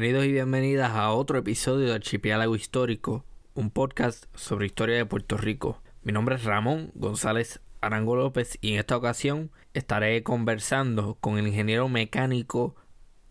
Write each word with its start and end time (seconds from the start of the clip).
Bienvenidos 0.00 0.26
y 0.26 0.32
bienvenidas 0.32 0.92
a 0.92 1.10
otro 1.10 1.38
episodio 1.38 1.88
de 1.88 1.94
Archipiélago 1.94 2.54
Histórico, 2.54 3.24
un 3.54 3.68
podcast 3.70 4.26
sobre 4.32 4.66
historia 4.66 4.94
de 4.94 5.04
Puerto 5.04 5.36
Rico. 5.36 5.82
Mi 6.04 6.12
nombre 6.12 6.36
es 6.36 6.44
Ramón 6.44 6.92
González 6.94 7.60
Arango 7.80 8.14
López 8.14 8.58
y 8.60 8.74
en 8.74 8.78
esta 8.78 8.96
ocasión 8.96 9.50
estaré 9.74 10.22
conversando 10.22 11.16
con 11.20 11.36
el 11.36 11.48
ingeniero 11.48 11.88
mecánico 11.88 12.76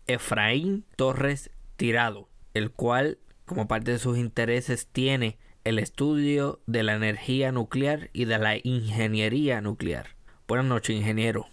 Efraín 0.06 0.84
Torres 0.96 1.50
Tirado, 1.76 2.28
el 2.52 2.70
cual 2.70 3.16
como 3.46 3.66
parte 3.66 3.92
de 3.92 3.98
sus 3.98 4.18
intereses 4.18 4.88
tiene 4.88 5.38
el 5.64 5.78
estudio 5.78 6.60
de 6.66 6.82
la 6.82 6.96
energía 6.96 7.50
nuclear 7.50 8.10
y 8.12 8.26
de 8.26 8.38
la 8.38 8.56
ingeniería 8.62 9.62
nuclear. 9.62 10.08
Buenas 10.46 10.66
noches, 10.66 10.94
ingeniero. 10.94 11.46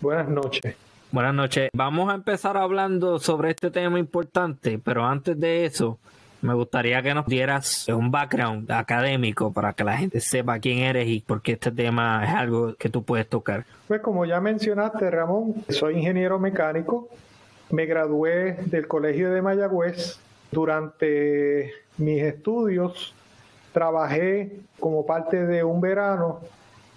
Buenas 0.00 0.28
noches. 0.28 0.74
Buenas 1.10 1.32
noches. 1.32 1.70
Vamos 1.72 2.12
a 2.12 2.14
empezar 2.16 2.58
hablando 2.58 3.18
sobre 3.18 3.48
este 3.50 3.70
tema 3.70 3.98
importante, 3.98 4.78
pero 4.78 5.06
antes 5.06 5.40
de 5.40 5.64
eso, 5.64 5.98
me 6.42 6.52
gustaría 6.52 7.00
que 7.00 7.14
nos 7.14 7.24
dieras 7.24 7.88
un 7.88 8.10
background 8.10 8.70
académico 8.70 9.50
para 9.50 9.72
que 9.72 9.84
la 9.84 9.96
gente 9.96 10.20
sepa 10.20 10.58
quién 10.58 10.80
eres 10.80 11.08
y 11.08 11.20
por 11.20 11.40
qué 11.40 11.52
este 11.52 11.72
tema 11.72 12.22
es 12.26 12.34
algo 12.34 12.74
que 12.74 12.90
tú 12.90 13.04
puedes 13.04 13.26
tocar. 13.26 13.64
Pues 13.86 14.02
como 14.02 14.26
ya 14.26 14.38
mencionaste, 14.38 15.10
Ramón, 15.10 15.54
soy 15.70 15.96
ingeniero 15.96 16.38
mecánico. 16.38 17.08
Me 17.70 17.86
gradué 17.86 18.58
del 18.66 18.86
Colegio 18.86 19.30
de 19.30 19.40
Mayagüez. 19.40 20.18
Durante 20.52 21.72
mis 21.96 22.22
estudios 22.22 23.14
trabajé 23.72 24.58
como 24.78 25.06
parte 25.06 25.46
de 25.46 25.64
un 25.64 25.80
verano 25.80 26.40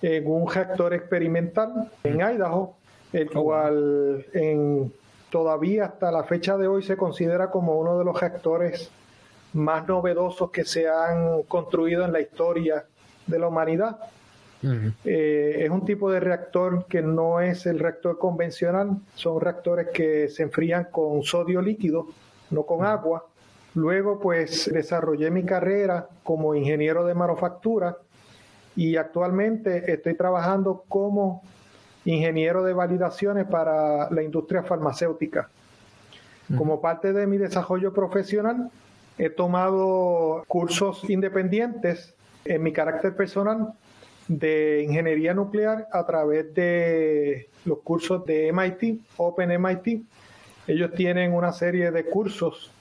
en 0.02 0.28
un 0.28 0.52
reactor 0.52 0.94
experimental 0.94 1.90
en 2.04 2.20
Idaho 2.20 2.76
el 3.14 3.30
cual 3.30 4.26
en, 4.34 4.94
todavía 5.30 5.86
hasta 5.86 6.12
la 6.12 6.24
fecha 6.24 6.58
de 6.58 6.68
hoy 6.68 6.84
se 6.84 6.98
considera 6.98 7.50
como 7.50 7.80
uno 7.80 7.98
de 7.98 8.06
los 8.06 8.20
reactores 8.20 8.92
más 9.54 9.88
novedosos 9.88 10.52
que 10.52 10.64
se 10.64 10.88
han 10.88 11.44
construido 11.44 12.06
en 12.06 12.14
la 12.14 12.22
historia 12.22 12.86
de 13.28 13.40
la 13.40 13.48
humanidad. 13.48 13.98
Eh, 15.04 15.64
es 15.64 15.70
un 15.72 15.86
tipo 15.86 16.12
de 16.12 16.20
reactor 16.20 16.86
que 16.86 17.02
no 17.02 17.42
es 17.42 17.66
el 17.66 17.80
reactor 17.80 18.20
convencional, 18.20 18.98
son 19.16 19.42
reactores 19.42 19.88
que 19.92 20.30
se 20.30 20.44
enfrían 20.44 20.88
con 20.92 21.24
sodio 21.24 21.62
líquido, 21.62 22.08
no 22.52 22.64
con 22.64 22.86
agua. 22.86 23.26
Luego 23.74 24.20
pues 24.20 24.70
desarrollé 24.72 25.32
mi 25.32 25.44
carrera 25.44 26.08
como 26.24 26.54
ingeniero 26.54 27.06
de 27.06 27.16
manufactura 27.16 27.98
y 28.76 28.98
actualmente 28.98 29.92
estoy 29.92 30.14
trabajando 30.16 30.84
como 30.88 31.42
ingeniero 32.06 32.64
de 32.64 32.74
validaciones 32.74 33.46
para 33.46 34.10
la 34.10 34.24
industria 34.24 34.64
farmacéutica. 34.64 35.50
Como 36.58 36.82
parte 36.82 37.14
de 37.14 37.28
mi 37.28 37.38
desarrollo 37.38 37.94
profesional, 37.94 38.70
he 39.18 39.30
tomado 39.30 40.44
cursos 40.48 41.10
independientes 41.10 42.14
en 42.44 42.64
mi 42.64 42.74
carácter 42.74 43.16
personal 43.16 43.74
de 44.28 44.84
ingeniería 44.84 45.34
nuclear 45.34 45.88
a 45.92 46.06
través 46.06 46.54
de 46.54 47.50
los 47.66 47.80
cursos 47.80 48.26
de 48.26 48.52
MIT, 48.52 49.02
Open 49.18 49.62
MIT. 49.62 50.04
Ellos 50.68 50.92
tienen 50.94 51.34
una 51.34 51.52
serie 51.54 51.92
de 51.92 52.06
cursos 52.06 52.72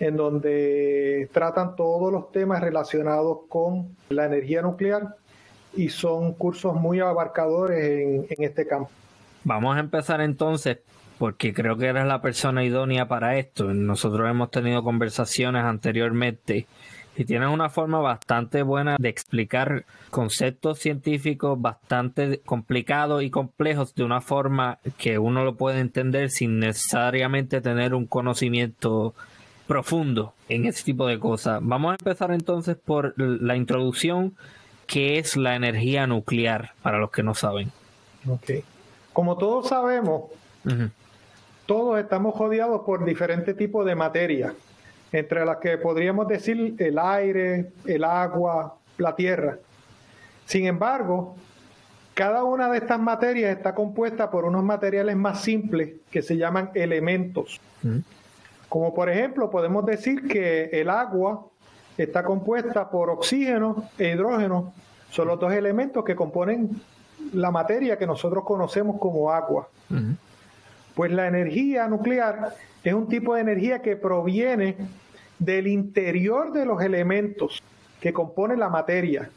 en 0.00 0.16
donde 0.16 1.28
tratan 1.32 1.76
todos 1.76 2.12
los 2.12 2.32
temas 2.32 2.60
relacionados 2.60 3.40
con 3.48 3.96
la 4.08 4.26
energía 4.26 4.62
nuclear 4.62 5.16
y 5.74 5.88
son 5.88 6.34
cursos 6.34 6.74
muy 6.74 7.00
abarcadores 7.00 8.28
en, 8.30 8.44
este 8.44 8.66
campo. 8.66 8.90
Vamos 9.44 9.76
a 9.76 9.80
empezar 9.80 10.20
entonces 10.20 10.78
porque 11.18 11.52
creo 11.54 11.76
que 11.76 11.86
eres 11.86 12.06
la 12.06 12.20
persona 12.20 12.64
idónea 12.64 13.06
para 13.08 13.38
esto. 13.38 13.72
Nosotros 13.72 14.28
hemos 14.28 14.50
tenido 14.50 14.82
conversaciones 14.82 15.64
anteriormente 15.64 16.66
y 17.16 17.24
tienes 17.24 17.48
una 17.48 17.68
forma 17.68 18.00
bastante 18.00 18.62
buena 18.62 18.96
de 18.98 19.08
explicar 19.08 19.84
conceptos 20.10 20.78
científicos 20.78 21.60
bastante 21.60 22.40
complicados 22.40 23.22
y 23.22 23.30
complejos 23.30 23.94
de 23.94 24.04
una 24.04 24.20
forma 24.20 24.78
que 24.96 25.18
uno 25.18 25.44
lo 25.44 25.56
puede 25.56 25.80
entender 25.80 26.30
sin 26.30 26.58
necesariamente 26.58 27.60
tener 27.60 27.94
un 27.94 28.06
conocimiento 28.06 29.14
profundo 29.66 30.34
en 30.48 30.66
ese 30.66 30.84
tipo 30.84 31.06
de 31.06 31.18
cosas. 31.18 31.60
Vamos 31.62 31.92
a 31.92 31.96
empezar 31.98 32.32
entonces 32.32 32.76
por 32.76 33.14
la 33.16 33.56
introducción 33.56 34.34
¿Qué 34.92 35.18
es 35.18 35.38
la 35.38 35.56
energía 35.56 36.06
nuclear 36.06 36.72
para 36.82 36.98
los 36.98 37.10
que 37.10 37.22
no 37.22 37.34
saben? 37.34 37.72
Como 39.14 39.38
todos 39.38 39.68
sabemos, 39.68 40.24
todos 41.64 41.98
estamos 41.98 42.38
rodeados 42.38 42.82
por 42.84 43.02
diferentes 43.06 43.56
tipos 43.56 43.86
de 43.86 43.94
materia, 43.94 44.52
entre 45.10 45.46
las 45.46 45.56
que 45.56 45.78
podríamos 45.78 46.28
decir 46.28 46.74
el 46.76 46.98
aire, 46.98 47.70
el 47.86 48.04
agua, 48.04 48.76
la 48.98 49.16
tierra. 49.16 49.56
Sin 50.44 50.66
embargo, 50.66 51.36
cada 52.12 52.44
una 52.44 52.68
de 52.68 52.76
estas 52.76 53.00
materias 53.00 53.56
está 53.56 53.74
compuesta 53.74 54.30
por 54.30 54.44
unos 54.44 54.62
materiales 54.62 55.16
más 55.16 55.40
simples 55.40 55.94
que 56.10 56.20
se 56.20 56.36
llaman 56.36 56.70
elementos. 56.74 57.62
Como 58.68 58.92
por 58.92 59.08
ejemplo, 59.08 59.48
podemos 59.48 59.86
decir 59.86 60.28
que 60.28 60.64
el 60.64 60.90
agua 60.90 61.46
está 61.96 62.24
compuesta 62.24 62.90
por 62.90 63.10
oxígeno 63.10 63.90
e 63.98 64.10
hidrógeno. 64.10 64.72
Son 65.10 65.28
los 65.28 65.38
dos 65.38 65.52
elementos 65.52 66.04
que 66.04 66.16
componen 66.16 66.80
la 67.32 67.50
materia 67.50 67.98
que 67.98 68.06
nosotros 68.06 68.44
conocemos 68.44 68.98
como 68.98 69.30
agua. 69.30 69.68
Pues 70.94 71.12
la 71.12 71.26
energía 71.26 71.86
nuclear 71.88 72.54
es 72.82 72.94
un 72.94 73.08
tipo 73.08 73.34
de 73.34 73.42
energía 73.42 73.82
que 73.82 73.96
proviene 73.96 74.76
del 75.38 75.66
interior 75.66 76.52
de 76.52 76.64
los 76.64 76.82
elementos 76.82 77.62
que 78.00 78.12
componen 78.12 78.58
la 78.58 78.68
materia. 78.68 79.30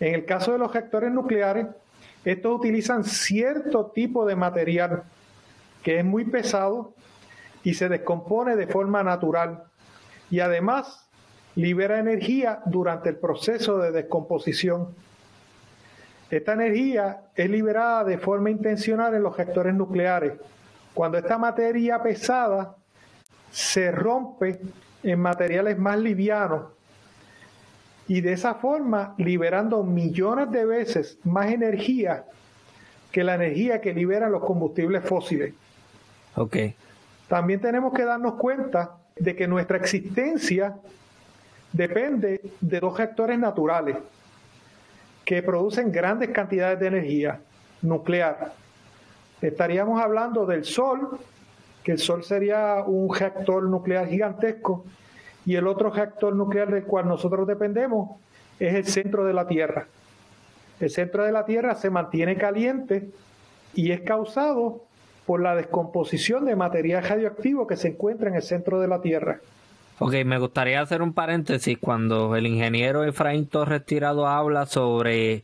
En 0.00 0.14
el 0.14 0.24
caso 0.24 0.52
de 0.52 0.58
los 0.58 0.72
reactores 0.72 1.10
nucleares, 1.10 1.66
estos 2.24 2.58
utilizan 2.58 3.04
cierto 3.04 3.86
tipo 3.86 4.26
de 4.26 4.36
material 4.36 5.02
que 5.82 5.98
es 5.98 6.04
muy 6.04 6.24
pesado 6.24 6.92
y 7.62 7.74
se 7.74 7.88
descompone 7.88 8.56
de 8.56 8.66
forma 8.66 9.02
natural. 9.02 9.64
Y 10.30 10.40
además 10.40 11.07
libera 11.58 11.98
energía 11.98 12.60
durante 12.66 13.08
el 13.08 13.16
proceso 13.16 13.78
de 13.78 13.90
descomposición. 13.90 14.94
Esta 16.30 16.52
energía 16.52 17.22
es 17.34 17.50
liberada 17.50 18.04
de 18.04 18.16
forma 18.16 18.48
intencional 18.48 19.12
en 19.14 19.24
los 19.24 19.36
reactores 19.36 19.74
nucleares. 19.74 20.34
Cuando 20.94 21.18
esta 21.18 21.36
materia 21.36 22.00
pesada 22.00 22.76
se 23.50 23.90
rompe 23.90 24.60
en 25.02 25.18
materiales 25.18 25.76
más 25.78 25.98
livianos 25.98 26.66
y 28.06 28.20
de 28.20 28.34
esa 28.34 28.54
forma 28.54 29.16
liberando 29.18 29.82
millones 29.82 30.52
de 30.52 30.64
veces 30.64 31.18
más 31.24 31.50
energía 31.50 32.24
que 33.10 33.24
la 33.24 33.34
energía 33.34 33.80
que 33.80 33.92
liberan 33.92 34.30
los 34.30 34.44
combustibles 34.44 35.02
fósiles. 35.04 35.54
Okay. 36.36 36.76
También 37.26 37.60
tenemos 37.60 37.92
que 37.92 38.04
darnos 38.04 38.34
cuenta 38.34 38.98
de 39.16 39.34
que 39.34 39.48
nuestra 39.48 39.76
existencia 39.76 40.76
depende 41.72 42.40
de 42.60 42.80
dos 42.80 42.96
reactores 42.96 43.38
naturales, 43.38 43.96
que 45.24 45.42
producen 45.42 45.92
grandes 45.92 46.30
cantidades 46.30 46.80
de 46.80 46.86
energía 46.86 47.40
nuclear. 47.82 48.52
Estaríamos 49.42 50.00
hablando 50.00 50.46
del 50.46 50.64
Sol, 50.64 51.18
que 51.84 51.92
el 51.92 51.98
Sol 51.98 52.24
sería 52.24 52.82
un 52.86 53.14
reactor 53.14 53.64
nuclear 53.64 54.08
gigantesco, 54.08 54.84
y 55.44 55.56
el 55.56 55.66
otro 55.66 55.90
reactor 55.90 56.34
nuclear 56.34 56.70
del 56.70 56.84
cual 56.84 57.08
nosotros 57.08 57.46
dependemos 57.46 58.18
es 58.58 58.74
el 58.74 58.86
centro 58.86 59.24
de 59.24 59.32
la 59.32 59.46
Tierra. 59.46 59.86
El 60.80 60.90
centro 60.90 61.24
de 61.24 61.32
la 61.32 61.44
Tierra 61.44 61.74
se 61.74 61.90
mantiene 61.90 62.36
caliente 62.36 63.10
y 63.74 63.92
es 63.92 64.00
causado 64.02 64.84
por 65.26 65.40
la 65.40 65.54
descomposición 65.54 66.44
de 66.44 66.56
material 66.56 67.02
radioactivo 67.04 67.66
que 67.66 67.76
se 67.76 67.88
encuentra 67.88 68.28
en 68.28 68.36
el 68.36 68.42
centro 68.42 68.80
de 68.80 68.88
la 68.88 69.00
Tierra. 69.00 69.40
Ok, 70.00 70.14
me 70.24 70.38
gustaría 70.38 70.80
hacer 70.80 71.02
un 71.02 71.12
paréntesis 71.12 71.76
cuando 71.78 72.36
el 72.36 72.46
ingeniero 72.46 73.04
Efraín 73.04 73.46
Torres 73.48 73.84
Tirado 73.84 74.28
habla 74.28 74.66
sobre 74.66 75.42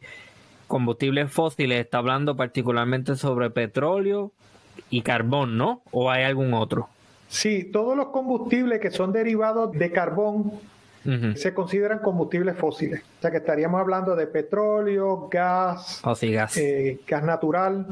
combustibles 0.68 1.32
fósiles, 1.32 1.80
está 1.80 1.98
hablando 1.98 2.36
particularmente 2.36 3.16
sobre 3.16 3.50
petróleo 3.50 4.30
y 4.90 5.02
carbón, 5.02 5.58
¿no? 5.58 5.82
¿O 5.90 6.10
hay 6.10 6.22
algún 6.22 6.54
otro? 6.54 6.88
Sí, 7.28 7.64
todos 7.64 7.96
los 7.96 8.08
combustibles 8.08 8.80
que 8.80 8.92
son 8.92 9.12
derivados 9.12 9.72
de 9.72 9.90
carbón 9.90 10.52
se 11.34 11.52
consideran 11.52 11.98
combustibles 11.98 12.56
fósiles. 12.56 13.02
O 13.18 13.22
sea 13.22 13.30
que 13.30 13.36
estaríamos 13.36 13.78
hablando 13.78 14.16
de 14.16 14.26
petróleo, 14.26 15.28
gas, 15.30 16.00
oh, 16.02 16.14
gas. 16.14 16.56
Eh, 16.56 17.00
gas 17.06 17.24
natural. 17.24 17.86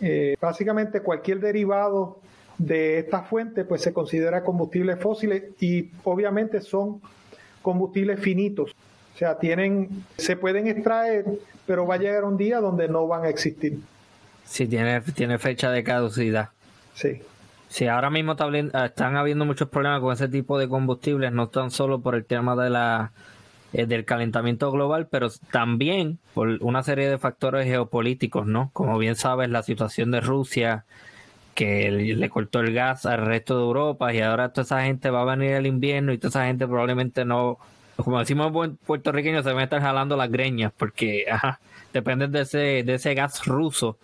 Eh, 0.00 0.36
básicamente 0.40 1.00
cualquier 1.00 1.38
derivado 1.40 2.18
de 2.58 2.98
esta 2.98 3.22
fuente 3.22 3.64
pues 3.64 3.82
se 3.82 3.92
considera 3.92 4.44
combustibles 4.44 4.98
fósiles 5.00 5.44
y 5.60 5.90
obviamente 6.04 6.60
son 6.60 7.00
combustibles 7.62 8.20
finitos. 8.20 8.74
O 9.14 9.18
sea, 9.18 9.38
tienen, 9.38 10.04
se 10.16 10.36
pueden 10.36 10.66
extraer, 10.66 11.24
pero 11.66 11.86
va 11.86 11.96
a 11.96 11.98
llegar 11.98 12.24
un 12.24 12.36
día 12.36 12.60
donde 12.60 12.88
no 12.88 13.06
van 13.06 13.24
a 13.24 13.28
existir. 13.28 13.78
Sí, 14.44 14.66
tiene, 14.66 15.00
tiene 15.00 15.38
fecha 15.38 15.70
de 15.70 15.84
caducidad. 15.84 16.50
Sí. 16.94 17.22
Sí, 17.68 17.86
ahora 17.86 18.10
mismo 18.10 18.32
están 18.32 19.16
habiendo 19.16 19.46
muchos 19.46 19.68
problemas 19.68 20.00
con 20.00 20.12
ese 20.12 20.28
tipo 20.28 20.58
de 20.58 20.68
combustibles, 20.68 21.32
no 21.32 21.48
tan 21.48 21.70
solo 21.70 22.00
por 22.00 22.14
el 22.14 22.24
tema 22.24 22.54
de 22.54 22.68
la 22.68 23.12
eh, 23.72 23.86
del 23.86 24.04
calentamiento 24.04 24.70
global, 24.70 25.08
pero 25.10 25.30
también 25.50 26.18
por 26.34 26.58
una 26.60 26.82
serie 26.82 27.08
de 27.08 27.16
factores 27.16 27.64
geopolíticos, 27.64 28.46
¿no? 28.46 28.68
Como 28.74 28.98
bien 28.98 29.16
sabes, 29.16 29.48
la 29.48 29.62
situación 29.62 30.10
de 30.10 30.20
Rusia, 30.20 30.84
que 31.54 31.90
le 31.90 32.30
cortó 32.30 32.60
el 32.60 32.72
gas 32.72 33.06
al 33.06 33.26
resto 33.26 33.56
de 33.56 33.64
Europa 33.64 34.12
y 34.12 34.20
ahora 34.20 34.52
toda 34.52 34.64
esa 34.64 34.82
gente 34.84 35.10
va 35.10 35.22
a 35.22 35.36
venir 35.36 35.52
el 35.52 35.66
invierno 35.66 36.12
y 36.12 36.18
toda 36.18 36.30
esa 36.30 36.46
gente 36.46 36.66
probablemente 36.66 37.24
no, 37.24 37.58
como 37.96 38.18
decimos 38.18 38.52
en 38.64 38.76
puertorriqueño, 38.76 39.42
se 39.42 39.50
van 39.50 39.60
a 39.60 39.64
estar 39.64 39.82
jalando 39.82 40.16
las 40.16 40.30
greñas 40.30 40.72
porque 40.76 41.26
ajá, 41.30 41.60
dependen 41.92 42.32
de 42.32 42.42
ese, 42.42 42.82
de 42.84 42.94
ese 42.94 43.14
gas 43.14 43.44
ruso 43.44 43.98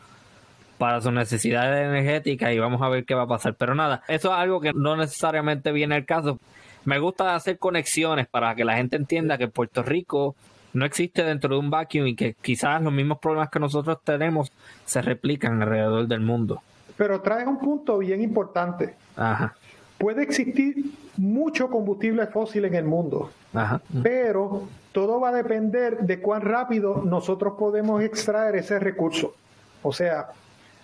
para 0.79 1.00
sus 1.00 1.12
necesidades 1.12 1.87
energéticas 1.87 2.53
y 2.53 2.59
vamos 2.59 2.81
a 2.83 2.89
ver 2.89 3.05
qué 3.05 3.15
va 3.15 3.23
a 3.23 3.27
pasar. 3.27 3.55
Pero 3.55 3.75
nada, 3.75 4.03
eso 4.09 4.29
es 4.33 4.39
algo 4.39 4.61
que 4.61 4.73
no 4.73 4.97
necesariamente 4.97 5.73
viene 5.73 5.97
al 5.97 6.05
caso. 6.05 6.39
Me 6.85 6.99
gusta 6.99 7.35
hacer 7.35 7.59
conexiones 7.59 8.29
para 8.29 8.55
que 8.55 8.65
la 8.65 8.77
gente 8.77 8.97
entienda 8.97 9.37
que 9.37 9.49
Puerto 9.49 9.83
Rico 9.83 10.37
no 10.73 10.85
existe 10.85 11.25
dentro 11.25 11.55
de 11.55 11.61
un 11.61 11.71
vacuum 11.71 12.06
y 12.06 12.15
que 12.15 12.35
quizás 12.41 12.81
los 12.83 12.93
mismos 12.93 13.19
problemas 13.19 13.51
que 13.51 13.59
nosotros 13.59 13.99
tenemos 14.05 14.53
se 14.85 15.03
replican 15.03 15.61
alrededor 15.61 16.06
del 16.06 16.21
mundo. 16.21 16.62
Pero 16.99 17.23
traes 17.23 17.47
un 17.47 17.59
punto 17.59 17.97
bien 17.97 18.21
importante. 18.21 18.95
Ajá. 19.17 19.55
Puede 19.97 20.23
existir 20.23 20.77
mucho 21.17 21.71
combustible 21.71 22.27
fósil 22.27 22.67
en 22.67 22.75
el 22.75 22.85
mundo, 22.85 23.31
Ajá. 23.55 23.81
pero 24.03 24.69
todo 24.93 25.21
va 25.21 25.31
a 25.31 25.33
depender 25.33 25.99
de 25.99 26.21
cuán 26.21 26.43
rápido 26.43 27.03
nosotros 27.05 27.55
podemos 27.59 28.03
extraer 28.03 28.56
ese 28.56 28.79
recurso. 28.79 29.35
O 29.83 29.93
sea, 29.93 30.29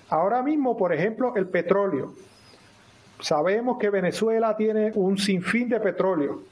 ahora 0.09 0.43
mismo, 0.43 0.77
por 0.77 0.93
ejemplo, 0.93 1.35
el 1.37 1.47
petróleo. 1.47 2.15
Sabemos 3.21 3.79
que 3.79 3.91
Venezuela 3.91 4.57
tiene 4.57 4.93
un 4.95 5.19
sinfín 5.19 5.69
de 5.69 5.81
petróleo, 5.81 6.43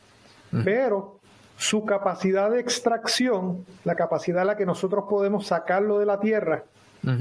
pero 0.64 1.18
su 1.56 1.84
capacidad 1.84 2.50
de 2.50 2.60
extracción, 2.60 3.64
la 3.84 3.94
capacidad 3.94 4.42
a 4.42 4.44
la 4.44 4.56
que 4.56 4.66
nosotros 4.66 5.04
podemos 5.08 5.46
sacarlo 5.46 5.98
de 5.98 6.06
la 6.06 6.20
tierra, 6.20 6.64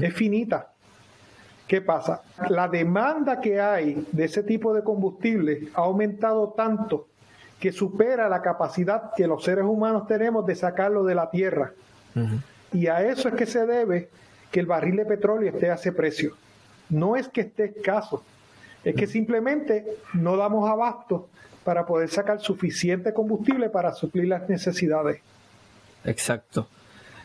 es 0.00 0.14
finita. 0.14 0.68
¿Qué 1.72 1.80
pasa? 1.80 2.20
La 2.50 2.68
demanda 2.68 3.40
que 3.40 3.58
hay 3.58 4.06
de 4.12 4.24
ese 4.26 4.42
tipo 4.42 4.74
de 4.74 4.84
combustible 4.84 5.68
ha 5.72 5.80
aumentado 5.80 6.50
tanto 6.50 7.08
que 7.58 7.72
supera 7.72 8.28
la 8.28 8.42
capacidad 8.42 9.14
que 9.16 9.26
los 9.26 9.42
seres 9.42 9.64
humanos 9.64 10.06
tenemos 10.06 10.44
de 10.44 10.54
sacarlo 10.54 11.02
de 11.02 11.14
la 11.14 11.30
tierra. 11.30 11.72
Y 12.74 12.88
a 12.88 13.00
eso 13.08 13.30
es 13.30 13.34
que 13.36 13.46
se 13.46 13.64
debe 13.64 14.10
que 14.50 14.60
el 14.60 14.66
barril 14.66 14.96
de 14.96 15.06
petróleo 15.06 15.48
esté 15.48 15.70
a 15.70 15.76
ese 15.76 15.92
precio. 15.92 16.36
No 16.90 17.16
es 17.16 17.30
que 17.30 17.40
esté 17.40 17.72
escaso, 17.74 18.22
es 18.84 18.94
que 18.94 19.06
simplemente 19.06 19.96
no 20.12 20.36
damos 20.36 20.68
abasto 20.68 21.30
para 21.64 21.86
poder 21.86 22.10
sacar 22.10 22.38
suficiente 22.40 23.14
combustible 23.14 23.70
para 23.70 23.94
suplir 23.94 24.28
las 24.28 24.46
necesidades. 24.46 25.22
Exacto. 26.04 26.68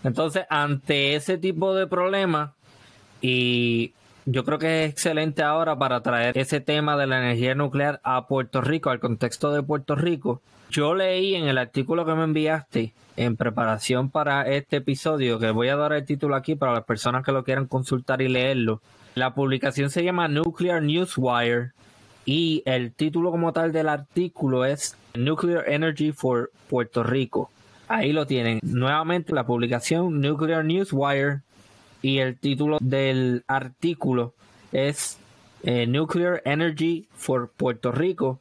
Entonces, 0.06 0.46
ante 0.50 1.16
ese 1.16 1.38
tipo 1.38 1.76
de 1.76 1.86
problema, 1.86 2.54
y 3.22 3.94
yo 4.30 4.44
creo 4.44 4.60
que 4.60 4.84
es 4.84 4.92
excelente 4.92 5.42
ahora 5.42 5.80
para 5.80 6.02
traer 6.02 6.38
ese 6.38 6.60
tema 6.60 6.98
de 6.98 7.08
la 7.08 7.20
energía 7.20 7.56
nuclear 7.56 8.02
a 8.04 8.28
Puerto 8.28 8.60
Rico, 8.60 8.90
al 8.90 9.00
contexto 9.00 9.54
de 9.54 9.64
Puerto 9.64 9.96
Rico. 9.96 10.42
Yo 10.70 10.96
leí 10.96 11.36
en 11.36 11.48
el 11.48 11.58
artículo 11.58 12.06
que 12.06 12.14
me 12.14 12.26
enviaste 12.26 12.94
en 13.16 13.38
preparación 13.38 14.10
para 14.10 14.42
este 14.50 14.78
episodio, 14.78 15.40
que 15.40 15.52
voy 15.52 15.70
a 15.70 15.78
dar 15.78 15.94
el 15.94 16.04
título 16.04 16.36
aquí 16.36 16.56
para 16.56 16.74
las 16.74 16.84
personas 16.84 17.24
que 17.24 17.32
lo 17.32 17.46
quieran 17.46 17.68
consultar 17.68 18.22
y 18.22 18.28
leerlo. 18.28 18.82
La 19.16 19.34
publicación 19.34 19.90
se 19.90 20.04
llama 20.04 20.28
Nuclear 20.28 20.84
Newswire 20.84 21.72
y 22.26 22.64
el 22.66 22.92
título 22.92 23.32
como 23.32 23.54
tal 23.54 23.72
del 23.72 23.88
artículo 23.88 24.66
es 24.66 24.98
Nuclear 25.16 25.70
Energy 25.70 26.12
for 26.12 26.52
Puerto 26.70 27.02
Rico. 27.02 27.50
Ahí 27.88 28.12
lo 28.12 28.28
tienen. 28.28 28.60
Nuevamente 28.62 29.34
la 29.34 29.46
publicación 29.46 30.20
Nuclear 30.20 30.66
Newswire 30.66 31.44
y 32.08 32.20
el 32.20 32.40
título 32.40 32.78
del 32.80 33.44
artículo 33.48 34.34
es 34.72 35.20
eh, 35.64 35.86
Nuclear 35.88 36.42
Energy 36.46 37.06
for 37.12 37.52
Puerto 37.52 37.92
Rico. 37.92 38.40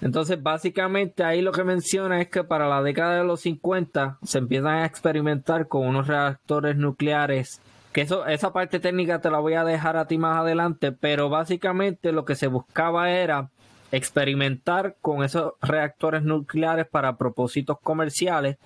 Entonces, 0.00 0.42
básicamente 0.42 1.22
ahí 1.22 1.42
lo 1.42 1.52
que 1.52 1.62
menciona 1.62 2.22
es 2.22 2.28
que 2.28 2.42
para 2.42 2.68
la 2.68 2.82
década 2.82 3.18
de 3.18 3.24
los 3.24 3.42
50 3.42 4.16
se 4.22 4.38
empiezan 4.38 4.78
a 4.78 4.86
experimentar 4.86 5.68
con 5.68 5.86
unos 5.86 6.06
reactores 6.06 6.76
nucleares. 6.76 7.60
Que 7.92 8.00
eso, 8.00 8.24
esa 8.24 8.54
parte 8.54 8.80
técnica 8.80 9.20
te 9.20 9.30
la 9.30 9.40
voy 9.40 9.54
a 9.54 9.64
dejar 9.64 9.98
a 9.98 10.06
ti 10.06 10.16
más 10.16 10.38
adelante, 10.38 10.90
pero 10.90 11.28
básicamente 11.28 12.12
lo 12.12 12.24
que 12.24 12.34
se 12.34 12.46
buscaba 12.46 13.10
era 13.10 13.50
experimentar 13.92 14.96
con 15.02 15.22
esos 15.22 15.52
reactores 15.60 16.22
nucleares 16.22 16.86
para 16.86 17.18
propósitos 17.18 17.76
comerciales. 17.78 18.56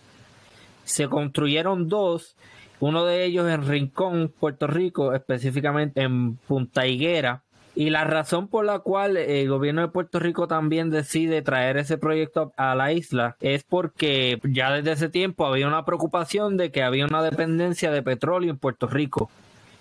Se 0.85 1.09
construyeron 1.09 1.89
dos 1.89 2.37
uno 2.81 3.05
de 3.05 3.25
ellos 3.25 3.49
en 3.49 3.67
Rincón, 3.67 4.33
Puerto 4.39 4.67
Rico, 4.67 5.15
específicamente 5.15 6.03
en 6.03 6.37
Punta 6.37 6.87
Higuera. 6.87 7.43
Y 7.75 7.91
la 7.91 8.05
razón 8.05 8.49
por 8.49 8.65
la 8.65 8.79
cual 8.79 9.19
el 9.19 9.49
gobierno 9.49 9.83
de 9.83 9.89
Puerto 9.89 10.19
Rico 10.19 10.49
también 10.49 10.89
decide 10.91 11.43
traer 11.43 11.77
ese 11.77 11.99
proyecto 11.99 12.53
a 12.57 12.75
la 12.75 12.93
isla 12.93 13.37
es 13.41 13.65
porque 13.65 14.41
ya 14.45 14.73
desde 14.73 14.93
ese 14.93 15.09
tiempo 15.11 15.47
había 15.47 15.69
una 15.69 15.85
preocupación 15.85 16.57
de 16.57 16.71
que 16.71 16.83
había 16.83 17.05
una 17.05 17.23
dependencia 17.23 17.91
de 17.91 18.03
petróleo 18.03 18.51
en 18.51 18.59
Puerto 18.59 18.87
Rico. 18.87 19.31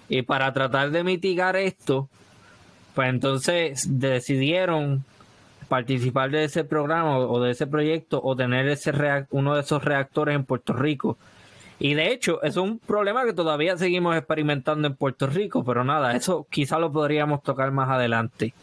Y 0.09 0.23
para 0.23 0.51
tratar 0.51 0.91
de 0.91 1.05
mitigar 1.05 1.55
esto, 1.55 2.09
pues 2.95 3.09
entonces 3.09 3.87
decidieron 3.89 5.05
participar 5.69 6.31
de 6.31 6.43
ese 6.43 6.65
programa 6.65 7.17
o 7.17 7.41
de 7.41 7.51
ese 7.51 7.65
proyecto 7.65 8.21
o 8.21 8.35
tener 8.35 8.67
ese 8.67 8.91
uno 9.31 9.55
de 9.55 9.61
esos 9.61 9.83
reactores 9.85 10.35
en 10.35 10.43
Puerto 10.43 10.73
Rico 10.73 11.17
y 11.79 11.93
de 11.93 12.11
hecho, 12.11 12.43
es 12.43 12.57
un 12.57 12.79
problema 12.79 13.23
que 13.25 13.33
todavía 13.33 13.77
seguimos 13.77 14.15
experimentando 14.15 14.87
en 14.87 14.95
Puerto 14.95 15.27
Rico, 15.27 15.65
pero 15.65 15.83
nada, 15.83 16.15
eso 16.15 16.47
quizá 16.49 16.79
lo 16.79 16.91
podríamos 16.91 17.43
tocar 17.43 17.71
más 17.71 17.89
adelante. 17.89 18.53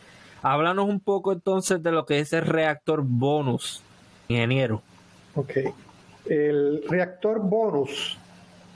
Háblanos 0.42 0.88
un 0.88 0.98
poco 1.00 1.32
entonces 1.32 1.82
de 1.82 1.92
lo 1.92 2.06
que 2.06 2.20
es 2.20 2.32
el 2.32 2.42
reactor 2.42 3.02
bonus, 3.04 3.82
ingeniero. 4.28 4.82
Ok. 5.34 5.50
El 6.24 6.84
reactor 6.88 7.40
bonus 7.40 8.16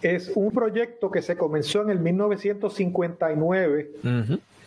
es 0.02 0.32
un 0.34 0.50
proyecto 0.52 1.10
que 1.10 1.22
se 1.22 1.34
comenzó 1.36 1.80
en 1.82 1.90
el 1.90 1.98
1959 1.98 3.90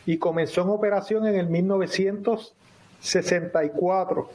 y 0.05 0.17
comenzó 0.17 0.63
en 0.63 0.69
operación 0.69 1.25
en 1.27 1.35
el 1.35 1.47
1964 1.47 4.29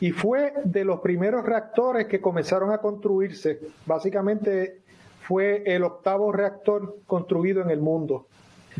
y 0.00 0.12
fue 0.12 0.52
de 0.64 0.84
los 0.84 1.00
primeros 1.00 1.44
reactores 1.44 2.06
que 2.06 2.20
comenzaron 2.20 2.72
a 2.72 2.78
construirse. 2.78 3.60
Básicamente 3.84 4.80
fue 5.22 5.62
el 5.66 5.82
octavo 5.82 6.32
reactor 6.32 6.98
construido 7.06 7.62
en 7.62 7.70
el 7.70 7.80
mundo. 7.80 8.26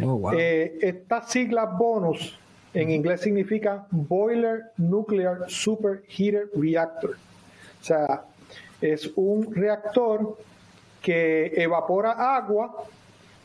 Oh, 0.03 0.33
eh, 0.33 0.79
estas 0.81 1.31
siglas 1.31 1.77
bonus 1.77 2.39
en 2.73 2.91
inglés 2.91 3.23
significa 3.23 3.87
Boiler 3.91 4.73
Nuclear 4.77 5.45
Superheater 5.49 6.51
Reactor. 6.55 7.17
O 7.81 7.85
sea, 7.85 8.25
es 8.81 9.11
un 9.17 9.53
reactor 9.55 10.37
que 11.03 11.53
evapora 11.57 12.37
agua 12.37 12.85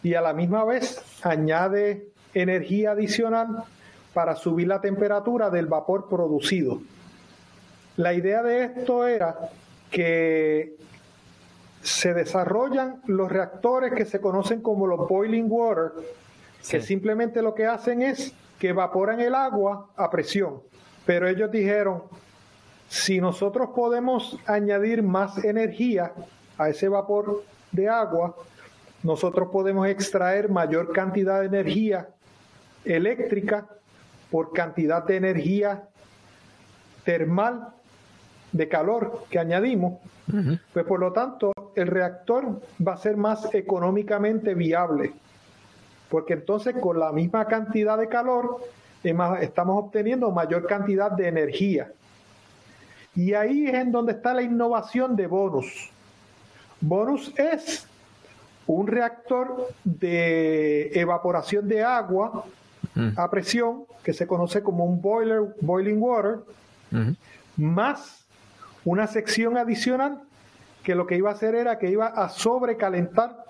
y 0.04 0.14
a 0.14 0.22
la 0.22 0.34
misma 0.34 0.64
vez 0.64 1.02
añade 1.24 2.08
energía 2.34 2.92
adicional 2.92 3.64
para 4.14 4.36
subir 4.36 4.68
la 4.68 4.82
temperatura 4.82 5.50
del 5.50 5.66
vapor 5.66 6.08
producido. 6.08 6.82
La 7.98 8.14
idea 8.14 8.42
de 8.42 8.64
esto 8.64 9.06
era 9.06 9.38
que 9.92 10.76
se 11.82 12.14
desarrollan 12.14 13.02
los 13.06 13.32
reactores 13.32 13.94
que 13.94 14.06
se 14.06 14.20
conocen 14.20 14.62
como 14.62 14.88
los 14.88 15.08
boiling 15.08 15.46
water, 15.48 15.92
que 16.68 16.82
simplemente 16.82 17.42
lo 17.42 17.54
que 17.54 17.68
hacen 17.68 18.02
es 18.02 18.34
que 18.58 18.70
evaporan 18.70 19.20
el 19.20 19.36
agua 19.36 19.90
a 19.96 20.10
presión. 20.10 20.62
Pero 21.06 21.28
ellos 21.28 21.52
dijeron, 21.52 22.04
si 22.88 23.20
nosotros 23.20 23.70
podemos 23.76 24.40
añadir 24.46 25.04
más 25.04 25.44
energía 25.44 26.14
a 26.58 26.70
ese 26.70 26.88
vapor 26.88 27.44
de 27.72 27.90
agua, 27.90 28.36
nosotros 29.04 29.50
podemos 29.52 29.88
extraer 29.88 30.50
mayor 30.50 30.94
cantidad 30.94 31.42
de 31.42 31.48
energía 31.48 32.10
eléctrica 32.86 33.68
por 34.32 34.54
cantidad 34.54 35.04
de 35.04 35.18
energía 35.18 35.90
termal 37.04 37.74
de 38.54 38.70
calor 38.70 39.26
que 39.30 39.40
añadimos, 39.40 40.00
pues 40.72 40.86
por 40.86 41.00
lo 41.00 41.12
tanto 41.12 41.52
el 41.76 41.88
reactor 41.88 42.62
va 42.86 42.94
a 42.94 42.98
ser 42.98 43.18
más 43.18 43.54
económicamente 43.54 44.54
viable, 44.54 45.12
porque 46.10 46.34
entonces 46.34 46.76
con 46.80 47.00
la 47.00 47.12
misma 47.12 47.46
cantidad 47.46 47.98
de 47.98 48.08
calor 48.08 48.60
estamos 49.04 49.84
obteniendo 49.84 50.32
mayor 50.32 50.66
cantidad 50.68 51.12
de 51.12 51.28
energía. 51.28 51.92
Y 53.16 53.34
ahí 53.34 53.68
es 53.68 53.74
en 53.76 53.92
donde 53.92 54.14
está 54.14 54.34
la 54.34 54.42
innovación 54.42 55.16
de 55.16 55.28
Bonus. 55.28 55.92
Bonus 56.80 57.34
es 57.38 57.88
un 58.66 58.88
reactor 58.88 59.68
de 59.84 60.92
evaporación 60.94 61.68
de 61.68 61.84
agua 61.84 62.46
a 63.16 63.30
presión, 63.30 63.86
que 64.04 64.14
se 64.14 64.28
conoce 64.28 64.62
como 64.62 64.86
un 64.86 65.02
boiler, 65.02 65.56
boiling 65.62 66.02
water, 66.02 66.40
más 67.58 68.23
una 68.86 69.08
sección 69.08 69.58
adicional 69.58 70.22
que 70.84 70.96
lo 70.96 71.08
que 71.08 71.16
iba 71.16 71.30
a 71.30 71.34
hacer 71.34 71.56
era 71.56 71.80
que 71.80 71.90
iba 71.90 72.08
a 72.08 72.30
sobrecalentar 72.30 73.46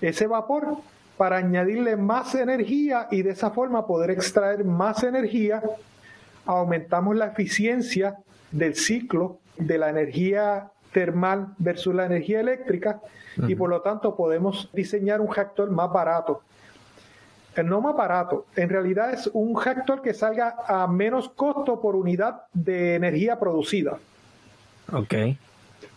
ese 0.00 0.26
vapor 0.26 0.78
para 1.16 1.36
añadirle 1.38 1.96
más 1.96 2.34
energía 2.34 3.08
y 3.10 3.22
de 3.22 3.30
esa 3.30 3.50
forma 3.50 3.86
poder 3.86 4.10
extraer 4.10 4.64
más 4.64 5.02
energía, 5.02 5.62
aumentamos 6.44 7.16
la 7.16 7.28
eficiencia 7.28 8.16
del 8.50 8.74
ciclo 8.74 9.38
de 9.56 9.78
la 9.78 9.88
energía 9.88 10.70
termal 10.92 11.48
versus 11.58 11.94
la 11.94 12.06
energía 12.06 12.40
eléctrica 12.40 13.00
y 13.36 13.54
por 13.54 13.70
lo 13.70 13.82
tanto 13.82 14.16
podemos 14.16 14.70
diseñar 14.72 15.20
un 15.20 15.32
reactor 15.32 15.70
más 15.70 15.92
barato. 15.92 16.42
El 17.54 17.66
eh, 17.66 17.68
no 17.68 17.80
más 17.80 17.96
barato, 17.96 18.46
en 18.54 18.68
realidad 18.68 19.12
es 19.12 19.30
un 19.32 19.60
reactor 19.60 20.02
que 20.02 20.12
salga 20.12 20.56
a 20.66 20.86
menos 20.86 21.30
costo 21.30 21.80
por 21.80 21.96
unidad 21.96 22.42
de 22.52 22.94
energía 22.94 23.38
producida. 23.38 23.98
Ok. 24.92 25.14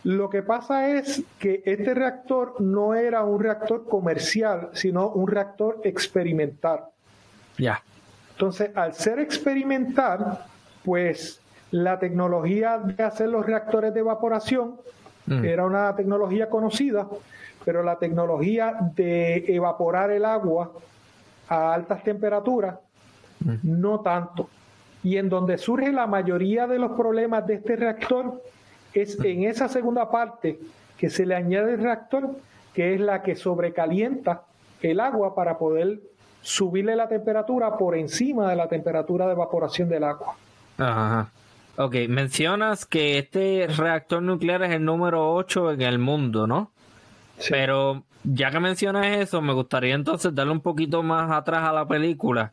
Lo 0.03 0.29
que 0.29 0.41
pasa 0.43 0.89
es 0.89 1.23
que 1.39 1.61
este 1.65 1.93
reactor 1.93 2.59
no 2.59 2.95
era 2.95 3.23
un 3.23 3.41
reactor 3.41 3.85
comercial, 3.85 4.69
sino 4.73 5.09
un 5.09 5.27
reactor 5.27 5.81
experimental. 5.83 6.85
Ya. 7.57 7.83
Entonces, 8.31 8.71
al 8.75 8.93
ser 8.93 9.19
experimental, 9.19 10.39
pues 10.85 11.41
la 11.71 11.99
tecnología 11.99 12.77
de 12.77 13.03
hacer 13.03 13.29
los 13.29 13.45
reactores 13.45 13.93
de 13.93 13.99
evaporación 13.99 14.75
mm. 15.25 15.43
era 15.43 15.65
una 15.65 15.93
tecnología 15.95 16.49
conocida, 16.49 17.07
pero 17.65 17.83
la 17.83 17.97
tecnología 17.99 18.77
de 18.95 19.43
evaporar 19.53 20.11
el 20.11 20.23
agua 20.23 20.71
a 21.49 21.73
altas 21.73 22.03
temperaturas, 22.03 22.75
mm. 23.41 23.55
no 23.63 23.99
tanto. 23.99 24.49
Y 25.03 25.17
en 25.17 25.27
donde 25.27 25.57
surge 25.57 25.91
la 25.91 26.07
mayoría 26.07 26.67
de 26.67 26.79
los 26.79 26.91
problemas 26.93 27.45
de 27.45 27.55
este 27.55 27.75
reactor 27.75 28.41
es 29.01 29.19
en 29.19 29.43
esa 29.43 29.67
segunda 29.69 30.09
parte 30.09 30.59
que 30.97 31.09
se 31.09 31.25
le 31.25 31.35
añade 31.35 31.73
el 31.73 31.81
reactor, 31.81 32.29
que 32.73 32.93
es 32.93 32.99
la 32.99 33.21
que 33.21 33.35
sobrecalienta 33.35 34.43
el 34.81 34.99
agua 34.99 35.35
para 35.35 35.57
poder 35.57 35.99
subirle 36.41 36.95
la 36.95 37.07
temperatura 37.07 37.77
por 37.77 37.95
encima 37.95 38.49
de 38.49 38.55
la 38.55 38.67
temperatura 38.67 39.25
de 39.25 39.33
evaporación 39.33 39.89
del 39.89 40.03
agua. 40.03 40.35
Ajá. 40.77 41.31
Ok, 41.77 41.95
mencionas 42.09 42.85
que 42.85 43.17
este 43.17 43.67
reactor 43.67 44.21
nuclear 44.21 44.63
es 44.63 44.71
el 44.71 44.83
número 44.83 45.33
8 45.33 45.71
en 45.71 45.81
el 45.81 45.99
mundo, 45.99 46.45
¿no? 46.45 46.71
Sí. 47.37 47.49
Pero 47.51 48.03
ya 48.23 48.51
que 48.51 48.59
mencionas 48.59 49.07
eso, 49.17 49.41
me 49.41 49.53
gustaría 49.53 49.95
entonces 49.95 50.35
darle 50.35 50.51
un 50.51 50.59
poquito 50.59 51.03
más 51.03 51.31
atrás 51.31 51.63
a 51.63 51.71
la 51.71 51.87
película 51.87 52.51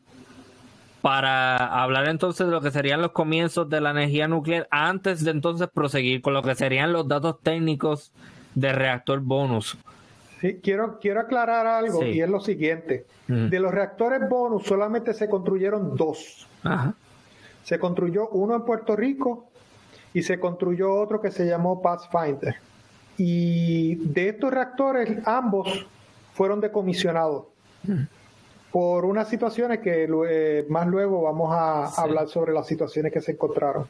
para 1.07 1.81
hablar 1.81 2.09
entonces 2.09 2.47
de 2.47 2.51
lo 2.51 2.59
que 2.59 2.69
serían 2.69 3.01
los 3.01 3.11
comienzos 3.11 3.69
de 3.69 3.79
la 3.79 3.91
energía 3.91 4.27
nuclear 4.27 4.67
antes 4.71 5.23
de 5.23 5.31
entonces 5.31 5.69
proseguir 5.73 6.21
con 6.21 6.33
lo 6.33 6.43
que 6.43 6.53
serían 6.53 6.91
los 6.91 7.07
datos 7.07 7.39
técnicos 7.41 8.11
de 8.55 8.73
reactor 8.73 9.21
bonus. 9.21 9.77
Sí, 10.41 10.59
quiero, 10.61 10.99
quiero 10.99 11.21
aclarar 11.21 11.65
algo 11.65 12.03
y 12.03 12.19
es 12.19 12.29
lo 12.29 12.41
siguiente. 12.41 13.05
De 13.25 13.57
los 13.57 13.73
reactores 13.73 14.27
bonus 14.27 14.65
solamente 14.65 15.13
se 15.13 15.29
construyeron 15.29 15.95
dos. 15.95 16.45
Se 17.63 17.79
construyó 17.79 18.27
uno 18.27 18.55
en 18.55 18.65
Puerto 18.65 18.93
Rico 18.97 19.45
y 20.13 20.23
se 20.23 20.41
construyó 20.41 20.93
otro 20.93 21.21
que 21.21 21.31
se 21.31 21.45
llamó 21.45 21.81
Pathfinder. 21.81 22.57
Y 23.17 23.95
de 23.95 24.27
estos 24.27 24.51
reactores 24.51 25.25
ambos 25.25 25.87
fueron 26.33 26.59
decomisionados 26.59 27.45
por 28.71 29.05
unas 29.05 29.29
situaciones 29.29 29.79
que 29.79 30.07
eh, 30.29 30.65
más 30.69 30.87
luego 30.87 31.21
vamos 31.23 31.53
a 31.53 31.87
hablar 32.01 32.27
sobre 32.27 32.53
las 32.53 32.67
situaciones 32.67 33.13
que 33.13 33.21
se 33.21 33.31
encontraron. 33.31 33.87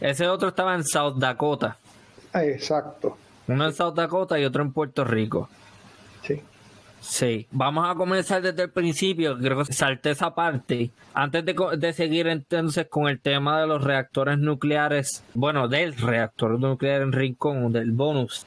Ese 0.00 0.28
otro 0.28 0.48
estaba 0.48 0.74
en 0.74 0.84
South 0.84 1.16
Dakota. 1.16 1.76
Exacto. 2.34 3.16
Uno 3.46 3.66
en 3.66 3.72
South 3.72 3.94
Dakota 3.94 4.38
y 4.38 4.44
otro 4.44 4.62
en 4.62 4.72
Puerto 4.72 5.04
Rico. 5.04 5.48
Sí. 6.22 6.42
Sí, 7.00 7.46
vamos 7.50 7.88
a 7.88 7.94
comenzar 7.94 8.42
desde 8.42 8.64
el 8.64 8.70
principio, 8.70 9.38
creo 9.38 9.64
que 9.64 9.72
salté 9.72 10.10
esa 10.10 10.34
parte. 10.34 10.90
Antes 11.14 11.44
de, 11.44 11.54
de, 11.78 11.92
seguir 11.92 12.26
entonces 12.26 12.86
con 12.88 13.08
el 13.08 13.20
tema 13.20 13.60
de 13.60 13.66
los 13.66 13.82
reactores 13.82 14.38
nucleares, 14.38 15.22
bueno, 15.34 15.68
del 15.68 15.96
reactor 15.96 16.58
nuclear 16.58 17.02
en 17.02 17.12
Rincón, 17.12 17.72
del 17.72 17.92
bonus. 17.92 18.44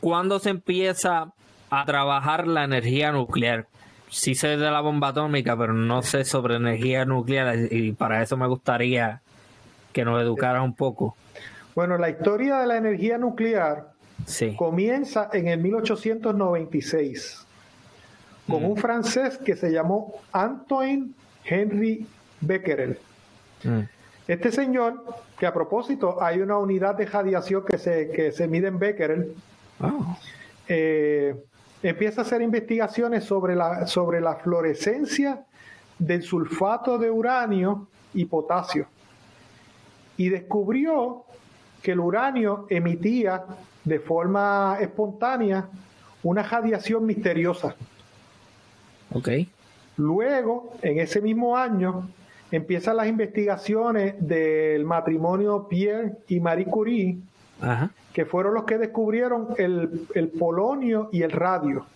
¿Cuándo 0.00 0.38
se 0.38 0.50
empieza 0.50 1.32
a 1.68 1.84
trabajar 1.84 2.46
la 2.46 2.64
energía 2.64 3.12
nuclear? 3.12 3.66
Sí 4.10 4.34
sé 4.34 4.56
de 4.56 4.70
la 4.70 4.80
bomba 4.80 5.08
atómica, 5.08 5.56
pero 5.56 5.72
no 5.72 6.02
sé 6.02 6.24
sobre 6.24 6.56
energía 6.56 7.04
nuclear 7.04 7.56
y 7.70 7.92
para 7.92 8.22
eso 8.22 8.36
me 8.36 8.46
gustaría 8.46 9.22
que 9.92 10.04
nos 10.04 10.20
educaras 10.20 10.62
un 10.62 10.74
poco. 10.74 11.16
Bueno, 11.74 11.96
la 11.98 12.10
historia 12.10 12.58
de 12.58 12.66
la 12.66 12.76
energía 12.76 13.16
nuclear 13.18 13.92
comienza 14.56 15.30
en 15.32 15.48
el 15.48 15.60
1896 15.60 17.46
con 18.48 18.64
un 18.64 18.76
francés 18.76 19.38
que 19.38 19.56
se 19.56 19.70
llamó 19.70 20.14
Antoine 20.32 21.12
Henry 21.44 22.06
Becquerel. 22.40 22.98
Mm. 23.62 23.80
Este 24.26 24.52
señor, 24.52 25.04
que 25.38 25.46
a 25.46 25.54
propósito 25.54 26.22
hay 26.22 26.40
una 26.40 26.58
unidad 26.58 26.96
de 26.96 27.06
radiación 27.06 27.64
que 27.64 27.78
se, 27.78 28.10
que 28.10 28.32
se 28.32 28.48
mide 28.48 28.68
en 28.68 28.78
Becquerel, 28.78 29.34
ah. 29.80 30.16
eh, 30.68 31.34
empieza 31.82 32.20
a 32.20 32.24
hacer 32.24 32.42
investigaciones 32.42 33.24
sobre 33.24 33.56
la, 33.56 33.86
sobre 33.86 34.20
la 34.20 34.36
fluorescencia 34.36 35.44
del 35.98 36.22
sulfato 36.22 36.98
de 36.98 37.10
uranio 37.10 37.88
y 38.14 38.24
potasio. 38.24 38.86
Y 40.16 40.28
descubrió 40.28 41.24
que 41.82 41.92
el 41.92 42.00
uranio 42.00 42.66
emitía 42.68 43.44
de 43.84 43.98
forma 43.98 44.78
espontánea 44.80 45.68
una 46.22 46.42
radiación 46.42 47.06
misteriosa. 47.06 47.74
Ok. 49.12 49.28
Luego, 49.96 50.74
en 50.82 50.98
ese 50.98 51.20
mismo 51.20 51.56
año, 51.56 52.08
empiezan 52.50 52.96
las 52.96 53.06
investigaciones 53.06 54.14
del 54.18 54.84
matrimonio 54.84 55.66
Pierre 55.68 56.18
y 56.28 56.40
Marie 56.40 56.66
Curie 56.66 57.18
que 58.12 58.24
fueron 58.24 58.54
los 58.54 58.64
que 58.64 58.78
descubrieron 58.78 59.48
el, 59.56 60.32
polonio 60.38 61.08
y 61.12 61.22
el 61.22 61.30
radio. 61.30 61.86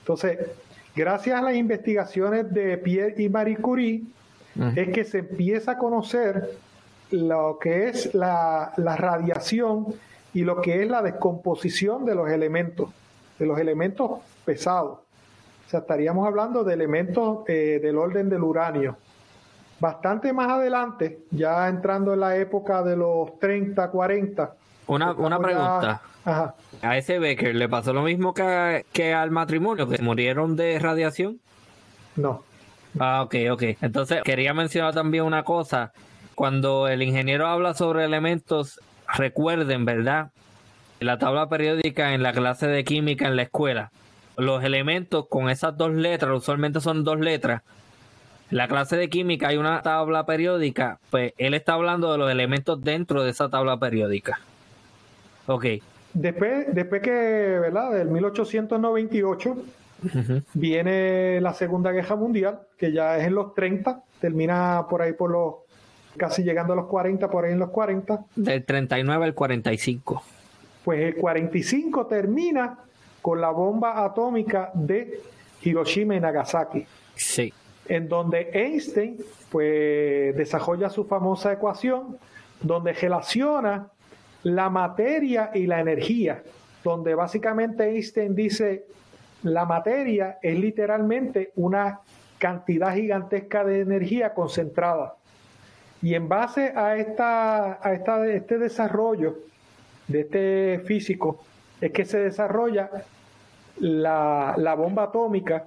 Entonces, 0.00 0.38
gracias 0.94 1.38
a 1.38 1.42
las 1.42 1.54
investigaciones 1.54 2.52
de 2.52 2.76
Pierre 2.78 3.22
y 3.22 3.28
Marie 3.28 3.56
Curie, 3.56 4.02
es 4.76 4.88
que 4.90 5.04
se 5.04 5.18
empieza 5.18 5.72
a 5.72 5.78
conocer 5.78 6.50
lo 7.10 7.58
que 7.60 7.88
es 7.88 8.14
la, 8.14 8.72
radiación 8.76 9.94
y 10.32 10.42
lo 10.42 10.60
que 10.60 10.82
es 10.82 10.88
la 10.88 11.02
descomposición 11.02 12.04
de 12.04 12.14
los 12.14 12.30
elementos, 12.30 12.90
de 13.38 13.46
los 13.46 13.58
elementos 13.58 14.20
pesados. 14.44 14.98
O 15.66 15.70
sea, 15.70 15.80
estaríamos 15.80 16.26
hablando 16.26 16.62
de 16.62 16.74
elementos 16.74 17.48
eh, 17.48 17.80
del 17.82 17.98
orden 17.98 18.28
del 18.28 18.42
uranio. 18.42 18.96
Bastante 19.80 20.32
más 20.32 20.48
adelante, 20.48 21.20
ya 21.30 21.68
entrando 21.68 22.14
en 22.14 22.20
la 22.20 22.36
época 22.36 22.82
de 22.82 22.96
los 22.96 23.38
30, 23.38 23.90
40. 23.90 24.54
Una, 24.86 25.12
una 25.12 25.38
pregunta. 25.38 26.02
A 26.24 26.96
ese 26.96 27.18
Becker 27.18 27.54
le 27.54 27.68
pasó 27.68 27.92
lo 27.92 28.02
mismo 28.02 28.32
que, 28.32 28.86
que 28.92 29.12
al 29.12 29.30
matrimonio, 29.30 29.88
que 29.88 30.00
murieron 30.02 30.56
de 30.56 30.78
radiación. 30.78 31.40
No. 32.16 32.42
Ah, 32.98 33.22
ok, 33.22 33.34
ok. 33.50 33.62
Entonces 33.80 34.22
quería 34.22 34.54
mencionar 34.54 34.94
también 34.94 35.24
una 35.24 35.42
cosa. 35.42 35.92
Cuando 36.34 36.88
el 36.88 37.02
ingeniero 37.02 37.46
habla 37.46 37.74
sobre 37.74 38.04
elementos, 38.04 38.80
recuerden, 39.12 39.84
¿verdad? 39.84 40.30
La 41.00 41.18
tabla 41.18 41.48
periódica 41.48 42.14
en 42.14 42.22
la 42.22 42.32
clase 42.32 42.66
de 42.66 42.84
química 42.84 43.26
en 43.26 43.36
la 43.36 43.42
escuela. 43.42 43.90
Los 44.36 44.64
elementos 44.64 45.26
con 45.28 45.48
esas 45.50 45.76
dos 45.76 45.92
letras, 45.92 46.32
usualmente 46.34 46.80
son 46.80 47.04
dos 47.04 47.20
letras. 47.20 47.62
En 48.50 48.58
la 48.58 48.68
clase 48.68 48.96
de 48.96 49.08
química 49.08 49.48
hay 49.48 49.56
una 49.56 49.82
tabla 49.82 50.26
periódica, 50.26 50.98
pues 51.10 51.32
él 51.38 51.54
está 51.54 51.74
hablando 51.74 52.12
de 52.12 52.18
los 52.18 52.30
elementos 52.30 52.82
dentro 52.82 53.22
de 53.22 53.30
esa 53.30 53.48
tabla 53.48 53.78
periódica. 53.78 54.40
Ok. 55.46 55.66
Después, 56.12 56.66
después 56.72 57.02
que, 57.02 57.10
¿verdad? 57.10 57.92
Del 57.92 58.08
1898 58.08 59.56
viene 60.54 61.40
la 61.40 61.54
Segunda 61.54 61.90
Guerra 61.90 62.16
Mundial, 62.16 62.60
que 62.76 62.92
ya 62.92 63.16
es 63.18 63.26
en 63.26 63.34
los 63.34 63.54
30, 63.54 64.02
termina 64.20 64.86
por 64.88 65.02
ahí 65.02 65.12
por 65.14 65.30
los, 65.30 65.54
casi 66.16 66.42
llegando 66.42 66.74
a 66.74 66.76
los 66.76 66.86
40, 66.86 67.30
por 67.30 67.44
ahí 67.44 67.52
en 67.52 67.58
los 67.58 67.70
40. 67.70 68.26
Del 68.36 68.64
39 68.64 69.24
al 69.24 69.34
45. 69.34 70.22
Pues 70.84 71.00
el 71.00 71.14
45 71.16 72.06
termina 72.06 72.78
con 73.22 73.40
la 73.40 73.50
bomba 73.50 74.04
atómica 74.04 74.70
de 74.74 75.20
Hiroshima 75.62 76.14
y 76.14 76.20
Nagasaki. 76.20 76.86
Sí. 77.16 77.52
En 77.86 78.08
donde 78.08 78.50
Einstein, 78.52 79.18
pues, 79.50 80.34
desarrolla 80.36 80.88
su 80.88 81.04
famosa 81.04 81.52
ecuación, 81.52 82.18
donde 82.60 82.92
relaciona 82.92 83.88
la 84.42 84.70
materia 84.70 85.50
y 85.54 85.66
la 85.66 85.80
energía, 85.80 86.42
donde 86.82 87.14
básicamente 87.14 87.84
Einstein 87.84 88.34
dice, 88.34 88.86
la 89.42 89.64
materia 89.64 90.38
es 90.42 90.58
literalmente 90.58 91.52
una 91.56 92.00
cantidad 92.38 92.94
gigantesca 92.94 93.64
de 93.64 93.80
energía 93.80 94.34
concentrada. 94.34 95.16
Y 96.02 96.14
en 96.14 96.28
base 96.28 96.72
a, 96.76 96.96
esta, 96.96 97.78
a 97.82 97.94
esta, 97.94 98.26
este 98.26 98.58
desarrollo 98.58 99.38
de 100.08 100.20
este 100.20 100.78
físico, 100.84 101.42
es 101.80 101.92
que 101.92 102.04
se 102.04 102.18
desarrolla 102.18 102.90
la, 103.78 104.54
la 104.58 104.74
bomba 104.74 105.04
atómica, 105.04 105.64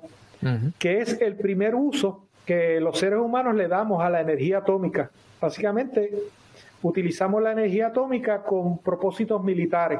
que 0.77 0.99
es 1.01 1.19
el 1.21 1.35
primer 1.35 1.75
uso 1.75 2.27
que 2.45 2.79
los 2.79 2.97
seres 2.97 3.19
humanos 3.19 3.55
le 3.55 3.67
damos 3.67 4.03
a 4.03 4.09
la 4.09 4.21
energía 4.21 4.59
atómica. 4.59 5.11
Básicamente, 5.41 6.11
utilizamos 6.81 7.41
la 7.43 7.51
energía 7.51 7.87
atómica 7.87 8.41
con 8.41 8.77
propósitos 8.79 9.43
militares. 9.43 9.99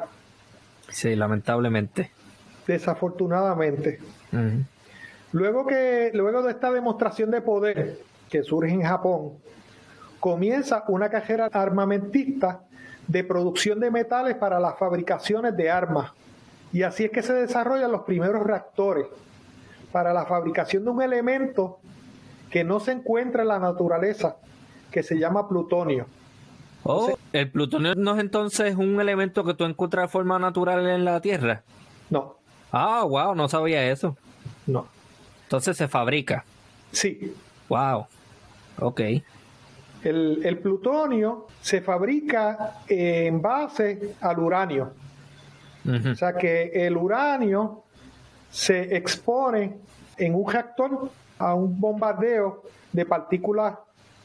Sí, 0.90 1.16
lamentablemente. 1.16 2.12
Desafortunadamente. 2.66 4.00
Luego 5.34 5.66
que 5.66 6.12
luego 6.14 6.42
de 6.42 6.52
esta 6.52 6.72
demostración 6.72 7.32
de 7.32 7.42
poder 7.42 8.00
que 8.30 8.44
surge 8.44 8.72
en 8.72 8.82
Japón, 8.82 9.34
comienza 10.20 10.84
una 10.88 11.10
carrera 11.10 11.50
armamentista 11.52 12.62
de 13.08 13.24
producción 13.24 13.80
de 13.80 13.92
metales 13.92 14.36
para 14.36 14.60
las 14.60 14.78
fabricaciones 14.78 15.56
de 15.56 15.70
armas. 15.70 16.12
Y 16.74 16.84
así 16.84 17.06
es 17.06 17.12
que 17.12 17.24
se 17.24 17.34
desarrollan 17.34 17.92
los 17.92 18.04
primeros 18.04 18.46
reactores 18.46 19.06
para 19.92 20.14
la 20.14 20.26
fabricación 20.26 20.84
de 20.84 20.90
un 20.90 21.02
elemento 21.02 21.80
que 22.50 22.64
no 22.64 22.80
se 22.80 22.92
encuentra 22.92 23.42
en 23.42 23.50
la 23.50 23.60
naturaleza, 23.60 24.38
que 24.92 25.04
se 25.04 25.18
llama 25.18 25.48
plutonio. 25.48 26.06
Oh, 26.84 27.18
¿el 27.34 27.52
plutonio 27.52 27.96
no 27.96 28.16
es 28.16 28.22
entonces 28.22 28.76
un 28.76 29.02
elemento 29.02 29.44
que 29.44 29.54
tú 29.54 29.66
encuentras 29.66 30.04
de 30.04 30.08
forma 30.08 30.40
natural 30.40 30.88
en 30.88 31.04
la 31.04 31.20
Tierra? 31.20 31.64
No. 32.10 32.38
Ah, 32.72 33.04
wow, 33.04 33.36
no 33.36 33.50
sabía 33.50 33.92
eso. 33.92 34.16
No. 34.66 34.88
Entonces 35.44 35.76
se 35.76 35.88
fabrica. 35.88 36.46
Sí. 36.92 37.34
Wow. 37.70 38.06
Ok. 38.80 39.02
El, 40.04 40.60
plutonio 40.62 41.48
se 41.62 41.82
fabrica 41.82 42.82
en 42.88 43.42
base 43.42 44.16
al 44.22 44.40
uranio. 44.40 44.94
O 45.86 46.16
sea 46.16 46.34
que 46.34 46.72
el 46.86 46.98
uranio 46.98 47.84
se 48.58 48.98
expone 48.98 49.78
en 50.18 50.34
un 50.34 50.52
reactor 50.52 51.12
a 51.38 51.54
un 51.54 51.80
bombardeo 51.80 52.64
de 52.92 53.06
partículas 53.06 53.78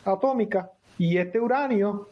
atómicas 0.07 0.71
y 0.97 1.19
este 1.19 1.39
uranio 1.39 2.09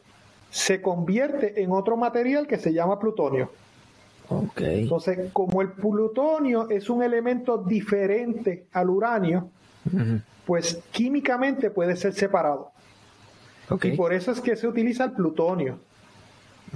se 0.50 0.82
convierte 0.82 1.62
en 1.62 1.72
otro 1.72 1.96
material 1.96 2.46
que 2.46 2.58
se 2.58 2.74
llama 2.74 2.98
plutonio. 2.98 3.50
Okay. 4.28 4.82
Entonces, 4.82 5.32
como 5.32 5.62
el 5.62 5.72
plutonio 5.72 6.68
es 6.68 6.90
un 6.90 7.02
elemento 7.02 7.56
diferente 7.56 8.66
al 8.72 8.90
uranio, 8.90 9.48
pues 10.44 10.78
químicamente 10.90 11.70
puede 11.70 11.96
ser 11.96 12.12
separado. 12.12 12.70
Okay. 13.70 13.94
Y 13.94 13.96
por 13.96 14.12
eso 14.12 14.30
es 14.30 14.42
que 14.42 14.56
se 14.56 14.68
utiliza 14.68 15.04
el 15.04 15.12
plutonio. 15.12 15.78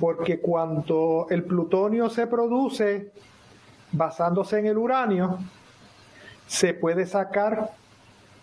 Porque 0.01 0.41
cuando 0.41 1.27
el 1.29 1.45
plutonio 1.45 2.09
se 2.09 2.27
produce 2.27 3.13
basándose 3.95 4.59
en 4.59 4.67
el 4.67 4.77
uranio, 4.77 5.39
se 6.47 6.75
puede 6.75 7.07
sacar 7.07 7.71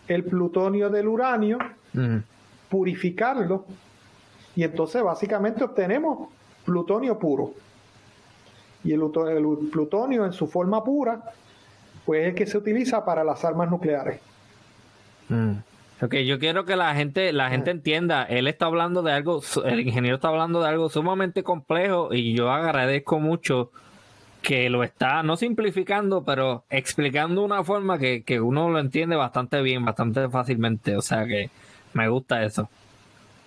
el 0.08 0.24
plutonio 0.24 0.90
del 0.90 1.08
uranio, 1.08 1.60
purificarlo 2.70 3.66
y 4.56 4.64
entonces 4.64 5.04
básicamente 5.04 5.64
obtenemos 5.64 6.30
plutonio 6.66 7.18
puro. 7.20 7.54
Y 8.84 8.94
el, 8.94 9.02
plutonio 9.72 10.26
en 10.26 10.34
su 10.34 10.48
forma 10.48 10.84
pura, 10.84 11.22
pues 12.06 12.22
es 12.22 12.28
el 12.30 12.36
que 12.36 12.48
se 12.48 12.58
utiliza 12.58 13.06
para 13.06 13.24
las 13.24 13.46
armas 13.46 13.70
nucleares. 13.70 14.20
Mm. 15.30 15.58
Ok, 16.02 16.16
yo 16.16 16.40
quiero 16.40 16.66
que 16.66 16.76
la 16.76 16.96
gente, 16.96 17.32
la 17.32 17.52
gente 17.52 17.70
entienda, 17.70 18.24
él 18.24 18.48
está 18.48 18.66
hablando 18.66 19.04
de 19.04 19.12
algo, 19.12 19.42
el 19.66 19.82
ingeniero 19.82 20.16
está 20.16 20.30
hablando 20.30 20.60
de 20.60 20.68
algo 20.68 20.90
sumamente 20.90 21.44
complejo 21.44 22.12
y 22.12 22.34
yo 22.34 22.50
agradezco 22.50 23.20
mucho 23.20 23.70
que 24.42 24.70
lo 24.70 24.84
está, 24.84 25.24
no 25.24 25.38
simplificando, 25.38 26.24
pero 26.24 26.64
explicando 26.70 27.42
de 27.42 27.46
una 27.46 27.64
forma 27.64 28.00
que, 28.00 28.24
que 28.24 28.42
uno 28.42 28.70
lo 28.70 28.80
entiende 28.80 29.16
bastante 29.16 29.62
bien, 29.62 29.86
bastante 29.86 30.30
fácilmente. 30.30 30.98
O 30.98 31.02
sea 31.02 31.26
que 31.26 31.50
me 31.94 32.08
gusta 32.10 32.44
eso. 32.44 32.70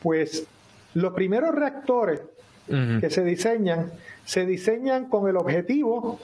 Pues 0.03 0.47
los 0.95 1.13
primeros 1.13 1.55
reactores 1.55 2.21
que 2.67 3.11
se 3.11 3.23
diseñan, 3.23 3.93
se 4.25 4.47
diseñan 4.47 5.11
con 5.11 5.29
el 5.29 5.37
objetivo 5.37 6.19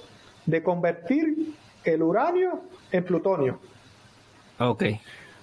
de 0.47 0.63
convertir 0.63 1.55
el 1.85 2.03
uranio 2.03 2.63
en 2.91 3.05
plutonio. 3.05 3.61
Ok. 4.59 4.85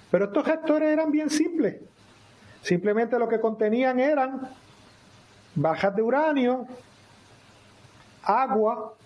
Pero 0.09 0.25
estos 0.25 0.45
reactores 0.45 0.89
eran 0.89 1.11
bien 1.11 1.29
simples. 1.29 1.75
Simplemente 2.61 3.19
lo 3.19 3.27
que 3.27 3.39
contenían 3.39 3.99
eran 3.99 4.49
bajas 5.53 5.95
de 5.95 6.01
uranio, 6.01 6.65
agua 8.23 8.96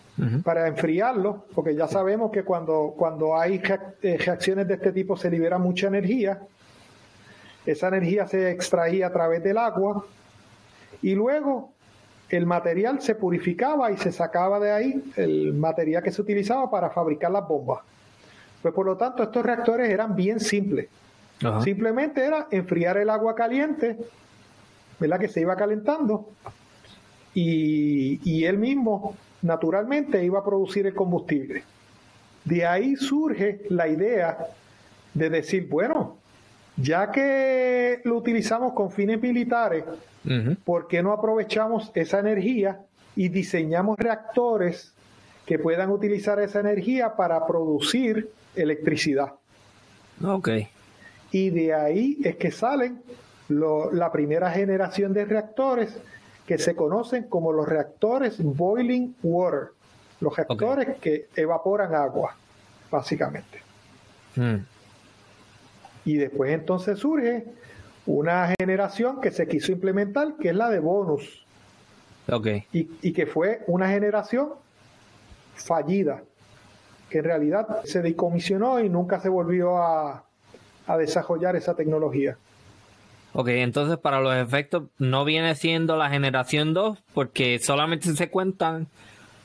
para 0.43 0.67
enfriarlo, 0.67 1.45
porque 1.55 1.73
ya 1.73 1.87
sabemos 1.87 2.31
que 2.31 2.43
cuando, 2.43 2.93
cuando 2.95 3.37
hay 3.39 3.61
eh, 4.03 4.17
reacciones 4.17 4.67
de 4.67 4.75
este 4.75 4.91
tipo 4.91 5.17
se 5.17 5.31
libera 5.31 5.57
mucha 5.57 5.87
energía 5.87 6.41
esa 7.65 7.89
energía 7.89 8.27
se 8.27 8.51
extraía 8.51 9.07
a 9.07 9.11
través 9.11 9.43
del 9.43 9.57
agua 9.57 10.05
y 11.01 11.13
luego 11.13 11.71
el 12.29 12.45
material 12.45 13.01
se 13.01 13.15
purificaba 13.15 13.91
y 13.91 13.97
se 13.97 14.11
sacaba 14.11 14.59
de 14.59 14.71
ahí 14.71 15.11
el 15.15 15.53
material 15.53 16.01
que 16.01 16.11
se 16.11 16.21
utilizaba 16.21 16.71
para 16.71 16.89
fabricar 16.89 17.31
las 17.31 17.47
bombas. 17.47 17.79
Pues 18.61 18.73
por 18.73 18.85
lo 18.85 18.97
tanto 18.97 19.23
estos 19.23 19.43
reactores 19.45 19.89
eran 19.89 20.15
bien 20.15 20.39
simples. 20.39 20.87
Simplemente 21.63 22.23
era 22.23 22.47
enfriar 22.51 22.97
el 22.97 23.09
agua 23.09 23.33
caliente, 23.33 23.97
¿verdad? 24.99 25.19
Que 25.19 25.27
se 25.27 25.41
iba 25.41 25.55
calentando 25.55 26.29
y, 27.33 28.21
y 28.23 28.45
él 28.45 28.59
mismo 28.59 29.15
naturalmente 29.41 30.23
iba 30.23 30.39
a 30.39 30.43
producir 30.43 30.87
el 30.87 30.93
combustible. 30.93 31.63
De 32.45 32.65
ahí 32.65 32.95
surge 32.95 33.61
la 33.69 33.87
idea 33.87 34.37
de 35.13 35.29
decir, 35.29 35.67
bueno, 35.69 36.17
ya 36.77 37.11
que 37.11 38.01
lo 38.03 38.17
utilizamos 38.17 38.73
con 38.73 38.91
fines 38.91 39.21
militares, 39.21 39.83
¿por 40.63 40.87
qué 40.87 41.03
no 41.03 41.11
aprovechamos 41.11 41.91
esa 41.93 42.19
energía 42.19 42.81
y 43.15 43.29
diseñamos 43.29 43.97
reactores 43.99 44.93
que 45.45 45.59
puedan 45.59 45.89
utilizar 45.91 46.39
esa 46.39 46.59
energía 46.59 47.15
para 47.15 47.45
producir 47.45 48.31
electricidad? 48.55 49.33
Ok. 50.23 50.49
Y 51.31 51.49
de 51.49 51.73
ahí 51.73 52.17
es 52.23 52.35
que 52.37 52.51
salen 52.51 53.01
la 53.49 54.11
primera 54.11 54.49
generación 54.51 55.13
de 55.13 55.25
reactores 55.25 55.97
que 56.51 56.57
se 56.57 56.75
conocen 56.75 57.29
como 57.29 57.53
los 57.53 57.65
reactores 57.65 58.43
boiling 58.43 59.15
water, 59.23 59.69
los 60.19 60.35
reactores 60.35 60.97
que 60.97 61.29
evaporan 61.33 61.95
agua, 61.95 62.35
básicamente. 62.91 63.61
Mm. 64.35 64.57
Y 66.03 66.17
después 66.17 66.51
entonces 66.51 66.99
surge 66.99 67.45
una 68.05 68.53
generación 68.59 69.21
que 69.21 69.31
se 69.31 69.47
quiso 69.47 69.71
implementar, 69.71 70.35
que 70.35 70.49
es 70.49 70.55
la 70.55 70.69
de 70.69 70.79
bonus. 70.79 71.45
Ok. 72.29 72.47
Y, 72.73 73.13
que 73.13 73.25
fue 73.25 73.61
una 73.67 73.87
generación 73.87 74.49
fallida, 75.55 76.21
que 77.09 77.19
en 77.19 77.23
realidad 77.23 77.81
se 77.85 78.01
decomisionó 78.01 78.81
y 78.81 78.89
nunca 78.89 79.21
se 79.21 79.29
volvió 79.29 79.77
a, 79.77 80.25
a 80.85 80.97
desarrollar 80.97 81.55
esa 81.55 81.75
tecnología. 81.75 82.35
Ok, 83.33 83.47
entonces 83.49 83.97
para 83.97 84.19
los 84.19 84.35
efectos 84.35 84.83
no 84.97 85.23
viene 85.23 85.55
siendo 85.55 85.95
la 85.95 86.09
generación 86.09 86.73
2 86.73 87.01
porque 87.13 87.59
solamente 87.59 88.13
se 88.13 88.29
cuentan 88.29 88.87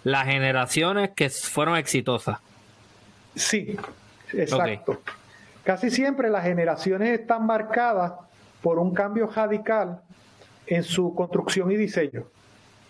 las 0.03 0.27
generaciones 0.27 1.11
que 1.15 1.31
fueron 1.31 1.77
exitosas. 1.77 2.39
Sí, 3.35 3.77
exacto. 4.33 5.01
Casi 5.63 5.91
siempre 5.91 6.31
las 6.31 6.45
generaciones 6.45 7.21
están 7.21 7.47
marcadas 7.47 8.13
por 8.63 8.79
un 8.79 8.95
cambio 8.95 9.29
radical 9.29 10.01
en 10.67 10.83
su 10.83 11.15
construcción 11.15 11.71
y 11.71 11.77
diseño. 11.77 12.25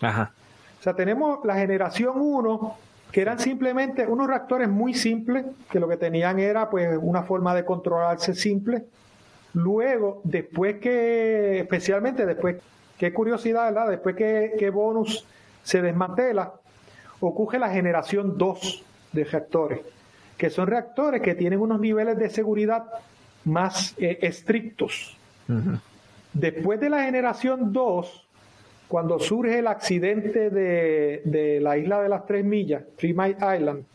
Ajá. 0.01 0.31
O 0.79 0.83
sea, 0.83 0.95
tenemos 0.95 1.39
la 1.43 1.55
generación 1.55 2.13
1, 2.15 2.77
que 3.11 3.21
eran 3.21 3.39
simplemente 3.39 4.05
unos 4.05 4.27
reactores 4.27 4.69
muy 4.69 4.93
simples, 4.93 5.45
que 5.71 5.79
lo 5.79 5.87
que 5.87 5.97
tenían 5.97 6.39
era 6.39 6.69
pues 6.69 6.97
una 7.01 7.23
forma 7.23 7.53
de 7.55 7.65
controlarse 7.65 8.33
simple. 8.33 8.85
Luego, 9.57 10.21
después 10.23 10.75
que, 10.75 11.61
especialmente 11.61 12.27
después, 12.27 12.57
qué 12.99 13.11
curiosidad, 13.11 13.73
¿verdad? 13.73 13.89
Después 13.89 14.15
que, 14.15 14.53
que 14.57 14.69
Bonus 14.69 15.25
se 15.63 15.81
desmantela, 15.81 16.53
ocurre 17.19 17.57
la 17.57 17.69
generación 17.69 18.37
2 18.37 18.83
de 19.13 19.23
reactores, 19.23 19.79
que 20.37 20.51
son 20.51 20.67
reactores 20.67 21.23
que 21.23 21.33
tienen 21.33 21.59
unos 21.59 21.79
niveles 21.79 22.19
de 22.19 22.29
seguridad 22.29 22.85
más 23.45 23.95
eh, 23.97 24.19
estrictos. 24.21 25.17
Después 26.33 26.79
de 26.79 26.89
la 26.91 27.03
generación 27.03 27.73
2, 27.73 28.27
cuando 28.87 29.17
surge 29.17 29.57
el 29.57 29.67
accidente 29.67 30.51
de, 30.51 31.59
la 31.63 31.79
isla 31.79 31.99
de 32.01 32.09
las 32.09 32.27
tres 32.27 32.45
millas, 32.45 32.83
Three 32.95 33.13
Mile 33.13 33.37
Island, 33.57 33.85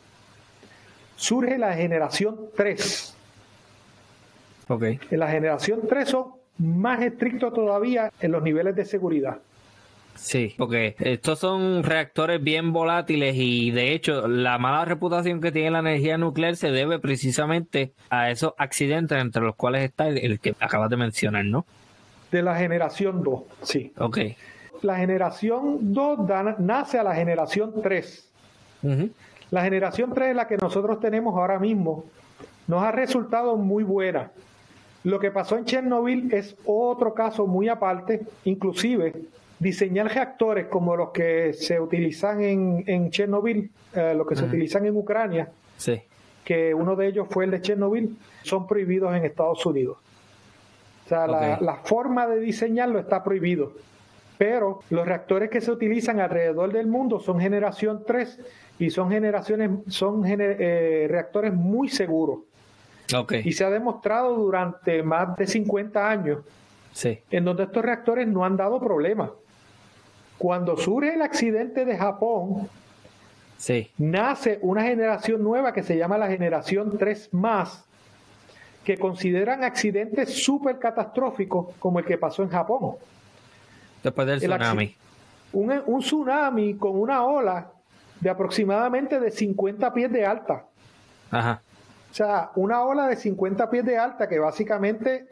surge 1.14 1.56
la 1.56 1.72
generación 1.74 2.48
3. 2.56 3.11
Okay. 4.68 4.98
En 5.10 5.18
la 5.18 5.28
generación 5.28 5.80
3 5.88 6.08
son 6.08 6.24
más 6.58 7.00
estrictos 7.02 7.52
todavía 7.52 8.12
en 8.20 8.32
los 8.32 8.42
niveles 8.42 8.76
de 8.76 8.84
seguridad. 8.84 9.38
Sí, 10.14 10.54
porque 10.58 10.94
estos 10.98 11.38
son 11.38 11.82
reactores 11.82 12.42
bien 12.42 12.72
volátiles 12.72 13.34
y 13.36 13.70
de 13.70 13.92
hecho 13.92 14.28
la 14.28 14.58
mala 14.58 14.84
reputación 14.84 15.40
que 15.40 15.52
tiene 15.52 15.70
la 15.70 15.78
energía 15.78 16.18
nuclear 16.18 16.56
se 16.56 16.70
debe 16.70 16.98
precisamente 16.98 17.92
a 18.10 18.30
esos 18.30 18.52
accidentes 18.58 19.18
entre 19.18 19.42
los 19.42 19.56
cuales 19.56 19.82
está 19.84 20.08
el, 20.08 20.38
que 20.38 20.54
acabas 20.60 20.90
de 20.90 20.96
mencionar, 20.96 21.44
¿no? 21.44 21.64
De 22.30 22.42
la 22.42 22.56
generación 22.56 23.22
2, 23.22 23.42
sí. 23.62 23.92
Ok. 23.98 24.18
La 24.82 24.96
generación 24.96 25.92
2 25.92 26.18
nace 26.58 26.98
a 26.98 27.04
la 27.04 27.14
generación 27.14 27.72
3. 27.82 28.28
La 29.50 29.62
generación 29.62 30.12
3 30.12 30.30
es 30.30 30.36
la 30.36 30.46
que 30.46 30.56
nosotros 30.56 30.98
tenemos 31.00 31.36
ahora 31.36 31.58
mismo. 31.58 32.04
Nos 32.66 32.82
ha 32.82 32.90
resultado 32.90 33.56
muy 33.56 33.84
buena. 33.84 34.30
Lo 35.04 35.18
que 35.18 35.30
pasó 35.30 35.56
en 35.56 35.64
Chernobyl 35.64 36.32
es 36.32 36.56
otro 36.64 37.12
caso 37.12 37.46
muy 37.46 37.68
aparte, 37.68 38.20
inclusive 38.44 39.12
diseñar 39.58 40.12
reactores 40.12 40.66
como 40.66 40.96
los 40.96 41.10
que 41.10 41.52
se 41.52 41.80
utilizan 41.80 42.42
en, 42.42 42.84
en 42.86 43.10
Chernobyl, 43.10 43.70
eh, 43.94 44.14
los 44.16 44.26
que 44.26 44.36
se 44.36 44.44
utilizan 44.44 44.86
en 44.86 44.96
Ucrania, 44.96 45.48
que 46.44 46.74
uno 46.74 46.96
de 46.96 47.06
ellos 47.06 47.28
fue 47.30 47.44
el 47.44 47.52
de 47.52 47.60
Chernobyl, 47.60 48.16
son 48.42 48.66
prohibidos 48.66 49.14
en 49.14 49.24
Estados 49.24 49.64
Unidos. 49.64 49.98
O 51.04 51.08
sea, 51.08 51.26
la, 51.26 51.80
forma 51.84 52.26
de 52.26 52.40
diseñarlo 52.40 52.98
está 52.98 53.22
prohibido. 53.22 53.72
Pero 54.38 54.80
los 54.90 55.06
reactores 55.06 55.50
que 55.50 55.60
se 55.60 55.70
utilizan 55.70 56.20
alrededor 56.20 56.72
del 56.72 56.86
mundo 56.86 57.20
son 57.20 57.38
generación 57.38 58.02
3 58.06 58.40
y 58.78 58.90
son 58.90 59.10
generaciones, 59.10 59.70
son 59.88 60.24
eh, 60.26 61.06
reactores 61.08 61.52
muy 61.54 61.88
seguros. 61.88 62.40
Y 63.44 63.52
se 63.52 63.64
ha 63.64 63.70
demostrado 63.70 64.34
durante 64.36 65.02
más 65.02 65.36
de 65.36 65.46
50 65.46 66.08
años 66.08 66.38
en 67.30 67.44
donde 67.44 67.64
estos 67.64 67.84
reactores 67.84 68.26
no 68.28 68.44
han 68.44 68.56
dado 68.56 68.80
problemas. 68.80 69.30
Cuando 70.38 70.76
surge 70.76 71.14
el 71.14 71.22
accidente 71.22 71.84
de 71.84 71.96
Japón, 71.96 72.68
nace 73.98 74.58
una 74.62 74.82
generación 74.82 75.42
nueva 75.42 75.72
que 75.72 75.82
se 75.82 75.96
llama 75.96 76.18
la 76.18 76.28
generación 76.28 76.98
3 76.98 77.32
más, 77.32 77.84
que 78.84 78.98
consideran 78.98 79.62
accidentes 79.62 80.42
súper 80.42 80.78
catastróficos 80.78 81.74
como 81.78 82.00
el 82.00 82.04
que 82.04 82.18
pasó 82.18 82.42
en 82.42 82.48
Japón. 82.48 82.96
Después 84.02 84.26
del 84.26 84.40
tsunami. 84.40 84.96
Un, 85.52 85.82
un, 85.86 86.00
tsunami 86.00 86.74
con 86.74 86.98
una 86.98 87.24
ola 87.24 87.70
de 88.20 88.30
aproximadamente 88.30 89.20
de 89.20 89.30
50 89.30 89.92
pies 89.94 90.10
de 90.10 90.26
alta. 90.26 90.64
Ajá. 91.30 91.62
O 92.12 92.14
sea, 92.14 92.52
una 92.56 92.84
ola 92.84 93.08
de 93.08 93.16
50 93.16 93.70
pies 93.70 93.84
de 93.84 93.96
alta 93.96 94.28
que 94.28 94.38
básicamente 94.38 95.26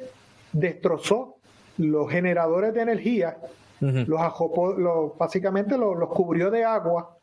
destrozó 0.53 1.37
los 1.77 2.11
generadores 2.11 2.75
de 2.75 2.81
energía 2.81 3.37
los, 3.81 5.17
básicamente 5.19 5.77
los, 5.79 6.09
cubrió 6.09 6.51
de 6.51 6.65
agua 6.65 7.17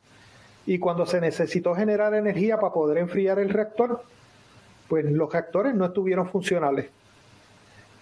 y 0.65 0.79
cuando 0.79 1.05
se 1.05 1.21
necesitó 1.21 1.75
generar 1.75 2.13
energía 2.13 2.57
para 2.57 2.73
poder 2.73 2.97
enfriar 2.97 3.39
el 3.39 3.49
reactor, 3.49 4.03
pues 4.87 5.05
los 5.05 5.31
reactores 5.31 5.75
no 5.75 5.85
estuvieron 5.85 6.29
funcionales. 6.29 6.89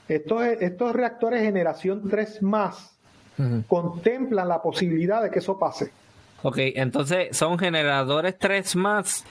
Estos, 0.08 0.44
estos 0.44 0.94
reactores 0.94 1.42
generación 1.42 2.10
3 2.10 2.42
más 2.44 2.96
contemplan 3.68 4.48
la 4.48 4.62
posibilidad 4.62 5.22
de 5.22 5.30
que 5.30 5.40
eso 5.40 5.60
pase. 5.60 5.92
Ok, 6.44 6.58
entonces 6.76 7.36
son 7.36 7.58
generadores 7.58 8.38
3 8.38 8.76
más 8.78 9.26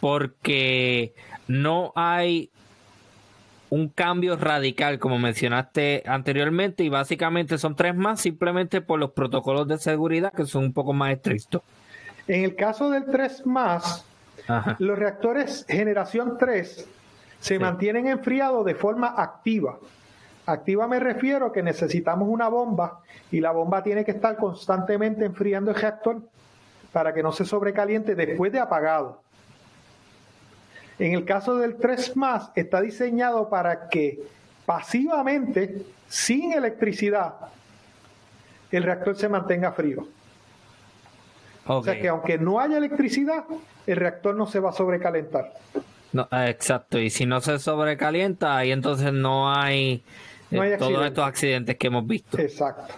porque 0.00 1.14
no 1.52 1.92
hay 1.94 2.50
un 3.68 3.88
cambio 3.88 4.36
radical, 4.36 4.98
como 4.98 5.18
mencionaste 5.18 6.02
anteriormente, 6.06 6.82
y 6.82 6.88
básicamente 6.88 7.58
son 7.58 7.76
tres 7.76 7.94
más 7.94 8.20
simplemente 8.20 8.80
por 8.80 8.98
los 8.98 9.12
protocolos 9.12 9.68
de 9.68 9.78
seguridad 9.78 10.32
que 10.32 10.46
son 10.46 10.64
un 10.64 10.72
poco 10.72 10.94
más 10.94 11.12
estrictos. 11.12 11.62
En 12.26 12.44
el 12.44 12.56
caso 12.56 12.90
del 12.90 13.04
3 13.04 13.46
más, 13.46 14.06
los 14.78 14.98
reactores 14.98 15.66
generación 15.68 16.36
3 16.38 16.88
se 17.40 17.58
mantienen 17.58 18.06
enfriados 18.06 18.64
de 18.64 18.74
forma 18.74 19.14
activa. 19.16 19.78
Activa 20.46 20.86
me 20.86 21.00
refiero 21.00 21.46
a 21.46 21.52
que 21.52 21.62
necesitamos 21.62 22.28
una 22.28 22.48
bomba 22.48 23.00
y 23.30 23.40
la 23.40 23.50
bomba 23.50 23.82
tiene 23.82 24.04
que 24.04 24.12
estar 24.12 24.36
constantemente 24.36 25.24
enfriando 25.24 25.70
el 25.70 25.76
reactor 25.76 26.22
para 26.92 27.12
que 27.12 27.22
no 27.22 27.32
se 27.32 27.44
sobrecaliente 27.44 28.14
después 28.14 28.52
de 28.52 28.60
apagado. 28.60 29.22
En 31.02 31.14
el 31.14 31.24
caso 31.24 31.56
del 31.56 31.78
3 31.78 32.16
más, 32.16 32.52
está 32.54 32.80
diseñado 32.80 33.48
para 33.48 33.88
que 33.88 34.20
pasivamente, 34.64 35.84
sin 36.06 36.52
electricidad, 36.52 37.34
el 38.70 38.84
reactor 38.84 39.16
se 39.16 39.28
mantenga 39.28 39.72
frío. 39.72 40.06
O 41.66 41.82
sea 41.82 42.00
que 42.00 42.06
aunque 42.06 42.38
no 42.38 42.60
haya 42.60 42.78
electricidad, 42.78 43.42
el 43.84 43.96
reactor 43.96 44.36
no 44.36 44.46
se 44.46 44.60
va 44.60 44.70
a 44.70 44.72
sobrecalentar. 44.72 45.52
No, 46.12 46.28
ah, 46.30 46.48
exacto, 46.48 47.00
y 47.00 47.10
si 47.10 47.26
no 47.26 47.40
se 47.40 47.58
sobrecalienta, 47.58 48.56
ahí 48.56 48.70
entonces 48.70 49.12
no 49.12 49.52
hay, 49.52 50.04
eh, 50.52 50.76
todos 50.78 51.04
estos 51.04 51.26
accidentes 51.26 51.76
que 51.78 51.88
hemos 51.88 52.06
visto. 52.06 52.38
Exacto. 52.38 52.94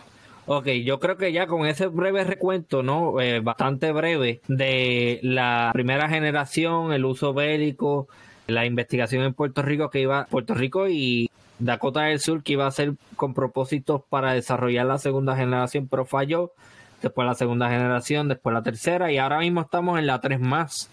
Ok, 0.47 0.67
yo 0.85 1.01
creo 1.01 1.17
que 1.17 1.33
ya 1.33 1.47
con 1.47 1.67
ese 1.67 1.87
breve 1.87 2.23
recuento, 2.23 2.83
¿no? 2.83 3.19
Eh, 3.21 3.41
bastante 3.41 3.93
breve 3.93 4.43
de 4.47 5.19
la 5.23 5.71
primera 5.73 6.09
generación, 6.09 6.93
el 6.93 7.07
uso 7.07 7.33
bélico, 7.33 8.09
la 8.47 8.67
investigación 8.67 9.23
en 9.23 9.33
Puerto 9.33 9.63
Rico 9.63 9.89
que 9.89 10.01
iba, 10.01 10.27
Puerto 10.27 10.53
Rico 10.53 10.87
y 10.87 11.31
Dakota 11.59 12.03
del 12.03 12.21
Sur 12.21 12.43
que 12.43 12.55
iba 12.55 12.67
a 12.67 12.71
ser 12.71 12.93
con 13.17 13.33
propósitos 13.33 14.03
para 14.11 14.35
desarrollar 14.35 14.85
la 14.85 14.99
segunda 14.99 15.35
generación, 15.35 15.89
pero 15.89 16.05
falló. 16.05 16.53
Después 17.01 17.27
la 17.27 17.35
segunda 17.35 17.71
generación, 17.71 18.29
después 18.29 18.53
la 18.53 18.63
tercera 18.63 19.13
y 19.13 19.19
ahora 19.19 19.39
mismo 19.39 19.63
estamos 19.63 19.99
en 19.99 20.07
la 20.07 20.21
tres 20.21 20.41
más. 20.41 20.91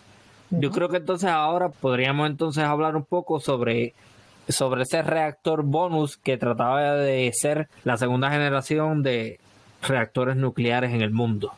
Yo 0.50 0.72
creo 0.72 0.90
que 0.90 0.98
entonces 0.98 1.30
ahora 1.30 1.70
podríamos 1.70 2.30
entonces 2.30 2.64
hablar 2.64 2.96
un 2.96 3.06
poco 3.06 3.40
sobre 3.40 3.94
sobre 4.48 4.84
ese 4.84 5.02
reactor 5.02 5.64
bonus 5.64 6.18
que 6.18 6.38
trataba 6.38 6.96
de 6.96 7.32
ser 7.34 7.70
la 7.84 7.98
segunda 7.98 8.30
generación 8.32 9.04
de 9.04 9.40
reactores 9.82 10.36
nucleares 10.36 10.94
en 10.94 11.02
el 11.02 11.12
mundo. 11.12 11.52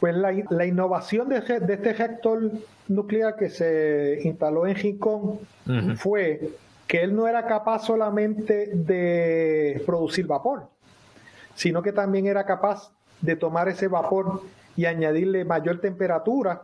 Pues 0.00 0.16
la, 0.16 0.66
innovación 0.66 1.28
de, 1.28 1.36
este 1.38 1.92
reactor 1.92 2.50
nuclear 2.88 3.36
que 3.36 3.48
se 3.50 4.20
instaló 4.24 4.66
en 4.66 4.74
Jincón 4.74 5.38
fue 5.96 6.50
que 6.88 7.02
él 7.02 7.14
no 7.14 7.28
era 7.28 7.46
capaz 7.46 7.86
solamente 7.86 8.70
de 8.74 9.80
producir 9.86 10.26
vapor, 10.26 10.68
sino 11.54 11.82
que 11.82 11.92
también 11.92 12.26
era 12.26 12.44
capaz 12.44 12.90
de 13.20 13.36
tomar 13.36 13.68
ese 13.68 13.86
vapor 13.86 14.42
y 14.76 14.86
añadirle 14.86 15.44
mayor 15.44 15.80
temperatura 15.80 16.62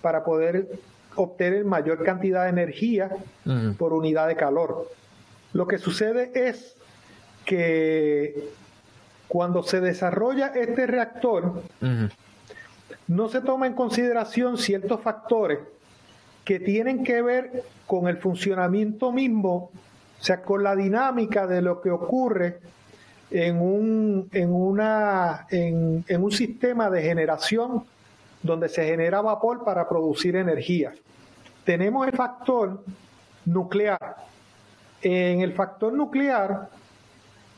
para 0.00 0.24
poder 0.24 0.68
obtener 1.18 1.64
mayor 1.64 2.04
cantidad 2.04 2.44
de 2.44 2.50
energía 2.50 3.10
por 3.76 3.92
unidad 3.92 4.28
de 4.28 4.36
calor. 4.36 4.88
Lo 5.52 5.66
que 5.66 5.78
sucede 5.78 6.30
es 6.34 6.76
que 7.44 8.50
cuando 9.26 9.62
se 9.62 9.80
desarrolla 9.80 10.48
este 10.48 10.86
reactor, 10.86 11.62
no 13.08 13.28
se 13.28 13.40
toma 13.40 13.66
en 13.66 13.74
consideración 13.74 14.58
ciertos 14.58 15.00
factores 15.00 15.58
que 16.44 16.60
tienen 16.60 17.04
que 17.04 17.20
ver 17.20 17.64
con 17.86 18.08
el 18.08 18.18
funcionamiento 18.18 19.12
mismo, 19.12 19.70
o 20.20 20.22
sea, 20.22 20.42
con 20.42 20.62
la 20.62 20.76
dinámica 20.76 21.46
de 21.46 21.62
lo 21.62 21.80
que 21.80 21.90
ocurre 21.90 22.58
en 23.30 23.60
un, 23.60 24.28
en 24.32 24.52
una, 24.52 25.46
en, 25.50 26.04
en 26.08 26.22
un 26.22 26.30
sistema 26.30 26.88
de 26.90 27.02
generación 27.02 27.84
donde 28.42 28.68
se 28.68 28.84
genera 28.84 29.20
vapor 29.20 29.64
para 29.64 29.88
producir 29.88 30.36
energía. 30.36 30.94
Tenemos 31.68 32.06
el 32.06 32.14
factor 32.14 32.82
nuclear. 33.44 34.16
En 35.02 35.42
el 35.42 35.52
factor 35.52 35.92
nuclear 35.92 36.70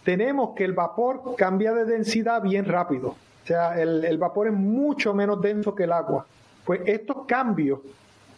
tenemos 0.02 0.56
que 0.56 0.64
el 0.64 0.72
vapor 0.72 1.36
cambia 1.36 1.72
de 1.72 1.84
densidad 1.84 2.42
bien 2.42 2.64
rápido. 2.64 3.10
O 3.10 3.46
sea, 3.46 3.80
el, 3.80 4.18
vapor 4.18 4.48
es 4.48 4.52
mucho 4.52 5.14
menos 5.14 5.40
denso 5.40 5.76
que 5.76 5.84
el 5.84 5.92
agua. 5.92 6.26
Pues 6.64 6.80
estos 6.86 7.18
cambios 7.26 7.78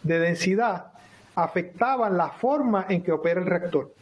de 0.02 0.18
densidad 0.18 0.92
afectaban 1.34 2.18
la 2.18 2.28
forma 2.28 2.84
en 2.90 3.02
que 3.02 3.10
opera 3.10 3.40
el 3.40 3.46
reactor. 3.46 3.94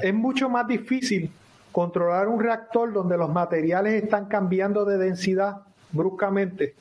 es 0.00 0.14
mucho 0.14 0.48
más 0.48 0.68
difícil 0.68 1.28
controlar 1.72 2.28
un 2.28 2.38
reactor 2.38 2.92
donde 2.92 3.16
los 3.16 3.30
materiales 3.30 4.00
están 4.00 4.26
cambiando 4.26 4.84
de 4.84 4.96
densidad 4.96 5.62
bruscamente. 5.90 6.76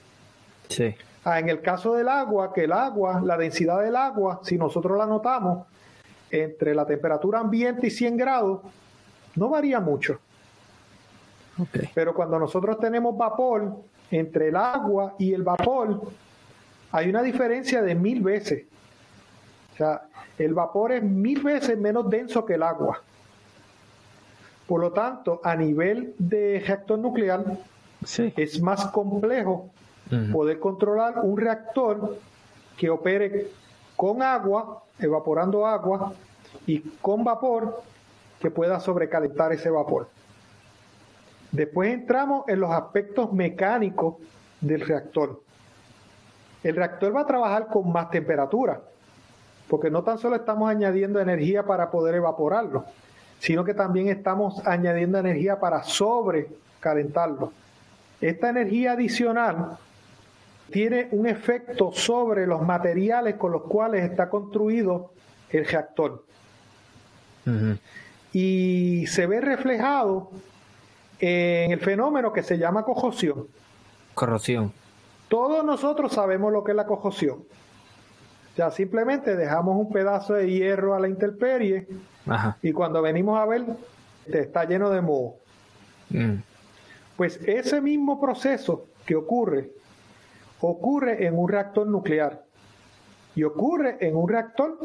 Sí. 0.70 0.96
Ah, 1.28 1.40
en 1.40 1.50
el 1.50 1.60
caso 1.60 1.96
del 1.96 2.08
agua, 2.08 2.54
que 2.54 2.66
el 2.66 2.72
agua, 2.72 3.20
la 3.26 3.36
densidad 3.36 3.82
del 3.82 3.96
agua, 3.96 4.42
si 4.44 4.60
nosotros 4.60 4.96
la 4.96 5.08
notamos, 5.08 5.66
entre 6.30 6.76
la 6.76 6.86
temperatura 6.86 7.40
ambiente 7.40 7.88
y 7.88 7.90
100 7.90 8.16
grados, 8.16 8.62
no 9.36 9.50
varía 9.50 9.80
mucho. 9.80 10.20
Pero 11.96 12.14
cuando 12.14 12.38
nosotros 12.38 12.78
tenemos 12.80 13.18
vapor, 13.18 13.76
entre 14.12 14.50
el 14.50 14.56
agua 14.56 15.16
y 15.18 15.34
el 15.34 15.42
vapor, 15.42 16.00
hay 16.92 17.10
una 17.10 17.24
diferencia 17.24 17.82
de 17.82 17.96
mil 17.96 18.22
veces. 18.22 18.66
O 19.74 19.78
sea, 19.78 20.04
el 20.38 20.54
vapor 20.54 20.92
es 20.92 21.02
mil 21.02 21.42
veces 21.42 21.76
menos 21.76 22.08
denso 22.08 22.46
que 22.46 22.54
el 22.54 22.62
agua. 22.62 23.02
Por 24.68 24.80
lo 24.80 24.92
tanto, 24.92 25.42
a 25.44 25.56
nivel 25.56 26.14
de 26.20 26.64
reactor 26.68 27.00
nuclear, 27.00 27.44
es 28.36 28.62
más 28.62 28.86
complejo 28.88 29.72
poder 30.32 30.60
controlar 30.60 31.20
un 31.20 31.38
reactor 31.38 32.18
que 32.78 32.90
opere 32.90 33.52
con 33.96 34.22
agua, 34.22 34.84
evaporando 35.00 35.66
agua, 35.66 36.14
y 36.68 36.80
con 37.02 37.24
vapor 37.24 37.82
que 38.40 38.52
pueda 38.52 38.80
sobrecalentar 38.80 39.52
ese 39.52 39.70
vapor. 39.70 40.08
Después 41.52 41.94
entramos 41.94 42.48
en 42.48 42.60
los 42.60 42.72
aspectos 42.72 43.32
mecánicos 43.34 44.16
del 44.62 44.82
reactor. 44.82 45.42
El 46.64 46.76
reactor 46.76 47.16
va 47.16 47.22
a 47.22 47.28
trabajar 47.28 47.68
con 47.68 47.92
más 47.92 48.10
temperatura, 48.10 48.82
porque 49.70 49.90
no 49.90 50.04
tan 50.04 50.18
solo 50.18 50.36
estamos 50.36 50.70
añadiendo 50.70 51.20
energía 51.20 51.66
para 51.66 51.92
poder 51.92 52.16
evaporarlo, 52.16 52.86
sino 53.40 53.64
que 53.64 53.74
también 53.74 54.08
estamos 54.08 54.66
añadiendo 54.66 55.18
energía 55.18 55.60
para 55.60 55.84
sobrecalentarlo. 55.84 57.52
Esta 58.22 58.50
energía 58.50 58.94
adicional 58.94 59.78
tiene 60.72 61.08
un 61.12 61.28
efecto 61.28 61.92
sobre 61.92 62.48
los 62.48 62.62
materiales 62.62 63.36
con 63.36 63.52
los 63.52 63.64
cuales 63.64 64.10
está 64.10 64.30
construido 64.30 65.12
el 65.50 65.66
reactor. 65.66 66.24
Y 68.34 69.06
se 69.08 69.28
ve 69.28 69.40
reflejado 69.40 70.32
en 71.20 71.72
el 71.72 71.80
fenómeno 71.80 72.34
que 72.34 72.44
se 72.44 72.58
llama 72.58 72.84
corrosión. 72.84 73.48
Corrosión. 74.14 74.74
Todos 75.28 75.64
nosotros 75.64 76.14
sabemos 76.14 76.52
lo 76.52 76.64
que 76.64 76.72
es 76.72 76.76
la 76.76 76.86
corrosión. 76.86 77.44
Ya 78.58 78.72
simplemente 78.72 79.36
dejamos 79.36 79.76
un 79.78 79.92
pedazo 79.92 80.34
de 80.34 80.50
hierro 80.50 80.96
a 80.96 81.00
la 81.00 81.10
intemperie 81.10 81.88
y 82.62 82.72
cuando 82.72 83.02
venimos 83.02 83.38
a 83.38 83.46
ver 83.46 83.66
está 84.28 84.66
lleno 84.66 84.90
de 84.90 85.02
moho. 85.02 85.36
Mm. 86.10 86.36
Pues 87.18 87.40
ese 87.46 87.82
mismo 87.82 88.20
proceso 88.20 88.86
que 89.06 89.16
ocurre 89.16 89.72
ocurre 90.66 91.26
en 91.26 91.38
un 91.38 91.50
reactor 91.50 91.88
nuclear 91.88 92.44
y 93.36 93.44
ocurre 93.44 93.98
en 94.00 94.16
un 94.16 94.30
reactor, 94.30 94.78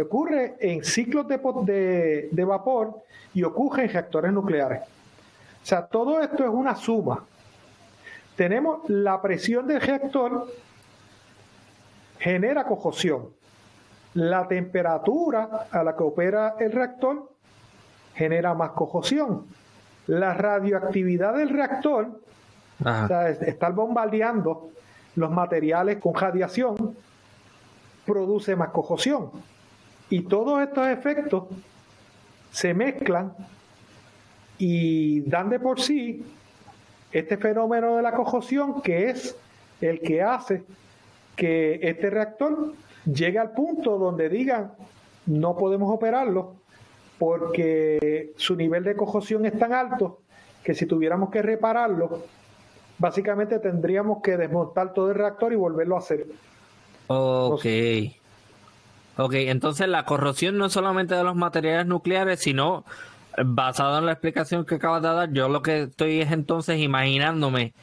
ocurre 0.00 0.56
en 0.60 0.84
ciclos 0.84 1.26
de, 1.26 2.28
de 2.30 2.44
vapor 2.44 3.02
y 3.34 3.42
ocurre 3.42 3.84
en 3.84 3.90
reactores 3.90 4.32
nucleares. 4.32 4.82
O 4.82 5.66
sea, 5.66 5.86
todo 5.86 6.20
esto 6.20 6.44
es 6.44 6.50
una 6.50 6.76
suma. 6.76 7.24
Tenemos 8.36 8.88
la 8.88 9.20
presión 9.20 9.66
del 9.66 9.80
reactor, 9.80 10.46
genera 12.18 12.64
cojosión. 12.64 13.30
La 14.14 14.46
temperatura 14.46 15.66
a 15.70 15.82
la 15.82 15.96
que 15.96 16.02
opera 16.04 16.54
el 16.60 16.72
reactor 16.72 17.30
genera 18.14 18.54
más 18.54 18.70
cojosión. 18.70 19.46
La 20.06 20.34
radioactividad 20.34 21.34
del 21.34 21.48
reactor, 21.48 22.20
o 22.80 23.06
sea, 23.08 23.28
estar 23.28 23.72
bombardeando 23.72 24.70
los 25.16 25.30
materiales 25.30 25.98
con 25.98 26.14
radiación, 26.14 26.96
produce 28.04 28.54
más 28.54 28.70
cojosión. 28.70 29.30
Y 30.08 30.22
todos 30.22 30.62
estos 30.62 30.86
efectos 30.86 31.44
se 32.50 32.72
mezclan 32.72 33.34
y 34.58 35.20
dan 35.22 35.50
de 35.50 35.58
por 35.58 35.80
sí 35.80 36.24
este 37.12 37.36
fenómeno 37.36 37.96
de 37.96 38.02
la 38.02 38.12
cojosión 38.12 38.80
que 38.80 39.10
es 39.10 39.36
el 39.80 40.00
que 40.00 40.22
hace 40.22 40.64
que 41.34 41.78
este 41.82 42.08
reactor 42.08 42.72
llegue 43.04 43.38
al 43.38 43.52
punto 43.52 43.98
donde 43.98 44.30
digan 44.30 44.72
no 45.26 45.56
podemos 45.56 45.94
operarlo 45.94 46.54
porque 47.18 48.32
su 48.36 48.56
nivel 48.56 48.84
de 48.84 48.96
cojosión 48.96 49.44
es 49.44 49.58
tan 49.58 49.72
alto 49.74 50.20
que 50.66 50.74
si 50.74 50.84
tuviéramos 50.84 51.30
que 51.30 51.42
repararlo, 51.42 52.24
básicamente 52.98 53.58
tendríamos 53.58 54.22
que 54.22 54.36
desmontar 54.36 54.92
todo 54.92 55.10
el 55.10 55.16
reactor 55.16 55.52
y 55.52 55.56
volverlo 55.56 55.96
a 55.96 56.00
hacer. 56.00 56.26
Ok. 57.08 57.66
Ok, 59.18 59.32
entonces 59.34 59.88
la 59.88 60.04
corrosión 60.04 60.58
no 60.58 60.66
es 60.66 60.72
solamente 60.72 61.14
de 61.14 61.24
los 61.24 61.36
materiales 61.36 61.86
nucleares, 61.86 62.40
sino 62.40 62.84
basado 63.44 63.98
en 63.98 64.06
la 64.06 64.12
explicación 64.12 64.66
que 64.66 64.76
acabas 64.76 65.02
de 65.02 65.08
dar, 65.08 65.32
yo 65.32 65.48
lo 65.48 65.62
que 65.62 65.82
estoy 65.84 66.20
es 66.20 66.32
entonces 66.32 66.80
imaginándome 66.80 67.74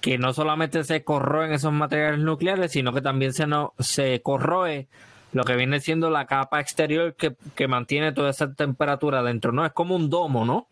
que 0.00 0.18
no 0.18 0.32
solamente 0.32 0.84
se 0.84 1.02
corroen 1.02 1.52
esos 1.52 1.72
materiales 1.72 2.20
nucleares, 2.20 2.72
sino 2.72 2.92
que 2.92 3.02
también 3.02 3.32
se, 3.32 3.46
no, 3.46 3.74
se 3.80 4.20
corroe 4.22 4.86
lo 5.32 5.44
que 5.44 5.56
viene 5.56 5.80
siendo 5.80 6.10
la 6.10 6.26
capa 6.26 6.60
exterior 6.60 7.14
que, 7.14 7.34
que 7.56 7.66
mantiene 7.66 8.12
toda 8.12 8.30
esa 8.30 8.52
temperatura 8.52 9.22
dentro, 9.22 9.50
¿no? 9.50 9.66
Es 9.66 9.72
como 9.72 9.96
un 9.96 10.08
domo, 10.08 10.44
¿no? 10.44 10.68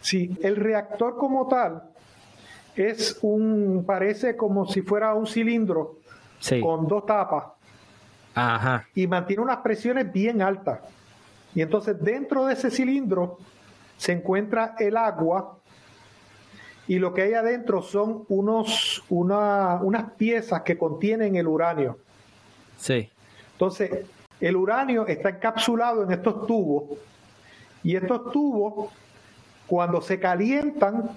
Sí, 0.00 0.36
el 0.42 0.56
reactor 0.56 1.16
como 1.18 1.48
tal 1.48 1.82
es 2.86 3.18
un, 3.22 3.84
parece 3.86 4.36
como 4.36 4.66
si 4.66 4.82
fuera 4.82 5.14
un 5.14 5.26
cilindro 5.26 5.96
con 6.62 6.86
dos 6.86 7.06
tapas. 7.06 7.44
Ajá. 8.34 8.86
Y 8.94 9.06
mantiene 9.06 9.42
unas 9.42 9.58
presiones 9.58 10.12
bien 10.12 10.42
altas. 10.42 10.80
Y 11.54 11.62
entonces 11.62 11.96
dentro 12.00 12.46
de 12.46 12.54
ese 12.54 12.70
cilindro 12.70 13.38
se 13.96 14.12
encuentra 14.12 14.76
el 14.78 14.96
agua 14.96 15.58
y 16.86 16.98
lo 16.98 17.12
que 17.12 17.22
hay 17.22 17.34
adentro 17.34 17.82
son 17.82 18.24
unos, 18.28 19.04
unas 19.10 20.12
piezas 20.16 20.62
que 20.62 20.78
contienen 20.78 21.36
el 21.36 21.46
uranio. 21.46 21.98
Sí. 22.78 23.10
Entonces, 23.52 24.06
el 24.40 24.56
uranio 24.56 25.06
está 25.06 25.30
encapsulado 25.30 26.04
en 26.04 26.12
estos 26.12 26.46
tubos 26.46 26.98
y 27.82 27.96
estos 27.96 28.32
tubos, 28.32 28.90
cuando 29.66 30.00
se 30.00 30.18
calientan, 30.18 31.10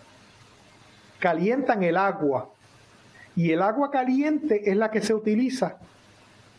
calientan 1.22 1.84
el 1.84 1.96
agua. 1.96 2.50
Y 3.38 3.52
el 3.52 3.62
agua 3.62 3.90
caliente 3.92 4.70
es 4.70 4.76
la 4.76 4.92
que 4.92 5.00
se 5.00 5.14
utiliza 5.14 5.78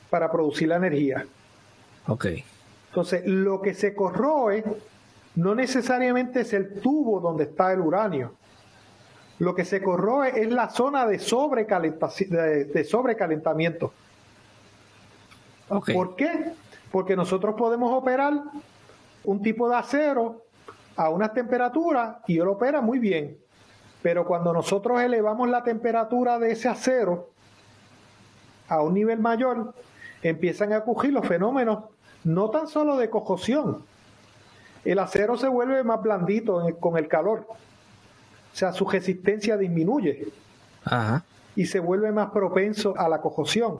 para 0.08 0.32
producir 0.32 0.68
la 0.68 0.76
energía. 0.76 1.26
Ok. 2.06 2.26
Entonces, 2.88 3.26
lo 3.26 3.60
que 3.60 3.74
se 3.74 3.94
corroe 3.94 4.64
no 5.34 5.54
necesariamente 5.54 6.40
es 6.40 6.52
el 6.54 6.80
tubo 6.80 7.20
donde 7.20 7.44
está 7.44 7.72
el 7.72 7.80
uranio. 7.80 8.34
Lo 9.38 9.54
que 9.54 9.64
se 9.64 9.82
corroe 9.82 10.40
es 10.40 10.50
la 10.50 10.70
zona 10.70 11.06
de, 11.06 11.18
de 11.18 12.84
sobrecalentamiento. 12.84 13.92
¿Por 15.68 16.16
qué? 16.16 16.52
Porque 16.90 17.16
nosotros 17.16 17.54
podemos 17.56 17.92
operar 17.92 18.34
un 19.24 19.42
tipo 19.42 19.68
de 19.68 19.76
acero 19.76 20.42
a 20.96 21.08
una 21.08 21.32
temperatura 21.32 22.22
y 22.26 22.38
él 22.38 22.48
opera 22.48 22.80
muy 22.80 22.98
bien. 22.98 23.41
Pero 24.02 24.26
cuando 24.26 24.52
nosotros 24.52 25.00
elevamos 25.00 25.48
la 25.48 25.62
temperatura 25.62 26.38
de 26.38 26.52
ese 26.52 26.68
acero 26.68 27.30
a 28.68 28.82
un 28.82 28.94
nivel 28.94 29.20
mayor, 29.20 29.74
empiezan 30.22 30.72
a 30.72 30.78
ocurrir 30.78 31.12
los 31.12 31.26
fenómenos 31.26 31.84
no 32.24 32.50
tan 32.50 32.68
solo 32.68 32.96
de 32.96 33.10
cojosión, 33.10 33.84
el 34.84 34.98
acero 34.98 35.36
se 35.36 35.48
vuelve 35.48 35.82
más 35.84 36.02
blandito 36.02 36.64
con 36.80 36.96
el 36.96 37.08
calor. 37.08 37.46
O 37.48 38.56
sea, 38.56 38.72
su 38.72 38.88
resistencia 38.88 39.56
disminuye. 39.56 40.28
y 41.54 41.66
se 41.66 41.80
vuelve 41.80 42.10
más 42.12 42.30
propenso 42.30 42.94
a 42.96 43.08
la 43.08 43.20
cocción. 43.20 43.78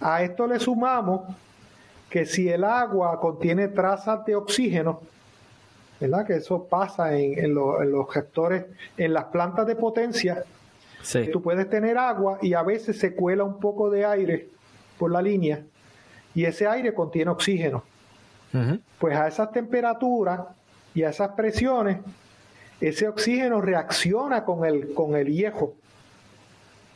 A 0.00 0.22
esto 0.22 0.46
le 0.46 0.58
sumamos 0.58 1.22
que 2.10 2.26
si 2.26 2.48
el 2.48 2.64
agua 2.64 3.18
contiene 3.20 3.68
trazas 3.68 4.24
de 4.26 4.36
oxígeno, 4.36 5.00
¿verdad? 6.00 6.26
Que 6.26 6.34
eso 6.34 6.64
pasa 6.64 7.16
en, 7.16 7.54
los 7.54 8.12
gestores, 8.12 8.66
en 8.96 9.12
las 9.12 9.24
plantas 9.24 9.66
de 9.66 9.76
potencia. 9.76 10.44
Tú 11.32 11.42
puedes 11.42 11.68
tener 11.70 11.96
agua 11.98 12.38
y 12.42 12.54
a 12.54 12.62
veces 12.62 12.98
se 12.98 13.14
cuela 13.14 13.44
un 13.44 13.60
poco 13.60 13.90
de 13.90 14.04
aire 14.04 14.48
por 14.98 15.10
la 15.10 15.22
línea 15.22 15.62
y 16.34 16.44
ese 16.44 16.66
aire 16.66 16.92
contiene 16.92 17.30
oxígeno. 17.30 17.82
Pues 18.98 19.16
a 19.16 19.28
esas 19.28 19.52
temperaturas 19.52 20.40
y 20.94 21.02
a 21.02 21.10
esas 21.10 21.30
presiones, 21.30 21.98
ese 22.80 23.08
oxígeno 23.08 23.60
reacciona 23.60 24.44
con 24.44 24.64
el, 24.64 24.94
con 24.94 25.14
el 25.14 25.28
hierro. 25.28 25.74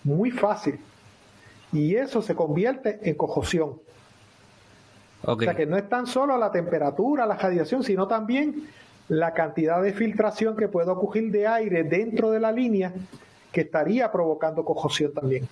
Muy 0.04 0.30
fácil. 0.30 0.80
Y 1.72 1.94
eso 1.96 2.22
se 2.22 2.34
convierte 2.34 3.00
en 3.02 3.14
cojoción. 3.14 3.78
O 5.22 5.38
sea 5.38 5.54
que 5.54 5.66
no 5.66 5.76
es 5.76 5.88
tan 5.88 6.06
solo 6.06 6.36
la 6.38 6.50
temperatura, 6.50 7.26
la 7.26 7.36
radiación, 7.36 7.82
sino 7.82 8.08
también 8.08 8.68
la 9.10 9.34
cantidad 9.34 9.82
de 9.82 9.92
filtración 9.92 10.56
que 10.56 10.68
puede 10.68 10.88
ocurrir 10.88 11.32
de 11.32 11.46
aire 11.46 11.82
dentro 11.82 12.30
de 12.30 12.38
la 12.38 12.52
línea 12.52 12.92
que 13.50 13.62
estaría 13.62 14.10
provocando 14.12 14.64
cojosión 14.64 15.12
también. 15.12 15.48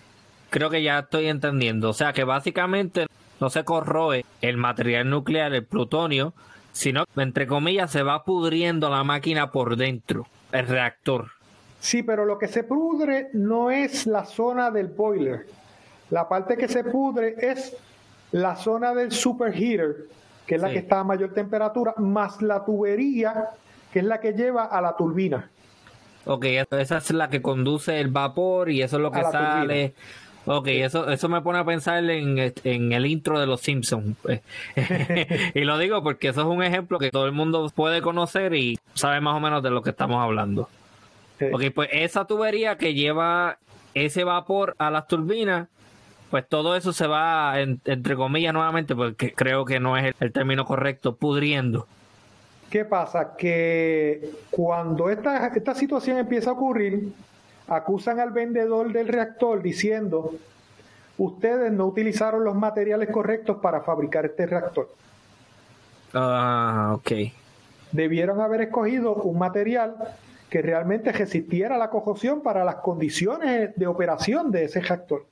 Creo 0.49 0.71
que 0.71 0.81
ya 0.83 1.01
estoy 1.01 1.27
entendiendo. 1.27 1.91
O 1.91 1.93
sea 1.93 2.13
que 2.13 2.23
básicamente 2.23 3.07
no 3.41 3.51
se 3.51 3.65
corroe 3.65 4.25
el 4.41 4.57
material 4.57 5.11
nuclear, 5.11 5.53
el 5.53 5.67
plutonio, 5.67 6.35
sino, 6.71 7.05
entre 7.17 7.49
comillas, 7.49 7.91
se 7.91 8.05
va 8.05 8.25
pudriendo 8.25 8.89
la 8.91 9.03
máquina 9.03 9.51
por 9.51 9.77
dentro, 9.77 10.29
el 10.53 10.69
reactor. 10.69 11.33
Sí, 11.81 12.05
pero 12.05 12.25
lo 12.25 12.39
que 12.39 12.47
se 12.47 12.63
pudre 12.63 13.29
no 13.33 13.73
es 13.73 14.07
la 14.07 14.25
zona 14.25 14.71
del 14.71 14.87
boiler. 14.87 15.47
La 16.11 16.29
parte 16.29 16.57
que 16.57 16.69
se 16.69 16.85
pudre 16.85 17.35
es 17.39 17.77
la 18.31 18.55
zona 18.55 18.95
del 18.95 19.11
superheater, 19.11 20.07
que 20.49 20.55
es 20.55 20.63
la 20.63 20.71
que 20.71 20.79
está 20.79 21.01
a 21.01 21.05
mayor 21.05 21.35
temperatura, 21.35 21.93
más 21.99 22.41
la 22.41 22.65
tubería, 22.65 23.51
que 23.93 23.99
es 23.99 24.05
la 24.05 24.19
que 24.19 24.33
lleva 24.33 24.65
a 24.65 24.81
la 24.81 24.97
turbina. 24.97 25.51
Ok, 26.25 26.47
esa 26.47 26.97
es 26.97 27.11
la 27.11 27.29
que 27.29 27.43
conduce 27.43 28.01
el 28.01 28.09
vapor 28.09 28.71
y 28.71 28.81
eso 28.81 28.97
es 28.97 29.03
lo 29.03 29.13
que 29.13 29.23
sale. 29.25 29.95
Ok, 30.47 30.69
eso, 30.69 31.11
eso 31.11 31.29
me 31.29 31.43
pone 31.43 31.59
a 31.59 31.65
pensar 31.65 32.03
en, 32.03 32.39
el 32.65 33.07
intro 33.07 33.39
de 33.39 33.47
Los 33.47 33.61
Simpsons. 33.61 34.17
y 35.55 35.61
lo 35.61 35.77
digo 35.77 36.03
porque 36.03 36.29
eso 36.29 36.41
es 36.41 36.47
un 36.47 36.63
ejemplo 36.63 36.99
que 36.99 37.11
todo 37.11 37.27
el 37.27 37.33
mundo 37.33 37.71
puede 37.75 38.01
conocer 38.01 38.55
y 38.55 38.79
sabe 38.95 39.21
más 39.21 39.37
o 39.37 39.41
menos 39.41 39.63
de 39.63 39.69
lo 39.69 39.83
que 39.83 39.91
estamos 39.91 40.23
hablando. 40.23 40.71
Ok, 41.53 41.65
pues 41.75 41.91
esa 41.93 42.25
tubería 42.25 42.79
que 42.79 42.95
lleva 42.95 43.59
ese 43.93 44.25
vapor 44.25 44.75
a 44.79 44.91
las 44.91 45.07
turbinas, 45.09 45.69
pues 46.31 46.47
todo 46.49 46.77
eso 46.77 46.93
se 46.93 47.07
va, 47.07 47.61
entre 47.61 48.17
comillas, 48.17 48.53
nuevamente, 48.53 48.95
porque 48.95 49.33
creo 49.33 49.65
que 49.65 49.81
no 49.81 49.97
es 49.97 50.15
el 50.21 50.33
término 50.33 50.65
correcto, 50.65 51.17
pudriendo. 51.17 51.87
¿Qué 52.71 52.85
pasa? 52.85 53.35
Que 53.37 54.31
cuando 54.51 55.09
esta, 55.09 55.49
esta 55.49 55.75
situación 55.75 56.19
empieza 56.19 56.51
a 56.51 56.53
ocurrir, 56.53 57.13
acusan 57.67 58.21
al 58.21 58.31
vendedor 58.31 58.93
del 58.93 59.09
reactor 59.09 59.63
diciendo, 59.63 60.35
ustedes 61.17 61.73
no 61.73 61.87
utilizaron 61.87 62.45
los 62.45 62.55
materiales 62.55 63.09
correctos 63.11 63.59
para 63.63 63.81
fabricar 63.81 64.27
este 64.27 64.47
reactor. 64.47 64.91
Ah, 66.13 66.93
ok. 66.95 67.13
Debieron 67.93 68.41
haber 68.41 68.63
escogido 68.63 69.15
un 69.15 69.39
material 69.39 69.97
que 70.51 70.63
realmente 70.63 71.13
resistiera 71.13 71.77
la 71.79 71.91
corrosión 71.91 72.43
para 72.43 72.65
las 72.65 72.77
condiciones 72.77 73.75
de 73.77 73.87
operación 73.87 74.51
de 74.51 74.65
ese 74.65 74.81
reactor. 74.81 75.25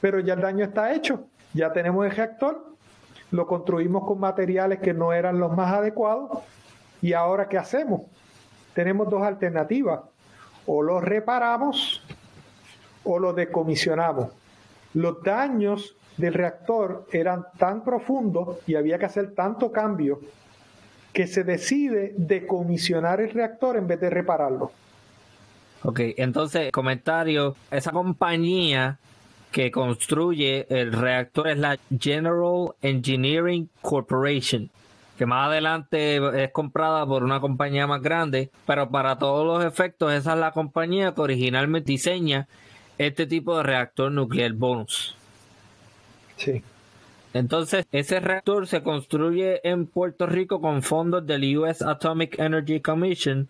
Pero 0.00 0.20
ya 0.20 0.34
el 0.34 0.40
daño 0.40 0.64
está 0.64 0.92
hecho, 0.94 1.26
ya 1.54 1.72
tenemos 1.72 2.04
el 2.04 2.12
reactor, 2.12 2.74
lo 3.30 3.46
construimos 3.46 4.04
con 4.04 4.20
materiales 4.20 4.78
que 4.80 4.94
no 4.94 5.12
eran 5.12 5.38
los 5.38 5.56
más 5.56 5.72
adecuados 5.72 6.42
¿Y 7.02 7.12
ahora 7.12 7.48
qué 7.48 7.58
hacemos? 7.58 8.02
Tenemos 8.74 9.08
dos 9.08 9.22
alternativas. 9.22 10.00
O 10.66 10.82
lo 10.82 11.00
reparamos 11.00 12.02
o 13.04 13.18
lo 13.18 13.32
decomisionamos. 13.32 14.30
Los 14.94 15.22
daños 15.22 15.94
del 16.16 16.34
reactor 16.34 17.06
eran 17.12 17.46
tan 17.58 17.84
profundos 17.84 18.58
y 18.66 18.74
había 18.74 18.98
que 18.98 19.04
hacer 19.04 19.34
tanto 19.34 19.70
cambio 19.70 20.20
que 21.12 21.26
se 21.26 21.44
decide 21.44 22.14
decomisionar 22.16 23.20
el 23.20 23.30
reactor 23.30 23.76
en 23.76 23.86
vez 23.86 24.00
de 24.00 24.10
repararlo. 24.10 24.72
Ok, 25.82 26.00
entonces, 26.16 26.72
comentario, 26.72 27.54
esa 27.70 27.92
compañía 27.92 28.98
que 29.56 29.70
construye 29.70 30.66
el 30.68 30.92
reactor 30.92 31.48
es 31.48 31.56
la 31.56 31.78
General 31.98 32.74
Engineering 32.82 33.70
Corporation 33.80 34.68
que 35.16 35.24
más 35.24 35.46
adelante 35.46 36.44
es 36.44 36.50
comprada 36.50 37.06
por 37.06 37.24
una 37.24 37.40
compañía 37.40 37.86
más 37.86 38.02
grande, 38.02 38.50
pero 38.66 38.90
para 38.90 39.18
todos 39.18 39.46
los 39.46 39.64
efectos 39.64 40.12
esa 40.12 40.34
es 40.34 40.40
la 40.40 40.52
compañía 40.52 41.14
que 41.14 41.22
originalmente 41.22 41.90
diseña 41.90 42.48
este 42.98 43.26
tipo 43.26 43.56
de 43.56 43.62
reactor 43.62 44.12
nuclear 44.12 44.52
bonus. 44.52 45.16
Sí. 46.36 46.62
Entonces, 47.32 47.86
ese 47.92 48.20
reactor 48.20 48.66
se 48.66 48.82
construye 48.82 49.66
en 49.66 49.86
Puerto 49.86 50.26
Rico 50.26 50.60
con 50.60 50.82
fondos 50.82 51.26
del 51.26 51.56
US 51.56 51.80
Atomic 51.80 52.38
Energy 52.38 52.82
Commission 52.82 53.48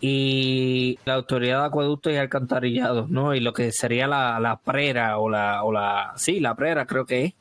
y 0.00 0.98
la 1.04 1.14
Autoridad 1.14 1.60
de 1.60 1.66
Acueductos 1.66 2.12
y 2.12 2.16
Alcantarillados, 2.16 3.08
¿no? 3.08 3.34
Y 3.34 3.40
lo 3.40 3.52
que 3.52 3.72
sería 3.72 4.06
la, 4.06 4.38
la 4.40 4.56
prera 4.56 5.18
o 5.18 5.28
la, 5.28 5.64
o 5.64 5.72
la, 5.72 6.12
sí, 6.16 6.40
la 6.40 6.54
prera 6.54 6.86
creo 6.86 7.06
que 7.06 7.24
es. 7.24 7.34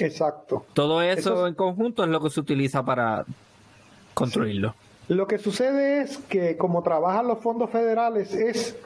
Exacto. 0.00 0.64
Todo 0.72 1.02
eso, 1.02 1.46
en 1.46 1.54
conjunto 1.54 2.02
es 2.02 2.08
lo 2.08 2.20
que 2.20 2.30
se 2.30 2.40
utiliza 2.40 2.82
para 2.82 3.24
construirlo. 4.14 4.74
Lo 5.08 5.26
que 5.26 5.38
sucede 5.38 6.02
es 6.02 6.18
que 6.18 6.56
como 6.56 6.82
trabajan 6.82 7.26
los 7.26 7.40
fondos 7.40 7.70
federales 7.70 8.34
es 8.34 8.76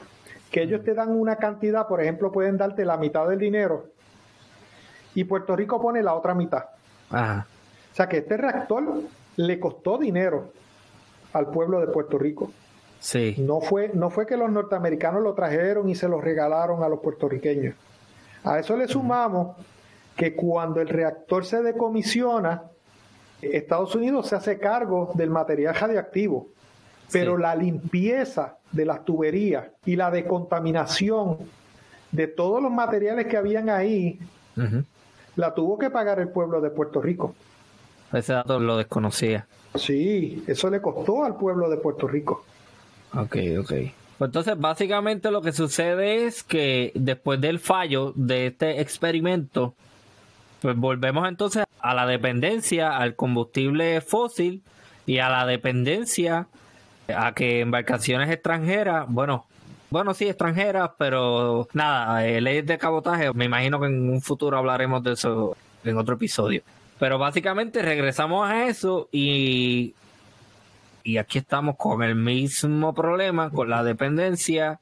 que 0.51 0.63
ellos 0.63 0.83
te 0.83 0.93
dan 0.93 1.11
una 1.11 1.37
cantidad, 1.37 1.87
por 1.87 2.01
ejemplo, 2.01 2.31
pueden 2.31 2.57
darte 2.57 2.85
la 2.85 2.97
mitad 2.97 3.27
del 3.27 3.39
dinero 3.39 3.87
y 5.15 5.23
Puerto 5.23 5.55
Rico 5.55 5.81
pone 5.81 6.03
la 6.03 6.13
otra 6.13 6.33
mitad. 6.35 6.65
Ajá. 7.09 7.47
O 7.91 7.95
sea 7.95 8.07
que 8.07 8.17
este 8.17 8.37
reactor 8.37 9.01
le 9.37 9.59
costó 9.59 9.97
dinero 9.97 10.51
al 11.33 11.47
pueblo 11.47 11.79
de 11.79 11.87
Puerto 11.87 12.17
Rico. 12.17 12.51
Sí. 12.99 13.35
No 13.37 13.61
fue, 13.61 13.91
no 13.93 14.09
fue 14.09 14.25
que 14.25 14.37
los 14.37 14.49
norteamericanos 14.49 15.21
lo 15.21 15.33
trajeron 15.33 15.89
y 15.89 15.95
se 15.95 16.07
lo 16.07 16.19
regalaron 16.19 16.83
a 16.83 16.89
los 16.89 16.99
puertorriqueños. 16.99 17.75
A 18.43 18.59
eso 18.59 18.75
le 18.77 18.87
sumamos 18.87 19.55
que 20.15 20.35
cuando 20.35 20.81
el 20.81 20.89
reactor 20.89 21.45
se 21.45 21.61
decomisiona, 21.61 22.63
Estados 23.41 23.93
Unidos 23.95 24.27
se 24.27 24.35
hace 24.35 24.57
cargo 24.57 25.11
del 25.13 25.29
material 25.29 25.75
radiactivo, 25.75 26.47
pero 27.11 27.37
la 27.37 27.55
limpieza 27.55 28.57
de 28.71 28.85
las 28.85 29.05
tuberías 29.05 29.67
y 29.85 29.95
la 29.95 30.09
decontaminación 30.11 31.37
de 32.11 32.27
todos 32.27 32.61
los 32.61 32.71
materiales 32.71 33.27
que 33.27 33.37
habían 33.37 33.69
ahí, 33.69 34.19
la 35.35 35.53
tuvo 35.53 35.77
que 35.77 35.89
pagar 35.89 36.19
el 36.19 36.29
pueblo 36.29 36.61
de 36.61 36.71
Puerto 36.71 37.01
Rico. 37.01 37.35
Ese 38.11 38.33
dato 38.33 38.59
lo 38.59 38.77
desconocía. 38.77 39.47
Sí, 39.75 40.43
eso 40.47 40.69
le 40.69 40.81
costó 40.81 41.23
al 41.23 41.35
pueblo 41.35 41.69
de 41.69 41.77
Puerto 41.77 42.07
Rico. 42.07 42.43
Ok, 43.13 43.37
ok. 43.59 43.73
Pues 44.17 44.29
entonces, 44.29 44.57
básicamente 44.57 45.29
lo 45.29 45.41
que 45.41 45.51
sucede 45.51 46.25
es 46.25 46.43
que 46.43 46.91
después 46.95 47.39
del 47.39 47.59
fallo 47.59 48.13
de 48.15 48.47
este 48.47 48.81
experimento, 48.81 49.75
pues 50.61 50.75
volvemos 50.75 51.27
entonces 51.27 51.65
a 51.79 51.93
la 51.93 52.07
dependencia 52.07 52.97
al 52.97 53.15
combustible 53.15 54.01
fósil 54.01 54.63
y 55.05 55.19
a 55.19 55.29
la 55.29 55.45
dependencia 55.45 56.47
a 57.15 57.33
que 57.33 57.61
embarcaciones 57.61 58.29
extranjeras, 58.29 59.05
bueno, 59.07 59.45
bueno, 59.89 60.13
sí, 60.13 60.27
extranjeras, 60.27 60.91
pero 60.97 61.67
nada, 61.73 62.27
eh, 62.27 62.41
leyes 62.41 62.65
de 62.65 62.77
cabotaje, 62.77 63.31
me 63.33 63.45
imagino 63.45 63.79
que 63.79 63.85
en 63.85 64.09
un 64.09 64.21
futuro 64.21 64.57
hablaremos 64.57 65.01
de 65.03 65.13
eso 65.13 65.55
en 65.83 65.97
otro 65.97 66.15
episodio. 66.15 66.61
Pero 66.99 67.17
básicamente 67.17 67.81
regresamos 67.81 68.49
a 68.49 68.67
eso 68.67 69.07
y, 69.11 69.93
y 71.07 71.19
aquí 71.19 71.37
estamos 71.37 71.77
con 71.77 72.03
el 72.03 72.15
mismo 72.15 72.93
problema, 72.93 73.49
con 73.49 73.69
la 73.69 73.81
dependencia, 73.81 74.81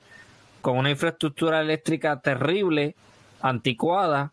con 0.64 0.76
una 0.76 0.90
infraestructura 0.90 1.62
eléctrica 1.62 2.20
terrible, 2.20 2.96
anticuada, 3.42 4.32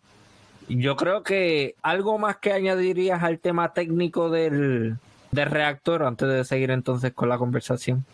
yo 0.71 0.97
creo 0.97 1.23
que 1.23 1.75
algo 1.83 2.17
más 2.17 2.39
que 2.39 2.55
añadirías 2.55 3.23
al 3.23 3.41
tema 3.41 3.75
técnico 3.75 4.31
del, 4.31 4.97
reactor 5.33 6.05
antes 6.05 6.27
de 6.29 6.45
seguir 6.45 6.71
entonces 6.71 7.13
con 7.13 7.29
la 7.29 7.37
conversación. 7.37 8.07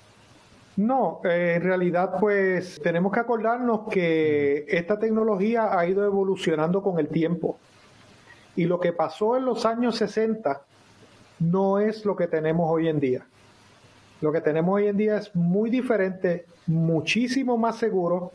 No, 0.77 1.21
eh, 1.23 1.55
en 1.55 1.63
realidad 1.63 2.15
pues 2.19 2.81
tenemos 2.83 3.13
que 3.13 3.21
acordarnos 3.21 3.83
que 3.89 4.67
esta 4.67 4.99
tecnología 4.99 5.79
ha 5.79 5.87
ido 5.87 6.05
evolucionando 6.05 6.83
con 6.83 6.99
el 6.99 7.07
tiempo. 7.07 7.61
Y 8.57 8.65
lo 8.65 8.81
que 8.81 8.93
pasó 8.93 9.37
en 9.37 9.45
los 9.45 9.65
años 9.65 9.95
60 9.99 10.63
no 11.39 11.79
es 11.79 12.05
lo 12.05 12.17
que 12.17 12.27
tenemos 12.27 12.69
hoy 12.69 12.89
en 12.89 12.99
día. 12.99 13.25
Lo 14.21 14.33
que 14.33 14.41
tenemos 14.41 14.75
hoy 14.75 14.89
en 14.89 14.97
día 14.97 15.19
es 15.19 15.35
muy 15.35 15.71
diferente, 15.71 16.47
muchísimo 16.67 17.57
más 17.57 17.77
seguro 17.77 18.33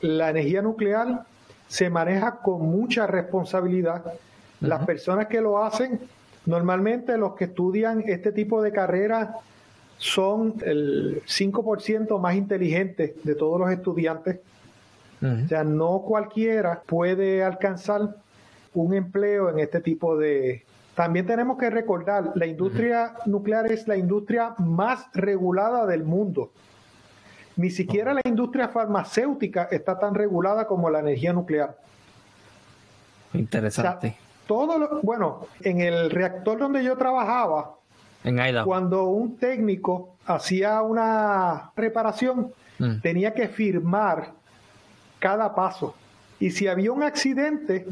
la 0.00 0.30
energía 0.30 0.62
nuclear 0.62 1.24
se 1.66 1.90
maneja 1.90 2.36
con 2.42 2.62
mucha 2.62 3.06
responsabilidad. 3.06 4.04
Las 4.60 4.84
personas 4.86 5.26
que 5.26 5.40
lo 5.40 5.62
hacen, 5.62 6.00
normalmente 6.46 7.16
los 7.18 7.34
que 7.34 7.44
estudian 7.44 8.02
este 8.06 8.32
tipo 8.32 8.62
de 8.62 8.72
carreras 8.72 9.30
son 9.98 10.54
el 10.64 11.22
5% 11.26 12.18
más 12.20 12.34
inteligentes 12.36 13.12
de 13.22 13.34
todos 13.34 13.60
los 13.60 13.70
estudiantes. 13.70 14.40
O 15.20 15.48
sea, 15.48 15.64
no 15.64 16.02
cualquiera 16.06 16.80
puede 16.86 17.42
alcanzar 17.42 18.14
un 18.74 18.94
empleo 18.94 19.50
en 19.50 19.58
este 19.58 19.80
tipo 19.80 20.16
de... 20.16 20.64
También 20.98 21.26
tenemos 21.26 21.56
que 21.58 21.70
recordar, 21.70 22.32
la 22.34 22.44
industria 22.44 23.14
nuclear 23.24 23.70
es 23.70 23.86
la 23.86 23.96
industria 23.96 24.56
más 24.58 25.06
regulada 25.14 25.86
del 25.86 26.02
mundo. 26.02 26.50
Ni 27.54 27.70
siquiera 27.70 28.12
la 28.12 28.20
industria 28.24 28.66
farmacéutica 28.66 29.68
está 29.70 29.96
tan 29.96 30.16
regulada 30.16 30.66
como 30.66 30.90
la 30.90 30.98
energía 30.98 31.32
nuclear. 31.32 31.78
Interesante. 33.32 34.16
todo 34.48 34.76
lo, 34.76 35.00
bueno, 35.02 35.46
en 35.60 35.80
el 35.82 36.10
reactor 36.10 36.58
donde 36.58 36.82
yo 36.82 36.96
trabajaba, 36.96 37.76
en 38.24 38.40
cuando 38.64 39.04
un 39.04 39.36
técnico 39.36 40.16
hacía 40.26 40.82
una 40.82 41.70
reparación, 41.76 42.52
mm. 42.80 43.02
tenía 43.02 43.34
que 43.34 43.46
firmar 43.46 44.32
cada 45.20 45.54
paso. 45.54 45.94
Y 46.40 46.50
si 46.50 46.66
había 46.66 46.90
un 46.90 47.04
accidente, 47.04 47.86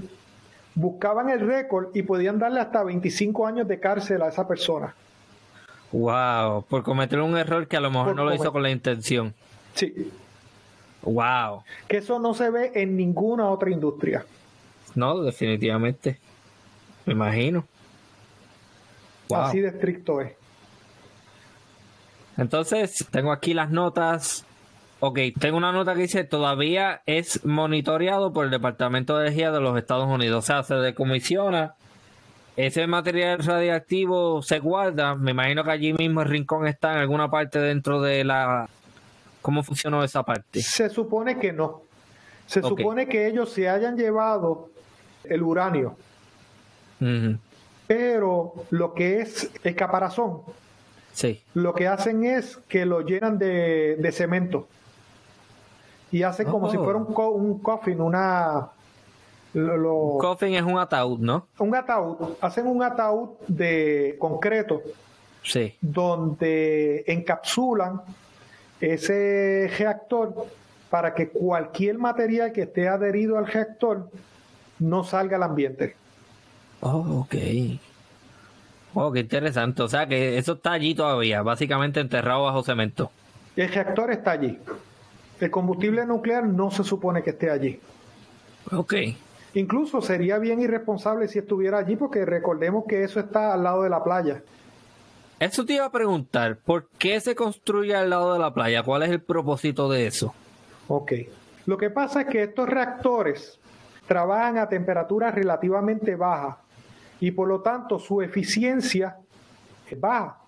buscaban 0.76 1.30
el 1.30 1.40
récord 1.40 1.88
y 1.94 2.02
podían 2.02 2.38
darle 2.38 2.60
hasta 2.60 2.84
25 2.84 3.46
años 3.46 3.66
de 3.66 3.80
cárcel 3.80 4.22
a 4.22 4.28
esa 4.28 4.46
persona. 4.46 4.94
Wow, 5.90 6.64
por 6.68 6.82
cometer 6.82 7.20
un 7.20 7.36
error 7.36 7.66
que 7.66 7.76
a 7.76 7.80
lo 7.80 7.90
mejor 7.90 8.14
no 8.14 8.24
lo 8.24 8.34
hizo 8.34 8.52
con 8.52 8.62
la 8.62 8.70
intención. 8.70 9.34
Sí. 9.74 10.12
Wow. 11.02 11.62
Que 11.88 11.98
eso 11.98 12.18
no 12.18 12.34
se 12.34 12.50
ve 12.50 12.72
en 12.74 12.96
ninguna 12.96 13.48
otra 13.48 13.70
industria. 13.70 14.24
No, 14.94 15.22
definitivamente. 15.22 16.18
Me 17.06 17.14
imagino. 17.14 17.64
Así 19.32 19.60
de 19.60 19.68
estricto 19.68 20.20
es. 20.20 20.32
Entonces, 22.36 23.06
tengo 23.10 23.32
aquí 23.32 23.54
las 23.54 23.70
notas. 23.70 24.44
Ok, 25.00 25.18
tengo 25.38 25.56
una 25.58 25.72
nota 25.72 25.94
que 25.94 26.02
dice 26.02 26.24
todavía 26.24 27.02
es 27.06 27.44
monitoreado 27.44 28.32
por 28.32 28.46
el 28.46 28.50
Departamento 28.50 29.16
de 29.16 29.26
Energía 29.26 29.50
de 29.50 29.60
los 29.60 29.76
Estados 29.76 30.08
Unidos. 30.08 30.44
O 30.44 30.46
sea, 30.46 30.62
se 30.62 30.74
decomisiona. 30.74 31.74
Ese 32.56 32.86
material 32.86 33.40
radiactivo 33.40 34.42
se 34.42 34.58
guarda. 34.58 35.14
Me 35.14 35.32
imagino 35.32 35.62
que 35.62 35.70
allí 35.70 35.92
mismo 35.92 36.22
el 36.22 36.28
rincón 36.28 36.66
está 36.66 36.92
en 36.92 36.98
alguna 36.98 37.30
parte 37.30 37.58
dentro 37.58 38.00
de 38.00 38.24
la... 38.24 38.68
¿Cómo 39.42 39.62
funcionó 39.62 40.02
esa 40.02 40.22
parte? 40.22 40.62
Se 40.62 40.88
supone 40.88 41.38
que 41.38 41.52
no. 41.52 41.82
Se 42.46 42.62
supone 42.62 43.06
que 43.06 43.26
ellos 43.26 43.52
se 43.52 43.68
hayan 43.68 43.96
llevado 43.96 44.70
el 45.24 45.42
uranio. 45.42 45.96
Pero 47.86 48.54
lo 48.70 48.94
que 48.94 49.20
es 49.20 49.50
el 49.62 49.76
caparazón, 49.76 50.40
sí. 51.12 51.42
lo 51.54 51.74
que 51.74 51.86
hacen 51.86 52.24
es 52.24 52.58
que 52.68 52.86
lo 52.86 53.02
llenan 53.02 53.38
de, 53.38 54.10
cemento. 54.12 54.68
Y 56.12 56.22
hacen 56.22 56.48
como 56.48 56.70
si 56.70 56.76
fuera 56.76 56.98
un, 56.98 57.06
un 57.14 57.58
coffin, 57.58 58.00
una... 58.00 58.68
un 59.54 60.18
coffin 60.18 60.54
es 60.54 60.62
un 60.62 60.78
ataúd, 60.78 61.18
¿no? 61.18 61.46
Un 61.58 61.74
ataúd. 61.74 62.16
Hacen 62.40 62.66
un 62.66 62.82
ataúd 62.82 63.30
de 63.48 64.16
concreto. 64.18 64.82
Sí. 65.42 65.74
Donde 65.80 67.04
encapsulan 67.06 68.02
ese 68.80 69.70
reactor 69.78 70.46
para 70.90 71.14
que 71.14 71.28
cualquier 71.28 71.98
material 71.98 72.52
que 72.52 72.62
esté 72.62 72.88
adherido 72.88 73.38
al 73.38 73.46
reactor 73.46 74.10
no 74.78 75.04
salga 75.04 75.36
al 75.36 75.42
ambiente. 75.42 75.96
Oh, 76.80 77.24
ok. 77.26 77.34
Oh, 78.94 79.12
qué 79.12 79.20
interesante. 79.20 79.82
O 79.82 79.88
sea 79.88 80.06
que 80.06 80.38
eso 80.38 80.54
está 80.54 80.72
allí 80.72 80.94
todavía, 80.94 81.42
básicamente 81.42 82.00
enterrado 82.00 82.44
bajo 82.44 82.62
cemento. 82.62 83.10
El 83.56 83.68
reactor 83.72 84.10
está 84.12 84.32
allí. 84.32 84.58
El 85.40 85.50
combustible 85.50 86.06
nuclear 86.06 86.44
no 86.44 86.70
se 86.70 86.84
supone 86.84 87.22
que 87.22 87.30
esté 87.30 87.50
allí. 87.50 87.80
Ok. 88.72 88.94
Incluso 89.54 90.02
sería 90.02 90.38
bien 90.38 90.60
irresponsable 90.60 91.28
si 91.28 91.38
estuviera 91.38 91.78
allí, 91.78 91.96
porque 91.96 92.24
recordemos 92.24 92.84
que 92.86 93.04
eso 93.04 93.20
está 93.20 93.54
al 93.54 93.62
lado 93.62 93.82
de 93.82 93.90
la 93.90 94.02
playa. 94.02 94.42
Eso 95.38 95.66
te 95.66 95.74
iba 95.74 95.84
a 95.84 95.92
preguntar, 95.92 96.56
¿por 96.58 96.88
qué 96.98 97.20
se 97.20 97.34
construye 97.34 97.94
al 97.94 98.08
lado 98.08 98.32
de 98.32 98.38
la 98.38 98.54
playa? 98.54 98.82
¿Cuál 98.82 99.02
es 99.02 99.10
el 99.10 99.20
propósito 99.20 99.90
de 99.90 100.06
eso? 100.06 100.34
Ok. 100.88 101.12
Lo 101.66 101.76
que 101.76 101.90
pasa 101.90 102.22
es 102.22 102.26
que 102.28 102.42
estos 102.42 102.68
reactores 102.68 103.58
trabajan 104.06 104.56
a 104.56 104.68
temperaturas 104.68 105.34
relativamente 105.34 106.14
bajas 106.14 106.56
y 107.20 107.32
por 107.32 107.48
lo 107.48 107.60
tanto 107.60 107.98
su 107.98 108.22
eficiencia 108.22 109.16
es 109.90 110.00
baja. 110.00 110.38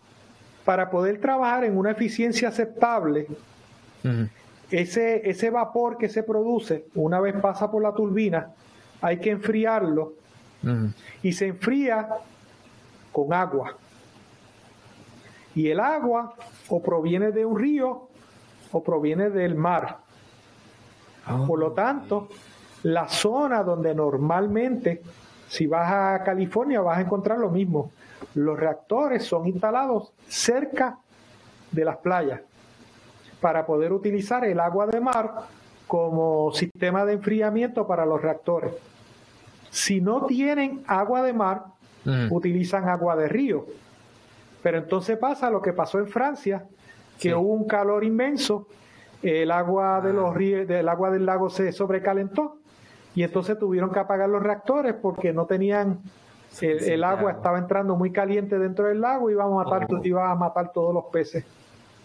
Para 0.65 0.91
poder 0.91 1.21
trabajar 1.21 1.65
en 1.65 1.77
una 1.77 1.91
eficiencia 1.91 2.49
aceptable, 2.49 3.27
ese, 4.71 5.29
ese 5.29 5.51
vapor 5.51 5.97
que 5.97 6.09
se 6.09 6.23
produce 6.23 6.87
una 6.95 7.21
vez 7.21 7.35
pasa 7.41 7.71
por 7.71 7.83
la 7.83 7.95
turbina, 7.95 8.51
hay 9.01 9.19
que 9.19 9.31
enfriarlo 9.31 10.15
y 11.23 11.33
se 11.33 11.47
enfría 11.47 12.09
con 13.13 13.33
agua. 13.33 13.77
Y 15.55 15.69
el 15.69 15.81
agua 15.81 16.35
o 16.69 16.83
proviene 16.83 17.33
de 17.33 17.47
un 17.47 17.59
río 17.59 18.09
o 18.73 18.83
proviene 18.83 19.31
del 19.31 19.55
mar. 19.55 19.99
Ah, 21.27 21.45
por 21.47 21.59
lo 21.59 21.73
tanto, 21.73 22.29
la 22.83 23.09
zona 23.09 23.63
donde 23.63 23.95
normalmente, 23.95 25.03
si 25.49 25.67
vas 25.67 25.91
a 25.91 26.25
California, 26.25 26.81
vas 26.81 26.99
a 26.99 27.03
encontrar 27.03 27.39
lo 27.39 27.51
mismo. 27.51 27.93
Los 28.35 28.59
reactores 28.59 29.25
son 29.25 29.47
instalados 29.47 30.13
cerca 30.27 30.99
de 31.71 31.85
las 31.85 31.97
playas 31.99 32.41
para 33.41 33.67
poder 33.67 33.93
utilizar 33.93 34.45
el 34.45 34.61
agua 34.61 34.87
de 34.87 35.01
mar 35.01 35.35
como 35.87 36.53
sistema 36.53 37.05
de 37.05 37.15
enfriamiento 37.15 37.87
para 37.87 38.05
los 38.05 38.21
reactores. 38.21 38.73
Si 39.71 40.01
no 40.01 40.27
tienen 40.27 40.83
agua 40.87 41.23
de 41.23 41.33
mar, 41.33 41.65
mm. 42.05 42.33
utilizan 42.33 42.89
agua 42.89 43.17
de 43.17 43.29
río. 43.29 43.67
Pero 44.63 44.79
entonces 44.79 45.17
pasa 45.19 45.51
lo 45.51 45.63
que 45.63 45.73
pasó 45.73 45.99
en 45.99 46.09
Francia, 46.09 46.67
que 47.19 47.35
hubo 47.35 47.55
un 47.55 47.67
calor 47.67 48.05
inmenso, 48.05 48.67
el 49.23 49.51
agua 49.51 50.01
de 50.01 50.13
los 50.13 50.31
ah. 50.31 50.35
ríos, 50.35 50.69
del 50.69 50.89
agua 50.89 51.11
del 51.11 51.27
lago 51.27 51.51
se 51.51 51.73
sobrecalentó 51.73 52.59
y 53.15 53.23
entonces 53.23 53.59
tuvieron 53.59 53.91
que 53.91 53.99
apagar 53.99 54.29
los 54.29 54.43
reactores 54.43 54.95
porque 54.95 55.33
no 55.33 55.47
tenían 55.47 56.01
el, 56.61 57.05
agua 57.05 57.33
estaba 57.33 57.59
entrando 57.59 57.97
muy 57.97 58.11
caliente 58.11 58.59
dentro 58.59 58.87
del 58.87 59.01
lago 59.01 59.29
y 59.29 59.33
iba 59.33 59.45
a 59.45 59.49
matar, 59.49 59.87
oh. 59.91 60.01
iba 60.03 60.31
a 60.31 60.35
matar 60.35 60.73
todos 60.73 60.95
los 60.95 61.05
peces. 61.07 61.45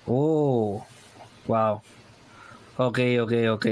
Oh, 0.06 0.86
wow. 1.48 1.82
Ok, 2.78 3.00
ok, 3.22 3.34
ok. 3.52 3.66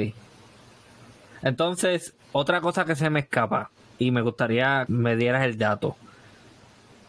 Entonces, 1.42 2.14
otra 2.32 2.62
cosa 2.62 2.86
que 2.86 2.96
se 2.96 3.10
me 3.10 3.22
escapa 3.22 3.72
y 3.98 4.12
me 4.12 4.22
gustaría 4.22 4.86
me 4.88 5.16
dieras 5.16 5.44
el 5.44 5.58
dato. 5.58 5.96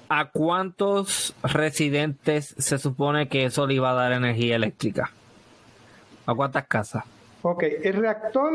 ¿A 0.08 0.26
cuántos 0.26 1.34
residentes 1.42 2.54
se 2.58 2.78
supone 2.78 3.28
que 3.28 3.44
eso 3.44 3.66
le 3.66 3.74
iba 3.74 3.90
a 3.90 3.94
dar 3.94 4.12
energía 4.12 4.56
eléctrica? 4.56 5.10
¿A 6.26 6.34
cuántas 6.34 6.66
casas? 6.66 7.04
Ok, 7.42 7.64
el 7.82 7.94
reactor 7.94 8.52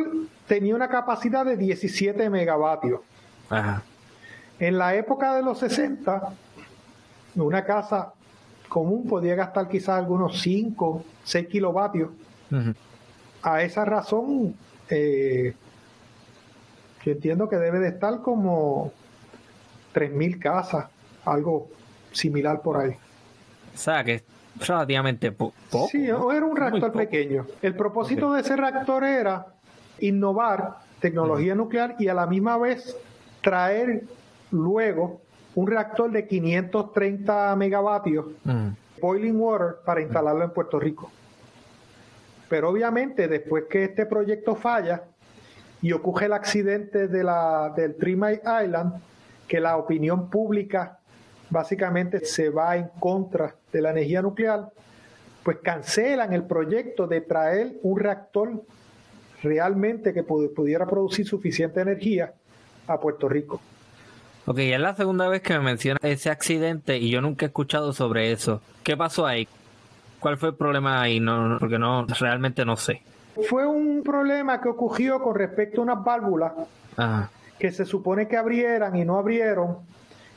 tenía 0.48 0.76
una 0.76 0.88
capacidad 0.88 1.46
de 1.46 1.58
17 1.58 2.30
megavatios. 2.30 3.02
Ajá. 3.50 3.82
En 4.60 4.78
la 4.78 4.96
época 4.96 5.36
de 5.36 5.44
los 5.44 5.60
60, 5.60 6.34
una 7.36 7.64
casa 7.64 8.14
común 8.68 9.08
podía 9.08 9.36
gastar 9.36 9.68
quizás 9.68 9.98
algunos 9.98 10.42
5, 10.42 11.04
6 11.24 11.48
kilovatios. 11.48 12.10
A 13.42 13.62
esa 13.62 13.86
razón, 13.86 14.56
eh, 14.90 15.54
yo 17.04 17.12
entiendo 17.12 17.50
que 17.50 17.58
debe 17.58 17.80
de 17.80 17.90
estar 17.90 18.22
como 18.22 18.92
3.000 19.94 20.40
casas, 20.40 20.86
algo 21.26 21.70
similar 22.12 22.62
por 22.62 22.78
ahí. 22.78 22.92
O 23.74 23.78
sea, 23.78 24.04
que 24.04 24.24
relativamente 24.60 25.32
poco. 25.32 25.88
Sí, 25.92 26.06
era 26.06 26.18
un 26.18 26.56
reactor 26.56 26.92
pequeño. 26.92 27.46
El 27.62 27.76
propósito 27.76 28.34
de 28.34 28.42
ese 28.42 28.56
reactor 28.56 29.04
era 29.04 29.48
innovar 30.00 30.78
tecnología 31.00 31.56
nuclear 31.56 31.96
y 32.00 32.08
a 32.08 32.14
la 32.14 32.26
misma 32.26 32.58
vez 32.58 32.96
traer 33.42 34.04
luego 34.52 35.22
un 35.58 35.66
reactor 35.66 36.12
de 36.12 36.28
530 36.28 37.56
megavatios, 37.56 38.28
boiling 39.02 39.42
water, 39.42 39.78
para 39.84 40.02
instalarlo 40.02 40.44
en 40.44 40.52
Puerto 40.52 40.80
Rico. 40.80 41.10
Pero 42.48 42.70
obviamente 42.70 43.28
después 43.28 43.64
que 43.68 43.86
este 43.86 44.06
proyecto 44.06 44.54
falla 44.54 45.06
y 45.82 45.94
ocurre 45.94 46.28
el 46.28 46.34
accidente 46.34 47.08
de 47.08 47.24
la, 47.24 47.74
del 47.76 47.96
Three 47.96 48.16
Mile 48.16 48.42
Island, 48.66 49.02
que 49.48 49.60
la 49.60 49.78
opinión 49.78 50.30
pública 50.30 51.00
básicamente 51.50 52.24
se 52.24 52.52
va 52.52 52.78
en 52.78 52.90
contra 53.00 53.56
de 53.74 53.82
la 53.82 53.90
energía 53.90 54.22
nuclear, 54.22 54.70
pues 55.42 55.58
cancelan 55.64 56.34
el 56.34 56.44
proyecto 56.44 57.08
de 57.08 57.22
traer 57.22 57.80
un 57.82 58.00
reactor 58.00 58.62
realmente 59.42 60.14
que 60.14 60.22
pudiera 60.22 60.86
producir 60.86 61.26
suficiente 61.26 61.82
energía 61.82 62.32
a 62.86 63.00
Puerto 63.00 63.28
Rico. 63.28 63.60
Ok, 64.50 64.60
es 64.60 64.80
la 64.80 64.96
segunda 64.96 65.28
vez 65.28 65.42
que 65.42 65.54
me 65.56 65.60
menciona 65.60 66.00
ese 66.04 66.30
accidente 66.30 66.98
y 66.98 67.10
yo 67.10 67.20
nunca 67.20 67.46
he 67.46 67.48
escuchado 67.48 67.92
sobre 67.92 68.32
eso. 68.32 68.62
¿Qué 68.82 68.96
pasó 68.96 69.26
ahí? 69.26 69.46
¿Cuál 70.22 70.38
fue 70.38 70.50
el 70.50 70.56
problema 70.56 71.02
ahí? 71.02 71.20
No, 71.20 71.58
porque 71.60 71.78
no, 71.78 72.08
realmente 72.20 72.64
no 72.64 72.78
sé. 72.78 73.02
Fue 73.50 73.68
un 73.68 74.04
problema 74.04 74.62
que 74.62 74.70
ocurrió 74.70 75.22
con 75.22 75.36
respecto 75.36 75.82
a 75.82 75.84
unas 75.84 76.02
válvulas 76.02 76.54
que 77.60 77.72
se 77.74 77.84
supone 77.84 78.30
que 78.30 78.38
abrieran 78.38 78.96
y 78.96 79.04
no 79.04 79.18
abrieron 79.18 79.80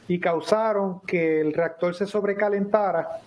y 0.08 0.18
causaron 0.18 1.00
que 1.06 1.40
el 1.40 1.52
reactor 1.52 1.94
se 1.94 2.04
sobrecalentara 2.04 3.20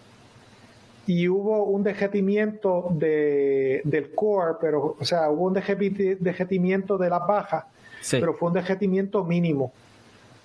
y 1.07 1.29
hubo 1.29 1.63
un 1.63 1.83
dejetimiento 1.83 2.89
de, 2.91 3.81
del 3.85 4.13
core, 4.13 4.55
pero, 4.59 4.97
o 4.99 5.05
sea, 5.05 5.29
hubo 5.29 5.45
un 5.45 5.53
dejetimiento 5.53 6.97
de 6.97 7.09
las 7.09 7.25
bajas, 7.25 7.63
pero 8.11 8.33
fue 8.33 8.49
un 8.49 8.55
dejetimiento 8.55 9.23
mínimo, 9.23 9.71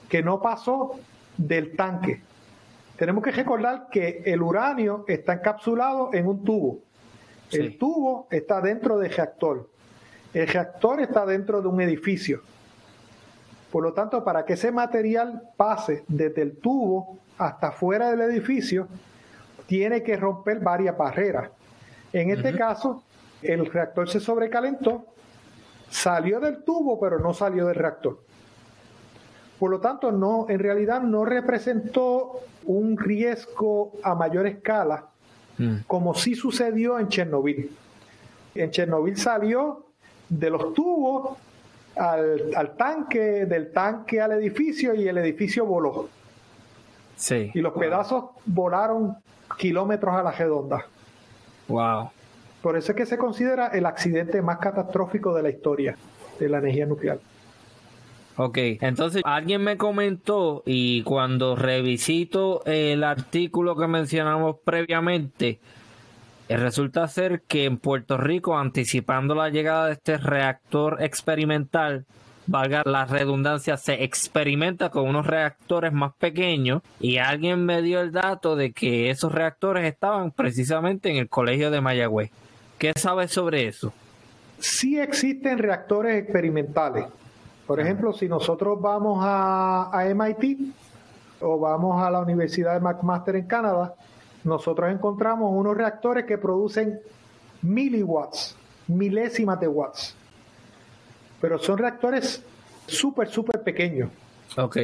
que 0.09 0.23
no 0.23 0.41
pasó 0.41 0.99
del 1.37 1.77
tanque. 1.77 2.23
Tenemos 2.97 3.23
que 3.23 3.31
recordar 3.31 3.89
que 3.91 4.23
el 4.27 4.43
uranio 4.43 5.05
está 5.07 5.35
encapsulado 5.35 6.11
en 6.13 6.27
un 6.27 6.45
tubo. 6.45 6.81
El 7.53 7.79
tubo 7.79 8.27
está 8.31 8.61
dentro 8.61 8.99
del 8.99 9.13
reactor. 9.13 9.71
El 10.35 10.49
reactor 10.49 11.01
está 11.01 11.25
dentro 11.25 11.63
de 11.63 11.69
un 11.69 11.81
edificio. 11.81 12.43
Por 13.71 13.85
lo 13.85 13.93
tanto, 13.93 14.25
para 14.25 14.45
que 14.45 14.55
ese 14.55 14.73
material 14.73 15.43
pase 15.57 16.05
desde 16.09 16.43
el 16.43 16.57
tubo 16.57 17.19
hasta 17.39 17.71
fuera 17.71 18.11
del 18.11 18.23
edificio, 18.23 18.89
tiene 19.67 20.03
que 20.03 20.17
romper 20.17 20.61
varias 20.61 20.97
barreras. 20.97 21.51
En 22.13 22.31
este 22.31 22.57
caso, 22.57 23.03
el 23.43 23.67
reactor 23.67 24.09
se 24.09 24.19
sobrecalentó, 24.19 25.07
salió 25.91 26.41
del 26.41 26.65
tubo, 26.65 26.99
pero 26.99 27.19
no 27.19 27.35
salió 27.35 27.67
del 27.67 27.77
reactor. 27.77 28.21
Por 29.59 29.71
lo 29.71 29.81
tanto, 29.81 30.13
no, 30.13 30.47
en 30.49 30.59
realidad 30.59 31.03
no 31.03 31.25
representó 31.25 32.41
un 32.65 32.97
riesgo 32.97 33.93
a 34.03 34.15
mayor 34.15 34.47
escala, 34.47 35.07
mm. 35.59 35.79
como 35.87 36.15
sí 36.15 36.35
sucedió 36.35 36.99
en 36.99 37.09
Chernobyl. 37.09 37.71
En 38.55 38.71
Chernobyl 38.71 39.17
salió 39.17 39.87
de 40.29 40.51
los 40.51 40.75
tubos 40.75 41.37
al, 41.97 42.55
al, 42.55 42.77
tanque, 42.77 43.47
del 43.47 43.73
tanque 43.73 44.21
al 44.21 44.33
edificio 44.33 44.95
y 44.95 45.09
el 45.09 45.19
edificio 45.19 45.67
voló. 45.67 46.09
Sí. 47.17 47.51
Y 47.53 47.61
los 47.61 47.73
pedazos 47.73 48.27
volaron 48.47 49.17
kilómetros 49.59 50.15
a 50.15 50.23
la 50.23 50.31
redonda. 50.31 50.87
Wow. 51.67 52.11
Por 52.63 52.77
eso 52.77 52.93
es 52.93 52.97
que 52.97 53.07
se 53.07 53.19
considera 53.19 53.69
el 53.69 53.87
accidente 53.87 54.43
más 54.43 54.59
catastrófico 54.59 55.35
de 55.35 55.43
la 55.43 55.51
historia 55.51 55.97
de 56.39 56.49
la 56.49 56.59
energía 56.59 56.87
nuclear. 56.87 57.19
Ok, 58.41 58.57
entonces 58.83 59.23
alguien 59.25 59.65
me 59.65 59.77
comentó 59.77 60.63
y 60.65 61.03
cuando 61.03 61.57
revisito 61.57 62.65
el 62.67 63.03
artículo 63.03 63.75
que 63.75 63.89
mencionamos 63.89 64.59
previamente, 64.65 65.59
eh, 66.49 66.57
resulta 66.57 67.09
ser 67.09 67.43
que 67.49 67.65
en 67.65 67.79
Puerto 67.79 68.17
Rico, 68.17 68.57
anticipando 68.57 69.35
la 69.35 69.49
llegada 69.49 69.87
de 69.87 69.95
este 69.95 70.19
reactor 70.19 71.03
experimental, 71.03 72.07
valga 72.47 72.85
la 72.87 73.07
redundancia, 73.07 73.77
se 73.77 74.05
experimenta 74.05 74.91
con 74.91 75.09
unos 75.09 75.27
reactores 75.27 75.93
más 75.93 76.15
pequeños 76.15 76.83
y 77.01 77.17
alguien 77.19 77.67
me 77.67 77.83
dio 77.83 78.01
el 78.01 78.13
dato 78.13 78.55
de 78.55 78.71
que 78.71 79.11
esos 79.11 79.33
reactores 79.33 79.85
estaban 79.85 80.31
precisamente 80.31 81.11
en 81.11 81.17
el 81.17 81.29
colegio 81.29 81.73
de 81.73 81.81
Mayagüez. 81.81 82.31
¿Qué 82.79 82.93
sabes 82.95 83.33
sobre 83.33 83.67
eso? 83.67 83.93
Sí 84.61 85.01
existen 85.01 85.59
reactores 85.59 86.23
experimentales. 86.23 87.07
Por 87.69 87.79
ejemplo, 87.79 88.13
si 88.13 88.27
nosotros 88.27 88.81
vamos 88.81 89.21
a, 89.23 89.91
a 89.93 90.05
MIT 90.13 90.75
o 91.41 91.61
vamos 91.61 92.03
a 92.03 92.11
la 92.11 92.21
Universidad 92.21 92.75
de 92.75 92.81
McMaster 92.81 93.37
en 93.37 93.47
Canadá, 93.47 93.95
nosotros 94.43 94.91
encontramos 94.91 95.53
unos 95.55 95.77
reactores 95.77 96.25
que 96.25 96.39
producen 96.39 96.99
miliwatts, 97.63 98.57
milésimas 98.89 99.61
de 99.61 99.69
watts 99.69 100.17
pero 101.41 101.59
son 101.59 101.79
reactores 101.79 102.43
súper, 102.87 103.29
súper 103.29 103.63
pequeños. 103.63 104.11
Ok. 104.57 104.79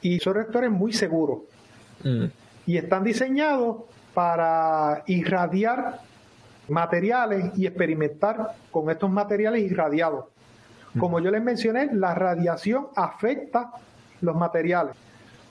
Y 0.00 0.18
son 0.20 0.34
reactores 0.34 0.70
muy 0.70 0.92
seguros. 0.92 1.40
Mm. 2.02 2.26
Y 2.66 2.76
están 2.76 3.04
diseñados 3.04 3.84
para 4.14 5.02
irradiar 5.06 6.00
materiales 6.68 7.52
y 7.56 7.66
experimentar 7.66 8.54
con 8.70 8.90
estos 8.90 9.10
materiales 9.10 9.62
irradiados. 9.62 10.26
Como 10.98 11.20
yo 11.20 11.30
les 11.30 11.42
mencioné, 11.42 11.88
la 11.92 12.14
radiación 12.14 12.88
afecta 12.94 13.72
los 14.20 14.36
materiales. 14.36 14.94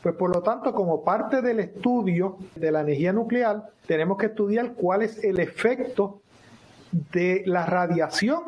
Pues 0.01 0.15
por 0.15 0.33
lo 0.33 0.41
tanto, 0.41 0.73
como 0.73 1.03
parte 1.03 1.41
del 1.41 1.59
estudio 1.59 2.37
de 2.55 2.71
la 2.71 2.81
energía 2.81 3.13
nuclear, 3.13 3.69
tenemos 3.85 4.17
que 4.17 4.27
estudiar 4.27 4.73
cuál 4.73 5.03
es 5.03 5.23
el 5.23 5.39
efecto 5.39 6.21
de 6.91 7.43
la 7.45 7.65
radiación 7.65 8.41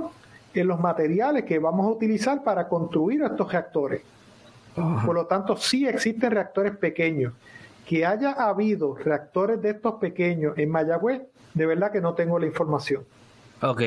en 0.54 0.68
los 0.68 0.80
materiales 0.80 1.46
que 1.46 1.60
vamos 1.60 1.86
a 1.86 1.90
utilizar 1.90 2.44
para 2.44 2.68
construir 2.68 3.24
estos 3.24 3.52
reactores. 3.52 4.02
Por 5.06 5.14
lo 5.14 5.28
tanto, 5.28 5.56
sí 5.56 5.88
existen 5.88 6.32
reactores 6.32 6.76
pequeños. 6.78 7.34
Que 7.86 8.06
haya 8.06 8.32
habido 8.32 8.96
reactores 8.96 9.62
de 9.62 9.72
estos 9.72 9.96
pequeños 9.96 10.58
en 10.58 10.70
Mayagüez, 10.70 11.22
de 11.54 11.66
verdad 11.66 11.92
que 11.92 12.02
no 12.02 12.14
tengo 12.16 12.40
la 12.40 12.46
información. 12.46 13.04
Ok. 13.62 13.82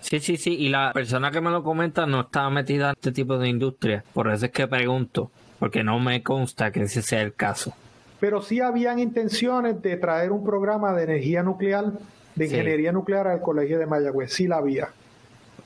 Sí, 0.00 0.20
sí, 0.20 0.36
sí. 0.36 0.54
Y 0.54 0.68
la 0.68 0.92
persona 0.92 1.30
que 1.30 1.40
me 1.40 1.50
lo 1.50 1.62
comenta 1.62 2.06
no 2.06 2.22
está 2.22 2.48
metida 2.50 2.90
en 2.90 2.92
este 2.92 3.12
tipo 3.12 3.38
de 3.38 3.48
industria. 3.48 4.04
Por 4.12 4.30
eso 4.32 4.46
es 4.46 4.52
que 4.52 4.66
pregunto, 4.66 5.30
porque 5.58 5.84
no 5.84 5.98
me 5.98 6.22
consta 6.22 6.70
que 6.70 6.82
ese 6.82 7.02
sea 7.02 7.22
el 7.22 7.34
caso. 7.34 7.74
Pero 8.18 8.42
sí 8.42 8.60
habían 8.60 8.98
intenciones 8.98 9.80
de 9.82 9.96
traer 9.96 10.32
un 10.32 10.44
programa 10.44 10.92
de 10.94 11.04
energía 11.04 11.42
nuclear, 11.42 11.92
de 12.34 12.44
ingeniería 12.44 12.92
nuclear 12.92 13.26
al 13.28 13.40
Colegio 13.40 13.78
de 13.78 13.86
Mayagüez. 13.86 14.32
Sí 14.32 14.46
la 14.46 14.56
había. 14.56 14.88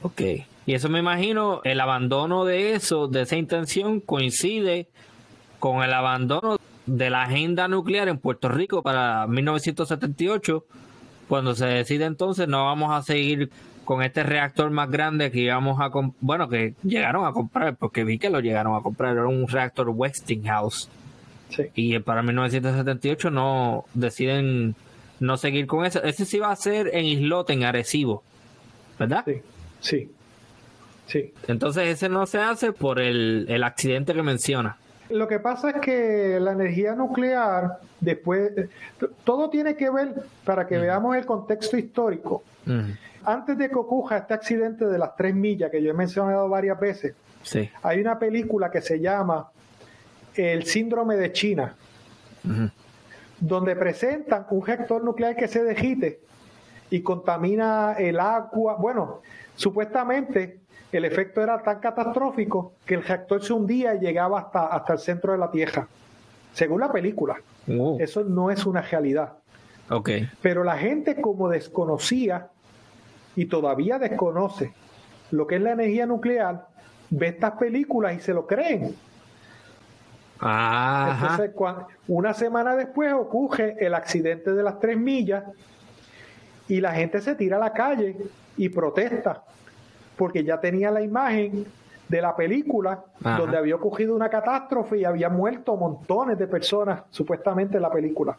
Ok. 0.02 0.20
Y 0.66 0.74
eso 0.74 0.88
me 0.88 0.98
imagino, 0.98 1.60
el 1.64 1.80
abandono 1.80 2.44
de 2.44 2.74
eso, 2.74 3.06
de 3.08 3.22
esa 3.22 3.36
intención, 3.36 4.00
coincide 4.00 4.88
con 5.58 5.82
el 5.82 5.92
abandono 5.92 6.58
de 6.86 7.10
la 7.10 7.22
agenda 7.22 7.68
nuclear 7.68 8.08
en 8.08 8.18
Puerto 8.18 8.48
Rico 8.48 8.82
para 8.82 9.26
1978, 9.26 10.64
cuando 11.28 11.54
se 11.54 11.66
decide 11.66 12.04
entonces 12.04 12.48
no 12.48 12.64
vamos 12.64 12.92
a 12.92 13.02
seguir 13.02 13.50
con 13.84 14.02
este 14.02 14.22
reactor 14.22 14.70
más 14.70 14.90
grande 14.90 15.30
que 15.30 15.40
íbamos 15.40 15.80
a 15.80 15.90
bueno 16.20 16.48
que 16.48 16.74
llegaron 16.82 17.26
a 17.26 17.32
comprar 17.32 17.76
porque 17.76 18.04
vi 18.04 18.18
que 18.18 18.30
lo 18.30 18.40
llegaron 18.40 18.76
a 18.76 18.82
comprar 18.82 19.12
era 19.12 19.26
un 19.26 19.46
reactor 19.46 19.88
Westinghouse 19.88 20.88
sí. 21.50 21.70
y 21.74 21.98
para 21.98 22.22
1978 22.22 23.30
no 23.30 23.84
deciden 23.94 24.74
no 25.20 25.36
seguir 25.36 25.66
con 25.66 25.84
eso 25.84 26.02
ese 26.02 26.24
sí 26.24 26.38
va 26.38 26.50
a 26.50 26.56
ser 26.56 26.90
en 26.92 27.04
Islote 27.04 27.52
en 27.52 27.64
Arecibo 27.64 28.22
¿verdad? 28.98 29.24
Sí 29.26 29.42
Sí, 29.84 30.10
sí. 31.06 31.32
Entonces 31.46 31.88
ese 31.88 32.08
no 32.08 32.24
se 32.24 32.38
hace 32.38 32.72
por 32.72 32.98
el, 32.98 33.62
accidente 33.62 34.14
que 34.14 34.22
menciona. 34.22 34.78
Lo 35.10 35.28
que 35.28 35.38
pasa 35.38 35.70
es 35.70 35.80
que 35.82 36.38
la 36.40 36.52
energía 36.52 36.94
nuclear, 36.94 37.80
después, 38.00 38.50
todo 39.24 39.50
tiene 39.50 39.76
que 39.76 39.90
ver, 39.90 40.14
para 40.44 40.66
que 40.66 40.78
veamos 40.78 41.14
el 41.16 41.26
contexto 41.26 41.76
histórico, 41.76 42.42
antes 43.24 43.56
de 43.58 43.68
que 43.68 43.76
ocurra 43.76 44.18
este 44.18 44.34
accidente 44.34 44.86
de 44.86 44.98
las 44.98 45.16
tres 45.16 45.34
millas 45.34 45.70
que 45.70 45.82
yo 45.82 45.90
he 45.90 45.94
mencionado 45.94 46.48
varias 46.48 46.78
veces, 46.78 47.14
sí. 47.42 47.70
hay 47.82 48.00
una 48.00 48.18
película 48.18 48.70
que 48.70 48.80
se 48.80 49.00
llama 49.00 49.50
El 50.34 50.64
síndrome 50.64 51.16
de 51.16 51.32
China, 51.32 51.74
donde 53.40 53.76
presentan 53.76 54.46
un 54.50 54.64
reactor 54.64 55.02
nuclear 55.02 55.36
que 55.36 55.48
se 55.48 55.62
dejite 55.62 56.20
y 56.90 57.02
contamina 57.02 57.94
el 57.98 58.20
agua. 58.20 58.76
Bueno, 58.76 59.22
Supuestamente 59.56 60.60
el 60.92 61.04
efecto 61.04 61.42
era 61.42 61.62
tan 61.62 61.80
catastrófico 61.80 62.74
que 62.84 62.94
el 62.94 63.04
reactor 63.04 63.42
se 63.42 63.52
hundía 63.52 63.94
y 63.94 64.00
llegaba 64.00 64.40
hasta, 64.40 64.66
hasta 64.66 64.94
el 64.94 64.98
centro 64.98 65.32
de 65.32 65.38
la 65.38 65.50
Tierra, 65.50 65.88
según 66.52 66.80
la 66.80 66.92
película. 66.92 67.36
Eso 67.98 68.24
no 68.24 68.50
es 68.50 68.66
una 68.66 68.82
realidad. 68.82 69.34
Okay. 69.88 70.28
Pero 70.40 70.64
la 70.64 70.76
gente 70.76 71.20
como 71.20 71.48
desconocía 71.48 72.48
y 73.36 73.46
todavía 73.46 73.98
desconoce 73.98 74.72
lo 75.30 75.46
que 75.46 75.56
es 75.56 75.62
la 75.62 75.72
energía 75.72 76.06
nuclear, 76.06 76.66
ve 77.10 77.28
estas 77.28 77.52
películas 77.52 78.14
y 78.16 78.20
se 78.20 78.32
lo 78.32 78.46
creen. 78.46 78.94
Entonces, 80.40 81.52
una 82.08 82.34
semana 82.34 82.76
después 82.76 83.12
ocurre 83.12 83.76
el 83.78 83.94
accidente 83.94 84.52
de 84.52 84.62
las 84.62 84.78
tres 84.78 84.96
millas 84.96 85.44
y 86.68 86.80
la 86.80 86.92
gente 86.92 87.20
se 87.20 87.34
tira 87.34 87.56
a 87.56 87.60
la 87.60 87.72
calle 87.72 88.16
y 88.56 88.68
protesta 88.68 89.42
porque 90.16 90.44
ya 90.44 90.60
tenía 90.60 90.90
la 90.90 91.02
imagen 91.02 91.66
de 92.08 92.20
la 92.20 92.36
película 92.36 93.04
donde 93.20 93.56
había 93.56 93.76
ocurrido 93.76 94.14
una 94.14 94.28
catástrofe 94.28 94.98
y 94.98 95.04
había 95.04 95.28
muerto 95.30 95.76
montones 95.76 96.38
de 96.38 96.46
personas 96.46 97.02
supuestamente 97.10 97.76
en 97.76 97.82
la 97.82 97.90
película 97.90 98.36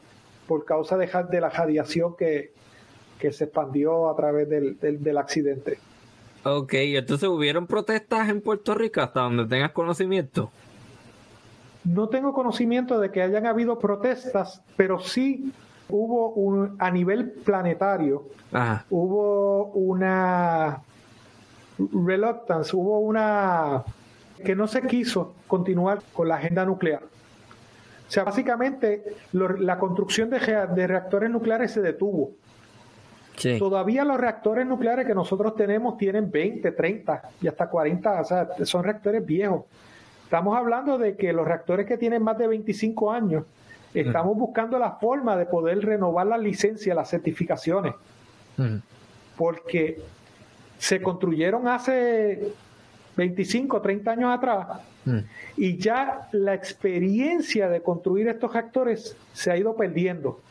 por 0.48 0.64
causa 0.64 0.96
de, 0.98 1.10
de 1.30 1.41
la 1.41 1.50
radiación 1.50 2.16
que, 2.16 2.54
se 3.32 3.45
expandió 3.45 4.09
a 4.09 4.16
través 4.16 4.49
del, 4.49 4.78
del, 4.80 5.18
accidente. 5.18 5.80
Ok, 6.43 6.74
entonces 6.74 7.28
hubieron 7.28 7.68
protestas 7.68 8.30
en 8.30 8.41
Puerto 8.41 8.76
Rico 8.76 9.01
hasta 9.01 9.22
donde 9.22 9.45
tengas 9.45 9.72
conocimiento. 9.72 10.51
No 11.84 12.09
tengo 12.09 12.34
conocimiento 12.34 12.99
de 12.99 13.11
que 13.11 13.22
hayan 13.22 13.45
habido 13.45 13.80
protestas, 13.80 14.61
pero 14.76 14.99
sí 14.99 15.51
hubo 15.89 16.30
un, 16.30 16.76
a 16.80 16.91
nivel 16.91 17.32
planetario, 17.32 18.28
hubo 18.89 19.66
una 19.68 20.82
reluctance, 21.78 22.76
hubo 22.76 22.99
una 22.99 23.84
que 24.43 24.55
no 24.55 24.68
se 24.68 24.82
quiso 24.84 25.34
continuar 25.47 26.01
con 26.13 26.28
la 26.28 26.36
agenda 26.36 26.66
nuclear. 26.66 27.03
O 28.07 28.11
sea, 28.11 28.24
básicamente 28.24 29.03
la 29.32 29.80
construcción 29.80 30.30
de, 30.30 30.39
reactores 30.39 31.30
nucleares 31.30 31.72
se 31.72 31.82
detuvo. 31.82 32.32
Todavía 33.60 34.04
los 34.06 34.20
reactores 34.20 34.66
nucleares 34.66 35.06
que 35.06 35.14
nosotros 35.14 35.56
tenemos 35.56 35.98
tienen 35.98 36.32
20, 36.32 36.72
30 36.72 37.22
y 37.42 37.48
hasta 37.48 37.68
40, 37.68 38.22
o 38.22 38.24
sea, 38.24 38.48
son 38.64 38.84
reactores 38.84 39.26
viejos. 39.26 39.66
Estamos 40.24 40.58
hablando 40.58 40.98
de 40.98 41.16
que 41.16 41.34
los 41.34 41.46
reactores 41.46 41.86
que 41.86 41.98
tienen 41.98 42.24
más 42.24 42.38
de 42.38 42.48
25 42.48 43.12
años, 43.12 43.44
estamos 43.94 44.36
buscando 44.38 44.80
la 44.80 44.92
forma 44.94 45.38
de 45.38 45.46
poder 45.46 45.86
renovar 45.86 46.28
la 46.28 46.38
licencia, 46.38 46.96
las 46.96 47.10
certificaciones. 47.10 47.94
Porque 49.38 50.00
se 50.78 51.02
construyeron 51.02 51.68
hace 51.68 52.54
25, 53.16 53.82
30 53.82 54.12
años 54.12 54.38
atrás 54.38 54.68
y 55.56 55.78
ya 55.78 56.28
la 56.32 56.54
experiencia 56.54 57.70
de 57.70 57.82
construir 57.82 58.28
estos 58.28 58.54
reactores 58.54 59.16
se 59.34 59.52
ha 59.52 59.58
ido 59.58 59.76
perdiendo. 59.76 60.42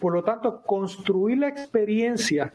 Por 0.00 0.12
lo 0.12 0.22
tanto, 0.22 0.62
construir 0.62 1.38
la 1.38 1.48
experiencia, 1.48 2.52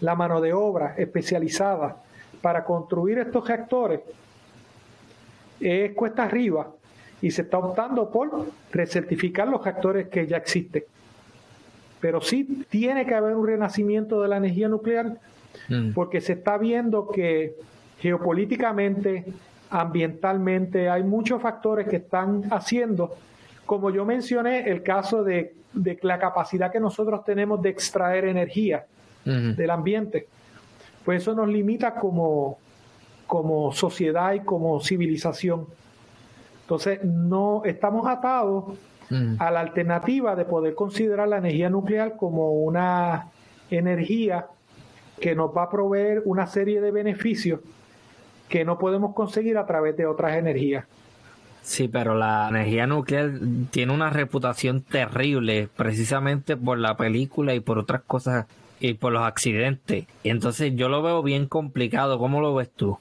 la 0.00 0.14
mano 0.14 0.40
de 0.40 0.52
obra 0.52 0.94
especializada 0.96 1.96
para 2.40 2.64
construir 2.64 3.18
estos 3.18 3.46
reactores 3.46 4.00
es 5.60 5.92
cuesta 5.92 6.24
arriba 6.24 6.70
y 7.22 7.30
se 7.30 7.42
está 7.42 7.58
optando 7.58 8.10
por 8.10 8.46
recertificar 8.70 9.48
los 9.48 9.64
reactores 9.64 10.08
que 10.08 10.26
ya 10.26 10.36
existen. 10.36 10.84
Pero 12.00 12.20
sí 12.20 12.66
tiene 12.68 13.06
que 13.06 13.14
haber 13.14 13.34
un 13.34 13.46
renacimiento 13.46 14.20
de 14.20 14.28
la 14.28 14.36
energía 14.36 14.68
nuclear 14.68 15.18
mm. 15.68 15.92
porque 15.92 16.20
se 16.20 16.34
está 16.34 16.58
viendo 16.58 17.08
que 17.08 17.54
geopolíticamente, 17.98 19.24
ambientalmente, 19.70 20.90
hay 20.90 21.02
muchos 21.02 21.40
factores 21.40 21.88
que 21.88 21.96
están 21.96 22.42
haciendo, 22.50 23.14
como 23.66 23.90
yo 23.90 24.04
mencioné, 24.04 24.70
el 24.70 24.82
caso 24.82 25.24
de 25.24 25.54
de 25.74 25.98
la 26.02 26.18
capacidad 26.18 26.70
que 26.72 26.80
nosotros 26.80 27.24
tenemos 27.24 27.60
de 27.60 27.68
extraer 27.68 28.24
energía 28.24 28.86
del 29.24 29.70
ambiente, 29.70 30.26
pues 31.02 31.22
eso 31.22 31.34
nos 31.34 31.48
limita 31.48 31.94
como, 31.94 32.58
como 33.26 33.72
sociedad 33.72 34.34
y 34.34 34.40
como 34.40 34.80
civilización. 34.80 35.66
Entonces, 36.60 37.02
no 37.02 37.62
estamos 37.64 38.06
atados 38.06 38.76
a 39.38 39.50
la 39.50 39.60
alternativa 39.60 40.36
de 40.36 40.44
poder 40.44 40.74
considerar 40.74 41.28
la 41.28 41.38
energía 41.38 41.70
nuclear 41.70 42.16
como 42.16 42.52
una 42.52 43.28
energía 43.70 44.46
que 45.20 45.34
nos 45.34 45.56
va 45.56 45.64
a 45.64 45.70
proveer 45.70 46.22
una 46.26 46.46
serie 46.46 46.80
de 46.82 46.90
beneficios 46.90 47.60
que 48.48 48.64
no 48.64 48.78
podemos 48.78 49.14
conseguir 49.14 49.56
a 49.56 49.64
través 49.64 49.96
de 49.96 50.04
otras 50.04 50.36
energías. 50.36 50.84
Sí, 51.64 51.88
pero 51.88 52.14
la 52.14 52.48
energía 52.50 52.86
nuclear 52.86 53.32
tiene 53.70 53.94
una 53.94 54.10
reputación 54.10 54.82
terrible 54.82 55.70
precisamente 55.74 56.58
por 56.58 56.78
la 56.78 56.94
película 56.98 57.54
y 57.54 57.60
por 57.60 57.78
otras 57.78 58.02
cosas 58.02 58.46
y 58.80 58.94
por 58.94 59.14
los 59.14 59.22
accidentes. 59.22 60.04
Y 60.22 60.28
entonces 60.28 60.74
yo 60.76 60.90
lo 60.90 61.02
veo 61.02 61.22
bien 61.22 61.46
complicado. 61.46 62.18
¿Cómo 62.18 62.42
lo 62.42 62.54
ves 62.54 62.70
tú? 62.70 62.98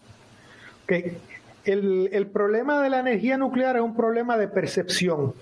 Okay. 0.86 1.18
El, 1.66 2.28
problema 2.32 2.82
de 2.82 2.90
la 2.90 3.02
energía 3.02 3.38
nuclear 3.38 3.76
es 3.76 3.82
un 3.82 3.96
problema 3.96 4.38
de 4.38 4.48
percepción. 4.48 5.34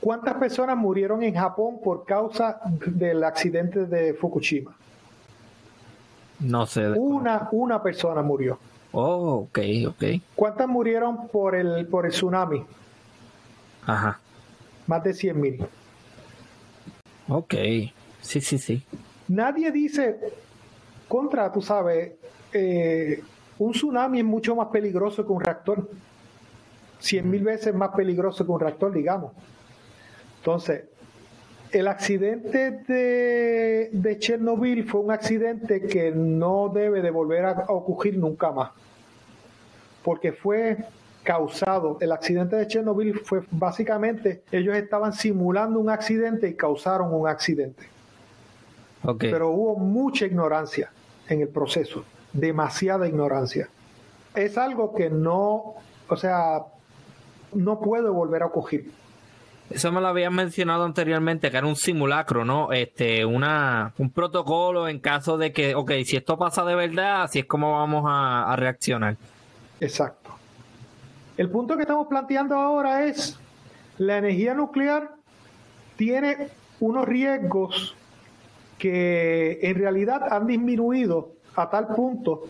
¿Cuántas 0.00 0.34
personas 0.34 0.76
murieron 0.76 1.22
en 1.22 1.34
Japón 1.34 1.80
por 1.82 2.04
causa 2.04 2.60
del 2.84 3.24
accidente 3.24 3.86
de 3.86 4.12
Fukushima? 4.12 4.76
No 6.40 6.66
sé. 6.66 6.90
Una, 6.90 7.48
una 7.52 7.82
persona 7.82 8.20
murió. 8.20 8.58
Oh, 8.96 9.48
ok, 9.48 9.58
ok. 9.88 10.04
¿Cuántas 10.36 10.68
murieron 10.68 11.26
por 11.26 11.56
el, 11.56 11.84
por 11.88 12.06
el 12.06 12.12
tsunami? 12.12 12.64
Ajá. 13.84 14.20
Más 14.86 15.02
de 15.02 15.12
100 15.12 15.40
mil. 15.40 15.66
Ok, 17.26 17.54
sí, 18.20 18.40
sí, 18.40 18.56
sí. 18.56 18.84
Nadie 19.26 19.72
dice, 19.72 20.16
contra, 21.08 21.50
tú 21.50 21.60
sabes, 21.60 22.12
eh, 22.52 23.20
un 23.58 23.72
tsunami 23.72 24.20
es 24.20 24.24
mucho 24.24 24.54
más 24.54 24.68
peligroso 24.68 25.26
que 25.26 25.32
un 25.32 25.40
reactor. 25.40 25.90
100 27.00 27.28
mil 27.28 27.42
veces 27.42 27.74
más 27.74 27.90
peligroso 27.96 28.46
que 28.46 28.52
un 28.52 28.60
reactor, 28.60 28.92
digamos. 28.92 29.32
Entonces, 30.38 30.84
el 31.72 31.88
accidente 31.88 32.70
de, 32.86 33.88
de, 33.90 34.18
Chernobyl 34.20 34.84
fue 34.84 35.00
un 35.00 35.10
accidente 35.10 35.82
que 35.82 36.12
no 36.12 36.70
debe 36.72 37.02
de 37.02 37.10
volver 37.10 37.44
a 37.44 37.64
ocurrir 37.66 38.16
nunca 38.16 38.52
más 38.52 38.83
porque 40.04 40.32
fue 40.32 40.76
causado. 41.24 41.96
El 42.00 42.12
accidente 42.12 42.54
de 42.54 42.68
Chernobyl 42.68 43.18
fue 43.20 43.42
básicamente, 43.50 44.42
ellos 44.52 44.76
estaban 44.76 45.12
simulando 45.12 45.80
un 45.80 45.90
accidente 45.90 46.46
y 46.48 46.54
causaron 46.54 47.12
un 47.12 47.26
accidente. 47.26 47.88
Pero 49.18 49.50
hubo 49.50 49.76
mucha 49.76 50.26
ignorancia 50.26 50.90
en 51.28 51.40
el 51.40 51.48
proceso, 51.48 52.04
demasiada 52.32 53.08
ignorancia. 53.08 53.68
Es 54.34 54.56
algo 54.56 54.94
que 54.94 55.10
no, 55.10 55.74
o 56.08 56.16
sea, 56.16 56.62
no 57.52 57.80
puede 57.80 58.08
volver 58.08 58.42
a 58.42 58.46
ocurrir. 58.46 58.90
Eso 59.70 59.92
me 59.92 60.00
lo 60.00 60.08
habían 60.08 60.34
mencionado 60.34 60.84
anteriormente, 60.84 61.50
que 61.50 61.56
era 61.56 61.66
un 61.66 61.76
simulacro, 61.76 62.44
¿no? 62.44 62.72
Este, 62.72 63.24
una, 63.24 63.94
un 63.98 64.10
protocolo 64.10 64.88
en 64.88 65.00
caso 65.00 65.38
de 65.38 65.52
que, 65.52 65.74
ok, 65.74 65.92
si 66.04 66.16
esto 66.16 66.38
pasa 66.38 66.64
de 66.64 66.74
verdad, 66.74 67.22
así 67.22 67.40
es 67.40 67.46
como 67.46 67.72
vamos 67.72 68.04
a 68.06 68.54
reaccionar. 68.56 69.16
Exacto. 69.80 70.30
El 71.36 71.50
punto 71.50 71.76
que 71.76 71.82
estamos 71.82 72.06
planteando 72.06 72.54
ahora 72.54 73.04
es, 73.04 73.38
la 73.98 74.18
energía 74.18 74.54
nuclear 74.54 75.14
tiene 75.96 76.48
unos 76.80 77.06
riesgos 77.06 77.96
que 78.78 79.58
en 79.62 79.76
realidad 79.76 80.32
han 80.32 80.46
disminuido 80.46 81.32
a 81.56 81.70
tal 81.70 81.88
punto 81.88 82.44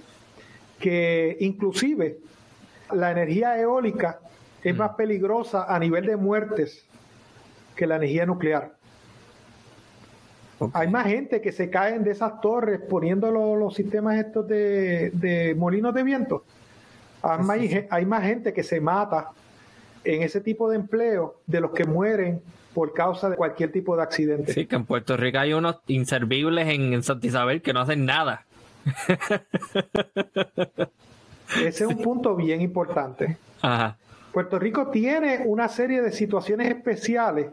que 0.78 1.36
inclusive 1.40 2.18
la 2.92 3.10
energía 3.10 3.58
eólica 3.58 4.20
es 4.62 4.76
más 4.76 4.90
peligrosa 4.94 5.64
a 5.74 5.78
nivel 5.78 6.06
de 6.06 6.16
muertes 6.16 6.86
que 7.76 7.86
la 7.86 7.96
energía 7.96 8.26
nuclear. 8.26 8.74
Hay 10.72 10.88
más 10.88 11.06
gente 11.06 11.40
que 11.40 11.52
se 11.52 11.68
caen 11.68 12.04
de 12.04 12.12
esas 12.12 12.40
torres 12.40 12.80
poniendo 12.88 13.30
los, 13.30 13.74
sistemas 13.74 14.16
estos 14.16 14.46
de 14.46 15.54
molinos 15.58 15.94
de 15.94 16.02
viento 16.02 16.44
hay, 17.90 18.06
más 18.06 18.22
gente 18.22 18.52
que 18.52 18.62
se 18.62 18.80
mata 18.80 19.30
en 20.04 20.22
ese 20.22 20.40
tipo 20.40 20.68
de 20.70 20.76
empleo 20.76 21.36
de 21.46 21.60
los 21.60 21.70
que 21.72 21.84
mueren 21.84 22.40
por 22.74 22.92
causa 22.92 23.30
de 23.30 23.36
cualquier 23.36 23.72
tipo 23.72 23.96
de 23.96 24.02
accidente. 24.02 24.52
Sí, 24.52 24.66
que 24.66 24.76
en 24.76 24.84
Puerto 24.84 25.16
Rico 25.16 25.38
hay 25.38 25.52
unos 25.52 25.78
inservibles 25.86 26.68
en, 26.68 27.02
Santa 27.02 27.26
Isabel 27.26 27.62
que 27.62 27.72
no 27.72 27.80
hacen 27.80 28.04
nada. 28.04 28.44
Ese 31.56 31.84
es 31.84 31.90
un 31.90 32.02
punto 32.02 32.34
bien 32.34 32.60
importante. 32.60 33.38
Puerto 34.32 34.58
Rico 34.58 34.88
tiene 34.88 35.42
una 35.46 35.68
serie 35.68 36.02
de 36.02 36.10
situaciones 36.10 36.68
especiales 36.68 37.46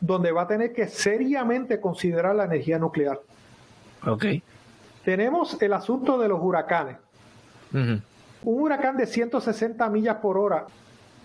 donde 0.00 0.32
va 0.32 0.42
a 0.42 0.48
tener 0.48 0.72
que 0.72 0.88
seriamente 0.88 1.80
considerar 1.80 2.34
la 2.34 2.44
energía 2.44 2.78
nuclear. 2.78 3.20
Ok. 4.04 4.26
Tenemos 5.04 5.62
el 5.62 5.72
asunto 5.72 6.18
de 6.18 6.28
los 6.28 6.40
huracanes. 6.42 6.96
Un 8.42 8.62
huracán 8.62 8.96
de 8.96 9.06
160 9.06 9.88
millas 9.90 10.16
por 10.16 10.38
hora, 10.38 10.66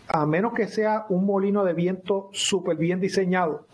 a 0.08 0.26
menos 0.26 0.54
que 0.54 0.68
sea 0.68 1.06
un 1.10 1.26
molino 1.26 1.64
de 1.64 1.74
viento 1.74 2.30
súper 2.34 2.78
bien 2.78 3.00
diseñado, 3.00 3.66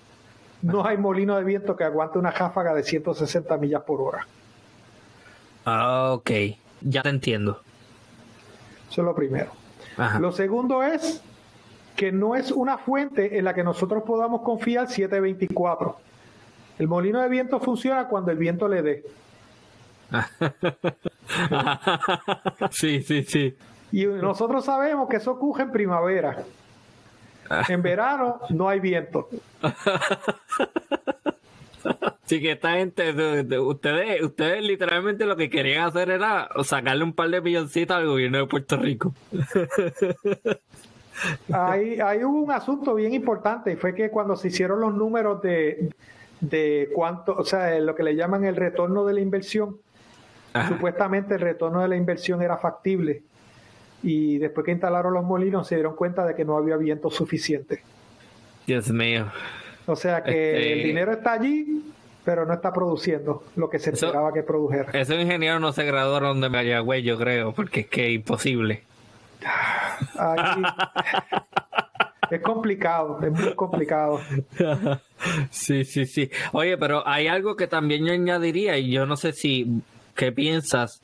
no 0.61 0.85
hay 0.85 0.97
molino 0.97 1.35
de 1.37 1.43
viento 1.43 1.75
que 1.75 1.83
aguante 1.83 2.17
una 2.17 2.31
ráfaga 2.31 2.73
de 2.73 2.83
160 2.83 3.57
millas 3.57 3.83
por 3.83 4.01
hora. 4.01 4.27
Ah, 5.65 6.11
ok, 6.13 6.31
ya 6.81 7.03
te 7.03 7.09
entiendo. 7.09 7.61
Eso 8.89 9.01
es 9.01 9.05
lo 9.05 9.15
primero. 9.15 9.51
Lo 10.19 10.31
segundo 10.31 10.83
es 10.83 11.21
que 11.95 12.11
no 12.11 12.35
es 12.35 12.51
una 12.51 12.77
fuente 12.77 13.37
en 13.37 13.45
la 13.45 13.53
que 13.53 13.63
nosotros 13.63 14.03
podamos 14.03 14.41
confiar 14.41 14.87
724. 14.87 15.97
El 16.79 16.87
molino 16.87 17.21
de 17.21 17.29
viento 17.29 17.59
funciona 17.59 18.07
cuando 18.07 18.31
el 18.31 18.37
viento 18.37 18.67
le 18.67 18.81
dé. 18.81 19.05
sí, 22.71 23.01
sí, 23.01 23.23
sí. 23.23 23.55
Y 23.91 24.05
nosotros 24.05 24.65
sabemos 24.65 25.07
que 25.09 25.17
eso 25.17 25.31
ocurre 25.31 25.63
en 25.63 25.71
primavera. 25.71 26.43
En 27.69 27.81
verano 27.81 28.41
no 28.49 28.67
hay 28.67 28.79
viento. 28.79 29.29
Sí, 32.25 32.41
que 32.41 32.51
esta 32.51 32.73
gente, 32.73 33.11
ustedes, 33.59 34.21
ustedes 34.21 34.61
literalmente 34.61 35.25
lo 35.25 35.37
que 35.37 35.49
querían 35.49 35.85
hacer 35.85 36.09
era 36.11 36.49
sacarle 36.63 37.05
un 37.05 37.13
par 37.13 37.29
de 37.29 37.39
milloncitos 37.39 37.95
al 37.95 38.05
gobierno 38.05 38.39
de 38.39 38.47
Puerto 38.47 38.75
Rico. 38.75 39.13
Ahí, 41.51 41.99
hubo 42.23 42.41
un 42.41 42.51
asunto 42.51 42.95
bien 42.95 43.13
importante 43.13 43.71
y 43.71 43.75
fue 43.77 43.95
que 43.95 44.09
cuando 44.09 44.35
se 44.35 44.49
hicieron 44.49 44.81
los 44.81 44.93
números 44.93 45.41
de, 45.41 45.89
de 46.41 46.89
cuánto, 46.93 47.35
o 47.35 47.45
sea, 47.45 47.79
lo 47.79 47.95
que 47.95 48.03
le 48.03 48.15
llaman 48.15 48.43
el 48.43 48.55
retorno 48.55 49.05
de 49.05 49.13
la 49.13 49.21
inversión, 49.21 49.77
supuestamente 50.67 51.35
el 51.35 51.41
retorno 51.41 51.81
de 51.81 51.87
la 51.87 51.95
inversión 51.95 52.41
era 52.41 52.57
factible 52.57 53.23
y 54.03 54.37
después 54.37 54.65
que 54.65 54.71
instalaron 54.71 55.13
los 55.13 55.23
molinos 55.23 55.67
se 55.67 55.75
dieron 55.75 55.95
cuenta 55.95 56.25
de 56.25 56.35
que 56.35 56.45
no 56.45 56.57
había 56.57 56.77
viento 56.77 57.09
suficiente. 57.09 57.81
Dios 58.65 58.91
mío. 58.91 59.27
O 59.85 59.95
sea 59.95 60.23
que 60.23 60.31
este 60.31 60.73
el 60.73 60.83
dinero 60.83 61.13
está 61.13 61.33
allí, 61.33 61.83
pero 62.23 62.45
no 62.45 62.53
está 62.53 62.73
produciendo 62.73 63.43
lo 63.55 63.69
que 63.69 63.79
se 63.79 63.91
esperaba 63.91 64.33
que 64.33 64.43
produjera. 64.43 64.91
Esos 64.91 65.15
ingenieros 65.15 65.61
no 65.61 65.71
se 65.71 65.85
graduaron 65.85 66.41
de 66.41 66.49
Mayagüez, 66.49 67.03
yo 67.03 67.17
creo, 67.17 67.53
porque 67.53 67.81
es 67.81 67.87
que 67.87 68.07
es 68.07 68.15
imposible. 68.15 68.83
es 72.31 72.41
complicado, 72.41 73.19
es 73.23 73.31
muy 73.31 73.55
complicado. 73.55 74.19
Sí, 75.49 75.83
sí, 75.83 76.05
sí. 76.05 76.29
Oye, 76.51 76.77
pero 76.77 77.01
hay 77.07 77.27
algo 77.27 77.55
que 77.55 77.65
también 77.65 78.05
yo 78.05 78.13
añadiría, 78.13 78.77
y 78.77 78.91
yo 78.91 79.07
no 79.07 79.17
sé 79.17 79.33
si, 79.33 79.81
¿qué 80.17 80.33
piensas? 80.33 81.01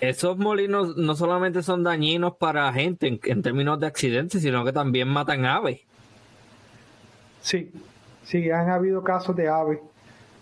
Esos 0.00 0.38
molinos 0.38 0.96
no 0.96 1.14
solamente 1.14 1.62
son 1.62 1.84
dañinos 1.84 2.36
para 2.36 2.72
gente 2.72 3.06
en, 3.06 3.20
en 3.24 3.42
términos 3.42 3.78
de 3.78 3.86
accidentes, 3.86 4.42
sino 4.42 4.64
que 4.64 4.72
también 4.72 5.08
matan 5.08 5.44
aves. 5.44 5.80
Sí, 7.42 7.70
sí, 8.24 8.50
han 8.50 8.70
habido 8.70 9.02
casos 9.04 9.36
de 9.36 9.48
aves, 9.48 9.78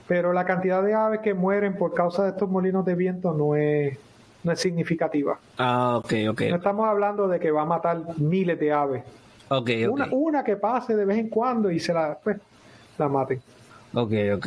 pero 0.07 0.33
la 0.33 0.45
cantidad 0.45 0.83
de 0.83 0.95
aves 0.95 1.21
que 1.21 1.35
mueren 1.35 1.77
por 1.77 1.95
causa 1.95 2.25
de 2.25 2.31
estos 2.31 2.49
molinos 2.49 2.85
de 2.85 2.95
viento 2.95 3.33
no 3.33 3.57
es, 3.57 3.99
no 4.45 4.53
es 4.53 4.61
significativa. 4.61 5.39
Ah, 5.59 5.97
ok, 5.99 6.13
ok. 6.31 6.43
No 6.51 6.57
estamos 6.57 6.87
hablando 6.87 7.27
de 7.29 7.41
que 7.41 7.51
va 7.51 7.63
a 7.63 7.67
matar 7.67 8.01
miles 8.19 8.59
de 8.59 8.73
aves. 8.73 9.03
Ok, 9.49 9.71
Una, 9.91 10.09
una 10.13 10.45
que 10.45 10.57
pase 10.57 10.95
de 10.95 11.05
vez 11.05 11.19
en 11.19 11.29
cuando 11.29 11.71
y 11.71 11.81
se 11.81 11.93
la, 11.93 12.17
pues, 12.23 12.37
la 12.99 13.09
maten. 13.09 13.41
Ok, 13.93 14.13
ok. 14.37 14.47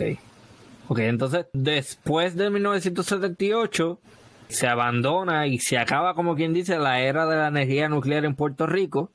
Ok, 0.87 0.99
entonces 0.99 1.45
después 1.53 2.35
de 2.35 2.49
1978 2.49 3.99
se 4.49 4.67
abandona 4.67 5.47
y 5.47 5.57
se 5.59 5.77
acaba, 5.77 6.13
como 6.13 6.35
quien 6.35 6.53
dice, 6.53 6.77
la 6.77 6.99
era 6.99 7.25
de 7.25 7.37
la 7.37 7.47
energía 7.47 7.89
nuclear 7.89 8.25
en 8.25 8.35
Puerto 8.35 8.67
Rico 8.67 9.09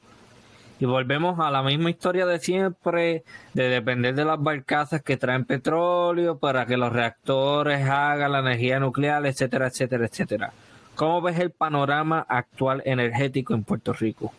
y 0.81 0.85
volvemos 0.85 1.41
a 1.41 1.51
la 1.51 1.63
misma 1.63 1.91
historia 1.91 2.25
de 2.25 2.39
siempre, 2.39 3.25
de 3.53 3.69
depender 3.69 4.15
de 4.15 4.25
las 4.25 4.41
barcazas 4.41 5.03
que 5.03 5.17
traen 5.17 5.45
petróleo 5.45 6.39
para 6.39 6.67
que 6.67 6.77
los 6.77 6.93
reactores 6.93 7.89
hagan 7.89 8.33
la 8.33 8.39
energía 8.41 8.79
nuclear, 8.79 9.27
etcétera, 9.27 9.67
etcétera, 9.67 10.07
etcétera. 10.07 10.53
¿Cómo 10.95 11.21
ves 11.21 11.39
el 11.39 11.51
panorama 11.51 12.25
actual 12.29 12.83
energético 12.85 13.55
en 13.55 13.65
Puerto 13.65 13.93
Rico? 13.93 14.33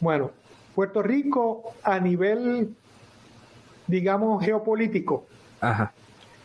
Bueno, 0.00 0.30
Puerto 0.74 1.02
Rico 1.02 1.74
a 1.82 1.98
nivel, 1.98 2.74
digamos, 3.86 4.44
geopolítico, 4.44 5.26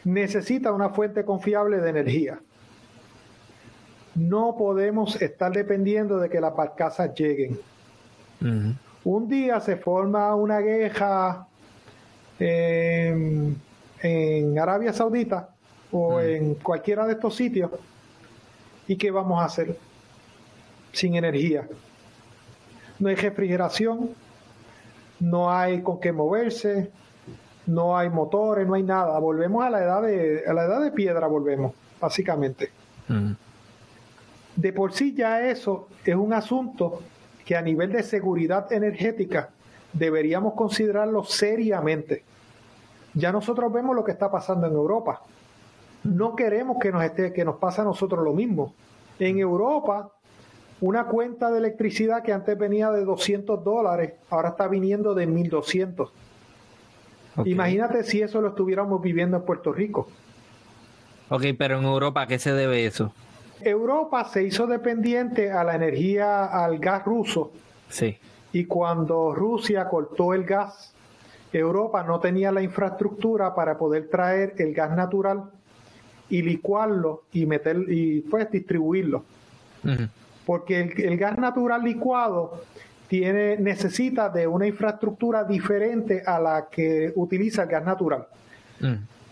necesita 0.03 0.71
una 0.71 0.89
fuente 0.89 1.25
confiable 1.25 1.77
de 1.77 1.89
energía. 1.89 2.39
No 4.15 4.55
podemos 4.57 5.21
estar 5.21 5.51
dependiendo 5.51 6.17
de 6.17 6.29
que 6.29 6.41
las 6.41 6.55
barcazas 6.55 7.13
lleguen 7.13 7.59
un 9.03 9.27
día 9.27 9.59
se 9.59 9.77
forma 9.77 10.35
una 10.35 10.59
guerra 10.59 11.47
en, 12.39 13.59
Arabia 14.59 14.93
Saudita 14.93 15.49
o 15.91 16.19
en 16.19 16.55
cualquiera 16.55 17.05
de 17.05 17.13
estos 17.13 17.35
sitios. 17.35 17.71
¿Y 18.87 18.95
qué 18.95 19.11
vamos 19.11 19.41
a 19.41 19.45
hacer? 19.45 19.77
Sin 20.91 21.15
energía. 21.15 21.67
No 22.99 23.09
hay 23.09 23.15
refrigeración, 23.15 24.11
no 25.19 25.51
hay 25.51 25.81
con 25.81 25.99
qué 25.99 26.11
moverse, 26.11 26.91
no 27.67 27.97
hay 27.97 28.09
motores, 28.09 28.67
no 28.67 28.73
hay 28.73 28.83
nada. 28.83 29.17
Volvemos 29.19 29.63
a 29.63 29.69
la 29.69 29.83
edad 29.83 30.01
de, 30.01 30.43
a 30.47 30.53
la 30.53 30.65
edad 30.65 30.81
de 30.81 30.91
piedra, 30.91 31.27
volvemos, 31.27 31.73
básicamente. 31.99 32.71
De 34.55 34.73
por 34.73 34.93
sí 34.93 35.13
ya 35.13 35.47
eso 35.47 35.87
es 36.05 36.15
un 36.15 36.33
asunto 36.33 37.01
que 37.45 37.55
a 37.55 37.61
nivel 37.61 37.91
de 37.91 38.03
seguridad 38.03 38.71
energética 38.71 39.49
deberíamos 39.93 40.53
considerarlo 40.53 41.23
seriamente. 41.23 42.23
Ya 43.13 43.31
nosotros 43.31 43.71
vemos 43.73 43.95
lo 43.95 44.03
que 44.03 44.11
está 44.11 44.31
pasando 44.31 44.67
en 44.67 44.73
Europa. 44.73 45.21
No 46.03 46.35
queremos 46.35 46.77
que 46.79 46.91
nos, 46.91 47.03
esté, 47.03 47.33
que 47.33 47.45
nos 47.45 47.57
pase 47.57 47.81
a 47.81 47.83
nosotros 47.83 48.23
lo 48.23 48.33
mismo. 48.33 48.73
En 49.19 49.37
Europa, 49.37 50.11
una 50.79 51.05
cuenta 51.05 51.51
de 51.51 51.59
electricidad 51.59 52.23
que 52.23 52.33
antes 52.33 52.57
venía 52.57 52.89
de 52.91 53.03
200 53.03 53.63
dólares, 53.63 54.13
ahora 54.29 54.49
está 54.49 54.67
viniendo 54.67 55.13
de 55.13 55.27
1200. 55.27 56.11
Imagínate 57.45 58.03
si 58.03 58.21
eso 58.21 58.41
lo 58.41 58.49
estuviéramos 58.49 59.01
viviendo 59.01 59.37
en 59.37 59.43
Puerto 59.43 59.71
Rico. 59.71 60.07
Ok, 61.29 61.43
pero 61.57 61.79
en 61.79 61.85
Europa, 61.85 62.23
¿a 62.23 62.27
qué 62.27 62.39
se 62.39 62.51
debe 62.51 62.85
eso? 62.85 63.13
Europa 63.61 64.25
se 64.25 64.43
hizo 64.43 64.67
dependiente 64.67 65.51
a 65.51 65.63
la 65.63 65.75
energía, 65.75 66.45
al 66.45 66.79
gas 66.79 67.05
ruso. 67.05 67.51
Sí. 67.89 68.17
Y 68.53 68.65
cuando 68.65 69.33
Rusia 69.33 69.87
cortó 69.87 70.33
el 70.33 70.43
gas, 70.43 70.93
Europa 71.53 72.03
no 72.03 72.19
tenía 72.19 72.51
la 72.51 72.61
infraestructura 72.61 73.53
para 73.55 73.77
poder 73.77 74.09
traer 74.09 74.55
el 74.57 74.73
gas 74.73 74.91
natural 74.95 75.43
y 76.29 76.41
licuarlo 76.41 77.23
y 77.33 77.45
meter 77.45 77.77
y 77.89 78.21
pues 78.21 78.49
distribuirlo. 78.51 79.23
Porque 80.45 80.79
el, 80.79 81.17
gas 81.17 81.37
natural 81.37 81.83
licuado 81.83 82.61
tiene, 83.11 83.57
necesita 83.57 84.29
de 84.29 84.47
una 84.47 84.65
infraestructura 84.65 85.43
diferente 85.43 86.23
a 86.25 86.39
la 86.39 86.69
que 86.71 87.11
utiliza 87.17 87.63
el 87.63 87.67
gas 87.67 87.83
natural. 87.83 88.25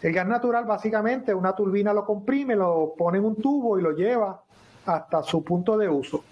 El 0.01 0.11
gas 0.11 0.27
natural 0.27 0.65
básicamente 0.65 1.33
una 1.33 1.55
turbina 1.55 1.93
lo 1.93 2.03
comprime, 2.03 2.57
lo 2.57 2.93
pone 2.97 3.19
en 3.19 3.23
un 3.23 3.37
tubo 3.37 3.79
y 3.79 3.81
lo 3.81 3.95
lleva 3.95 4.43
hasta 4.85 5.23
su 5.23 5.45
punto 5.45 5.77
de 5.77 5.87
uso. 5.87 6.25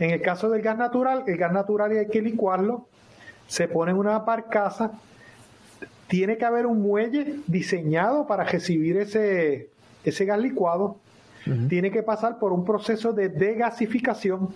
En 0.00 0.10
el 0.10 0.20
caso 0.20 0.50
del 0.50 0.60
gas 0.60 0.76
natural, 0.76 1.22
el 1.28 1.36
gas 1.36 1.52
natural 1.52 1.96
hay 1.96 2.08
que 2.08 2.20
licuarlo, 2.20 2.88
se 3.46 3.68
pone 3.68 3.92
en 3.92 3.96
una 3.96 4.18
barcaza, 4.18 4.90
tiene 6.08 6.38
que 6.38 6.44
haber 6.44 6.66
un 6.66 6.82
muelle 6.82 7.36
diseñado 7.46 8.26
para 8.26 8.42
recibir 8.42 8.96
ese, 8.96 9.70
ese 10.02 10.24
gas 10.24 10.40
licuado, 10.40 10.96
tiene 11.68 11.92
que 11.92 12.02
pasar 12.02 12.40
por 12.40 12.52
un 12.52 12.64
proceso 12.64 13.12
de 13.12 13.28
degasificación 13.28 14.48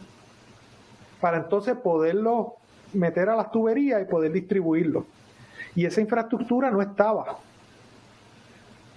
para 1.23 1.37
entonces 1.37 1.77
poderlo 1.77 2.57
meter 2.93 3.29
a 3.29 3.37
las 3.37 3.53
tuberías 3.53 4.03
y 4.03 4.07
poder 4.07 4.33
distribuirlo. 4.33 5.07
Y 5.77 5.87
esa 5.87 6.01
infraestructura 6.01 6.69
no 6.69 6.83
estaba. 6.83 7.39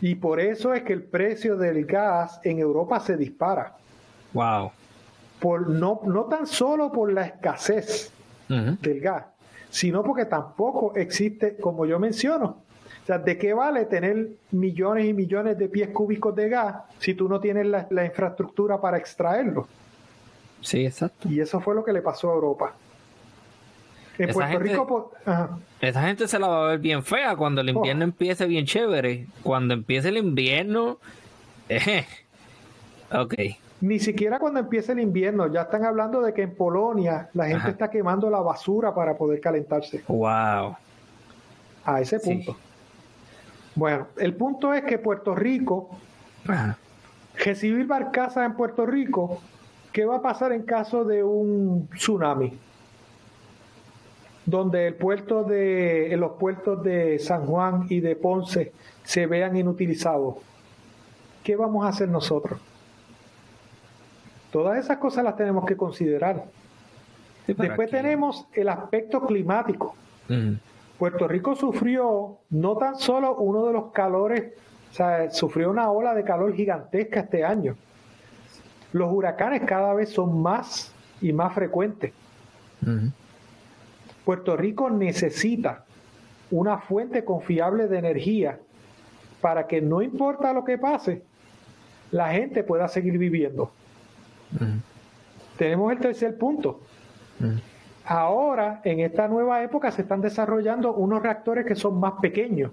Y 0.02 0.16
por 0.16 0.40
eso 0.40 0.74
es 0.74 0.82
que 0.82 0.94
el 0.94 1.04
precio 1.04 1.56
del 1.56 1.86
gas 1.86 2.42
en 2.44 2.58
Europa 2.58 3.00
se 3.00 3.16
dispara. 3.16 3.76
Wow. 4.34 4.72
Por, 5.40 5.70
no, 5.70 6.02
no 6.06 6.24
tan 6.24 6.48
solo 6.48 6.92
por 6.92 7.14
la 7.14 7.28
escasez 7.28 8.12
del 8.48 9.00
gas, 9.02 9.26
sino 9.70 10.04
porque 10.04 10.26
tampoco 10.26 10.96
existe, 10.96 11.58
como 11.58 11.86
yo 11.86 12.00
menciono, 12.00 12.46
o 13.04 13.06
sea, 13.06 13.20
¿de 13.20 13.38
qué 13.38 13.54
vale 13.54 13.86
tener 13.86 14.30
millones 14.50 15.06
y 15.06 15.14
millones 15.14 15.60
de 15.60 15.70
pies 15.70 15.90
cúbicos 15.90 16.36
de 16.36 16.50
gas 16.50 16.76
si 16.98 17.14
tú 17.14 17.30
no 17.30 17.40
tienes 17.40 17.68
la, 17.68 17.86
la 17.92 18.04
infraestructura 18.04 18.82
para 18.82 18.98
extraerlo? 18.98 19.68
Sí, 20.66 20.84
exacto. 20.84 21.30
Y 21.30 21.40
eso 21.40 21.60
fue 21.60 21.76
lo 21.76 21.86
que 21.86 21.94
le 21.94 22.02
pasó 22.02 22.32
a 22.32 22.34
Europa. 22.34 22.74
En 24.18 24.34
Puerto 24.34 24.60
Rico, 24.60 25.12
esa 25.80 26.02
gente 26.02 26.28
se 26.28 26.40
la 26.40 26.48
va 26.48 26.66
a 26.66 26.70
ver 26.70 26.80
bien 26.80 27.04
fea 27.04 27.36
cuando 27.36 27.62
el 27.62 27.70
invierno 27.70 28.04
oh. 28.04 28.08
empiece 28.08 28.48
bien 28.48 28.66
chévere. 28.66 29.28
Cuando 29.44 29.76
empiece 29.76 30.10
el 30.10 30.18
invierno, 30.18 30.98
eh, 31.70 32.06
ok. 33.12 33.34
Ni 33.82 34.00
siquiera 34.00 34.40
cuando 34.40 34.60
empiece 34.60 34.94
el 34.94 35.02
invierno, 35.02 35.52
ya 35.54 35.64
están 35.64 35.86
hablando 35.86 36.22
de 36.22 36.34
que 36.34 36.42
en 36.42 36.56
Polonia 36.56 37.30
la 37.34 37.46
gente 37.46 37.70
está 37.70 37.92
quemando 37.92 38.30
la 38.32 38.40
basura 38.40 38.96
para 38.96 39.16
poder 39.16 39.40
calentarse. 39.40 40.04
Wow. 40.08 40.78
A 41.84 42.02
ese 42.02 42.20
punto. 42.20 42.58
Bueno, 43.76 44.08
el 44.18 44.34
punto 44.34 44.74
es 44.74 44.84
que 44.86 44.98
Puerto 44.98 45.36
Rico, 45.36 45.90
recibir 47.36 47.86
barcazas 47.86 48.48
en 48.48 48.54
Puerto 48.54 48.88
Rico, 48.88 49.42
¿qué 49.96 50.04
va 50.04 50.18
a 50.18 50.22
pasar 50.22 50.52
en 50.52 50.64
caso 50.64 51.06
de 51.06 51.24
un 51.24 51.88
tsunami? 51.96 52.52
donde 54.46 54.88
el 54.88 54.94
puerto 54.94 55.44
de, 55.44 56.14
los 56.18 56.34
puertos 56.34 56.84
de 56.84 57.18
San 57.18 57.48
Juan 57.48 57.88
y 57.90 58.00
de 58.00 58.16
Ponce 58.16 58.74
se 59.04 59.26
vean 59.26 59.56
inutilizados, 59.58 60.36
¿qué 61.44 61.56
vamos 61.56 61.84
a 61.84 61.90
hacer 61.90 62.10
nosotros? 62.10 62.60
Todas 64.52 64.78
esas 64.78 64.98
cosas 64.98 65.24
las 65.24 65.36
tenemos 65.36 65.66
que 65.66 65.76
considerar. 65.76 66.44
Después 67.48 67.90
tenemos 67.90 68.46
el 68.54 68.70
aspecto 68.70 69.26
climático. 69.26 69.96
Puerto 71.00 71.28
Rico 71.28 71.56
sufrió 71.56 72.38
no 72.52 72.78
tan 72.78 72.98
solo 72.98 73.36
uno 73.38 73.66
de 73.66 73.74
los 73.74 73.92
calores, 73.94 74.54
o 74.92 74.94
sea, 74.94 75.32
sufrió 75.32 75.72
una 75.72 75.90
ola 75.90 76.14
de 76.14 76.24
calor 76.24 76.54
gigantesca 76.54 77.22
este 77.22 77.44
año. 77.44 77.76
Los 78.96 79.12
huracanes 79.12 79.64
cada 79.66 79.94
vez 79.94 80.08
son 80.14 80.42
más 80.42 80.90
y 81.20 81.34
más 81.34 81.54
frecuentes. 81.54 82.14
Puerto 84.24 84.56
Rico 84.56 84.90
necesita 84.90 85.84
una 86.50 86.78
fuente 86.78 87.26
confiable 87.26 87.90
de 87.90 87.98
energía 87.98 88.58
para 89.42 89.68
que 89.68 89.82
no 89.82 90.02
importa 90.02 90.54
lo 90.54 90.64
que 90.64 90.78
pase, 90.78 91.24
la 92.12 92.30
gente 92.30 92.64
pueda 92.64 92.88
seguir 92.88 93.18
viviendo. 93.18 93.70
Tenemos 95.58 95.92
el 95.92 96.00
tercer 96.00 96.38
punto. 96.38 96.80
Ahora, 98.06 98.80
en 98.86 99.02
esta 99.02 99.28
nueva 99.28 99.62
época, 99.62 99.92
se 99.92 100.04
están 100.04 100.22
desarrollando 100.22 100.94
unos 100.94 101.22
reactores 101.22 101.66
que 101.66 101.76
son 101.76 102.00
más 102.00 102.14
pequeños. 102.22 102.72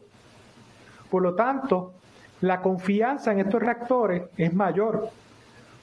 Por 1.11 1.21
lo 1.21 1.35
tanto, 1.35 1.95
la 2.43 2.63
confianza 2.63 3.33
en 3.33 3.41
estos 3.41 3.61
reactores 3.61 4.23
es 4.37 4.55
mayor, 4.55 5.11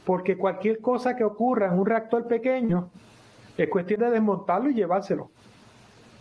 porque 0.09 0.35
cualquier 0.35 0.79
cosa 0.79 1.15
que 1.15 1.23
ocurra 1.23 1.67
en 1.67 1.77
un 1.77 1.85
reactor 1.85 2.25
pequeño 2.27 2.89
es 3.55 3.69
cuestión 3.69 3.99
de 3.99 4.09
desmontarlo 4.09 4.71
y 4.71 4.73
llevárselo. 4.73 5.29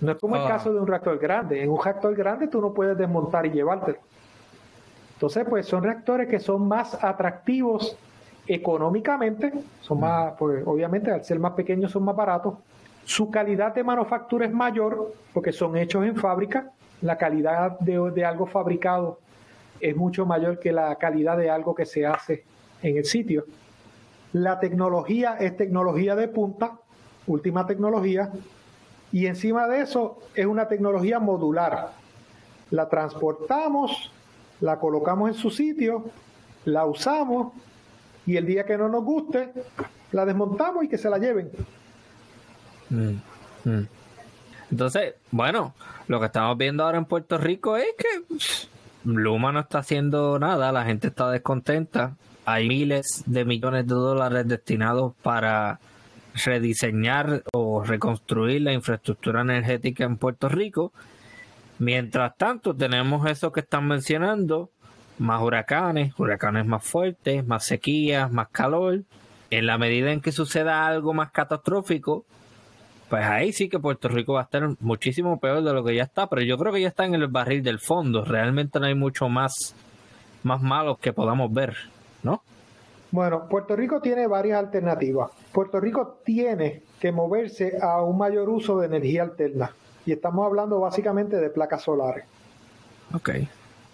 No 0.03 0.13
es 0.13 0.19
como 0.19 0.37
el 0.37 0.43
ah. 0.43 0.49
caso 0.49 0.75
de 0.75 0.79
un 0.79 0.87
reactor 0.87 1.19
grande. 1.19 1.63
En 1.63 1.71
un 1.71 1.83
reactor 1.83 2.15
grande 2.15 2.49
tú 2.49 2.61
no 2.61 2.75
puedes 2.75 2.99
desmontar 2.99 3.47
y 3.47 3.51
llevártelo. 3.51 3.97
Entonces, 5.15 5.47
pues 5.49 5.65
son 5.65 5.85
reactores 5.85 6.29
que 6.29 6.39
son 6.39 6.69
más 6.69 7.03
atractivos 7.03 7.97
económicamente, 8.47 9.55
son 9.81 10.01
más, 10.01 10.35
pues, 10.39 10.63
obviamente 10.67 11.11
al 11.11 11.25
ser 11.25 11.39
más 11.39 11.53
pequeños 11.53 11.91
son 11.91 12.05
más 12.05 12.15
baratos. 12.15 12.57
Su 13.05 13.31
calidad 13.31 13.75
de 13.75 13.85
manufactura 13.85 14.45
es 14.45 14.53
mayor 14.53 15.15
porque 15.33 15.51
son 15.51 15.79
hechos 15.79 16.05
en 16.05 16.15
fábrica. 16.15 16.73
La 17.01 17.17
calidad 17.17 17.79
de, 17.81 18.11
de 18.11 18.25
algo 18.27 18.45
fabricado 18.45 19.19
es 19.81 19.97
mucho 19.97 20.27
mayor 20.27 20.61
que 20.61 20.73
la 20.73 20.95
calidad 20.97 21.39
de 21.39 21.49
algo 21.49 21.75
que 21.75 21.87
se 21.87 22.05
hace 22.05 22.45
en 22.83 22.99
el 22.99 23.07
sitio. 23.07 23.47
La 24.33 24.61
tecnología 24.61 25.37
es 25.39 25.57
tecnología 25.57 26.15
de 26.15 26.29
punta, 26.29 26.79
última 27.27 27.67
tecnología, 27.67 28.31
y 29.13 29.27
encima 29.27 29.67
de 29.67 29.81
eso 29.81 30.19
es 30.35 30.47
una 30.47 30.69
tecnología 30.69 31.19
modular. 31.19 31.93
La 32.71 32.89
transportamos, 32.89 34.13
la 34.61 34.79
colocamos 34.79 35.31
en 35.31 35.35
su 35.35 35.51
sitio, 35.51 36.11
la 36.65 36.85
usamos 36.85 37.53
y 38.27 38.37
el 38.37 38.47
día 38.47 38.67
que 38.67 38.77
no 38.77 38.89
nos 38.89 39.03
guste, 39.05 39.53
la 40.13 40.27
desmontamos 40.27 40.85
y 40.85 40.89
que 40.89 40.99
se 40.99 41.09
la 41.09 41.19
lleven. 41.19 41.51
Mm, 42.91 43.15
mm. 43.65 43.87
Entonces, 44.71 45.15
bueno, 45.31 45.75
lo 46.09 46.21
que 46.21 46.27
estamos 46.27 46.59
viendo 46.59 46.85
ahora 46.85 46.99
en 46.99 47.07
Puerto 47.07 47.39
Rico 47.39 47.77
es 47.77 47.87
que 47.97 48.37
Luma 49.05 49.53
no 49.53 49.61
está 49.61 49.79
haciendo 49.79 50.39
nada, 50.39 50.73
la 50.73 50.85
gente 50.85 51.09
está 51.09 51.31
descontenta. 51.31 52.17
Hay 52.51 52.67
miles 52.67 53.25
de 53.27 53.45
millones 53.45 53.87
de 53.87 53.95
dólares 53.95 54.49
destinados 54.49 55.13
para 55.23 55.81
rediseñar 56.33 57.43
o 57.53 57.85
reconstruir 57.85 58.63
la 58.63 58.73
infraestructura 58.73 59.43
energética 59.43 60.05
en 60.05 60.17
Puerto 60.17 60.49
Rico. 60.49 60.95
Mientras 61.79 62.39
tanto, 62.39 62.75
tenemos 62.75 63.31
eso 63.31 63.53
que 63.53 63.61
están 63.61 63.87
mencionando, 63.87 64.71
más 65.19 65.43
huracanes, 65.43 66.19
huracanes 66.19 66.65
más 66.65 66.83
fuertes, 66.83 67.47
más 67.47 67.67
sequías, 67.67 68.33
más 68.33 68.49
calor. 68.49 69.03
En 69.51 69.67
la 69.67 69.77
medida 69.77 70.11
en 70.11 70.23
que 70.23 70.33
suceda 70.33 70.87
algo 70.87 71.13
más 71.13 71.31
catastrófico, 71.33 72.25
pues 73.11 73.27
ahí 73.27 73.53
sí 73.53 73.69
que 73.69 73.79
Puerto 73.79 74.09
Rico 74.09 74.33
va 74.33 74.41
a 74.41 74.45
estar 74.45 74.67
muchísimo 74.81 75.39
peor 75.39 75.63
de 75.63 75.75
lo 75.75 75.85
que 75.85 75.95
ya 75.95 76.05
está, 76.05 76.31
pero 76.31 76.41
yo 76.41 76.57
creo 76.57 76.73
que 76.73 76.81
ya 76.81 76.89
está 76.89 77.05
en 77.05 77.15
el 77.15 77.27
barril 77.29 77.63
del 77.63 77.79
fondo. 77.79 78.25
Realmente 78.25 78.81
no 78.81 78.87
hay 78.87 78.95
mucho 78.95 79.29
más, 79.29 79.75
más 80.45 80.63
malo 80.63 80.97
que 80.97 81.13
podamos 81.13 81.53
ver, 81.53 81.77
¿no? 82.23 82.43
Bueno, 83.11 83.49
Puerto 83.49 83.75
Rico 83.75 84.01
tiene 84.01 84.27
varias 84.27 84.59
alternativas. 84.59 85.31
Puerto 85.53 85.81
Rico 85.81 86.19
tiene 86.25 86.83
que 87.01 87.11
moverse 87.11 87.79
a 87.81 88.03
un 88.03 88.19
mayor 88.19 88.49
uso 88.51 88.79
de 88.79 88.87
energía 88.87 89.23
alterna. 89.23 89.75
Y 90.05 90.13
estamos 90.13 90.45
hablando 90.45 90.81
básicamente 90.81 91.37
de 91.37 91.49
placas 91.49 91.83
solares. 91.83 92.25
Ok. 93.15 93.31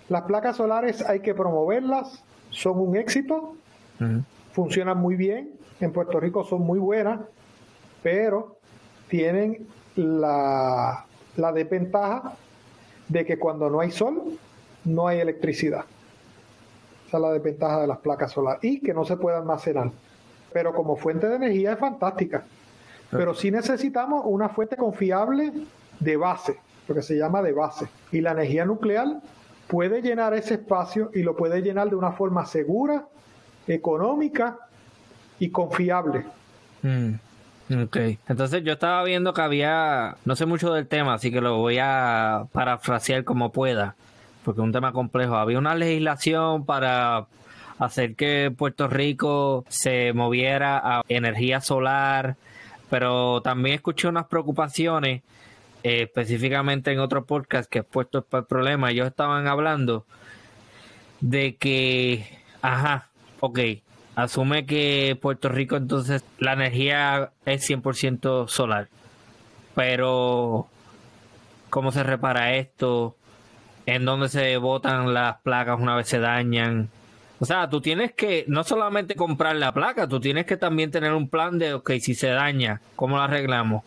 Las 0.09 0.23
placas 0.23 0.57
solares 0.57 1.03
hay 1.03 1.21
que 1.21 1.35
promoverlas, 1.35 2.23
son 2.51 2.79
un 2.79 2.97
éxito, 2.97 3.55
funcionan 4.53 4.99
muy 4.99 5.17
bien, 5.17 5.53
en 5.81 5.93
Puerto 5.93 6.21
Rico 6.21 6.45
son 6.45 6.63
muy 6.63 6.79
buenas, 6.79 7.21
pero 8.03 8.57
tienen 9.09 9.67
la, 9.97 11.07
la 11.37 11.53
desventaja 11.53 12.35
de 13.09 13.25
que 13.25 13.39
cuando 13.39 13.71
no 13.71 13.81
hay 13.81 13.91
sol, 13.93 14.39
no 14.85 15.09
hay 15.09 15.21
electricidad 15.21 15.85
la 17.19 17.31
desventaja 17.31 17.81
de 17.81 17.87
las 17.87 17.99
placas 17.99 18.33
solares 18.33 18.63
y 18.63 18.81
que 18.81 18.95
no 18.95 19.05
se 19.05 19.17
puede 19.17 19.37
almacenar. 19.37 19.91
Pero 20.53 20.73
como 20.73 20.97
fuente 20.97 21.29
de 21.29 21.37
energía 21.37 21.73
es 21.73 21.79
fantástica. 21.79 22.45
Pero 23.11 23.35
sí 23.35 23.51
necesitamos 23.51 24.23
una 24.27 24.49
fuente 24.49 24.77
confiable 24.77 25.53
de 26.01 26.17
base, 26.17 26.59
lo 26.89 26.95
que 26.95 27.03
se 27.03 27.17
llama 27.17 27.43
de 27.43 27.53
base. 27.53 27.89
Y 28.13 28.21
la 28.21 28.33
energía 28.33 28.65
nuclear 28.65 29.21
puede 29.69 30.03
llenar 30.03 30.35
ese 30.35 30.55
espacio 30.55 31.11
y 31.15 31.23
lo 31.23 31.37
puede 31.37 31.63
llenar 31.63 31.91
de 31.91 31.97
una 31.97 32.13
forma 32.13 32.45
segura, 32.47 33.07
económica 33.67 34.59
y 35.39 35.51
confiable. 35.51 36.25
Mm, 36.83 37.15
ok, 37.85 37.97
entonces 38.29 38.63
yo 38.65 38.73
estaba 38.73 39.03
viendo 39.05 39.33
que 39.33 39.41
había, 39.41 40.17
no 40.25 40.37
sé 40.37 40.47
mucho 40.47 40.73
del 40.73 40.87
tema, 40.87 41.15
así 41.15 41.31
que 41.31 41.41
lo 41.41 41.59
voy 41.59 41.79
a 41.81 42.47
parafrasear 42.53 43.25
como 43.25 43.53
pueda 43.53 43.95
porque 44.45 44.61
es 44.61 44.65
un 44.65 44.73
tema 44.73 44.93
complejo. 44.93 45.37
Había 45.37 45.59
una 45.59 45.75
legislación 45.75 46.65
para 46.65 47.27
hacer 47.79 48.15
que 48.15 48.53
Puerto 48.57 48.89
Rico 48.89 49.65
se 49.69 50.13
moviera 50.13 50.79
a 50.79 51.03
energía 51.09 51.61
solar, 51.61 52.37
pero 52.91 53.41
también 53.43 53.77
escuché 53.77 54.09
unas 54.09 54.27
preocupaciones, 54.27 55.23
eh, 55.83 56.03
específicamente 56.03 56.93
en 56.93 57.01
otro 57.01 57.25
podcast 57.25 57.69
que 57.71 57.81
he 57.81 57.83
puesto 57.83 58.23
para 58.23 58.43
el 58.43 58.47
problema. 58.47 58.91
Ellos 58.91 59.09
estaban 59.09 59.49
hablando 59.49 60.07
de 61.21 61.57
que, 61.57 62.39
ajá, 62.63 63.09
ok, 63.41 63.59
asume 64.15 64.67
que 64.67 65.19
Puerto 65.21 65.49
Rico 65.49 65.77
entonces 65.77 66.25
la 66.39 66.53
energía 66.53 67.33
es 67.45 67.69
100% 67.69 68.47
solar, 68.49 68.89
pero 69.75 70.69
¿cómo 71.71 71.91
se 71.91 72.03
repara 72.03 72.55
esto? 72.55 73.17
En 73.87 74.05
donde 74.05 74.29
se 74.29 74.57
botan 74.57 75.13
las 75.13 75.41
placas 75.41 75.81
una 75.81 75.97
vez 75.97 76.09
se 76.09 76.19
dañan. 76.19 76.89
O 77.41 77.45
sea, 77.45 77.69
tú 77.69 77.81
tienes 77.81 78.13
que 78.13 78.45
no 78.49 78.65
solamente 78.65 79.17
comprar 79.17 79.57
la 79.57 79.73
placa, 79.73 80.09
tú 80.09 80.21
tienes 80.21 80.47
que 80.47 80.57
también 80.57 80.91
tener 80.91 81.13
un 81.13 81.29
plan 81.29 81.59
de, 81.59 81.75
ok, 81.75 81.93
si 82.01 82.15
se 82.15 82.29
daña, 82.29 82.81
¿cómo 82.97 83.17
lo 83.17 83.23
arreglamos? 83.23 83.83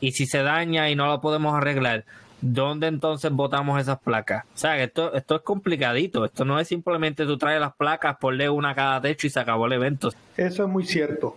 Y 0.00 0.12
si 0.12 0.26
se 0.26 0.42
daña 0.42 0.90
y 0.90 0.94
no 0.94 1.06
lo 1.06 1.20
podemos 1.20 1.54
arreglar, 1.54 2.04
¿dónde 2.40 2.88
entonces 2.88 3.30
botamos 3.32 3.80
esas 3.80 3.98
placas? 4.00 4.44
O 4.54 4.58
sea, 4.58 4.82
esto, 4.82 5.14
esto 5.14 5.36
es 5.36 5.42
complicadito. 5.42 6.24
Esto 6.24 6.44
no 6.44 6.60
es 6.60 6.68
simplemente 6.68 7.24
tú 7.24 7.38
traes 7.38 7.60
las 7.60 7.74
placas, 7.74 8.16
ponle 8.20 8.50
una 8.50 8.70
a 8.70 8.74
cada 8.74 9.00
techo 9.00 9.26
y 9.26 9.30
se 9.30 9.40
acabó 9.40 9.66
el 9.66 9.72
evento. 9.72 10.10
Eso 10.36 10.64
es 10.64 10.68
muy 10.68 10.84
cierto. 10.84 11.36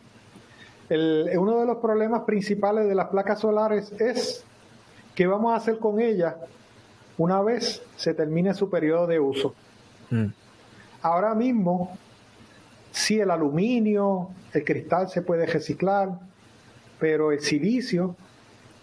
El, 0.90 1.30
uno 1.38 1.60
de 1.60 1.66
los 1.66 1.78
problemas 1.78 2.24
principales 2.24 2.88
de 2.88 2.96
las 2.96 3.08
placas 3.08 3.40
solares 3.40 3.92
es 4.00 4.44
qué 5.16 5.26
vamos 5.26 5.54
a 5.54 5.58
hacer 5.58 5.80
con 5.80 6.00
ellas 6.00 6.36
una 7.18 7.42
vez 7.42 7.82
se 7.96 8.14
termine 8.14 8.54
su 8.54 8.70
periodo 8.70 9.08
de 9.08 9.20
uso. 9.20 9.54
Mm. 10.10 10.28
Ahora 11.02 11.34
mismo, 11.36 11.98
sí, 12.92 13.20
el 13.20 13.32
aluminio, 13.32 14.30
el 14.54 14.64
cristal 14.64 15.10
se 15.10 15.22
puede 15.22 15.46
reciclar, 15.46 16.10
pero 17.00 17.32
el 17.32 17.42
silicio, 17.42 18.16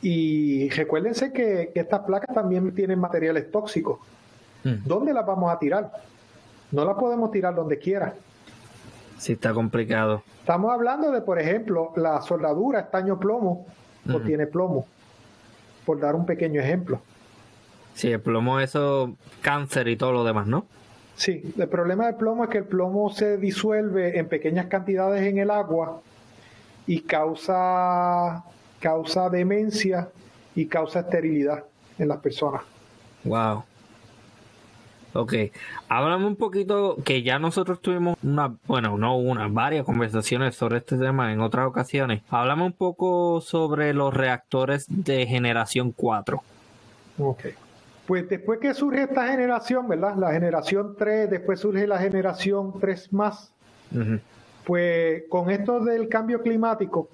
y 0.01 0.69
recuérdense 0.71 1.33
que, 1.33 1.73
estas 1.75 2.01
placas 2.01 2.35
también 2.35 2.75
tienen 2.75 2.99
materiales 2.99 3.51
tóxicos. 3.51 3.99
Mm. 4.65 4.87
¿Dónde 4.87 5.13
las 5.13 5.27
vamos 5.27 5.53
a 5.53 5.59
tirar? 5.59 5.93
No 6.71 6.85
las 6.85 6.97
podemos 6.97 7.31
tirar 7.31 7.55
donde 7.55 7.79
quiera. 7.79 8.15
Sí, 9.19 9.35
está 9.35 9.53
complicado. 9.53 10.23
Estamos 10.41 10.73
hablando 10.73 11.13
de, 11.13 11.21
por 11.21 11.39
ejemplo, 11.39 11.93
la 11.97 12.21
soldadura 12.23 12.81
estaño 12.81 13.21
plomo 13.21 13.67
o 14.13 14.21
tiene 14.21 14.49
plomo, 14.49 14.87
por 15.87 16.01
dar 16.01 16.17
un 16.17 16.27
pequeño 16.27 16.61
ejemplo. 16.61 17.01
Sí, 17.95 18.11
el 18.11 18.21
plomo, 18.21 18.61
eso, 18.61 19.17
cáncer 19.41 19.89
y 19.89 19.97
todo 19.97 20.13
lo 20.13 20.25
demás, 20.25 20.47
¿no? 20.47 20.67
Sí, 21.15 21.55
el 21.59 21.69
problema 21.69 22.07
del 22.07 22.17
plomo 22.17 22.45
es 22.45 22.51
que 22.51 22.59
el 22.59 22.65
plomo 22.65 23.11
se 23.11 23.37
disuelve 23.37 24.19
en 24.19 24.29
pequeñas 24.29 24.67
cantidades 24.67 25.23
en 25.23 25.39
el 25.39 25.51
agua 25.51 26.01
y 26.87 27.01
causa, 27.03 28.45
causa 28.81 29.29
demencia 29.29 30.09
y 30.55 30.67
causa 30.67 31.01
esterilidad 31.01 31.65
en 31.99 32.09
las 32.09 32.19
personas. 32.19 32.63
Wow. 33.25 33.65
Ok, 35.15 35.35
háblame 35.89 36.25
un 36.27 36.37
poquito 36.37 36.97
que 37.05 37.23
ya 37.23 37.39
nosotros 37.39 37.83
tuvimos 37.83 38.17
una, 38.23 38.57
bueno, 38.67 38.97
no 38.97 39.19
una, 39.19 39.47
varias 39.49 39.85
conversaciones 39.85 40.55
sobre 40.55 40.79
este 40.79 40.97
tema 40.97 41.33
en 41.33 41.43
otras 41.43 41.67
ocasiones. 41.67 42.23
Háblame 42.31 42.65
un 42.65 42.73
poco 42.73 43.43
sobre 43.43 43.93
los 43.93 44.15
reactores 44.15 44.87
de 44.89 45.27
generación 45.27 45.93
4. 45.93 46.43
Ok. 47.19 47.45
Pues 48.07 48.29
después 48.29 48.59
que 48.59 48.75
surge 48.75 49.03
esta 49.03 49.29
generación, 49.29 49.89
¿verdad? 49.89 50.17
La 50.17 50.33
generación 50.33 50.97
3, 50.99 51.31
después 51.31 51.61
surge 51.61 51.87
la 51.87 51.99
generación 51.99 52.75
3 52.81 53.13
más. 53.13 53.53
Pues 54.65 55.25
con 55.29 55.51
esto 55.51 55.81
del 55.81 56.09
cambio 56.09 56.43
climático 56.43 57.09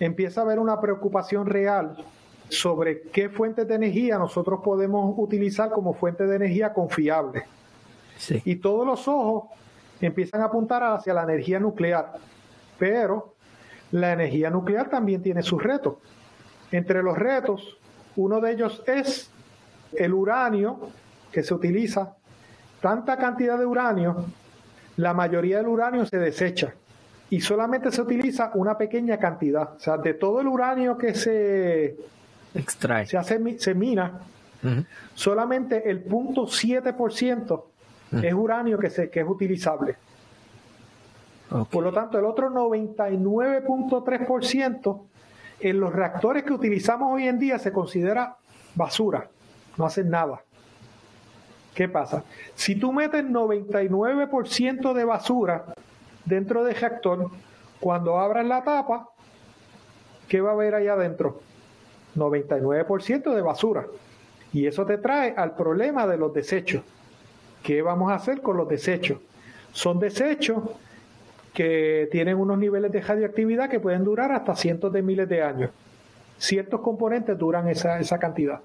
empieza 0.00 0.40
a 0.40 0.44
haber 0.44 0.58
una 0.58 0.80
preocupación 0.80 1.46
real 1.46 1.96
sobre 2.48 3.02
qué 3.02 3.28
fuentes 3.28 3.68
de 3.68 3.74
energía 3.74 4.18
nosotros 4.18 4.60
podemos 4.64 5.14
utilizar 5.18 5.70
como 5.70 5.92
fuente 5.92 6.26
de 6.26 6.36
energía 6.36 6.72
confiable. 6.72 7.44
Y 8.44 8.56
todos 8.56 8.86
los 8.86 9.06
ojos 9.06 9.50
empiezan 10.00 10.40
a 10.40 10.46
apuntar 10.46 10.82
hacia 10.82 11.14
la 11.14 11.22
energía 11.22 11.60
nuclear. 11.60 12.14
Pero 12.78 13.34
la 13.92 14.12
energía 14.12 14.50
nuclear 14.50 14.88
también 14.88 15.22
tiene 15.22 15.42
sus 15.42 15.62
retos. 15.62 15.96
Entre 16.72 17.02
los 17.02 17.16
retos, 17.16 17.78
uno 18.16 18.40
de 18.40 18.52
ellos 18.52 18.82
es 18.86 19.30
el 19.92 20.14
uranio 20.14 20.78
que 21.32 21.42
se 21.42 21.52
utiliza. 21.54 22.14
Tanta 22.80 23.16
cantidad 23.16 23.58
de 23.58 23.66
uranio, 23.66 24.24
la 24.96 25.12
mayoría 25.14 25.58
del 25.58 25.68
uranio 25.68 26.06
se 26.06 26.18
desecha 26.18 26.74
y 27.30 27.40
solamente 27.40 27.90
se 27.90 28.02
utiliza 28.02 28.52
una 28.54 28.78
pequeña 28.78 29.18
cantidad. 29.18 29.72
O 29.76 29.80
sea, 29.80 29.98
de 29.98 30.14
todo 30.14 30.40
el 30.40 30.46
uranio 30.46 30.96
que 30.96 31.12
se 31.14 31.96
extrae, 32.54 33.04
se, 33.06 33.18
hace, 33.18 33.58
se 33.58 33.74
mina, 33.74 34.20
solamente 35.14 35.90
el 35.90 36.04
0.7% 36.04 37.64
es 38.22 38.34
uranio 38.34 38.78
que, 38.78 38.90
se, 38.90 39.10
que 39.10 39.18
es 39.20 39.26
utilizable. 39.28 39.96
Por 41.70 41.82
lo 41.82 41.92
tanto, 41.92 42.18
el 42.18 42.24
otro 42.24 42.50
99.3% 42.50 45.00
en 45.60 45.80
los 45.80 45.92
reactores 45.92 46.44
que 46.44 46.52
utilizamos 46.52 47.12
hoy 47.12 47.26
en 47.26 47.36
día 47.38 47.58
se 47.58 47.72
considera 47.72 48.36
basura, 48.74 49.28
no 49.78 49.86
hacen 49.86 50.10
nada. 50.10 50.42
¿Qué 51.74 51.88
pasa? 51.88 52.24
Si 52.54 52.74
tú 52.74 52.92
metes 52.92 53.24
99% 53.24 54.92
de 54.92 55.04
basura 55.04 55.64
dentro 56.24 56.64
del 56.64 56.74
reactor, 56.74 57.30
cuando 57.78 58.18
abras 58.18 58.44
la 58.44 58.64
tapa, 58.64 59.08
¿qué 60.28 60.40
va 60.40 60.50
a 60.50 60.52
haber 60.54 60.74
allá 60.74 60.94
adentro? 60.94 61.40
99% 62.16 63.32
de 63.32 63.42
basura. 63.42 63.86
Y 64.52 64.66
eso 64.66 64.84
te 64.84 64.98
trae 64.98 65.34
al 65.36 65.54
problema 65.54 66.06
de 66.06 66.18
los 66.18 66.34
desechos. 66.34 66.82
¿Qué 67.62 67.80
vamos 67.80 68.10
a 68.10 68.16
hacer 68.16 68.42
con 68.42 68.56
los 68.56 68.68
desechos? 68.68 69.18
Son 69.72 70.00
desechos 70.00 70.62
que 71.54 72.08
tienen 72.10 72.36
unos 72.38 72.58
niveles 72.58 72.90
de 72.90 73.00
radioactividad 73.00 73.68
que 73.68 73.78
pueden 73.78 74.04
durar 74.04 74.32
hasta 74.32 74.56
cientos 74.56 74.92
de 74.92 75.02
miles 75.02 75.28
de 75.28 75.42
años. 75.42 75.70
Ciertos 76.38 76.80
componentes 76.80 77.38
duran 77.38 77.68
esa, 77.68 78.00
esa 78.00 78.18
cantidad. 78.18 78.60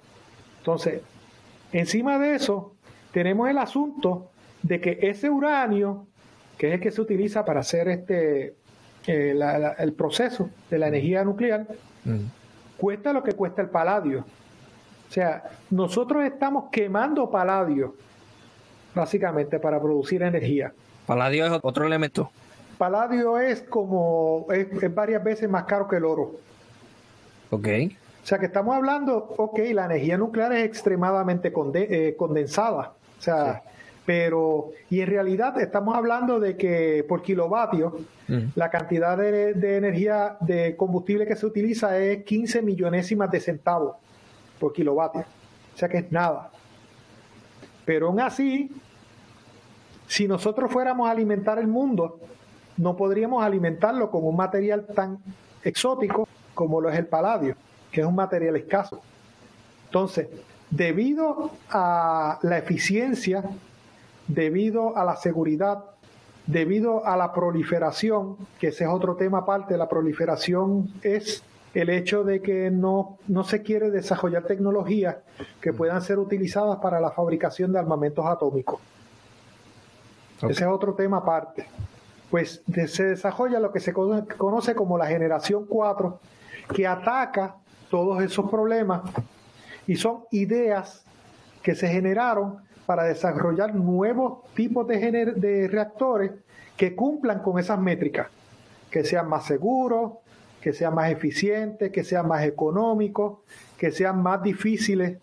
Entonces, 0.63 1.01
encima 1.73 2.17
de 2.17 2.35
eso, 2.35 2.73
tenemos 3.11 3.49
el 3.49 3.57
asunto 3.57 4.31
de 4.61 4.79
que 4.79 4.97
ese 5.01 5.29
uranio, 5.29 6.07
que 6.57 6.69
es 6.69 6.73
el 6.75 6.79
que 6.79 6.89
se 6.89 7.01
utiliza 7.01 7.43
para 7.43 7.59
hacer 7.59 7.89
este 7.89 8.55
eh, 9.05 9.37
el 9.77 9.91
proceso 9.91 10.49
de 10.69 10.79
la 10.79 10.87
energía 10.87 11.25
nuclear, 11.25 11.67
mm. 12.05 12.77
cuesta 12.77 13.11
lo 13.11 13.21
que 13.21 13.33
cuesta 13.33 13.61
el 13.61 13.67
paladio. 13.67 14.21
O 14.21 15.11
sea, 15.11 15.43
nosotros 15.69 16.23
estamos 16.23 16.69
quemando 16.71 17.29
paladio 17.29 17.95
básicamente 18.95 19.59
para 19.59 19.81
producir 19.81 20.23
energía. 20.23 20.71
Paladio 21.05 21.45
es 21.45 21.59
otro 21.61 21.85
elemento. 21.85 22.31
Paladio 22.77 23.37
es 23.37 23.63
como, 23.63 24.47
es, 24.49 24.95
varias 24.95 25.21
veces 25.21 25.49
más 25.49 25.65
caro 25.65 25.89
que 25.89 25.97
el 25.97 26.05
oro. 26.05 26.39
Ok. 27.49 27.67
O 28.23 28.25
sea 28.25 28.39
que 28.39 28.45
estamos 28.45 28.73
hablando, 28.73 29.35
ok, 29.37 29.59
la 29.73 29.85
energía 29.85 30.17
nuclear 30.17 30.53
es 30.53 30.63
extremadamente 30.63 31.51
eh, 31.75 32.15
condensada. 32.17 32.93
O 33.19 33.21
sea, 33.21 33.63
pero, 34.05 34.71
y 34.89 35.01
en 35.01 35.07
realidad 35.07 35.59
estamos 35.59 35.95
hablando 35.95 36.39
de 36.39 36.55
que 36.55 37.05
por 37.07 37.21
kilovatio, 37.21 37.97
mm. 38.29 38.39
la 38.55 38.69
cantidad 38.69 39.17
de, 39.17 39.53
de, 39.53 39.77
energía 39.77 40.37
de 40.39 40.77
combustible 40.77 41.27
que 41.27 41.35
se 41.35 41.45
utiliza 41.45 41.97
es 41.97 42.23
15 42.23 42.61
millonésimas 42.61 43.29
de 43.29 43.41
centavos 43.41 43.97
por 44.57 44.71
kilovatio. 44.71 45.25
O 45.73 45.77
sea 45.77 45.89
que 45.89 45.97
es 45.97 46.11
nada. 46.11 46.49
Pero 47.83 48.07
aún 48.07 48.21
así, 48.21 48.71
si 50.07 50.29
nosotros 50.29 50.71
fuéramos 50.71 51.09
a 51.09 51.11
alimentar 51.11 51.59
el 51.59 51.67
mundo, 51.67 52.19
no 52.77 52.95
podríamos 52.95 53.43
alimentarlo 53.43 54.09
con 54.09 54.25
un 54.25 54.35
material 54.35 54.85
tan 54.85 55.19
exótico 55.63 56.27
como 56.53 56.79
lo 56.79 56.89
es 56.89 56.97
el 56.97 57.07
paladio, 57.07 57.55
que 57.93 58.01
es 58.01 58.07
un 58.07 58.15
material 58.15 58.57
escaso. 58.57 58.99
Entonces, 59.85 60.27
debido 60.71 61.51
a 61.69 62.39
la 62.41 62.57
eficiencia, 62.57 63.43
debido 64.27 64.97
a 64.97 65.05
la 65.05 65.15
seguridad, 65.15 65.83
debido 66.47 67.05
a 67.05 67.15
la 67.15 67.31
proliferación, 67.31 68.35
que 68.59 68.69
ese 68.69 68.85
es 68.85 68.89
otro 68.89 69.15
tema 69.15 69.39
aparte, 69.39 69.77
la 69.77 69.87
proliferación 69.87 70.91
es 71.03 71.43
el 71.75 71.89
hecho 71.89 72.23
de 72.23 72.41
que 72.41 72.71
no, 72.71 73.19
no 73.27 73.43
se 73.43 73.61
quiere 73.61 73.91
desarrollar 73.91 74.43
tecnologías 74.43 75.17
que 75.61 75.71
puedan 75.71 76.01
ser 76.01 76.17
utilizadas 76.17 76.79
para 76.79 76.99
la 76.99 77.11
fabricación 77.11 77.71
de 77.71 77.79
armamentos 77.79 78.25
atómicos. 78.25 78.81
Ese 80.37 80.63
es 80.63 80.69
otro 80.69 80.95
tema 80.95 81.17
aparte. 81.17 81.67
Pues 82.31 82.63
se 82.87 83.03
desarrolla 83.03 83.59
lo 83.59 83.71
que 83.71 83.79
se 83.79 83.93
conoce 83.93 84.73
como 84.73 84.97
la 84.97 85.05
generación 85.05 85.65
4, 85.67 86.19
que 86.73 86.87
ataca 86.87 87.57
todos 87.93 88.23
esos 88.23 88.49
problemas 88.49 89.03
y 89.85 89.97
son 89.97 90.23
ideas 90.31 91.03
que 91.61 91.75
se 91.75 91.87
generaron 91.87 92.57
para 92.87 93.03
desarrollar 93.03 93.75
nuevos 93.75 94.51
tipos 94.55 94.87
de, 94.87 95.31
de 95.35 95.67
reactores 95.67 96.31
que 96.75 96.95
cumplan 96.95 97.43
con 97.43 97.59
esas 97.59 97.77
métricas, 97.77 98.29
que 98.89 99.03
sean 99.03 99.29
más 99.29 99.45
seguros, 99.45 100.13
que 100.59 100.73
sean 100.73 100.95
más 100.95 101.11
eficientes, 101.11 101.91
que 101.91 102.03
sean 102.03 102.27
más 102.27 102.43
económicos, 102.45 103.41
que 103.77 103.91
sean 103.91 104.23
más 104.23 104.41
difíciles 104.41 105.19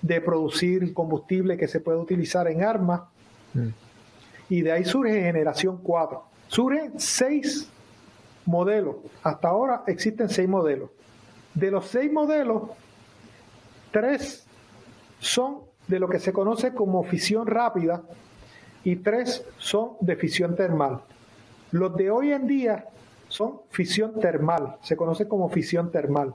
de 0.00 0.20
producir 0.22 0.94
combustible 0.94 1.58
que 1.58 1.68
se 1.68 1.78
puede 1.78 1.98
utilizar 1.98 2.48
en 2.48 2.64
armas. 2.64 3.02
Mm. 3.52 3.68
Y 4.48 4.62
de 4.62 4.72
ahí 4.72 4.86
surge 4.86 5.20
generación 5.20 5.78
4. 5.82 6.22
Surgen 6.46 6.98
seis 6.98 7.68
modelos. 8.46 8.96
Hasta 9.22 9.48
ahora 9.48 9.82
existen 9.86 10.30
seis 10.30 10.48
modelos. 10.48 10.88
De 11.58 11.72
los 11.72 11.86
seis 11.86 12.12
modelos, 12.12 12.70
tres 13.90 14.46
son 15.18 15.62
de 15.88 15.98
lo 15.98 16.08
que 16.08 16.20
se 16.20 16.32
conoce 16.32 16.72
como 16.72 17.02
fisión 17.02 17.48
rápida 17.48 18.00
y 18.84 18.94
tres 18.94 19.44
son 19.56 19.94
de 20.00 20.14
fisión 20.14 20.54
termal. 20.54 21.00
Los 21.72 21.96
de 21.96 22.12
hoy 22.12 22.30
en 22.30 22.46
día 22.46 22.84
son 23.26 23.62
fisión 23.70 24.20
termal, 24.20 24.76
se 24.82 24.96
conoce 24.96 25.26
como 25.26 25.48
fisión 25.48 25.90
termal, 25.90 26.32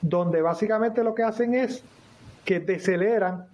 donde 0.00 0.40
básicamente 0.40 1.04
lo 1.04 1.14
que 1.14 1.24
hacen 1.24 1.54
es 1.54 1.84
que 2.46 2.58
deceleran 2.58 3.48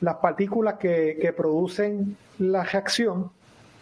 las 0.00 0.14
partículas 0.18 0.74
que, 0.74 1.34
producen 1.36 2.16
la 2.38 2.62
reacción 2.62 3.32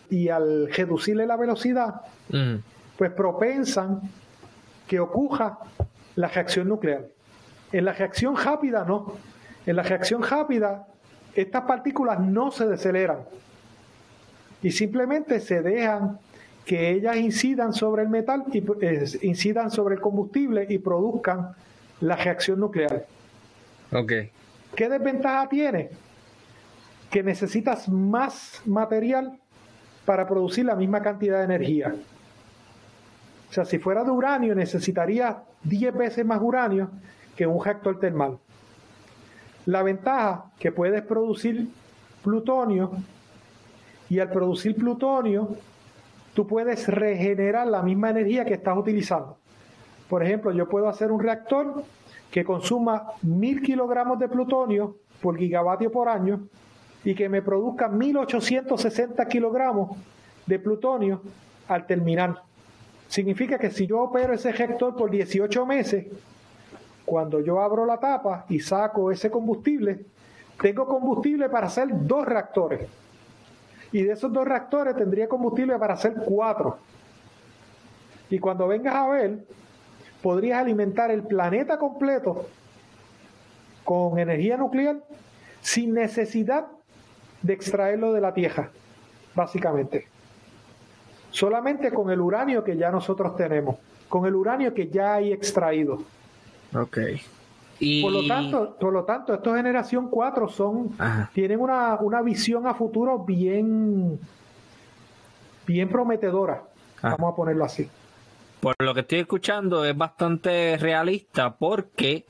y 0.08 0.30
al 0.30 0.72
reducirle 0.72 1.26
la 1.26 1.36
velocidad, 1.36 2.00
mm. 2.30 2.54
pues 2.96 3.10
propensan 3.10 4.00
que 4.86 4.98
ocurra 4.98 5.58
la 6.18 6.26
reacción 6.26 6.68
nuclear. 6.68 7.06
En 7.70 7.84
la 7.84 7.92
reacción 7.92 8.36
rápida 8.36 8.84
no. 8.84 9.14
En 9.64 9.76
la 9.76 9.84
reacción 9.84 10.20
rápida 10.20 10.88
estas 11.32 11.62
partículas 11.62 12.18
no 12.18 12.50
se 12.50 12.66
deceleran 12.66 13.18
y 14.60 14.72
simplemente 14.72 15.38
se 15.38 15.62
dejan 15.62 16.18
que 16.64 16.90
ellas 16.90 17.16
incidan 17.16 17.72
sobre 17.72 18.02
el 18.02 18.08
metal 18.08 18.44
y 18.52 18.58
eh, 18.84 19.04
incidan 19.22 19.70
sobre 19.70 19.94
el 19.94 20.00
combustible 20.00 20.66
y 20.68 20.78
produzcan 20.78 21.52
la 22.00 22.16
reacción 22.16 22.58
nuclear. 22.58 23.06
Okay. 23.92 24.32
¿Qué 24.74 24.88
desventaja 24.88 25.48
tiene? 25.48 25.90
Que 27.10 27.22
necesitas 27.22 27.88
más 27.88 28.60
material 28.66 29.38
para 30.04 30.26
producir 30.26 30.64
la 30.64 30.74
misma 30.74 31.00
cantidad 31.00 31.38
de 31.38 31.44
energía. 31.44 31.94
O 33.48 33.52
sea, 33.52 33.64
si 33.64 33.78
fuera 33.78 34.04
de 34.04 34.10
uranio, 34.10 34.54
necesitaría 34.54 35.42
10 35.64 35.94
veces 35.96 36.24
más 36.24 36.40
uranio 36.42 36.90
que 37.36 37.46
un 37.46 37.64
reactor 37.64 37.98
termal. 37.98 38.38
La 39.66 39.82
ventaja 39.82 40.50
que 40.58 40.72
puedes 40.72 41.02
producir 41.02 41.68
plutonio 42.22 42.90
y 44.08 44.18
al 44.18 44.30
producir 44.30 44.74
plutonio 44.74 45.56
tú 46.34 46.46
puedes 46.46 46.88
regenerar 46.88 47.66
la 47.66 47.82
misma 47.82 48.10
energía 48.10 48.44
que 48.44 48.54
estás 48.54 48.76
utilizando. 48.76 49.38
Por 50.08 50.22
ejemplo, 50.22 50.52
yo 50.52 50.68
puedo 50.68 50.88
hacer 50.88 51.12
un 51.12 51.20
reactor 51.20 51.84
que 52.30 52.44
consuma 52.44 53.08
mil 53.22 53.62
kilogramos 53.62 54.18
de 54.18 54.28
plutonio 54.28 54.96
por 55.20 55.36
gigavatio 55.36 55.90
por 55.90 56.08
año 56.08 56.40
y 57.04 57.14
que 57.14 57.28
me 57.28 57.42
produzca 57.42 57.88
1860 57.88 59.26
kilogramos 59.26 59.96
de 60.46 60.58
plutonio 60.58 61.22
al 61.68 61.86
terminar. 61.86 62.47
Significa 63.08 63.58
que 63.58 63.70
si 63.70 63.86
yo 63.86 64.02
opero 64.02 64.34
ese 64.34 64.52
reactor 64.52 64.94
por 64.94 65.10
18 65.10 65.66
meses, 65.66 66.06
cuando 67.04 67.40
yo 67.40 67.60
abro 67.60 67.86
la 67.86 67.98
tapa 67.98 68.44
y 68.50 68.60
saco 68.60 69.10
ese 69.10 69.30
combustible, 69.30 70.04
tengo 70.60 70.86
combustible 70.86 71.48
para 71.48 71.68
hacer 71.68 71.88
dos 71.90 72.26
reactores. 72.26 72.86
Y 73.92 74.02
de 74.02 74.12
esos 74.12 74.30
dos 74.30 74.46
reactores 74.46 74.94
tendría 74.94 75.26
combustible 75.26 75.78
para 75.78 75.94
hacer 75.94 76.14
cuatro. 76.24 76.78
Y 78.28 78.38
cuando 78.38 78.68
vengas 78.68 78.94
a 78.94 79.08
ver, 79.08 79.38
podrías 80.22 80.60
alimentar 80.60 81.10
el 81.10 81.22
planeta 81.22 81.78
completo 81.78 82.46
con 83.84 84.18
energía 84.18 84.58
nuclear 84.58 84.98
sin 85.62 85.94
necesidad 85.94 86.66
de 87.40 87.54
extraerlo 87.54 88.12
de 88.12 88.20
la 88.20 88.34
Tierra, 88.34 88.70
básicamente. 89.34 90.08
Solamente 91.30 91.92
con 91.92 92.10
el 92.10 92.20
uranio 92.20 92.64
que 92.64 92.76
ya 92.76 92.90
nosotros 92.90 93.36
tenemos, 93.36 93.76
con 94.08 94.26
el 94.26 94.34
uranio 94.34 94.72
que 94.72 94.88
ya 94.88 95.14
hay 95.14 95.32
extraído. 95.32 96.02
Ok. 96.74 96.98
Por, 98.02 98.12
lo 98.12 98.26
tanto, 98.26 98.76
por 98.80 98.92
lo 98.92 99.04
tanto, 99.04 99.34
estos 99.34 99.56
generación 99.56 100.08
4 100.10 100.48
son, 100.48 100.96
tienen 101.32 101.60
una, 101.60 101.94
una, 102.00 102.22
visión 102.22 102.66
a 102.66 102.74
futuro 102.74 103.20
bien, 103.20 104.18
bien 105.64 105.88
prometedora, 105.88 106.64
vamos 107.00 107.32
a 107.32 107.36
ponerlo 107.36 107.64
así. 107.64 107.88
Por 108.58 108.74
lo 108.80 108.94
que 108.94 109.00
estoy 109.00 109.20
escuchando 109.20 109.84
es 109.84 109.96
bastante 109.96 110.76
realista 110.76 111.54
porque 111.54 112.26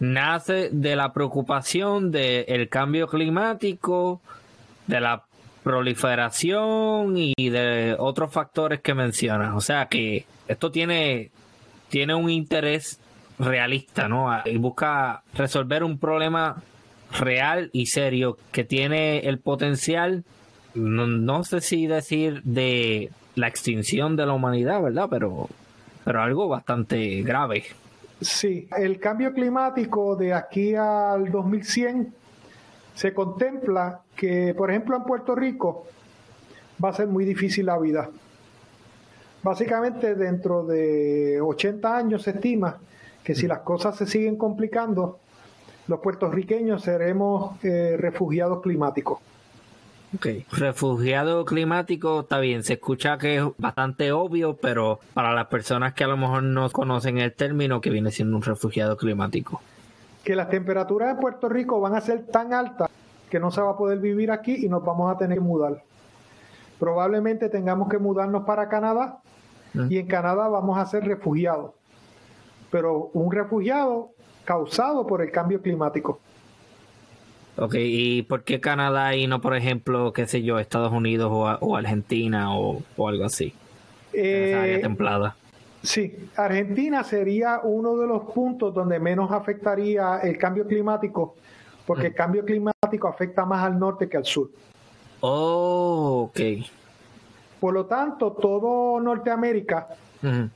nace 0.00 0.68
de 0.70 0.96
la 0.96 1.14
preocupación 1.14 2.10
del 2.10 2.68
cambio 2.68 3.06
climático, 3.08 4.20
de 4.86 5.00
la 5.00 5.24
proliferación 5.68 7.12
y 7.18 7.50
de 7.50 7.94
otros 7.98 8.32
factores 8.32 8.80
que 8.80 8.94
mencionas. 8.94 9.54
O 9.54 9.60
sea 9.60 9.84
que 9.84 10.24
esto 10.48 10.70
tiene, 10.70 11.30
tiene 11.90 12.14
un 12.14 12.30
interés 12.30 12.98
realista, 13.38 14.08
¿no? 14.08 14.30
Y 14.46 14.56
busca 14.56 15.22
resolver 15.34 15.84
un 15.84 15.98
problema 15.98 16.62
real 17.20 17.68
y 17.74 17.84
serio 17.84 18.38
que 18.50 18.64
tiene 18.64 19.18
el 19.18 19.40
potencial, 19.40 20.24
no, 20.74 21.44
sé 21.44 21.60
si 21.60 21.86
decir 21.86 22.42
de 22.44 23.10
la 23.34 23.48
extinción 23.48 24.16
de 24.16 24.24
la 24.24 24.32
humanidad, 24.32 24.80
¿verdad? 24.80 25.08
Pero, 25.10 25.50
pero 26.02 26.22
algo 26.22 26.48
bastante 26.48 27.20
grave. 27.20 27.64
Sí, 28.22 28.66
el 28.78 28.98
cambio 28.98 29.34
climático 29.34 30.16
de 30.16 30.32
aquí 30.32 30.74
al 30.74 31.30
2100 31.30 32.14
se 32.98 33.14
contempla 33.14 34.00
que, 34.16 34.52
por 34.54 34.70
ejemplo, 34.70 34.96
en 34.96 35.04
Puerto 35.04 35.36
Rico 35.36 35.86
va 36.84 36.88
a 36.88 36.92
ser 36.92 37.06
muy 37.06 37.24
difícil 37.24 37.66
la 37.66 37.78
vida. 37.78 38.10
Básicamente 39.40 40.16
dentro 40.16 40.64
de 40.64 41.40
80 41.40 41.96
años 41.96 42.24
se 42.24 42.30
estima 42.30 42.78
que 43.22 43.36
si 43.36 43.46
las 43.46 43.60
cosas 43.60 43.94
se 43.94 44.04
siguen 44.04 44.34
complicando, 44.34 45.20
los 45.86 46.00
puertorriqueños 46.00 46.82
seremos 46.82 47.62
eh, 47.64 47.94
refugiados 47.96 48.62
climáticos. 48.62 49.20
Ok, 50.16 50.26
refugiado 50.50 51.44
climático 51.44 52.22
está 52.22 52.40
bien, 52.40 52.64
se 52.64 52.72
escucha 52.72 53.16
que 53.16 53.36
es 53.36 53.44
bastante 53.58 54.10
obvio, 54.10 54.56
pero 54.56 54.98
para 55.14 55.32
las 55.32 55.46
personas 55.46 55.94
que 55.94 56.02
a 56.02 56.08
lo 56.08 56.16
mejor 56.16 56.42
no 56.42 56.68
conocen 56.70 57.18
el 57.18 57.32
término, 57.32 57.80
que 57.80 57.90
viene 57.90 58.10
siendo 58.10 58.34
un 58.34 58.42
refugiado 58.42 58.96
climático. 58.96 59.62
Que 60.28 60.36
las 60.36 60.50
temperaturas 60.50 61.14
en 61.14 61.16
Puerto 61.16 61.48
Rico 61.48 61.80
van 61.80 61.94
a 61.94 62.02
ser 62.02 62.26
tan 62.26 62.52
altas 62.52 62.90
que 63.30 63.40
no 63.40 63.50
se 63.50 63.62
va 63.62 63.70
a 63.70 63.76
poder 63.78 63.98
vivir 63.98 64.30
aquí 64.30 64.62
y 64.62 64.68
nos 64.68 64.84
vamos 64.84 65.10
a 65.10 65.16
tener 65.16 65.38
que 65.38 65.44
mudar. 65.44 65.82
Probablemente 66.78 67.48
tengamos 67.48 67.88
que 67.88 67.96
mudarnos 67.96 68.44
para 68.44 68.68
Canadá 68.68 69.20
y 69.88 69.96
en 69.96 70.06
Canadá 70.06 70.48
vamos 70.48 70.76
a 70.76 70.84
ser 70.84 71.04
refugiados 71.04 71.72
pero 72.70 73.10
un 73.14 73.32
refugiado 73.32 74.10
causado 74.44 75.06
por 75.06 75.22
el 75.22 75.30
cambio 75.30 75.60
climático. 75.62 76.20
Ok, 77.56 77.74
¿y 77.78 78.22
por 78.22 78.44
qué 78.44 78.60
Canadá 78.60 79.16
y 79.16 79.26
no, 79.26 79.40
por 79.40 79.56
ejemplo, 79.56 80.12
qué 80.12 80.26
sé 80.26 80.42
yo, 80.42 80.58
Estados 80.58 80.92
Unidos 80.92 81.30
o, 81.32 81.76
Argentina 81.76 82.56
o, 82.56 82.82
algo 83.08 83.24
así? 83.24 83.52
Eh, 84.12 84.54
área 84.54 84.80
templada. 84.80 85.36
Sí, 85.82 86.30
Argentina 86.36 87.04
sería 87.04 87.60
uno 87.62 87.96
de 87.96 88.06
los 88.06 88.24
puntos 88.24 88.74
donde 88.74 88.98
menos 88.98 89.30
afectaría 89.30 90.18
el 90.18 90.36
cambio 90.36 90.66
climático, 90.66 91.36
porque 91.86 92.08
el 92.08 92.14
cambio 92.14 92.44
climático 92.44 93.08
afecta 93.08 93.44
más 93.44 93.64
al 93.64 93.78
norte 93.78 94.08
que 94.08 94.16
al 94.16 94.24
sur. 94.24 94.50
Oh, 95.20 96.30
ok. 96.30 96.40
Por 97.60 97.74
lo 97.74 97.86
tanto, 97.86 98.32
todo 98.32 99.00
Norteamérica 99.00 99.86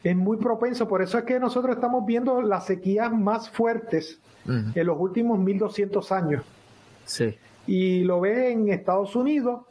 es 0.03 0.17
muy 0.17 0.39
propenso, 0.39 0.89
por 0.89 1.03
eso 1.03 1.19
es 1.19 1.25
que 1.25 1.39
nosotros 1.39 1.77
estamos 1.77 2.05
viendo 2.05 2.43
las 2.43 2.67
sequías 2.67 3.13
más 3.13 3.49
fuertes 3.49 4.21
en 4.47 4.87
los 4.87 4.99
últimos 4.99 5.39
1200 5.39 6.13
años. 6.13 6.45
Sí. 7.05 7.37
Y 7.67 8.03
lo 8.03 8.21
ves 8.21 8.53
en 8.53 8.69
Estados 8.71 9.15
Unidos 9.15 9.63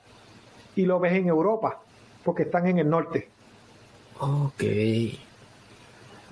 y 0.76 0.86
lo 0.86 1.00
ves 1.00 1.14
en 1.14 1.28
Europa, 1.28 1.82
porque 2.24 2.44
están 2.44 2.68
en 2.68 2.80
el 2.80 2.90
norte. 2.90 3.28
Ok. 4.20 4.64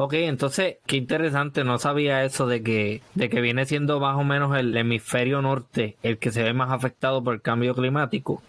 Ok, 0.02 0.14
entonces, 0.14 0.78
qué 0.86 0.96
interesante, 0.96 1.66
no 1.66 1.78
sabía 1.78 2.24
eso 2.24 2.48
de 2.48 2.64
que, 2.64 3.02
de 3.16 3.30
que 3.30 3.42
viene 3.42 3.66
siendo 3.66 4.00
más 4.00 4.16
o 4.16 4.24
menos 4.24 4.58
el 4.58 4.76
hemisferio 4.78 5.42
norte 5.42 5.98
el 6.04 6.20
que 6.20 6.32
se 6.32 6.42
ve 6.42 6.54
más 6.54 6.72
afectado 6.72 7.22
por 7.22 7.34
el 7.34 7.42
cambio 7.42 7.76
climático. 7.76 8.42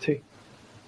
Sí. 0.00 0.22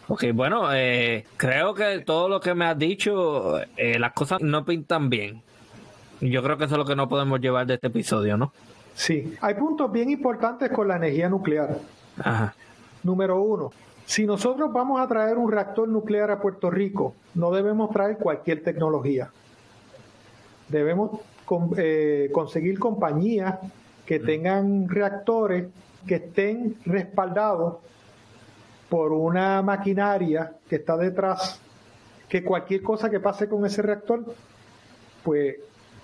Ok, 0.09 0.25
bueno, 0.33 0.73
eh, 0.73 1.27
creo 1.37 1.75
que 1.75 1.99
todo 1.99 2.31
lo 2.31 2.41
que 2.41 2.55
me 2.55 2.65
has 2.65 2.79
dicho, 2.79 3.61
eh, 3.77 3.99
las 3.99 4.15
cosas 4.15 4.41
no 4.41 4.65
pintan 4.65 5.11
bien. 5.11 5.43
Yo 6.23 6.43
creo 6.43 6.57
que 6.57 6.65
eso 6.65 6.77
es 6.77 6.79
lo 6.79 6.87
que 6.87 6.97
no 6.97 7.07
podemos 7.07 7.39
llevar 7.39 7.67
de 7.67 7.75
este 7.75 7.89
episodio, 7.89 8.39
¿no? 8.39 8.55
Sí, 8.95 9.35
hay 9.43 9.53
puntos 9.53 9.93
bien 9.93 10.09
importantes 10.09 10.71
con 10.71 10.89
la 10.89 10.97
energía 10.97 11.29
nuclear. 11.29 11.77
Ajá. 12.19 12.55
Número 13.03 13.39
uno, 13.43 13.71
si 14.07 14.25
nosotros 14.25 14.73
vamos 14.73 14.99
a 14.99 15.07
traer 15.07 15.37
un 15.37 15.53
reactor 15.53 15.87
nuclear 15.87 16.31
a 16.31 16.41
Puerto 16.41 16.71
Rico, 16.71 17.15
no 17.35 17.51
debemos 17.51 17.91
traer 17.91 18.17
cualquier 18.17 18.63
tecnología. 18.63 19.31
Debemos 20.71 21.21
eh, 21.77 22.31
conseguir 22.33 22.79
compañías 22.79 23.59
que 24.07 24.21
tengan 24.21 24.89
reactores 24.89 25.67
que 26.07 26.17
estén 26.17 26.77
respaldados 26.87 27.77
por 28.89 29.13
una 29.13 29.63
maquinaria 29.63 30.53
que 30.69 30.77
está 30.77 30.97
detrás, 30.97 31.61
que 32.29 32.43
cualquier 32.43 32.83
cosa 32.83 33.11
que 33.11 33.21
pase 33.21 33.49
con 33.49 33.65
ese 33.67 33.83
reactor, 33.83 34.25
pues 35.23 35.57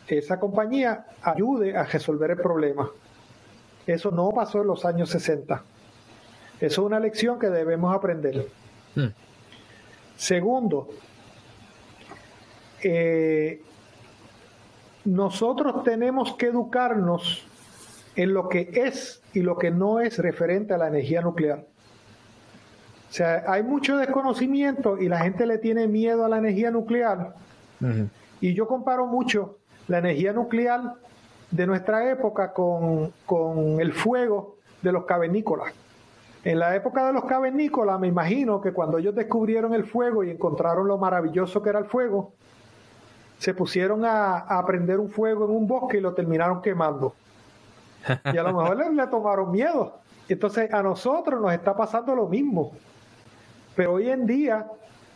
esa 0.06 0.38
compañía 0.38 1.06
ayude 1.22 1.76
a 1.76 1.84
resolver 1.84 2.30
el 2.30 2.36
problema. 2.38 2.88
Eso 3.86 4.10
no 4.10 4.30
pasó 4.30 4.62
en 4.62 4.68
los 4.68 4.84
años 4.84 5.10
60. 5.10 5.62
Eso 6.60 6.66
es 6.66 6.78
una 6.78 7.00
lección 7.00 7.38
que 7.38 7.48
debemos 7.48 7.94
aprender. 7.94 8.48
Hmm. 8.94 9.08
Segundo, 10.16 10.88
eh, 12.82 13.60
nosotros 15.06 15.84
tenemos 15.84 16.34
que 16.34 16.46
educarnos 16.46 17.46
en 18.16 18.34
lo 18.34 18.48
que 18.48 18.70
es 18.74 19.22
y 19.32 19.40
lo 19.40 19.56
que 19.56 19.70
no 19.70 20.00
es 20.00 20.18
referente 20.18 20.74
a 20.74 20.78
la 20.78 20.88
energía 20.88 21.22
nuclear. 21.22 21.64
O 23.08 23.12
sea, 23.12 23.44
hay 23.46 23.62
mucho 23.62 23.96
desconocimiento 23.98 24.98
y 24.98 25.08
la 25.08 25.18
gente 25.20 25.46
le 25.46 25.58
tiene 25.58 25.86
miedo 25.86 26.24
a 26.24 26.28
la 26.28 26.38
energía 26.38 26.70
nuclear. 26.70 27.34
Y 28.40 28.54
yo 28.54 28.66
comparo 28.66 29.06
mucho 29.06 29.58
la 29.86 29.98
energía 29.98 30.32
nuclear 30.32 30.94
de 31.50 31.66
nuestra 31.66 32.10
época 32.10 32.52
con, 32.52 33.12
el 33.80 33.92
fuego 33.92 34.56
de 34.82 34.92
los 34.92 35.04
cavernícolas. 35.04 35.72
En 36.42 36.58
la 36.58 36.74
época 36.74 37.06
de 37.06 37.12
los 37.12 37.24
cavernícolas, 37.24 37.98
me 38.00 38.08
imagino 38.08 38.60
que 38.60 38.72
cuando 38.72 38.98
ellos 38.98 39.14
descubrieron 39.14 39.72
el 39.72 39.84
fuego 39.84 40.24
y 40.24 40.30
encontraron 40.30 40.86
lo 40.88 40.98
maravilloso 40.98 41.62
que 41.62 41.70
era 41.70 41.78
el 41.78 41.86
fuego, 41.86 42.34
se 43.38 43.54
pusieron 43.54 44.04
a, 44.04 44.38
a 44.38 44.64
prender 44.66 44.98
un 44.98 45.10
fuego 45.10 45.44
en 45.44 45.50
un 45.50 45.66
bosque 45.66 45.98
y 45.98 46.00
lo 46.00 46.14
terminaron 46.14 46.62
quemando. 46.62 47.14
Y 48.32 48.36
a 48.36 48.42
lo 48.42 48.54
mejor 48.54 48.76
le, 48.76 48.90
le 48.92 49.06
tomaron 49.08 49.50
miedo. 49.50 49.98
Entonces 50.28 50.72
a 50.72 50.82
nosotros 50.82 51.40
nos 51.40 51.52
está 51.52 51.76
pasando 51.76 52.14
lo 52.14 52.26
mismo. 52.26 52.72
Pero 53.74 53.94
hoy 53.94 54.08
en 54.08 54.26
día 54.26 54.66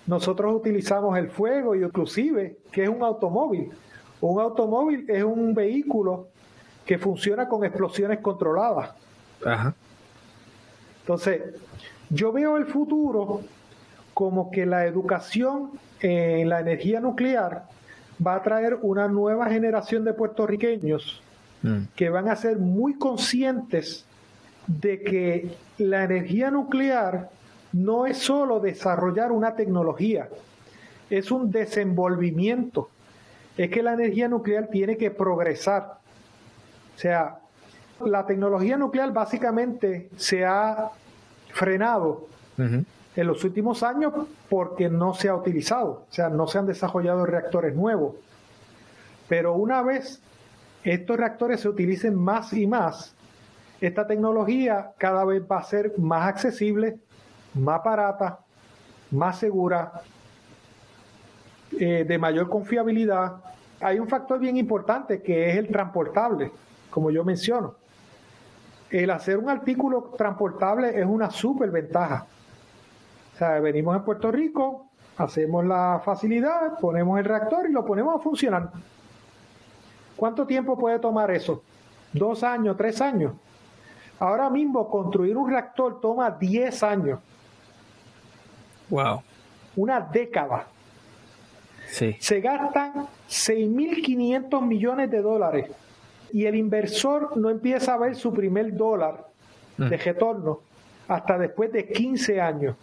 nosotros 0.06 0.54
utilizamos 0.54 1.16
el 1.18 1.30
fuego 1.30 1.74
y 1.74 1.84
inclusive, 1.84 2.58
que 2.72 2.84
es 2.84 2.88
un 2.88 3.02
automóvil? 3.02 3.72
Un 4.20 4.40
automóvil 4.40 5.08
es 5.08 5.22
un 5.22 5.54
vehículo 5.54 6.28
que 6.84 6.98
funciona 6.98 7.48
con 7.48 7.64
explosiones 7.64 8.18
controladas. 8.18 8.92
Entonces, 11.02 11.54
yo 12.10 12.32
veo 12.32 12.56
el 12.56 12.66
futuro 12.66 13.40
como 14.12 14.50
que 14.50 14.66
la 14.66 14.84
educación 14.84 15.70
en 16.00 16.48
la 16.48 16.60
energía 16.60 17.00
nuclear 17.00 17.64
va 18.24 18.34
a 18.36 18.42
traer 18.42 18.78
una 18.82 19.08
nueva 19.08 19.48
generación 19.48 20.04
de 20.04 20.12
puertorriqueños 20.12 21.22
mm. 21.62 21.82
que 21.94 22.10
van 22.10 22.28
a 22.28 22.36
ser 22.36 22.58
muy 22.58 22.94
conscientes 22.94 24.04
de 24.66 25.02
que 25.02 25.54
la 25.78 26.04
energía 26.04 26.50
nuclear 26.50 27.30
no 27.72 28.06
es 28.06 28.18
solo 28.18 28.60
desarrollar 28.60 29.32
una 29.32 29.54
tecnología, 29.54 30.28
es 31.08 31.30
un 31.30 31.50
desenvolvimiento. 31.50 32.90
Es 33.56 33.70
que 33.70 33.82
la 33.82 33.94
energía 33.94 34.28
nuclear 34.28 34.68
tiene 34.68 34.96
que 34.96 35.10
progresar. 35.10 35.98
sea, 36.96 37.38
la 38.04 38.26
tecnología 38.26 38.76
nuclear 38.76 39.12
básicamente 39.12 40.08
se 40.16 40.44
ha 40.44 40.90
frenado 41.52 42.28
en 43.16 43.26
los 43.26 43.42
últimos 43.44 43.82
años 43.82 44.12
porque 44.48 44.88
no 44.88 45.14
se 45.14 45.28
ha 45.28 45.34
utilizado, 45.34 46.04
o 46.08 46.12
sea, 46.12 46.28
no 46.28 46.46
se 46.46 46.58
han 46.58 46.66
desarrollado 46.66 47.26
reactores 47.26 47.74
nuevos. 47.74 48.14
Pero 49.28 49.54
una 49.54 49.82
vez 49.82 50.20
estos 50.84 51.16
reactores 51.16 51.60
se 51.60 51.68
utilicen 51.68 52.14
más 52.14 52.52
y 52.52 52.66
más, 52.66 53.14
esta 53.80 54.06
tecnología 54.06 54.92
cada 54.98 55.24
vez 55.24 55.42
va 55.50 55.58
a 55.58 55.62
ser 55.64 55.98
más 55.98 56.28
accesible, 56.28 56.98
más 57.54 57.82
barata, 57.82 58.40
más 59.10 59.38
segura, 59.38 60.02
eh, 61.78 62.04
de 62.06 62.18
mayor 62.18 62.48
confiabilidad. 62.48 63.36
Hay 63.80 63.98
un 63.98 64.08
factor 64.08 64.38
bien 64.38 64.56
importante 64.56 65.22
que 65.22 65.50
es 65.50 65.56
el 65.56 65.68
transportable, 65.68 66.52
como 66.90 67.10
yo 67.10 67.24
menciono. 67.24 67.76
El 68.90 69.10
hacer 69.10 69.38
un 69.38 69.48
artículo 69.48 70.12
transportable 70.18 70.98
es 70.98 71.06
una 71.06 71.30
super 71.30 71.70
ventaja. 71.70 72.26
Sea, 73.40 73.58
venimos 73.58 73.96
a 73.96 74.04
Puerto 74.04 74.30
Rico, 74.30 74.90
hacemos 75.16 75.64
la 75.64 76.02
facilidad, 76.04 76.78
ponemos 76.78 77.18
el 77.18 77.24
reactor 77.24 77.70
y 77.70 77.72
lo 77.72 77.86
ponemos 77.86 78.16
a 78.16 78.18
funcionar. 78.18 78.70
¿Cuánto 80.14 80.46
tiempo 80.46 80.78
puede 80.78 80.98
tomar 80.98 81.30
eso? 81.30 81.62
¿Dos 82.12 82.42
años, 82.42 82.76
tres 82.76 83.00
años? 83.00 83.32
Ahora 84.18 84.50
mismo 84.50 84.90
construir 84.90 85.38
un 85.38 85.48
reactor 85.48 86.02
toma 86.02 86.30
10 86.30 86.82
años. 86.82 87.18
Wow. 88.90 89.22
Una 89.74 90.00
década. 90.02 90.66
Sí. 91.88 92.16
Se 92.20 92.42
gastan 92.42 93.06
6.500 93.26 94.66
millones 94.66 95.10
de 95.10 95.22
dólares 95.22 95.70
y 96.30 96.44
el 96.44 96.56
inversor 96.56 97.38
no 97.38 97.48
empieza 97.48 97.94
a 97.94 97.96
ver 97.96 98.16
su 98.16 98.34
primer 98.34 98.76
dólar 98.76 99.28
de 99.78 99.96
mm. 99.96 100.00
retorno 100.00 100.60
hasta 101.08 101.38
después 101.38 101.72
de 101.72 101.88
15 101.88 102.38
años. 102.38 102.76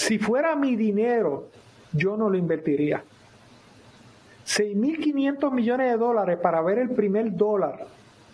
Si 0.00 0.18
fuera 0.18 0.56
mi 0.56 0.76
dinero, 0.76 1.48
yo 1.92 2.16
no 2.16 2.30
lo 2.30 2.38
invertiría. 2.38 3.04
6.500 4.46 5.52
millones 5.52 5.92
de 5.92 5.98
dólares 5.98 6.38
para 6.38 6.62
ver 6.62 6.78
el 6.78 6.88
primer 6.88 7.36
dólar, 7.36 7.86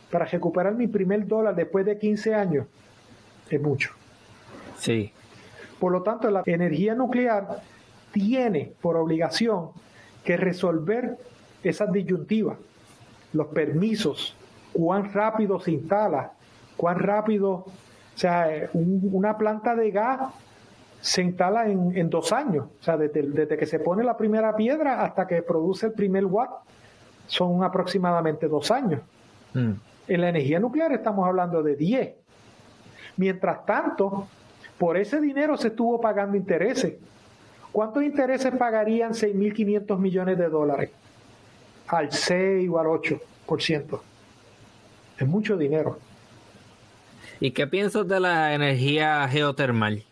para 0.09 0.26
recuperar 0.26 0.76
mi 0.76 0.86
primer 0.86 1.26
dólar 1.26 1.56
después 1.56 1.84
de 1.84 1.98
15 1.98 2.34
años, 2.36 2.66
es 3.51 3.60
mucho. 3.60 3.90
Sí. 4.78 5.12
Por 5.80 5.90
lo 5.90 6.05
tanto, 6.05 6.30
la 6.30 6.44
energía 6.47 6.94
nuclear 6.94 7.60
tiene 8.12 8.72
por 8.80 8.97
obligación 8.97 9.70
que 10.22 10.36
resolver 10.36 11.18
esas 11.64 11.90
disyuntivas, 11.90 12.59
los 13.32 13.48
permisos, 13.48 14.36
cuán 14.72 15.12
rápido 15.12 15.59
se 15.59 15.72
instala, 15.72 16.30
cuán 16.76 17.01
rápido, 17.01 17.51
o 17.51 17.66
sea, 18.14 18.70
una 18.72 19.36
planta 19.36 19.74
de 19.74 19.90
gas 19.90 20.32
se 21.06 21.22
instala 21.22 21.68
en, 21.68 22.10
dos 22.10 22.32
años, 22.32 22.66
o 22.80 22.82
sea, 22.82 22.96
desde, 22.96 23.56
que 23.56 23.64
se 23.64 23.78
pone 23.78 24.02
la 24.02 24.16
primera 24.16 24.56
piedra 24.56 25.04
hasta 25.04 25.24
que 25.24 25.40
produce 25.40 25.86
el 25.86 25.92
primer 25.92 26.24
watt, 26.24 26.50
son 27.28 27.62
aproximadamente 27.62 28.48
dos 28.48 28.72
años. 28.72 29.02
Mm. 29.54 29.70
En 30.08 30.20
la 30.20 30.30
energía 30.30 30.58
nuclear 30.58 30.90
estamos 30.92 31.24
hablando 31.24 31.62
de 31.62 31.76
10. 31.76 32.12
Mientras 33.18 33.64
tanto, 33.64 34.26
por 34.78 34.96
ese 34.96 35.20
dinero 35.20 35.56
se 35.56 35.68
estuvo 35.68 36.00
pagando 36.00 36.36
intereses. 36.36 36.94
¿Cuántos 37.70 38.02
intereses 38.02 38.52
pagarían 38.56 39.12
6.500 39.12 39.98
millones 39.98 40.36
de 40.36 40.48
dólares? 40.48 40.90
Al 41.86 42.10
6 42.10 42.68
o 42.68 42.80
al 42.80 42.86
8%. 42.88 44.00
Es 45.18 45.26
mucho 45.28 45.56
dinero. 45.56 46.00
¿Y 47.38 47.52
qué 47.52 47.68
piensas 47.68 48.08
de 48.08 48.18
la 48.18 48.54
energía 48.54 49.28
geotermal? 49.28 50.02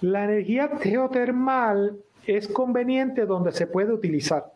La 0.00 0.24
energía 0.24 0.70
geotermal 0.80 1.98
es 2.26 2.48
conveniente 2.48 3.26
donde 3.26 3.52
se 3.52 3.66
puede 3.66 3.92
utilizar. 3.92 4.52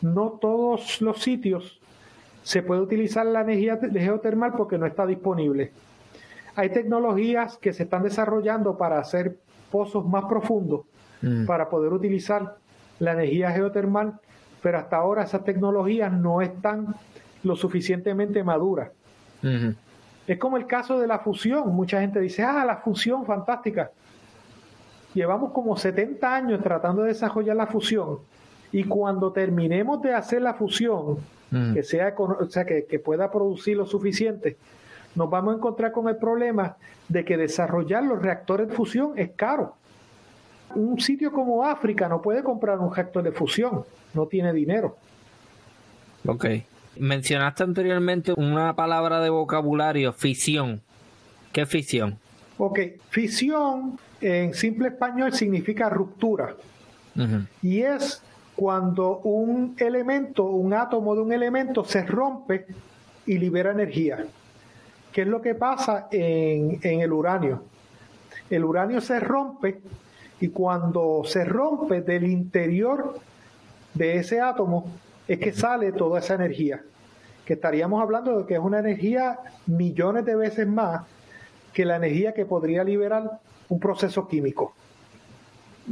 No 0.00 0.38
todos 0.40 1.00
los 1.00 1.22
sitios 1.22 1.80
se 2.42 2.62
puede 2.62 2.80
utilizar 2.80 3.26
la 3.26 3.40
energía 3.40 3.78
geotermal 3.78 4.52
porque 4.56 4.78
no 4.78 4.86
está 4.86 5.04
disponible. 5.04 5.72
Hay 6.54 6.70
tecnologías 6.70 7.58
que 7.58 7.72
se 7.72 7.82
están 7.82 8.02
desarrollando 8.02 8.78
para 8.78 8.98
hacer 8.98 9.36
pozos 9.70 10.06
más 10.06 10.24
profundos 10.24 10.82
mm. 11.22 11.44
para 11.44 11.68
poder 11.68 11.92
utilizar 11.92 12.56
la 12.98 13.12
energía 13.12 13.50
geotermal, 13.50 14.20
pero 14.62 14.78
hasta 14.78 14.96
ahora 14.96 15.24
esas 15.24 15.44
tecnologías 15.44 16.12
no 16.12 16.40
están 16.40 16.94
lo 17.42 17.56
suficientemente 17.56 18.42
maduras. 18.42 18.90
Es 20.26 20.38
como 20.38 20.56
el 20.56 20.66
caso 20.66 20.98
de 20.98 21.06
la 21.06 21.20
fusión. 21.20 21.74
Mucha 21.74 22.00
gente 22.00 22.20
dice, 22.20 22.42
ah, 22.42 22.64
la 22.64 22.78
fusión, 22.78 23.24
fantástica. 23.24 23.90
Llevamos 25.16 25.52
como 25.52 25.78
70 25.78 26.36
años 26.36 26.62
tratando 26.62 27.00
de 27.00 27.08
desarrollar 27.08 27.56
la 27.56 27.66
fusión 27.66 28.18
y 28.70 28.84
cuando 28.84 29.32
terminemos 29.32 30.02
de 30.02 30.12
hacer 30.12 30.42
la 30.42 30.52
fusión, 30.52 31.16
que, 31.72 31.82
sea, 31.82 32.14
o 32.18 32.44
sea, 32.44 32.66
que, 32.66 32.84
que 32.84 32.98
pueda 32.98 33.30
producir 33.30 33.78
lo 33.78 33.86
suficiente, 33.86 34.58
nos 35.14 35.30
vamos 35.30 35.54
a 35.54 35.56
encontrar 35.56 35.92
con 35.92 36.06
el 36.10 36.16
problema 36.16 36.76
de 37.08 37.24
que 37.24 37.38
desarrollar 37.38 38.04
los 38.04 38.20
reactores 38.20 38.68
de 38.68 38.74
fusión 38.74 39.14
es 39.16 39.30
caro. 39.30 39.74
Un 40.74 41.00
sitio 41.00 41.32
como 41.32 41.64
África 41.64 42.10
no 42.10 42.20
puede 42.20 42.42
comprar 42.42 42.78
un 42.78 42.94
reactor 42.94 43.22
de 43.22 43.32
fusión, 43.32 43.84
no 44.12 44.26
tiene 44.26 44.52
dinero. 44.52 44.98
Ok. 46.26 46.44
Mencionaste 46.98 47.62
anteriormente 47.62 48.34
una 48.36 48.76
palabra 48.76 49.22
de 49.22 49.30
vocabulario, 49.30 50.12
fisión. 50.12 50.82
¿Qué 51.54 51.62
es 51.62 51.68
fisión? 51.70 52.18
Ok, 52.58 52.80
fisión 53.08 53.98
en 54.26 54.54
simple 54.54 54.88
español 54.88 55.32
significa 55.32 55.88
ruptura. 55.88 56.56
Y 57.62 57.80
es 57.80 58.22
cuando 58.56 59.18
un 59.18 59.74
elemento, 59.78 60.44
un 60.44 60.74
átomo 60.74 61.14
de 61.14 61.22
un 61.22 61.32
elemento 61.32 61.84
se 61.84 62.02
rompe 62.04 62.66
y 63.24 63.38
libera 63.38 63.70
energía. 63.70 64.26
¿Qué 65.12 65.22
es 65.22 65.28
lo 65.28 65.40
que 65.40 65.54
pasa 65.54 66.08
en, 66.10 66.78
el 66.82 67.12
uranio? 67.12 67.62
El 68.50 68.64
uranio 68.64 69.00
se 69.00 69.20
rompe 69.20 69.80
y 70.40 70.48
cuando 70.48 71.22
se 71.24 71.44
rompe 71.44 72.02
del 72.02 72.26
interior 72.26 73.18
de 73.94 74.16
ese 74.16 74.40
átomo 74.40 74.90
es 75.26 75.38
que 75.38 75.52
sale 75.52 75.92
toda 75.92 76.18
esa 76.18 76.34
energía, 76.34 76.82
que 77.46 77.54
estaríamos 77.54 78.02
hablando 78.02 78.40
de 78.40 78.46
que 78.46 78.54
es 78.54 78.60
una 78.60 78.80
energía 78.80 79.38
millones 79.66 80.24
de 80.26 80.36
veces 80.36 80.66
más 80.66 81.02
que 81.72 81.84
la 81.84 81.96
energía 81.96 82.34
que 82.34 82.44
podría 82.44 82.84
liberar 82.84 83.40
un 83.68 83.80
proceso 83.80 84.26
químico. 84.28 84.74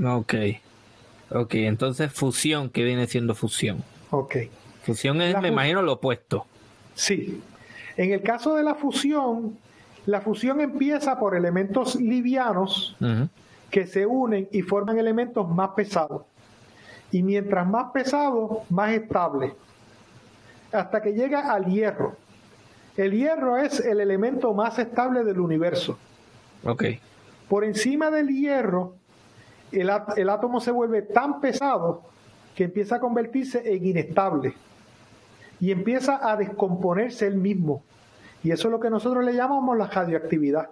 Ok, 0.05 0.35
ok, 1.31 1.55
entonces 1.55 2.13
fusión, 2.13 2.71
¿qué 2.71 2.83
viene 2.85 3.07
siendo 3.07 3.35
fusión? 3.35 3.83
Ok. 4.11 4.37
Fusión 4.83 5.21
es, 5.23 5.41
me 5.41 5.49
imagino, 5.49 5.83
lo 5.83 5.95
opuesto. 5.95 6.47
Sí, 6.95 7.43
en 7.97 8.13
el 8.13 8.23
caso 8.23 8.55
de 8.55 8.63
la 8.63 8.75
fusión, 8.75 9.57
la 10.07 10.21
fusión 10.21 10.61
empieza 10.61 11.19
por 11.19 11.35
elementos 11.35 11.97
livianos 11.97 12.97
que 13.71 13.87
se 13.87 14.07
unen 14.07 14.49
y 14.53 14.63
forman 14.63 14.99
elementos 14.99 15.49
más 15.49 15.71
pesados. 15.71 16.23
Y 17.11 17.23
mientras 17.23 17.67
más 17.67 17.93
pesado, 17.93 18.65
más 18.71 18.93
estable. 18.93 19.55
Hasta 20.73 21.01
que 21.01 21.13
llega 21.13 21.53
al 21.53 21.67
hierro. 21.67 22.17
El 22.97 23.13
hierro 23.13 23.57
es 23.57 23.81
el 23.81 24.01
elemento 24.01 24.53
más 24.53 24.79
estable 24.79 25.25
del 25.25 25.41
universo. 25.41 25.99
Ok. 26.65 26.85
Por 27.49 27.65
encima 27.65 28.11
del 28.11 28.29
hierro, 28.29 28.97
el, 29.73 29.91
átomo 30.31 30.61
se 30.61 30.71
vuelve 30.71 31.03
tan 31.03 31.41
pesado 31.41 32.03
que 32.55 32.65
empieza 32.65 32.97
a 32.97 33.01
convertirse 33.01 33.63
en 33.75 33.85
inestable 33.85 34.55
y 35.61 35.71
empieza 35.71 36.29
a 36.29 36.37
descomponerse 36.37 37.27
él 37.27 37.37
mismo. 37.37 37.83
Y 38.43 38.51
eso 38.51 38.69
es 38.69 38.73
lo 38.73 38.81
que 38.81 38.91
nosotros 38.91 39.25
le 39.25 39.35
llamamos 39.35 39.77
la 39.77 39.87
radioactividad. 39.87 40.71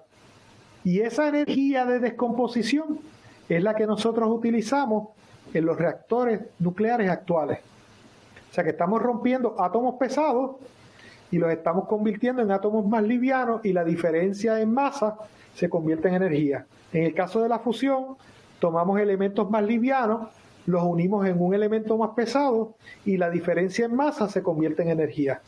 Y 0.84 1.00
esa 1.00 1.28
energía 1.28 1.84
de 1.84 1.98
descomposición 1.98 3.00
es 3.48 3.62
la 3.62 3.74
que 3.74 3.86
nosotros 3.86 4.28
utilizamos 4.30 5.08
en 5.54 5.64
los 5.64 5.76
reactores 5.76 6.40
nucleares 6.58 7.10
actuales. 7.10 7.60
O 8.50 8.54
sea 8.54 8.64
que 8.64 8.70
estamos 8.70 9.00
rompiendo 9.00 9.56
átomos 9.58 9.96
pesados 9.96 10.56
y 11.30 11.38
los 11.38 11.50
estamos 11.50 11.88
convirtiendo 11.88 12.42
en 12.42 12.50
átomos 12.50 12.86
más 12.86 13.02
livianos 13.02 13.64
y 13.64 13.72
la 13.72 13.84
diferencia 13.84 14.60
en 14.60 14.72
masa 14.72 15.16
se 15.54 15.68
convierte 15.68 16.08
en 16.08 16.14
energía. 16.14 16.66
En 16.92 17.04
el 17.04 17.14
caso 17.14 17.40
de 17.42 17.48
la 17.48 17.58
fusión, 17.58 18.16
tomamos 18.58 19.00
elementos 19.00 19.50
más 19.50 19.64
livianos 19.64 20.28
los 20.66 20.82
unimos 20.82 21.26
en 21.26 21.40
un 21.40 21.54
elemento 21.54 21.96
más 21.98 22.10
pesado 22.10 22.74
y 23.04 23.16
la 23.16 23.30
diferencia 23.30 23.84
en 23.86 23.94
masa 23.96 24.28
se 24.28 24.42
convierte 24.42 24.82
en 24.82 24.90
energía. 24.90 25.40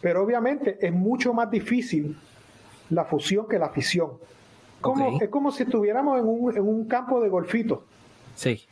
Pero 0.00 0.22
obviamente 0.22 0.78
es 0.80 0.92
mucho 0.92 1.32
más 1.32 1.50
difícil 1.50 2.16
la 2.90 3.04
fusión 3.04 3.46
que 3.48 3.58
la 3.58 3.70
fisión. 3.70 4.12
Como, 4.80 5.20
Es 5.20 5.28
como 5.28 5.50
si 5.50 5.64
estuviéramos 5.64 6.18
en 6.20 6.26
un, 6.26 6.56
en 6.56 6.62
un 6.62 6.86
campo 6.86 7.20
de 7.20 7.28
golfito. 7.28 7.84
Sí. 8.34 8.64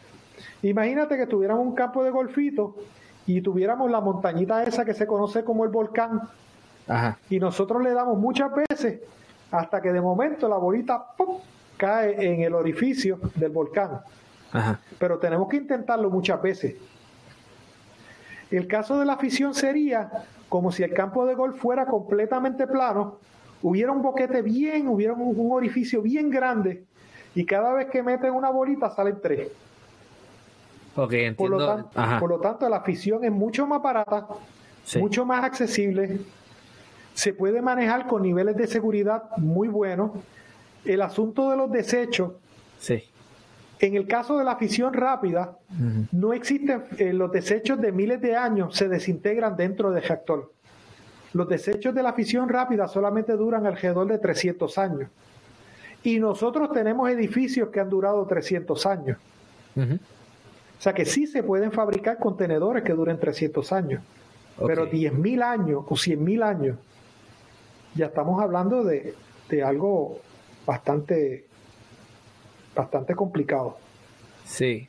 Imagínate 0.62 1.16
que 1.16 1.22
estuviéramos 1.22 1.62
en 1.62 1.68
un 1.70 1.74
campo 1.74 2.04
de 2.04 2.10
golfito 2.10 2.76
y 3.26 3.40
tuviéramos 3.40 3.90
la 3.90 4.00
montañita 4.00 4.62
esa 4.62 4.84
que 4.84 4.94
se 4.94 5.06
conoce 5.06 5.42
como 5.42 5.64
el 5.64 5.70
volcán 5.70 6.22
Y 7.28 7.40
nosotros 7.40 7.82
le 7.82 7.92
damos 7.92 8.18
muchas 8.18 8.50
veces 8.68 9.00
hasta 9.58 9.80
que 9.80 9.92
de 9.92 10.00
momento 10.00 10.48
la 10.48 10.56
bolita 10.56 11.06
cae 11.76 12.24
en 12.24 12.42
el 12.42 12.54
orificio 12.54 13.18
del 13.34 13.50
volcán. 13.50 14.00
Pero 14.98 15.18
tenemos 15.18 15.48
que 15.48 15.56
intentarlo 15.56 16.10
muchas 16.10 16.40
veces. 16.40 16.76
El 18.50 18.66
caso 18.66 18.98
de 18.98 19.04
la 19.04 19.16
fisión 19.16 19.54
sería 19.54 20.10
como 20.48 20.70
si 20.70 20.82
el 20.82 20.92
campo 20.92 21.26
de 21.26 21.34
golf 21.34 21.58
fuera 21.60 21.86
completamente 21.86 22.66
plano, 22.66 23.18
hubiera 23.62 23.90
un 23.92 24.02
boquete 24.02 24.42
bien, 24.42 24.88
hubiera 24.88 25.12
un, 25.12 25.50
orificio 25.50 26.00
bien 26.02 26.30
grande 26.30 26.84
y 27.34 27.44
cada 27.44 27.72
vez 27.72 27.88
que 27.88 28.02
meten 28.02 28.32
una 28.32 28.50
bolita 28.50 28.90
salen 28.90 29.18
tres. 29.20 29.48
por, 30.94 32.30
lo 32.30 32.40
tanto, 32.40 32.68
la 32.68 32.80
fisión 32.82 33.24
es 33.24 33.32
mucho 33.32 33.66
más 33.66 33.82
barata, 33.82 34.26
mucho 34.98 35.26
más 35.26 35.44
accesible, 35.44 36.20
se 37.16 37.32
puede 37.32 37.62
manejar 37.62 38.06
con 38.06 38.22
niveles 38.22 38.56
de 38.56 38.66
seguridad 38.66 39.24
muy 39.38 39.68
buenos. 39.68 40.10
El 40.84 41.00
asunto 41.00 41.50
de 41.50 41.56
los 41.56 41.72
desechos 41.72 42.32
sí. 42.78 43.02
En 43.78 43.94
el 43.94 44.06
caso 44.06 44.36
de 44.38 44.44
la 44.44 44.56
fisión 44.56 44.92
rápida, 44.92 45.56
no 46.12 46.32
existen 46.32 46.84
eh, 46.98 47.12
los 47.12 47.32
desechos 47.32 47.80
de 47.80 47.92
miles 47.92 48.20
de 48.20 48.36
años 48.36 48.74
se 48.76 48.88
desintegran 48.88 49.56
dentro 49.56 49.90
del 49.90 50.02
reactor. 50.02 50.52
Los 51.32 51.48
desechos 51.48 51.94
de 51.94 52.02
la 52.02 52.12
fisión 52.12 52.48
rápida 52.48 52.86
solamente 52.86 53.32
duran 53.32 53.66
alrededor 53.66 54.08
de 54.08 54.18
300 54.18 54.78
años. 54.78 55.10
Y 56.02 56.18
nosotros 56.18 56.70
tenemos 56.72 57.10
edificios 57.10 57.70
que 57.70 57.80
han 57.80 57.90
durado 57.90 58.24
300 58.26 58.86
años. 58.86 59.18
O 59.76 60.80
sea 60.80 60.92
que 60.92 61.04
sí 61.04 61.26
se 61.26 61.42
pueden 61.42 61.72
fabricar 61.72 62.18
contenedores 62.18 62.82
que 62.82 62.92
duren 62.92 63.18
300 63.18 63.72
años. 63.72 64.02
Pero 64.66 64.90
10.000 64.90 65.42
años 65.42 65.84
o 65.86 65.94
100.000 65.94 66.42
años, 66.42 66.78
ya 67.96 68.06
estamos 68.06 68.42
hablando 68.42 68.84
de, 68.84 69.14
de 69.48 69.62
algo 69.62 70.20
bastante 70.66 71.46
bastante 72.74 73.14
complicado. 73.14 73.78
Sí. 74.44 74.88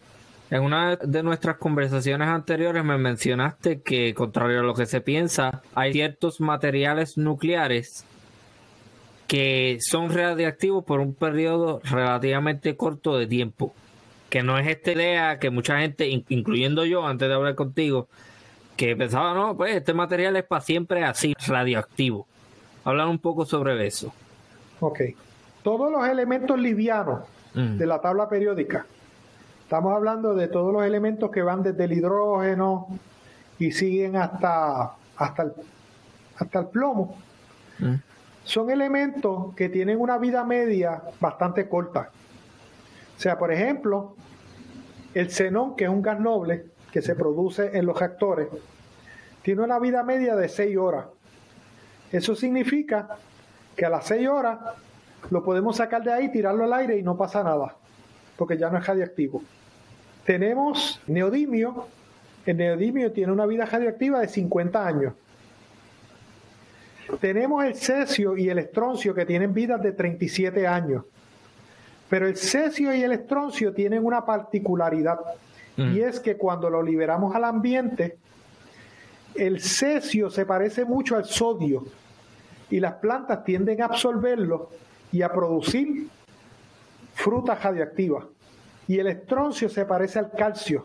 En 0.50 0.62
una 0.62 0.96
de 0.96 1.24
nuestras 1.24 1.58
conversaciones 1.58 2.28
anteriores 2.28 2.84
me 2.84 2.98
mencionaste 2.98 3.82
que, 3.82 4.14
contrario 4.14 4.60
a 4.60 4.64
lo 4.64 4.74
que 4.74 4.86
se 4.86 5.02
piensa, 5.02 5.62
hay 5.76 5.94
ciertos 5.94 6.40
materiales 6.40 7.18
nucleares 7.18 8.06
que 9.28 9.78
son 9.82 10.10
radiactivos 10.10 10.86
por 10.86 11.02
un 11.02 11.14
periodo 11.14 11.82
relativamente 11.84 12.78
corto 12.78 13.18
de 13.18 13.28
tiempo. 13.28 13.74
Que 14.30 14.42
no 14.42 14.58
es 14.58 14.68
esta 14.68 14.92
idea 14.94 15.40
que 15.40 15.50
mucha 15.50 15.80
gente, 15.80 16.08
incluyendo 16.30 16.86
yo 16.86 17.06
antes 17.06 17.28
de 17.28 17.34
hablar 17.34 17.56
contigo, 17.56 18.08
que 18.78 18.96
pensaba, 18.96 19.34
no, 19.34 19.58
pues 19.58 19.76
este 19.76 19.94
material 19.94 20.38
es 20.38 20.44
para 20.46 20.62
siempre 20.62 21.04
así, 21.04 21.34
radioactivo. 21.46 22.26
Hablar 22.88 23.10
un 23.10 23.20
poco 23.20 23.44
sobre 23.44 23.86
eso. 23.86 24.14
Ok. 24.80 25.02
Todos 25.62 25.92
los 25.92 26.08
elementos 26.08 26.58
livianos 26.58 27.20
de 27.54 27.86
la 27.86 28.00
tabla 28.00 28.30
periódica. 28.30 28.86
Estamos 29.64 29.94
hablando 29.94 30.34
de 30.34 30.48
todos 30.48 30.72
los 30.72 30.86
elementos 30.86 31.30
que 31.30 31.42
van 31.42 31.64
desde 31.64 31.84
el 31.84 31.92
hidrógeno 31.92 32.88
y 33.60 33.74
siguen 33.74 34.16
hasta, 34.16 34.94
hasta, 35.18 35.44
el, 35.44 35.52
hasta 36.38 36.60
el 36.60 36.68
plomo. 36.68 37.18
Son 38.46 38.72
elementos 38.72 39.54
que 39.54 39.68
tienen 39.68 40.00
una 40.00 40.18
vida 40.18 40.46
media 40.46 41.02
bastante 41.20 41.68
corta. 41.68 42.10
O 43.18 43.20
sea, 43.20 43.38
por 43.38 43.52
ejemplo, 43.52 44.16
el 45.14 45.30
xenón, 45.30 45.76
que 45.76 45.84
es 45.84 45.90
un 45.90 46.02
gas 46.02 46.22
noble 46.22 46.68
que 46.94 47.02
se 47.02 47.16
produce 47.16 47.78
en 47.78 47.86
los 47.86 48.00
reactores, 48.00 48.48
tiene 49.42 49.62
una 49.62 49.78
vida 49.78 50.04
media 50.04 50.38
de 50.38 50.48
6 50.48 50.78
horas. 50.78 51.08
Eso 52.12 52.36
significa 52.36 53.18
que 53.76 53.86
a 53.86 53.90
las 53.90 54.06
6 54.08 54.28
horas 54.28 54.60
lo 55.30 55.44
podemos 55.44 55.78
sacar 55.78 56.04
de 56.04 56.12
ahí, 56.12 56.32
tirarlo 56.32 56.64
al 56.64 56.74
aire 56.74 56.98
y 56.98 57.04
no 57.04 57.18
pasa 57.18 57.44
nada, 57.44 57.76
porque 58.38 58.58
ya 58.58 58.70
no 58.70 58.78
es 58.78 58.86
radiactivo. 58.86 59.42
Tenemos 60.26 61.02
neodimio. 61.08 61.88
El 62.46 62.58
neodimio 62.58 63.12
tiene 63.12 63.32
una 63.32 63.46
vida 63.46 63.66
radioactiva 63.66 64.20
de 64.20 64.28
50 64.28 64.88
años. 64.88 65.14
Tenemos 67.20 67.64
el 67.64 67.76
cesio 67.76 68.36
y 68.38 68.50
el 68.50 68.60
estroncio 68.60 69.14
que 69.14 69.26
tienen 69.26 69.54
vidas 69.54 69.82
de 69.82 69.94
37 69.94 70.68
años. 70.68 71.04
Pero 72.10 72.28
el 72.28 72.38
cesio 72.38 72.94
y 72.94 73.04
el 73.04 73.12
estroncio 73.12 73.74
tienen 73.74 74.06
una 74.06 74.26
particularidad 74.26 75.20
y 75.78 75.82
mm. 75.82 76.04
es 76.04 76.20
que 76.20 76.38
cuando 76.38 76.70
lo 76.70 76.82
liberamos 76.82 77.36
al 77.36 77.44
ambiente, 77.44 78.18
el 79.38 79.62
cesio 79.62 80.30
se 80.30 80.46
parece 80.46 80.86
mucho 80.86 81.16
al 81.16 81.26
sodio 81.26 81.86
y 82.70 82.80
las 82.80 82.96
plantas 82.96 83.44
tienden 83.44 83.82
a 83.82 83.86
absorberlo 83.86 84.70
y 85.12 85.22
a 85.22 85.32
producir 85.32 86.08
frutas 87.14 87.64
radioactivas. 87.64 88.26
Y 88.88 89.00
el 89.00 89.08
estroncio 89.08 89.70
se 89.70 89.86
parece 89.86 90.20
al 90.20 90.32
calcio. 90.32 90.84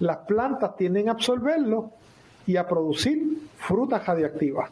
Las 0.00 0.18
plantas 0.18 0.76
tienden 0.76 1.08
a 1.08 1.12
absorberlo 1.12 1.92
y 2.46 2.56
a 2.56 2.66
producir 2.66 3.38
frutas 3.56 4.06
radioactivas. 4.06 4.70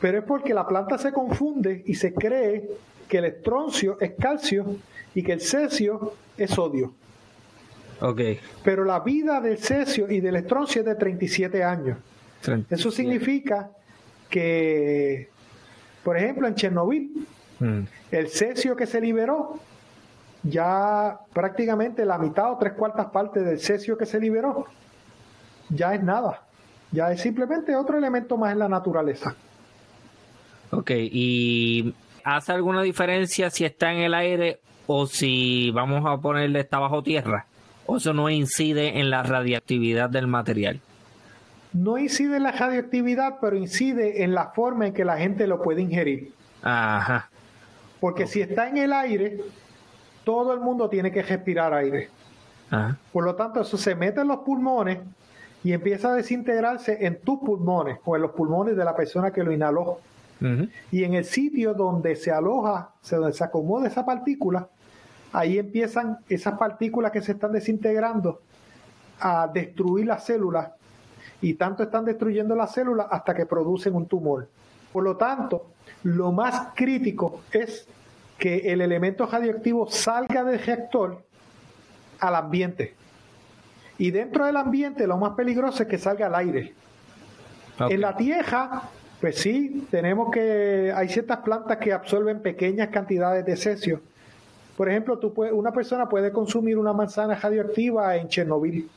Pero 0.00 0.18
es 0.18 0.24
porque 0.24 0.54
la 0.54 0.66
planta 0.66 0.98
se 0.98 1.12
confunde 1.12 1.82
y 1.86 1.94
se 1.94 2.12
cree 2.12 2.68
que 3.08 3.18
el 3.18 3.24
estroncio 3.26 3.96
es 4.00 4.12
calcio 4.18 4.76
y 5.14 5.22
que 5.22 5.32
el 5.32 5.40
cesio 5.40 6.14
es 6.36 6.50
sodio. 6.50 6.94
Okay. 8.00 8.38
Pero 8.62 8.84
la 8.84 9.00
vida 9.00 9.40
del 9.40 9.58
cesio 9.58 10.10
y 10.10 10.20
del 10.20 10.36
estroncio 10.36 10.80
es 10.80 10.86
de 10.86 10.94
37 10.96 11.62
años. 11.62 11.98
Eso 12.70 12.90
significa 12.90 13.70
que, 14.28 15.28
por 16.02 16.16
ejemplo, 16.16 16.46
en 16.46 16.54
Chernobyl, 16.54 17.26
Mm. 17.60 17.80
El 18.10 18.28
cesio 18.28 18.76
que 18.76 18.86
se 18.86 19.00
liberó, 19.00 19.58
ya 20.42 21.18
prácticamente 21.32 22.04
la 22.04 22.18
mitad 22.18 22.52
o 22.52 22.58
tres 22.58 22.72
cuartas 22.74 23.06
partes 23.06 23.44
del 23.44 23.58
cesio 23.58 23.96
que 23.96 24.06
se 24.06 24.20
liberó, 24.20 24.66
ya 25.70 25.94
es 25.94 26.02
nada. 26.02 26.42
Ya 26.92 27.10
es 27.10 27.20
simplemente 27.20 27.74
otro 27.74 27.98
elemento 27.98 28.36
más 28.36 28.52
en 28.52 28.60
la 28.60 28.68
naturaleza. 28.68 29.34
Ok, 30.70 30.90
¿y 30.94 31.94
hace 32.22 32.52
alguna 32.52 32.82
diferencia 32.82 33.50
si 33.50 33.64
está 33.64 33.92
en 33.92 33.98
el 33.98 34.14
aire 34.14 34.60
o 34.86 35.06
si 35.06 35.70
vamos 35.70 36.04
a 36.06 36.20
ponerle 36.20 36.60
está 36.60 36.78
bajo 36.78 37.02
tierra? 37.02 37.46
¿O 37.86 37.96
eso 37.96 38.12
no 38.12 38.30
incide 38.30 39.00
en 39.00 39.10
la 39.10 39.22
radiactividad 39.22 40.08
del 40.08 40.26
material? 40.26 40.80
No 41.74 41.98
incide 41.98 42.36
en 42.36 42.44
la 42.44 42.52
radiactividad, 42.52 43.38
pero 43.40 43.56
incide 43.56 44.22
en 44.22 44.32
la 44.32 44.46
forma 44.52 44.86
en 44.86 44.94
que 44.94 45.04
la 45.04 45.18
gente 45.18 45.46
lo 45.46 45.60
puede 45.60 45.82
ingerir. 45.82 46.32
Ajá. 46.62 47.28
Porque 48.00 48.26
si 48.26 48.40
está 48.40 48.68
en 48.68 48.78
el 48.78 48.92
aire, 48.92 49.40
todo 50.24 50.54
el 50.54 50.60
mundo 50.60 50.88
tiene 50.88 51.10
que 51.10 51.22
respirar 51.22 51.74
aire. 51.74 52.08
Por 53.12 53.24
lo 53.24 53.34
tanto, 53.34 53.60
eso 53.60 53.76
se 53.76 53.94
mete 53.94 54.20
en 54.20 54.28
los 54.28 54.38
pulmones 54.38 54.98
y 55.62 55.72
empieza 55.72 56.10
a 56.10 56.14
desintegrarse 56.14 57.06
en 57.06 57.20
tus 57.20 57.38
pulmones 57.38 57.98
o 58.04 58.16
en 58.16 58.22
los 58.22 58.32
pulmones 58.32 58.76
de 58.76 58.84
la 58.84 58.96
persona 58.96 59.32
que 59.32 59.44
lo 59.44 59.52
inhaló. 59.52 60.00
Y 60.92 61.04
en 61.04 61.14
el 61.14 61.24
sitio 61.24 61.74
donde 61.74 62.16
se 62.16 62.30
aloja, 62.30 62.90
donde 63.10 63.32
se 63.32 63.44
acomoda 63.44 63.88
esa 63.88 64.04
partícula, 64.04 64.68
ahí 65.32 65.58
empiezan 65.58 66.18
esas 66.28 66.58
partículas 66.58 67.10
que 67.10 67.22
se 67.22 67.32
están 67.32 67.52
desintegrando 67.52 68.42
a 69.18 69.48
destruir 69.48 70.06
las 70.06 70.24
células 70.24 70.70
y 71.40 71.54
tanto 71.54 71.82
están 71.82 72.04
destruyendo 72.04 72.54
las 72.54 72.72
células 72.72 73.06
hasta 73.10 73.34
que 73.34 73.46
producen 73.46 73.94
un 73.94 74.06
tumor. 74.06 74.48
Por 74.92 75.04
lo 75.04 75.16
tanto, 75.16 75.66
lo 76.04 76.32
más 76.32 76.68
crítico 76.74 77.42
es 77.52 77.86
que 78.38 78.72
el 78.72 78.80
elemento 78.80 79.26
radioactivo 79.26 79.86
salga 79.88 80.44
del 80.44 80.58
reactor 80.58 81.22
al 82.20 82.34
ambiente. 82.36 82.94
Y 83.98 84.10
dentro 84.10 84.46
del 84.46 84.56
ambiente 84.56 85.06
lo 85.06 85.16
más 85.18 85.32
peligroso 85.32 85.82
es 85.82 85.88
que 85.88 85.98
salga 85.98 86.26
al 86.26 86.34
aire. 86.34 86.74
En 87.78 88.00
la 88.00 88.16
tierra, 88.16 88.82
pues 89.20 89.36
sí, 89.36 89.86
tenemos 89.90 90.30
que, 90.30 90.92
hay 90.94 91.08
ciertas 91.08 91.38
plantas 91.38 91.78
que 91.78 91.92
absorben 91.92 92.40
pequeñas 92.40 92.88
cantidades 92.88 93.44
de 93.44 93.56
cesio. 93.56 94.00
Por 94.76 94.88
ejemplo, 94.88 95.18
tú 95.18 95.32
una 95.52 95.72
persona 95.72 96.08
puede 96.08 96.32
consumir 96.32 96.78
una 96.78 96.92
manzana 96.92 97.34
radioactiva 97.34 98.16
en 98.16 98.28
Chernobyl 98.28 98.88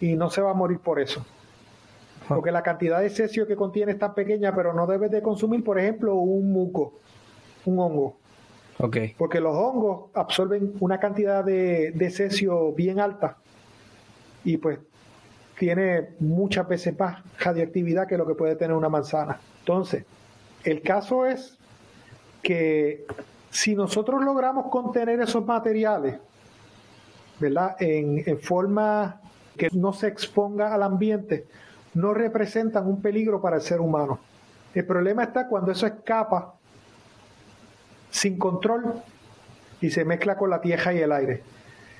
y 0.00 0.14
no 0.14 0.30
se 0.30 0.40
va 0.40 0.50
a 0.50 0.54
morir 0.54 0.78
por 0.78 1.00
eso 1.00 1.24
porque 2.28 2.50
la 2.50 2.62
cantidad 2.62 3.00
de 3.00 3.10
cesio 3.10 3.46
que 3.46 3.56
contiene 3.56 3.92
es 3.92 3.98
tan 3.98 4.14
pequeña, 4.14 4.54
pero 4.54 4.72
no 4.72 4.86
debes 4.86 5.10
de 5.10 5.22
consumir, 5.22 5.64
por 5.64 5.78
ejemplo, 5.78 6.14
un 6.14 6.52
muco, 6.52 6.98
un 7.64 7.78
hongo. 7.78 8.16
Okay. 8.78 9.14
Porque 9.16 9.40
los 9.40 9.54
hongos 9.54 10.10
absorben 10.14 10.74
una 10.80 10.98
cantidad 10.98 11.44
de, 11.44 11.92
de 11.92 12.10
cesio 12.10 12.72
bien 12.72 12.98
alta 12.98 13.36
y 14.44 14.56
pues 14.56 14.78
tiene 15.58 16.08
muchas 16.18 16.66
veces 16.66 16.98
más 16.98 17.22
radiactividad 17.38 18.08
que 18.08 18.16
lo 18.16 18.26
que 18.26 18.34
puede 18.34 18.56
tener 18.56 18.76
una 18.76 18.88
manzana. 18.88 19.38
Entonces, 19.60 20.04
el 20.64 20.82
caso 20.82 21.26
es 21.26 21.58
que 22.42 23.06
si 23.50 23.76
nosotros 23.76 24.24
logramos 24.24 24.68
contener 24.70 25.20
esos 25.20 25.44
materiales, 25.44 26.18
¿verdad? 27.38 27.76
En, 27.78 28.22
en 28.26 28.38
forma 28.40 29.20
que 29.56 29.68
no 29.72 29.92
se 29.92 30.08
exponga 30.08 30.74
al 30.74 30.82
ambiente, 30.82 31.46
no 31.94 32.14
representan 32.14 32.86
un 32.86 33.00
peligro 33.00 33.40
para 33.40 33.56
el 33.56 33.62
ser 33.62 33.80
humano. 33.80 34.18
El 34.74 34.86
problema 34.86 35.24
está 35.24 35.46
cuando 35.46 35.72
eso 35.72 35.86
escapa 35.86 36.54
sin 38.10 38.38
control 38.38 38.94
y 39.80 39.90
se 39.90 40.04
mezcla 40.04 40.36
con 40.36 40.50
la 40.50 40.60
tierra 40.60 40.92
y 40.94 40.98
el 40.98 41.12
aire. 41.12 41.42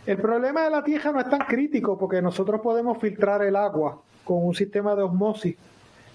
El 0.06 0.18
problema 0.18 0.62
de 0.62 0.70
la 0.70 0.82
tierra 0.82 1.12
no 1.12 1.20
es 1.20 1.28
tan 1.28 1.40
crítico 1.40 1.98
porque 1.98 2.22
nosotros 2.22 2.60
podemos 2.60 2.98
filtrar 2.98 3.42
el 3.42 3.56
agua 3.56 4.00
con 4.24 4.44
un 4.44 4.54
sistema 4.54 4.94
de 4.96 5.02
osmosis 5.02 5.56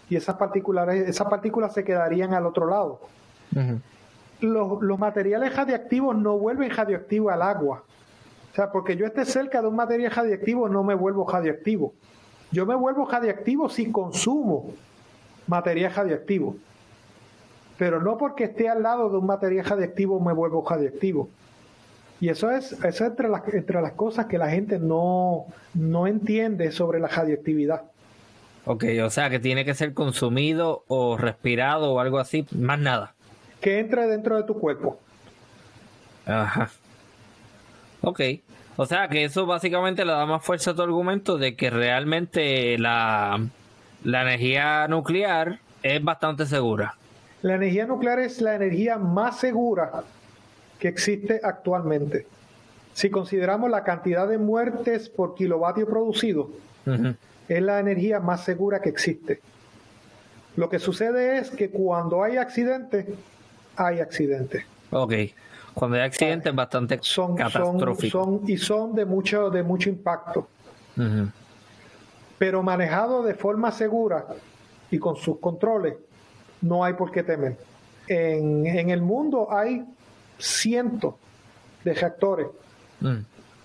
y 0.10 0.16
esas 0.16 0.36
partículas, 0.36 0.90
esas 0.90 1.28
partículas 1.28 1.74
se 1.74 1.84
quedarían 1.84 2.34
al 2.34 2.46
otro 2.46 2.68
lado. 2.68 3.00
los, 4.42 4.82
los, 4.82 5.00
materiales 5.00 5.56
radiactivos 5.56 6.16
no 6.18 6.38
vuelven 6.38 6.70
radioactivo 6.70 7.30
al 7.30 7.42
agua. 7.42 7.84
O 8.52 8.56
sea, 8.56 8.72
porque 8.72 8.96
yo 8.96 9.06
esté 9.06 9.26
cerca 9.26 9.62
de 9.62 9.68
un 9.68 9.76
material 9.76 10.12
radiactivo 10.12 10.68
no 10.68 10.84
me 10.84 10.96
vuelvo 10.96 11.30
radioactivo. 11.30 11.94
Yo 12.52 12.66
me 12.66 12.76
vuelvo 12.76 13.06
radiactivo 13.06 13.70
si 13.70 13.92
consumo 13.92 14.74
material 15.48 15.94
radiactivo. 15.94 16.56
Pero 17.78 18.02
no 18.02 18.18
porque 18.18 18.46
esté 18.46 18.70
al 18.70 18.84
lado 18.84 19.10
de 19.10 19.18
un 19.18 19.26
material 19.26 19.66
radiactivo 19.66 20.20
me 20.20 20.34
vuelvo 20.34 20.66
radiactivo. 20.68 21.30
Y 22.20 22.30
eso 22.30 22.50
es, 22.50 22.72
eso 22.84 23.06
entre, 23.06 23.30
las, 23.30 23.48
entre 23.54 23.82
las 23.82 23.92
cosas 23.94 24.26
que 24.26 24.38
la 24.38 24.50
gente 24.50 24.80
no, 24.80 25.46
no 25.76 26.08
entiende 26.08 26.72
sobre 26.72 27.00
la 27.00 27.08
radioactividad. 27.08 27.84
Ok, 28.66 28.86
o 29.04 29.10
sea 29.10 29.30
que 29.30 29.40
tiene 29.40 29.64
que 29.64 29.76
ser 29.76 29.94
consumido 29.94 30.84
o 30.88 31.16
respirado 31.16 31.94
o 31.94 32.00
algo 32.00 32.18
así, 32.18 32.46
más 32.52 32.80
nada. 32.80 33.14
Que 33.62 33.80
entre 33.80 34.08
dentro 34.08 34.36
de 34.36 34.44
tu 34.44 34.60
cuerpo. 34.60 35.00
Ajá. 36.26 36.70
Ok. 38.02 38.22
O 38.78 38.86
sea 38.86 39.08
que 39.10 39.26
eso 39.26 39.46
básicamente 39.46 40.06
le 40.06 40.12
da 40.12 40.26
más 40.26 40.44
fuerza 40.44 40.72
a 40.72 40.76
tu 40.76 40.84
argumento 40.84 41.38
de 41.38 41.56
que 41.56 41.70
realmente 41.72 42.78
la, 42.78 43.44
la 44.04 44.22
energía 44.22 44.88
nuclear 44.88 45.60
es 45.82 46.04
bastante 46.04 46.46
segura. 46.46 46.96
La 47.42 47.56
energía 47.56 47.88
nuclear 47.88 48.20
es 48.20 48.40
la 48.40 48.56
energía 48.56 48.98
más 48.98 49.40
segura 49.40 50.04
que 50.80 50.88
existe 50.88 51.42
actualmente. 51.44 52.28
Si 52.94 53.10
consideramos 53.10 53.70
la 53.70 53.84
cantidad 53.84 54.28
de 54.28 54.38
muertes 54.38 55.10
por 55.10 55.36
kilovatio 55.36 55.88
producido, 55.88 56.50
es 57.48 57.62
la 57.62 57.80
energía 57.80 58.20
más 58.20 58.44
segura 58.44 58.82
que 58.82 58.90
existe. 58.90 59.40
Lo 60.56 60.70
que 60.70 60.80
sucede 60.80 61.38
es 61.38 61.50
que 61.52 61.70
cuando 61.70 62.24
hay 62.24 62.38
accidentes, 62.38 63.06
hay 63.76 64.00
accidentes. 64.00 64.66
Ok. 64.90 65.14
Cuando 65.78 65.98
hay 65.98 66.04
accidentes, 66.04 66.56
bastante 66.56 66.98
son, 67.02 67.36
catastróficos. 67.36 68.50
y 68.50 68.58
son 68.58 68.96
de 68.96 69.06
mucho, 69.06 69.52
de 69.52 69.62
mucho 69.62 69.90
impacto. 69.90 70.48
Pero 72.40 72.64
manejado 72.64 73.22
de 73.22 73.36
forma 73.36 73.72
segura 73.72 74.26
y 74.90 74.98
con 74.98 75.16
sus 75.18 75.38
controles, 75.38 75.94
no 76.62 76.84
hay 76.84 76.94
por 76.94 77.12
qué 77.12 77.22
temer. 77.22 77.58
En, 78.08 78.66
en 78.66 78.90
el 78.90 79.04
mundo 79.04 79.50
hay 79.52 79.86
cientos 80.40 81.14
de 81.84 81.94
reactores. 81.94 82.48
Mm. 83.00 83.18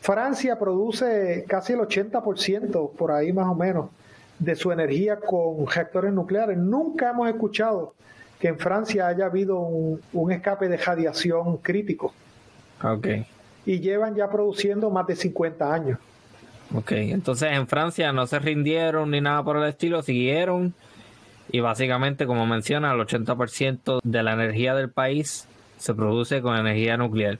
Francia 0.02 0.58
produce 0.58 1.46
casi 1.48 1.72
el 1.72 1.80
80%, 1.80 2.90
por 2.92 3.10
ahí 3.10 3.32
más 3.32 3.46
o 3.46 3.54
menos, 3.54 3.88
de 4.38 4.54
su 4.54 4.70
energía 4.70 5.16
con 5.16 5.66
reactores 5.66 6.12
nucleares. 6.12 6.58
Nunca 6.58 7.10
hemos 7.10 7.26
escuchado 7.28 7.94
que 8.42 8.48
en 8.48 8.58
Francia 8.58 9.06
haya 9.06 9.26
habido 9.26 9.60
un, 9.60 10.32
escape 10.32 10.68
de 10.68 10.76
radiación 10.76 11.58
crítico. 11.58 12.12
Okay. 12.82 13.24
Y 13.64 13.78
llevan 13.78 14.16
ya 14.16 14.28
produciendo 14.28 14.90
más 14.90 15.06
de 15.06 15.14
50 15.14 15.72
años. 15.72 15.98
Ok, 16.74 16.90
entonces 16.90 17.52
en 17.52 17.68
Francia 17.68 18.12
no 18.12 18.26
se 18.26 18.40
rindieron 18.40 19.12
ni 19.12 19.20
nada 19.20 19.44
por 19.44 19.58
el 19.58 19.68
estilo, 19.68 20.02
siguieron 20.02 20.74
y 21.52 21.60
básicamente, 21.60 22.26
como 22.26 22.44
menciona, 22.44 22.92
el 22.92 22.98
80% 22.98 24.00
de 24.02 24.22
la 24.24 24.32
energía 24.32 24.74
del 24.74 24.90
país 24.90 25.46
se 25.78 25.94
produce 25.94 26.42
con 26.42 26.56
energía 26.56 26.96
nuclear. 26.96 27.38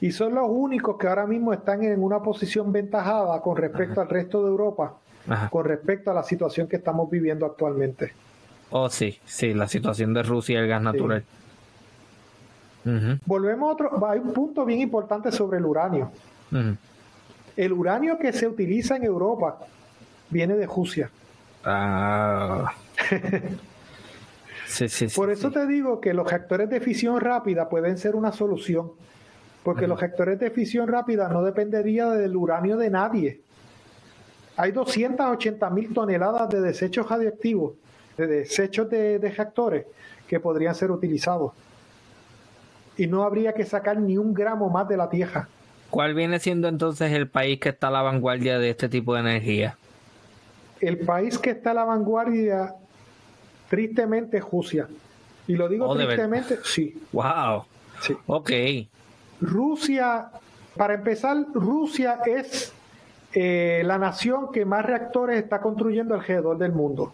Y 0.00 0.12
son 0.12 0.36
los 0.36 0.46
únicos 0.48 0.98
que 0.98 1.08
ahora 1.08 1.26
mismo 1.26 1.52
están 1.52 1.82
en 1.82 2.00
una 2.00 2.22
posición 2.22 2.70
ventajada 2.70 3.40
con 3.40 3.56
respecto 3.56 4.00
al 4.00 4.08
resto 4.08 4.40
de 4.44 4.50
Europa, 4.50 4.94
con 5.50 5.64
respecto 5.64 6.12
a 6.12 6.14
la 6.14 6.22
situación 6.22 6.68
que 6.68 6.76
estamos 6.76 7.10
viviendo 7.10 7.44
actualmente. 7.44 8.12
Oh, 8.70 8.88
sí, 8.88 9.18
sí, 9.24 9.54
la 9.54 9.68
situación 9.68 10.14
de 10.14 10.22
Rusia 10.22 10.58
y 10.58 10.62
el 10.62 10.68
gas 10.68 10.82
natural. 10.82 11.24
Volvemos 13.24 13.68
a 13.68 13.72
otro, 13.72 14.06
hay 14.06 14.18
un 14.18 14.32
punto 14.32 14.64
bien 14.64 14.80
importante 14.80 15.32
sobre 15.32 15.58
el 15.58 15.64
uranio. 15.64 16.10
El 17.56 17.72
uranio 17.72 18.18
que 18.18 18.32
se 18.32 18.46
utiliza 18.46 18.96
en 18.96 19.04
Europa 19.04 19.58
viene 20.30 20.54
de 20.54 20.66
Rusia. 20.66 21.10
Ah. 21.64 22.72
Por 25.14 25.30
eso 25.30 25.50
te 25.50 25.66
digo 25.66 26.00
que 26.00 26.12
los 26.14 26.28
reactores 26.28 26.68
de 26.68 26.80
fisión 26.80 27.20
rápida 27.20 27.68
pueden 27.68 27.96
ser 27.96 28.16
una 28.16 28.32
solución, 28.32 28.90
porque 29.62 29.86
los 29.86 30.00
reactores 30.00 30.38
de 30.40 30.50
fisión 30.50 30.88
rápida 30.88 31.28
no 31.28 31.42
dependería 31.42 32.08
del 32.10 32.34
uranio 32.36 32.76
de 32.76 32.90
nadie. 32.90 33.40
Hay 34.56 34.72
280 34.72 35.70
mil 35.70 35.94
toneladas 35.94 36.48
de 36.48 36.60
desechos 36.60 37.08
radiactivos, 37.08 37.74
de 38.16 38.26
desechos 38.26 38.88
de, 38.90 39.18
de 39.18 39.30
reactores 39.30 39.86
que 40.28 40.40
podrían 40.40 40.74
ser 40.74 40.90
utilizados. 40.90 41.52
Y 42.96 43.06
no 43.06 43.24
habría 43.24 43.52
que 43.52 43.64
sacar 43.64 43.98
ni 43.98 44.16
un 44.16 44.32
gramo 44.32 44.68
más 44.70 44.88
de 44.88 44.96
la 44.96 45.08
tierra. 45.08 45.48
¿Cuál 45.90 46.14
viene 46.14 46.38
siendo 46.40 46.68
entonces 46.68 47.12
el 47.12 47.28
país 47.28 47.60
que 47.60 47.70
está 47.70 47.88
a 47.88 47.90
la 47.90 48.02
vanguardia 48.02 48.58
de 48.58 48.70
este 48.70 48.88
tipo 48.88 49.14
de 49.14 49.20
energía? 49.20 49.76
El 50.80 50.98
país 50.98 51.38
que 51.38 51.50
está 51.50 51.72
a 51.72 51.74
la 51.74 51.84
vanguardia 51.84 52.74
Tristemente 53.68 54.40
Rusia. 54.40 54.86
Y 55.46 55.56
lo 55.56 55.68
digo 55.68 55.88
oh, 55.88 55.96
tristemente, 55.96 56.58
sí. 56.64 57.00
Wow. 57.12 57.64
Sí. 58.00 58.14
Ok. 58.26 58.50
Rusia, 59.40 60.30
para 60.76 60.94
empezar, 60.94 61.36
Rusia 61.52 62.20
es 62.24 62.72
eh, 63.32 63.82
la 63.84 63.98
nación 63.98 64.52
que 64.52 64.64
más 64.64 64.84
reactores 64.84 65.42
está 65.42 65.60
construyendo 65.60 66.14
alrededor 66.14 66.58
del 66.58 66.72
mundo. 66.72 67.12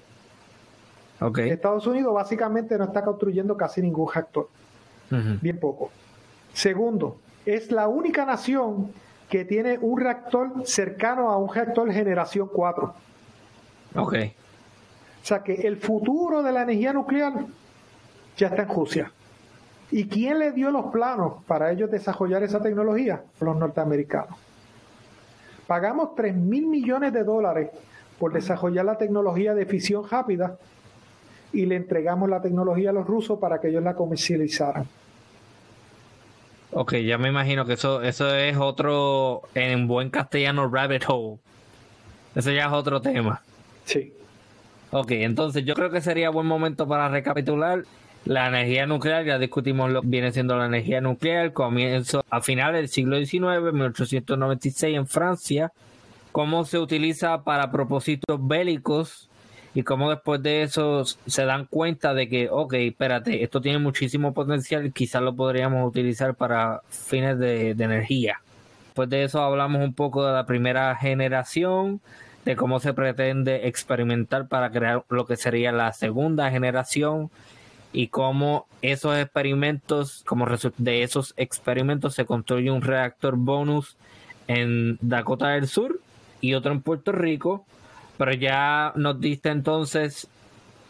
Okay. 1.20 1.50
Estados 1.50 1.86
Unidos 1.86 2.14
básicamente 2.14 2.78
no 2.78 2.84
está 2.84 3.04
construyendo 3.04 3.56
casi 3.56 3.82
ningún 3.82 4.10
reactor. 4.12 4.48
Bien 5.40 5.58
poco. 5.58 5.90
Segundo, 6.52 7.18
es 7.44 7.70
la 7.70 7.88
única 7.88 8.24
nación 8.24 8.92
que 9.28 9.44
tiene 9.44 9.78
un 9.78 10.00
reactor 10.00 10.52
cercano 10.64 11.30
a 11.30 11.36
un 11.36 11.52
reactor 11.52 11.92
generación 11.92 12.48
4. 12.52 12.94
Ok. 13.96 14.14
O 15.22 15.26
sea 15.26 15.42
que 15.42 15.54
el 15.54 15.76
futuro 15.76 16.42
de 16.42 16.52
la 16.52 16.62
energía 16.62 16.92
nuclear 16.92 17.34
ya 18.36 18.46
está 18.46 18.62
en 18.62 18.68
Rusia. 18.68 19.12
¿Y 19.90 20.06
quién 20.06 20.38
le 20.38 20.52
dio 20.52 20.70
los 20.70 20.86
planos 20.86 21.44
para 21.46 21.70
ellos 21.72 21.90
desarrollar 21.90 22.42
esa 22.44 22.62
tecnología? 22.62 23.22
Los 23.40 23.56
norteamericanos. 23.56 24.38
Pagamos 25.66 26.14
3 26.14 26.34
mil 26.36 26.66
millones 26.66 27.12
de 27.12 27.24
dólares 27.24 27.70
por 28.18 28.32
desarrollar 28.32 28.84
la 28.84 28.96
tecnología 28.96 29.54
de 29.54 29.66
fisión 29.66 30.08
rápida 30.08 30.56
y 31.52 31.66
le 31.66 31.76
entregamos 31.76 32.28
la 32.28 32.40
tecnología 32.40 32.90
a 32.90 32.92
los 32.92 33.06
rusos 33.06 33.38
para 33.38 33.60
que 33.60 33.68
ellos 33.68 33.82
la 33.82 33.94
comercializaran. 33.94 34.86
Ok, 36.72 36.96
ya 36.96 37.18
me 37.18 37.28
imagino 37.28 37.64
que 37.66 37.72
eso, 37.72 38.00
eso 38.02 38.32
es 38.34 38.56
otro, 38.56 39.42
en 39.54 39.88
buen 39.88 40.10
castellano, 40.10 40.70
rabbit 40.70 41.02
hole. 41.08 41.38
Eso 42.34 42.52
ya 42.52 42.66
es 42.66 42.72
otro 42.72 43.00
tema. 43.00 43.42
Sí. 43.84 44.12
Ok, 44.92 45.10
entonces 45.12 45.64
yo 45.64 45.74
creo 45.74 45.90
que 45.90 46.00
sería 46.00 46.30
buen 46.30 46.46
momento 46.46 46.86
para 46.86 47.08
recapitular. 47.08 47.84
La 48.24 48.48
energía 48.48 48.86
nuclear, 48.86 49.24
ya 49.24 49.38
discutimos 49.38 49.90
lo 49.90 50.02
que 50.02 50.08
viene 50.08 50.30
siendo 50.30 50.56
la 50.56 50.66
energía 50.66 51.00
nuclear, 51.00 51.52
comienzo 51.52 52.22
a 52.28 52.40
finales 52.42 52.82
del 52.82 52.88
siglo 52.88 53.16
XIX, 53.16 53.72
1896 53.72 54.96
en 54.96 55.06
Francia, 55.06 55.72
cómo 56.30 56.64
se 56.64 56.78
utiliza 56.78 57.42
para 57.42 57.72
propósitos 57.72 58.46
bélicos 58.46 59.29
y 59.74 59.82
cómo 59.82 60.10
después 60.10 60.42
de 60.42 60.62
eso 60.62 61.04
se 61.04 61.44
dan 61.44 61.66
cuenta 61.66 62.12
de 62.14 62.28
que, 62.28 62.48
ok, 62.50 62.74
espérate, 62.74 63.42
esto 63.42 63.60
tiene 63.60 63.78
muchísimo 63.78 64.34
potencial, 64.34 64.92
quizás 64.92 65.22
lo 65.22 65.34
podríamos 65.34 65.88
utilizar 65.88 66.34
para 66.34 66.82
fines 66.88 67.38
de, 67.38 67.74
de 67.74 67.84
energía. 67.84 68.40
Después 68.86 69.08
de 69.08 69.24
eso 69.24 69.40
hablamos 69.40 69.82
un 69.82 69.94
poco 69.94 70.26
de 70.26 70.32
la 70.32 70.46
primera 70.46 70.96
generación, 70.96 72.00
de 72.44 72.56
cómo 72.56 72.80
se 72.80 72.94
pretende 72.94 73.68
experimentar 73.68 74.48
para 74.48 74.70
crear 74.70 75.04
lo 75.08 75.26
que 75.26 75.36
sería 75.36 75.72
la 75.72 75.92
segunda 75.92 76.50
generación 76.50 77.30
y 77.92 78.08
cómo 78.08 78.66
esos 78.82 79.16
experimentos, 79.16 80.22
como 80.26 80.46
de 80.78 81.02
esos 81.02 81.34
experimentos 81.36 82.14
se 82.14 82.24
construye 82.24 82.70
un 82.70 82.82
reactor 82.82 83.36
bonus 83.36 83.96
en 84.48 84.98
Dakota 85.00 85.50
del 85.50 85.68
Sur 85.68 86.00
y 86.40 86.54
otro 86.54 86.72
en 86.72 86.82
Puerto 86.82 87.12
Rico, 87.12 87.66
pero 88.20 88.34
ya 88.34 88.92
nos 88.96 89.18
diste 89.18 89.48
entonces 89.48 90.28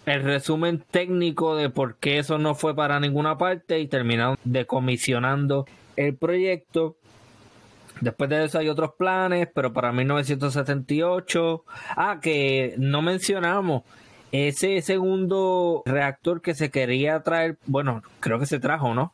el 0.05 0.25
resumen 0.25 0.83
técnico 0.91 1.55
de 1.55 1.71
por 1.71 1.95
qué 1.95 2.19
eso 2.19 2.39
no 2.39 2.57
fue 2.57 2.75
para 2.75 2.99
ninguna 2.99 3.39
parte 3.39 3.79
y 3.79 3.87
terminaron 3.87 4.37
decomisionando 4.43 5.65
el 5.95 6.17
proyecto 6.17 6.97
Después 8.01 8.31
de 8.31 8.47
eso 8.47 8.59
hay 8.59 8.69
otros 8.69 8.95
planes, 8.95 9.47
pero 9.55 9.73
para 9.75 9.93
1978, 9.93 11.65
ah, 11.97 12.19
que 12.21 12.75
no 12.79 13.03
mencionamos, 13.03 13.83
ese 14.33 14.81
segundo 14.81 15.83
reactor 15.85 16.41
que 16.41 16.55
se 16.55 16.71
quería 16.71 17.21
traer, 17.21 17.59
bueno, 17.67 18.03
creo 18.21 18.39
que 18.41 18.47
se 18.47 18.59
trajo, 18.59 18.95
¿no? 18.95 19.13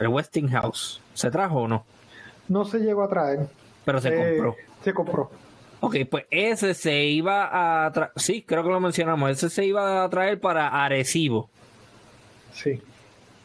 El 0.00 0.08
Westinghouse, 0.08 1.02
¿se 1.12 1.30
trajo 1.30 1.60
o 1.60 1.68
no? 1.68 1.84
No 2.48 2.64
se 2.64 2.78
llegó 2.78 3.02
a 3.02 3.08
traer. 3.08 3.40
Pero 3.84 4.00
se 4.00 4.08
Eh, 4.08 4.36
compró. 4.38 4.56
Se 4.82 4.94
compró. 4.94 5.30
Ok, 5.84 5.96
pues 6.08 6.26
ese 6.30 6.74
se 6.74 7.06
iba 7.06 7.86
a 7.86 7.90
traer, 7.90 8.12
sí, 8.14 8.42
creo 8.46 8.62
que 8.62 8.68
lo 8.68 8.78
mencionamos, 8.78 9.32
ese 9.32 9.50
se 9.50 9.66
iba 9.66 10.04
a 10.04 10.08
traer 10.08 10.38
para 10.38 10.68
Arecibo. 10.68 11.50
Sí. 12.52 12.80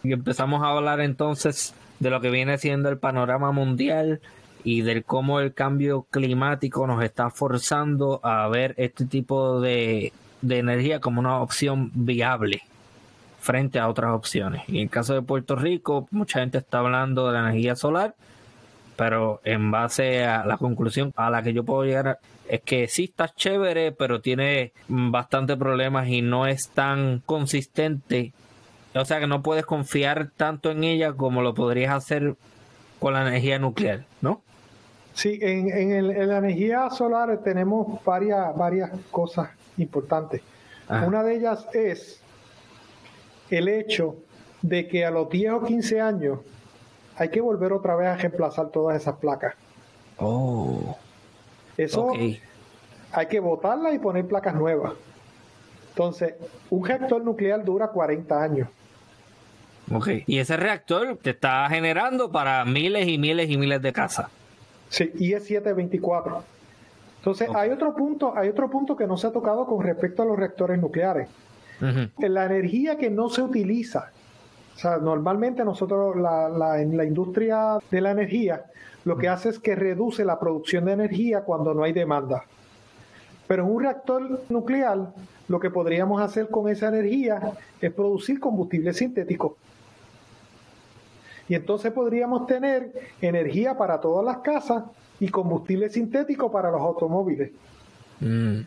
Y 0.03 0.13
empezamos 0.13 0.61
a 0.61 0.67
hablar 0.67 1.01
entonces 1.01 1.73
de 1.99 2.11
lo 2.11 2.21
que 2.21 2.29
viene 2.29 2.59
siendo 2.59 2.89
el 2.89 2.99
panorama 2.99 3.51
mundial 3.51 4.21
y 4.63 4.81
del 4.81 5.03
cómo 5.03 5.39
el 5.39 5.55
cambio 5.55 6.05
climático 6.11 6.85
nos 6.85 7.03
está 7.03 7.31
forzando 7.31 8.19
a 8.21 8.47
ver 8.49 8.75
este 8.77 9.05
tipo 9.05 9.59
de, 9.59 10.13
de 10.43 10.59
energía 10.59 10.99
como 10.99 11.19
una 11.19 11.39
opción 11.39 11.89
viable 11.95 12.61
frente 13.39 13.79
a 13.79 13.89
otras 13.89 14.11
opciones. 14.11 14.61
Y 14.67 14.77
en 14.77 14.83
el 14.83 14.89
caso 14.91 15.15
de 15.15 15.23
Puerto 15.23 15.55
Rico, 15.55 16.07
mucha 16.11 16.41
gente 16.41 16.59
está 16.59 16.79
hablando 16.79 17.25
de 17.25 17.33
la 17.33 17.49
energía 17.49 17.75
solar, 17.75 18.13
pero 18.97 19.39
en 19.45 19.71
base 19.71 20.25
a 20.25 20.45
la 20.45 20.57
conclusión 20.57 21.13
a 21.15 21.29
la 21.29 21.41
que 21.43 21.53
yo 21.53 21.63
puedo 21.63 21.85
llegar 21.85 22.19
es 22.49 22.61
que 22.61 22.87
sí 22.89 23.05
está 23.05 23.29
chévere, 23.29 23.91
pero 23.93 24.19
tiene 24.21 24.73
bastante 24.89 25.55
problemas 25.55 26.07
y 26.09 26.21
no 26.21 26.45
es 26.47 26.69
tan 26.69 27.21
consistente 27.25 28.33
o 28.95 29.05
sea 29.05 29.19
que 29.19 29.27
no 29.27 29.43
puedes 29.43 29.65
confiar 29.65 30.31
tanto 30.35 30.71
en 30.71 30.83
ella 30.83 31.13
como 31.13 31.41
lo 31.43 31.53
podrías 31.53 31.93
hacer 31.93 32.35
con 32.99 33.13
la 33.13 33.21
energía 33.27 33.59
nuclear, 33.59 34.05
¿no? 34.21 34.41
Sí, 35.13 35.37
en, 35.41 35.69
en, 35.69 35.91
el- 35.91 36.11
en 36.11 36.27
la 36.29 36.37
energía 36.37 36.89
solar 36.89 37.37
tenemos 37.43 38.03
varias, 38.03 38.55
varias 38.57 38.89
cosas 39.11 39.49
importantes. 39.77 40.41
Ajá. 40.87 41.05
Una 41.05 41.21
de 41.23 41.35
ellas 41.35 41.67
es 41.73 42.21
el 43.51 43.67
hecho 43.67 44.15
de 44.63 44.87
que 44.87 45.05
a 45.05 45.11
los 45.11 45.29
10 45.29 45.51
o 45.53 45.63
15 45.63 46.01
años 46.01 46.39
hay 47.17 47.29
que 47.29 47.41
volver 47.41 47.73
otra 47.73 47.95
vez 47.95 48.07
a 48.09 48.15
reemplazar 48.15 48.69
todas 48.69 49.01
esas 49.01 49.15
placas. 49.15 49.55
Oh, 50.17 50.97
Eso 51.75 52.13
hay 53.11 53.25
que 53.27 53.39
botarlas 53.39 53.93
y 53.93 53.99
poner 53.99 54.27
placas 54.27 54.55
nuevas. 54.55 54.93
Entonces, 55.89 56.35
un 56.69 56.85
reactor 56.85 57.23
nuclear 57.23 57.63
dura 57.63 57.87
40 57.87 58.41
años. 58.43 58.69
Ok. 59.91 60.09
Y 60.27 60.39
ese 60.39 60.57
reactor 60.57 61.17
te 61.21 61.31
está 61.31 61.67
generando 61.69 62.31
para 62.31 62.63
miles 62.65 63.07
y 63.07 63.17
miles 63.17 63.49
y 63.49 63.57
miles 63.57 63.81
de 63.81 63.93
casas. 63.93 64.27
Sí, 64.89 65.11
y 65.17 65.33
es 65.33 65.43
724. 65.45 66.43
Entonces, 67.17 67.49
hay 67.55 67.71
otro 67.71 67.95
punto, 67.95 68.33
hay 68.35 68.49
otro 68.49 68.69
punto 68.69 68.95
que 68.95 69.07
no 69.07 69.17
se 69.17 69.27
ha 69.27 69.31
tocado 69.31 69.65
con 69.65 69.83
respecto 69.83 70.23
a 70.23 70.25
los 70.25 70.37
reactores 70.37 70.79
nucleares. 70.79 71.27
La 72.19 72.45
energía 72.45 72.97
que 72.97 73.09
no 73.09 73.29
se 73.29 73.41
utiliza, 73.41 74.11
o 74.77 74.79
sea, 74.79 74.97
normalmente 74.97 75.65
nosotros 75.65 76.15
la, 76.17 76.47
la- 76.49 76.79
en 76.79 76.95
la 76.95 77.03
industria 77.03 77.79
de 77.89 77.99
la 77.99 78.11
energía 78.11 78.63
lo 79.05 79.17
que 79.17 79.27
hace 79.27 79.49
es 79.49 79.57
que 79.57 79.73
reduce 79.73 80.23
la 80.23 80.37
producción 80.39 80.85
de 80.85 80.91
energía 80.91 81.41
cuando 81.41 81.73
no 81.73 81.81
hay 81.81 81.93
demanda. 81.93 82.45
Pero 83.47 83.63
en 83.63 83.71
un 83.71 83.81
reactor 83.81 84.43
nuclear 84.49 84.99
lo 85.47 85.59
que 85.59 85.71
podríamos 85.71 86.21
hacer 86.21 86.49
con 86.49 86.69
esa 86.69 86.89
energía 86.89 87.53
es 87.81 87.91
producir 87.91 88.39
combustible 88.39 88.93
sintético. 88.93 89.57
Y 91.49 91.55
entonces 91.55 91.91
podríamos 91.91 92.45
tener 92.45 92.91
energía 93.19 93.75
para 93.75 93.99
todas 93.99 94.23
las 94.23 94.37
casas 94.43 94.83
y 95.19 95.29
combustible 95.29 95.89
sintético 95.89 96.51
para 96.51 96.69
los 96.69 96.81
automóviles. 96.81 97.49
Mm. 98.19 98.59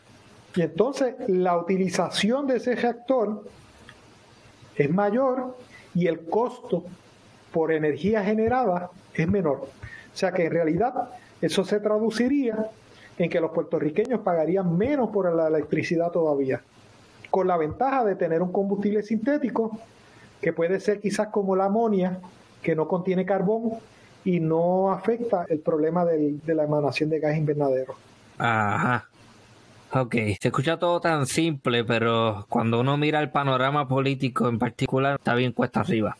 Y 0.57 0.63
entonces 0.63 1.15
la 1.29 1.57
utilización 1.57 2.49
de 2.49 2.57
ese 2.57 2.75
reactor 2.75 3.45
es 4.75 4.91
mayor 4.91 5.57
y 5.95 6.07
el 6.07 6.21
costo 6.27 6.85
por 7.53 7.73
energía 7.73 8.23
generada 8.23 8.91
es 9.15 9.29
menor. 9.29 9.69
O 10.13 10.17
sea 10.17 10.33
que 10.33 10.47
en 10.47 10.53
realidad 10.53 11.11
eso 11.41 11.65
se 11.65 11.81
traduciría 11.81 12.71
en 13.19 13.31
que 13.31 13.41
los 13.41 13.51
puertorriqueños 13.51 14.21
pagarían 14.21 14.77
menos 14.77 15.11
por 15.11 15.33
la 15.35 15.49
electricidad 15.49 16.11
todavía, 16.11 16.63
con 17.31 17.47
la 17.47 17.57
ventaja 17.57 18.05
de 18.05 18.15
tener 18.15 18.43
un 18.43 18.53
combustible 18.53 19.03
sintético 19.03 19.79
que 20.41 20.53
puede 20.53 20.81
ser 20.81 21.01
quizás 21.01 21.29
como 21.29 21.55
la 21.55 21.67
amonia, 21.67 22.19
que 22.63 22.75
no 22.75 22.89
contiene 22.89 23.27
carbón 23.27 23.73
y 24.25 24.41
no 24.41 24.91
afecta 24.91 25.45
el 25.49 25.61
problema 25.61 26.05
de 26.05 26.55
la 26.55 26.65
emanación 26.65 27.11
de 27.11 27.21
gas 27.21 27.37
invernadero. 27.37 27.95
Ajá. 28.39 29.10
Ok, 29.93 30.15
se 30.41 30.49
escucha 30.49 30.79
todo 30.79 31.01
tan 31.01 31.27
simple, 31.27 31.85
pero 31.85 32.47
cuando 32.49 32.79
uno 32.79 32.97
mira 32.97 33.21
el 33.21 33.31
panorama 33.31 33.89
político 33.89 34.49
en 34.49 34.59
particular, 34.59 35.17
está 35.17 35.35
bien 35.35 35.51
cuesta 35.51 35.81
arriba. 35.81 36.17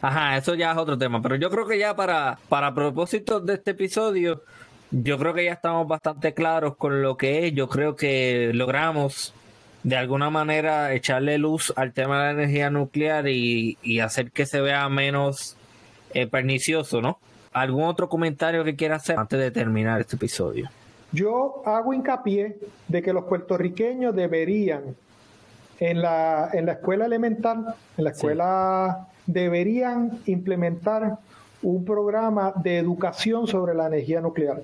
Ajá, 0.00 0.38
eso 0.38 0.54
ya 0.54 0.72
es 0.72 0.78
otro 0.78 0.96
tema, 0.96 1.20
pero 1.20 1.36
yo 1.36 1.50
creo 1.50 1.66
que 1.66 1.78
ya 1.78 1.94
para, 1.94 2.38
para 2.48 2.74
propósitos 2.74 3.44
de 3.44 3.54
este 3.54 3.72
episodio, 3.72 4.42
yo 4.90 5.18
creo 5.18 5.34
que 5.34 5.44
ya 5.44 5.52
estamos 5.52 5.86
bastante 5.86 6.32
claros 6.32 6.76
con 6.76 7.02
lo 7.02 7.16
que 7.18 7.46
es, 7.46 7.54
yo 7.54 7.68
creo 7.68 7.96
que 7.96 8.50
logramos 8.54 9.34
de 9.82 9.96
alguna 9.96 10.30
manera 10.30 10.94
echarle 10.94 11.36
luz 11.36 11.72
al 11.76 11.92
tema 11.92 12.18
de 12.18 12.34
la 12.34 12.42
energía 12.42 12.70
nuclear 12.70 13.28
y, 13.28 13.76
y 13.82 14.00
hacer 14.00 14.32
que 14.32 14.46
se 14.46 14.60
vea 14.62 14.88
menos 14.88 15.56
eh, 16.14 16.26
pernicioso, 16.26 17.02
¿no? 17.02 17.18
¿Algún 17.52 17.84
otro 17.84 18.08
comentario 18.08 18.64
que 18.64 18.74
quiera 18.74 18.96
hacer 18.96 19.18
antes 19.18 19.38
de 19.38 19.50
terminar 19.50 20.00
este 20.00 20.16
episodio? 20.16 20.70
Yo 21.12 21.62
hago 21.66 21.92
hincapié 21.92 22.56
de 22.88 23.02
que 23.02 23.12
los 23.12 23.24
puertorriqueños 23.24 24.14
deberían, 24.14 24.96
en 25.78 26.00
la, 26.00 26.50
en 26.52 26.66
la 26.66 26.72
escuela 26.72 27.04
elemental, 27.06 27.74
en 27.96 28.04
la 28.04 28.10
Sí. 28.10 28.16
escuela, 28.18 29.08
deberían 29.26 30.20
implementar 30.26 31.18
un 31.62 31.84
programa 31.84 32.52
de 32.56 32.78
educación 32.78 33.46
sobre 33.46 33.74
la 33.74 33.86
energía 33.86 34.20
nuclear 34.20 34.62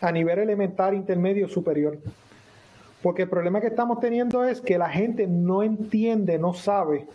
a 0.00 0.12
nivel 0.12 0.38
elemental, 0.38 0.94
intermedio, 0.94 1.48
superior. 1.48 1.98
Porque 3.02 3.22
el 3.22 3.28
problema 3.28 3.60
que 3.60 3.66
estamos 3.68 4.00
teniendo 4.00 4.44
es 4.44 4.60
que 4.60 4.78
la 4.78 4.88
gente 4.88 5.26
no 5.26 5.62
entiende, 5.62 6.38
no 6.38 6.54
sabe 6.54 7.06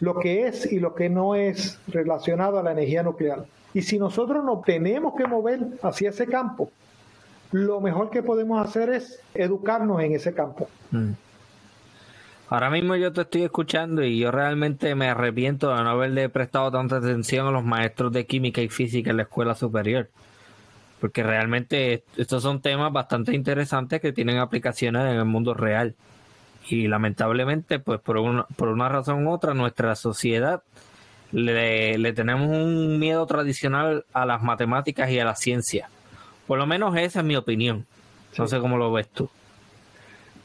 lo 0.00 0.18
que 0.18 0.46
es 0.46 0.70
y 0.72 0.80
lo 0.80 0.94
que 0.94 1.10
no 1.10 1.34
es 1.34 1.78
relacionado 1.88 2.58
a 2.58 2.62
la 2.62 2.72
energía 2.72 3.02
nuclear. 3.02 3.44
Y 3.74 3.82
si 3.82 3.98
nosotros 3.98 4.44
nos 4.44 4.62
tenemos 4.62 5.14
que 5.14 5.26
mover 5.26 5.60
hacia 5.82 6.10
ese 6.10 6.26
campo, 6.26 6.70
lo 7.52 7.80
mejor 7.80 8.10
que 8.10 8.22
podemos 8.22 8.64
hacer 8.64 8.90
es 8.90 9.20
educarnos 9.34 10.00
en 10.02 10.12
ese 10.12 10.32
campo. 10.34 10.68
Mm. 10.90 11.12
Ahora 12.48 12.68
mismo 12.68 12.96
yo 12.96 13.12
te 13.12 13.20
estoy 13.20 13.44
escuchando 13.44 14.02
y 14.02 14.18
yo 14.18 14.32
realmente 14.32 14.96
me 14.96 15.08
arrepiento 15.08 15.74
de 15.74 15.84
no 15.84 15.90
haberle 15.90 16.28
prestado 16.28 16.70
tanta 16.72 16.96
atención 16.96 17.46
a 17.46 17.52
los 17.52 17.64
maestros 17.64 18.12
de 18.12 18.26
química 18.26 18.60
y 18.60 18.68
física 18.68 19.10
en 19.10 19.18
la 19.18 19.22
escuela 19.22 19.54
superior. 19.54 20.10
Porque 21.00 21.22
realmente 21.22 22.02
estos 22.16 22.42
son 22.42 22.60
temas 22.60 22.92
bastante 22.92 23.34
interesantes 23.34 24.00
que 24.00 24.12
tienen 24.12 24.38
aplicaciones 24.38 25.02
en 25.02 25.18
el 25.18 25.24
mundo 25.26 25.54
real. 25.54 25.94
Y 26.68 26.88
lamentablemente, 26.88 27.78
pues 27.78 28.00
por 28.00 28.18
una, 28.18 28.44
por 28.56 28.68
una 28.68 28.88
razón 28.88 29.26
u 29.26 29.32
otra, 29.32 29.54
nuestra 29.54 29.94
sociedad 29.94 30.62
le, 31.30 31.98
le 31.98 32.12
tenemos 32.12 32.48
un 32.48 32.98
miedo 32.98 33.24
tradicional 33.26 34.04
a 34.12 34.26
las 34.26 34.42
matemáticas 34.42 35.08
y 35.10 35.20
a 35.20 35.24
la 35.24 35.36
ciencia. 35.36 35.88
Por 36.50 36.58
lo 36.58 36.66
menos 36.66 36.96
esa 36.96 37.20
es 37.20 37.24
mi 37.24 37.36
opinión. 37.36 37.86
No 38.36 38.44
Sí. 38.48 38.56
sé 38.56 38.58
cómo 38.60 38.76
lo 38.76 38.90
ves 38.92 39.06
tú. 39.06 39.30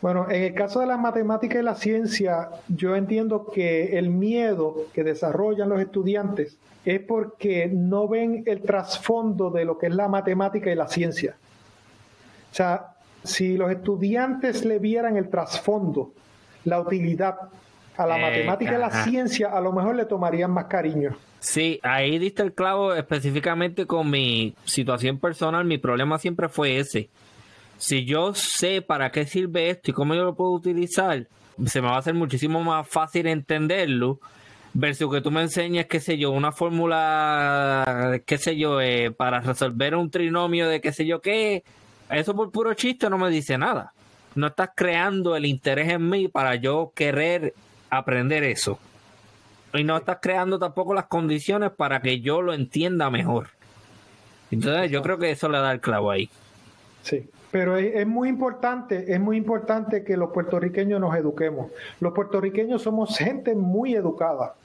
Bueno, 0.03 0.29
en 0.29 0.43
el 0.43 0.53
caso 0.53 0.79
de 0.81 0.85
la 0.85 0.97
matemática 0.97 1.57
y 1.57 1.63
la 1.63 1.73
ciencia, 1.73 2.49
yo 2.67 2.95
entiendo 2.95 3.49
que 3.51 3.97
el 3.97 4.11
miedo 4.11 4.85
que 4.93 5.03
desarrollan 5.03 5.67
los 5.67 5.79
estudiantes 5.81 6.57
es 6.85 6.99
porque 6.99 7.71
no 7.73 8.07
ven 8.07 8.43
el 8.45 8.61
trasfondo 8.61 9.49
de 9.49 9.65
lo 9.65 9.79
que 9.79 9.87
es 9.87 9.95
la 9.95 10.07
matemática 10.07 10.69
y 10.71 10.75
la 10.75 10.87
ciencia. 10.87 11.37
O 12.51 12.53
sea, 12.55 12.89
si 13.23 13.57
los 13.57 13.71
estudiantes 13.71 14.63
le 14.63 14.77
vieran 14.77 15.17
el 15.17 15.27
trasfondo, 15.29 16.11
la 16.65 16.81
utilidad 16.81 17.35
a 17.97 18.05
la 18.05 18.19
Eh, 18.19 18.21
matemática 18.21 18.75
y 18.75 18.77
la 18.77 18.91
ciencia, 19.05 19.47
a 19.49 19.59
lo 19.59 19.71
mejor 19.71 19.95
le 19.95 20.05
tomarían 20.05 20.51
más 20.51 20.65
cariño. 20.65 21.15
Sí, 21.45 21.79
ahí 21.83 22.17
diste 22.17 22.41
el 22.41 22.55
clavo 22.55 22.95
específicamente 22.95 23.85
con 23.85 24.09
mi 24.09 24.55
situación 24.63 25.19
personal. 25.19 25.63
Mi 25.63 25.77
problema 25.77 26.17
siempre 26.17 26.49
fue 26.49 26.79
ese. 26.79 27.11
Si 27.77 28.03
yo 28.03 28.33
sé 28.33 28.81
para 28.81 29.11
qué 29.11 29.27
sirve 29.27 29.69
esto 29.69 29.91
y 29.91 29.93
cómo 29.93 30.15
yo 30.15 30.23
lo 30.23 30.35
puedo 30.35 30.53
utilizar, 30.53 31.27
se 31.67 31.81
me 31.81 31.87
va 31.87 31.97
a 31.97 31.99
hacer 31.99 32.15
muchísimo 32.15 32.63
más 32.63 32.87
fácil 32.87 33.27
entenderlo 33.27 34.19
versus 34.73 35.13
que 35.13 35.21
tú 35.21 35.29
me 35.29 35.43
enseñes, 35.43 35.85
qué 35.85 35.99
sé 35.99 36.17
yo, 36.17 36.31
una 36.31 36.51
fórmula, 36.51 38.19
qué 38.25 38.39
sé 38.39 38.57
yo, 38.57 38.81
eh, 38.81 39.11
para 39.11 39.39
resolver 39.39 39.95
un 39.95 40.09
trinomio 40.09 40.67
de 40.67 40.81
qué 40.81 40.91
sé 40.91 41.05
yo 41.05 41.21
qué. 41.21 41.63
Eso 42.09 42.35
por 42.35 42.51
puro 42.51 42.73
chiste 42.73 43.07
no 43.07 43.19
me 43.19 43.29
dice 43.29 43.55
nada. 43.55 43.93
No 44.33 44.47
estás 44.47 44.71
creando 44.75 45.35
el 45.35 45.45
interés 45.45 45.89
en 45.89 46.09
mí 46.09 46.27
para 46.27 46.55
yo 46.55 46.91
querer 46.95 47.53
aprender 47.91 48.43
eso 48.43 48.79
y 49.77 49.83
no 49.83 49.97
estás 49.97 50.17
creando 50.21 50.59
tampoco 50.59 50.93
las 50.93 51.05
condiciones 51.05 51.71
para 51.71 52.01
que 52.01 52.21
yo 52.21 52.41
lo 52.41 52.53
entienda 52.53 53.09
mejor. 53.09 53.47
Entonces 54.51 54.91
yo 54.91 55.01
creo 55.01 55.17
que 55.17 55.31
eso 55.31 55.49
le 55.49 55.59
da 55.59 55.71
el 55.71 55.81
clavo 55.81 56.11
ahí. 56.11 56.29
Sí. 57.01 57.29
Pero 57.51 57.77
es, 57.77 58.05
muy 58.05 58.27
importante, 58.27 59.13
es 59.13 59.19
muy 59.19 59.37
importante 59.37 60.03
que 60.03 60.17
los 60.17 60.31
puertorriqueños 60.31 60.99
nos 60.99 61.15
eduquemos. 61.15 61.71
Los 62.01 62.13
puertorriqueños 62.13 62.81
somos 62.81 63.17
gente 63.17 63.55
muy 63.55 63.95
educada. 63.95 64.55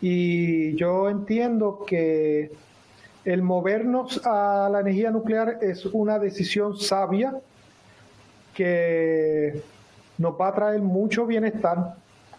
Y 0.00 0.74
yo 0.76 1.10
entiendo 1.10 1.84
que 1.86 2.50
el 3.26 3.42
movernos 3.42 4.24
a 4.24 4.70
la 4.72 4.80
energía 4.80 5.10
nuclear 5.10 5.58
es 5.60 5.84
una 5.84 6.18
decisión 6.18 6.78
sabia 6.78 7.34
que 8.54 9.60
nos 10.16 10.40
va 10.40 10.48
a 10.48 10.54
traer 10.54 10.80
mucho 10.80 11.26
bienestar 11.26 11.96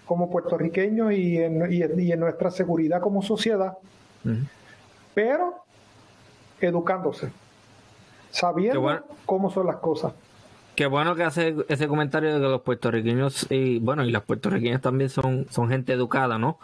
como 0.10 0.28
puertorriqueños 0.32 1.14
y 1.14 1.38
en, 1.38 2.20
nuestra 2.20 2.50
seguridad 2.50 3.00
como 3.00 3.22
sociedad, 3.22 3.78
pero 5.14 5.64
educándose, 6.60 7.30
sabiendo 8.32 9.04
cómo 9.28 9.52
son 9.52 9.68
las 9.68 9.76
cosas. 9.76 10.14
Qué 10.74 10.88
bueno 10.88 11.14
que 11.14 11.24
hace 11.24 11.56
ese 11.68 11.88
comentario 11.88 12.34
de 12.34 12.42
que 12.42 12.48
los 12.48 12.62
puertorriqueños 12.62 13.46
y 13.52 13.78
bueno, 13.78 14.04
y 14.04 14.12
las 14.12 14.24
puertorriqueñas 14.24 14.82
también 14.82 15.12
son, 15.12 15.46
son 15.52 15.70
gente 15.70 15.94
educada, 15.94 16.40
¿no? 16.40 16.58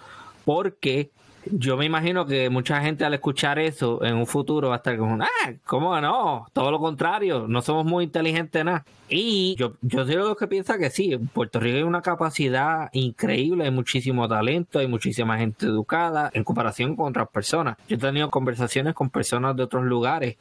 Porque 0.44 1.12
yo 1.52 1.78
me 1.78 1.86
imagino 1.86 2.26
que 2.26 2.50
mucha 2.50 2.82
gente 2.82 3.06
al 3.06 3.14
escuchar 3.14 3.60
eso 3.60 4.04
en 4.04 4.16
un 4.16 4.26
futuro 4.26 4.70
va 4.70 4.76
a 4.76 4.78
estar 4.78 4.98
como, 4.98 5.24
ah, 5.24 5.54
¿cómo 5.66 6.00
no? 6.02 6.48
Todo 6.54 6.72
lo 6.72 6.80
contrario, 6.80 7.46
no 7.48 7.62
somos 7.62 7.86
muy 7.86 8.04
inteligentes 8.06 8.66
nada. 8.66 8.86
Y 9.08 9.56
yo, 9.58 9.74
yo 9.82 10.06
soy 10.06 10.16
lo 10.16 10.36
que 10.36 10.48
piensa 10.48 10.78
que 10.78 10.90
sí, 10.90 11.18
Puerto 11.34 11.60
Rico 11.60 11.78
hay 11.78 11.84
una 11.84 12.02
capacidad 12.02 12.90
increíble, 12.94 13.66
hay 13.66 13.72
muchísimo 13.72 14.28
talento, 14.28 14.80
hay 14.80 14.88
muchísima 14.88 15.38
gente 15.38 15.68
educada 15.68 16.32
en 16.34 16.44
comparación 16.44 16.96
con 16.96 17.10
otras 17.10 17.30
personas. 17.30 17.78
Yo 17.88 17.96
he 17.98 18.00
tenido 18.00 18.30
conversaciones 18.30 18.94
con 18.94 19.10
personas 19.10 19.56
de 19.56 19.64
otros 19.64 19.86
lugares 19.86 20.38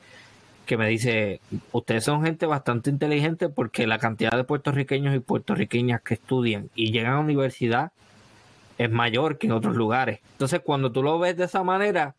que 0.64 0.78
me 0.78 0.88
dice, 0.88 1.40
ustedes 1.72 2.04
son 2.04 2.24
gente 2.24 2.46
bastante 2.46 2.88
inteligente 2.88 3.50
porque 3.50 3.86
la 3.86 3.98
cantidad 3.98 4.32
de 4.32 4.44
puertorriqueños 4.44 5.14
y 5.14 5.20
puertorriqueñas 5.20 6.00
que 6.00 6.14
estudian 6.14 6.70
y 6.74 6.90
llegan 6.90 7.12
a 7.12 7.16
la 7.16 7.20
universidad 7.20 7.92
es 8.78 8.90
mayor 8.90 9.38
que 9.38 9.46
en 9.46 9.52
otros 9.52 9.76
lugares. 9.76 10.20
Entonces, 10.32 10.60
cuando 10.64 10.90
tú 10.92 11.02
lo 11.02 11.18
ves 11.18 11.36
de 11.36 11.44
esa 11.44 11.62
manera, 11.62 12.14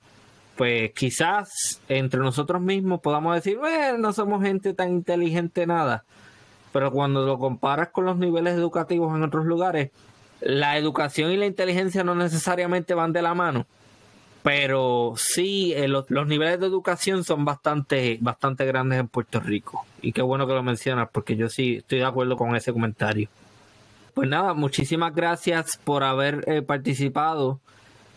pues 0.55 0.91
quizás 0.93 1.81
entre 1.89 2.19
nosotros 2.19 2.61
mismos 2.61 3.01
podamos 3.01 3.35
decir, 3.35 3.57
bueno, 3.57 3.97
no 3.97 4.13
somos 4.13 4.43
gente 4.43 4.73
tan 4.73 4.91
inteligente 4.91 5.67
nada. 5.67 6.05
Pero 6.71 6.91
cuando 6.91 7.25
lo 7.25 7.37
comparas 7.37 7.89
con 7.89 8.05
los 8.05 8.17
niveles 8.17 8.55
educativos 8.55 9.15
en 9.15 9.23
otros 9.23 9.45
lugares, 9.45 9.91
la 10.41 10.77
educación 10.77 11.31
y 11.31 11.37
la 11.37 11.45
inteligencia 11.45 12.03
no 12.03 12.15
necesariamente 12.15 12.93
van 12.93 13.13
de 13.13 13.21
la 13.21 13.33
mano. 13.33 13.65
Pero 14.43 15.13
sí, 15.17 15.73
eh, 15.75 15.87
los, 15.87 16.09
los, 16.11 16.27
niveles 16.27 16.59
de 16.59 16.67
educación 16.67 17.23
son 17.23 17.45
bastante, 17.45 18.19
bastante 18.21 18.65
grandes 18.65 18.99
en 18.99 19.07
Puerto 19.07 19.39
Rico. 19.39 19.85
Y 20.01 20.11
qué 20.11 20.21
bueno 20.21 20.45
que 20.45 20.53
lo 20.53 20.61
mencionas, 20.61 21.09
porque 21.11 21.35
yo 21.35 21.49
sí 21.49 21.77
estoy 21.77 21.99
de 21.99 22.05
acuerdo 22.05 22.37
con 22.37 22.55
ese 22.55 22.71
comentario. 22.71 23.27
Pues 24.15 24.29
nada, 24.29 24.53
muchísimas 24.53 25.13
gracias 25.13 25.75
por 25.75 26.05
haber 26.05 26.45
eh, 26.47 26.61
participado. 26.61 27.59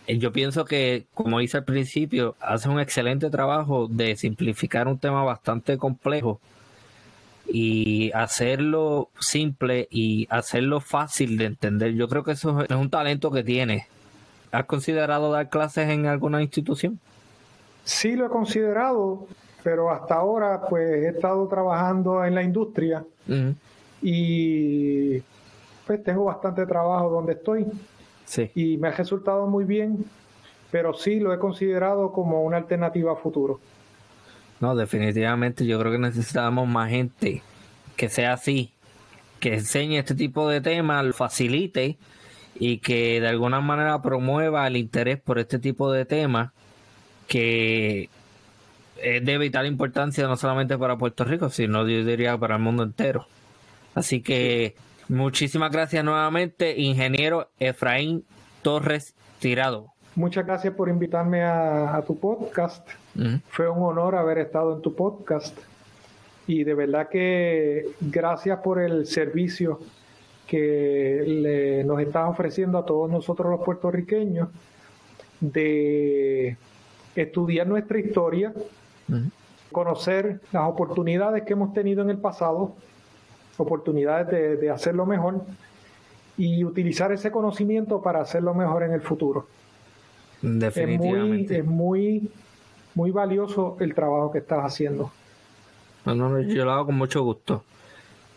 Eh, 0.07 0.19
yo 0.19 0.33
pienso 0.33 0.65
que, 0.65 1.07
como 1.13 1.41
hice 1.41 1.57
al 1.57 1.65
principio, 1.65 2.37
hace 2.39 2.69
un 2.69 2.79
excelente 2.79 3.31
trabajo 3.31 3.89
de 3.91 4.15
simplificar 4.15 4.87
un 4.87 5.01
tema 5.01 5.25
bastante 5.25 5.77
complejo 5.77 6.41
y 7.49 8.13
hacerlo 8.13 9.09
simple 9.19 9.89
y 9.91 10.29
hacerlo 10.31 10.81
fácil 10.81 11.37
de 11.37 11.47
entender. 11.47 11.95
Yo 11.95 12.09
creo 12.09 12.23
que 12.23 12.33
eso 12.33 12.63
es 12.63 12.71
un 12.71 12.91
talento 12.91 13.33
que 13.33 13.43
tiene. 13.43 13.89
¿Has 14.53 14.67
considerado 14.67 15.33
dar 15.33 15.51
clases 15.51 15.89
en 15.89 16.07
alguna 16.07 16.41
institución? 16.43 17.01
Sí, 17.83 18.15
lo 18.15 18.27
he 18.27 18.29
considerado, 18.29 19.27
pero 19.65 19.91
hasta 19.91 20.15
ahora 20.15 20.61
pues 20.71 20.89
he 21.03 21.09
estado 21.09 21.49
trabajando 21.49 22.25
en 22.25 22.37
la 22.37 22.45
industria 22.45 23.05
y 24.01 25.23
tengo 25.97 26.25
bastante 26.25 26.67
trabajo 26.67 27.09
donde 27.09 27.33
estoy. 27.33 27.67
Sí. 28.27 28.51
Y 28.55 28.77
me 28.77 28.89
ha 28.89 28.93
resultado 28.93 29.47
muy 29.47 29.65
bien, 29.65 30.05
pero 30.71 30.93
sí 30.93 31.19
lo 31.19 31.33
he 31.33 31.39
considerado 31.39 32.13
como 32.13 32.43
una 32.43 32.59
alternativa 32.59 33.13
a 33.13 33.17
futuro. 33.17 33.59
No, 34.61 34.77
definitivamente 34.77 35.65
yo 35.65 35.79
creo 35.79 35.93
que 35.93 35.99
necesitamos 35.99 36.69
más 36.69 36.91
gente 36.91 37.43
que 37.97 38.09
sea 38.09 38.35
así, 38.35 38.73
que 39.41 39.55
enseñe 39.55 39.99
este 39.99 40.15
tipo 40.15 40.49
de 40.49 40.61
temas, 40.61 41.05
lo 41.05 41.13
facilite 41.13 41.97
y 42.55 42.79
que 42.79 43.21
de 43.21 43.29
alguna 43.29 43.61
manera 43.61 44.03
promueva 44.03 44.67
el 44.67 44.77
interés 44.77 45.21
por 45.21 45.39
este 45.39 45.59
tipo 45.59 45.91
de 45.93 46.05
temas 46.05 46.51
que 47.29 48.09
es 49.01 49.25
de 49.25 49.39
vital 49.39 49.67
importancia 49.67 50.27
no 50.27 50.37
solamente 50.37 50.77
para 50.77 50.99
Puerto 50.99 51.25
Rico, 51.25 51.51
sino 51.51 51.87
yo 51.87 52.05
diría 52.05 52.37
para 52.37 52.57
el 52.57 52.63
mundo 52.63 52.83
entero. 52.83 53.27
Así 53.95 54.23
que 54.23 54.75
Muchísimas 55.09 55.73
gracias 55.73 56.05
nuevamente, 56.05 56.79
ingeniero 56.79 57.49
Efraín 57.59 58.25
Torres 58.61 59.15
Tirado. 59.39 59.87
Muchas 60.15 60.45
gracias 60.45 60.75
por 60.75 60.89
invitarme 60.89 61.43
a, 61.43 62.03
tu 62.07 62.19
podcast. 62.19 62.87
Fue 63.49 63.69
un 63.69 63.83
honor 63.83 64.17
haber 64.17 64.39
estado 64.39 64.77
en 64.77 64.83
tu 64.83 64.95
podcast. 64.95 65.57
Y 66.47 66.65
de 66.65 66.75
verdad 66.75 67.09
que 67.09 67.87
gracias 68.01 68.59
por 68.59 68.81
el 68.81 69.07
servicio 69.07 69.81
que 70.47 71.83
nos 71.87 72.01
estás 72.01 72.29
ofreciendo 72.29 72.79
a 72.79 72.85
todos 72.85 73.11
nosotros 73.11 73.51
los 73.51 73.65
puertorriqueños 73.65 74.49
de 75.41 76.57
estudiar 77.15 77.67
nuestra 77.67 77.99
historia, 77.99 78.53
conocer 79.73 80.41
las 80.53 80.69
oportunidades 80.69 81.45
que 81.45 81.53
hemos 81.53 81.73
tenido 81.73 82.03
en 82.03 82.11
el 82.11 82.19
pasado 82.19 82.77
oportunidades 83.59 84.61
de, 84.61 84.71
hacerlo 84.71 85.05
mejor 85.05 85.43
y 86.37 86.65
utilizar 86.65 87.13
ese 87.13 87.31
conocimiento 87.31 88.01
para 88.01 88.21
hacerlo 88.21 88.55
mejor 88.55 88.85
en 88.85 88.93
el 88.93 89.03
futuro. 89.03 89.47
Definitivamente. 90.41 91.59
Es 91.59 91.65
muy, 91.65 92.31
muy, 92.95 93.11
valioso 93.11 93.77
el 93.81 93.95
trabajo 93.95 94.31
que 94.31 94.39
estás 94.39 94.65
haciendo. 94.65 95.11
No, 96.05 96.41
yo 96.41 96.65
lo 96.65 96.73
hago 96.73 96.87
con 96.87 96.95
mucho 96.95 97.23
gusto. 97.23 97.65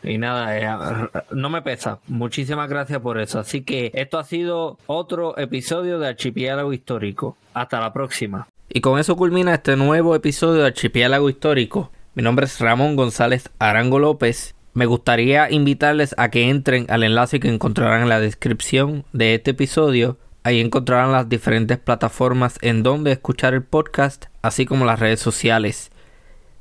Y 0.03 0.18
nada, 0.18 0.57
eh, 0.57 1.10
no 1.31 1.49
me 1.52 1.61
pesa. 1.61 1.99
Muchísimas 2.07 2.68
gracias 2.68 2.99
por 2.99 3.19
eso. 3.19 3.39
Así 3.39 3.61
que 3.61 3.91
esto 3.93 4.18
ha 4.18 4.23
sido 4.23 4.80
otro 4.88 5.38
episodio 5.38 5.99
de 5.99 6.07
Archipiélago 6.07 6.73
Histórico. 6.73 7.38
Hasta 7.53 7.80
la 7.80 7.93
próxima. 7.93 8.48
Y 8.68 8.81
con 8.81 8.99
eso 8.99 9.15
culmina 9.15 9.53
este 9.53 9.76
nuevo 9.76 10.15
episodio 10.15 10.61
de 10.61 10.68
Archipiélago 10.68 11.30
Histórico. 11.30 11.91
Mi 12.15 12.23
nombre 12.23 12.45
es 12.48 12.60
Ramón 12.60 12.95
González 12.95 13.49
Arango 13.60 13.99
López 13.99 14.56
me 14.73 14.85
gustaría 14.85 15.52
invitarles 15.52 16.15
a 16.18 16.30
que 16.30 16.49
entren 16.49 16.85
al 16.89 17.03
enlace 17.03 17.39
que 17.39 17.49
encontrarán 17.49 18.03
en 18.03 18.10
la 18.10 18.19
descripción 18.19 19.03
de 19.11 19.35
este 19.35 19.52
episodio. 19.52 20.18
Ahí 20.43 20.60
encontrarán 20.60 21.11
las 21.11 21.27
diferentes 21.27 21.77
plataformas 21.77 22.57
en 22.61 22.81
donde 22.81 23.11
escuchar 23.11 23.53
el 23.53 23.64
podcast, 23.64 24.26
así 24.41 24.65
como 24.65 24.85
las 24.85 24.99
redes 24.99 25.19
sociales. 25.19 25.91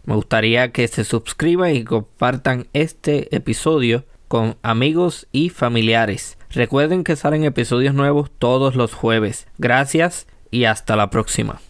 Me 0.05 0.15
gustaría 0.15 0.73
que 0.73 0.89
se 0.89 1.05
suscriban 1.05 1.75
y 1.75 1.85
compartan 1.85 2.67
este 2.73 3.35
episodio 3.35 4.05
con 4.27 4.57
amigos 4.63 5.29
y 5.31 5.51
familiares. 5.51 6.37
Recuerden 6.51 7.05
que 7.05 7.17
salen 7.17 7.45
episodios 7.45 7.95
nuevos 7.95 8.31
todos 8.39 8.75
los 8.75 8.93
jueves. 8.93 9.47
Gracias 9.59 10.27
y 10.51 10.65
hasta 10.65 10.97
la 10.97 11.11
próxima. 11.11 11.61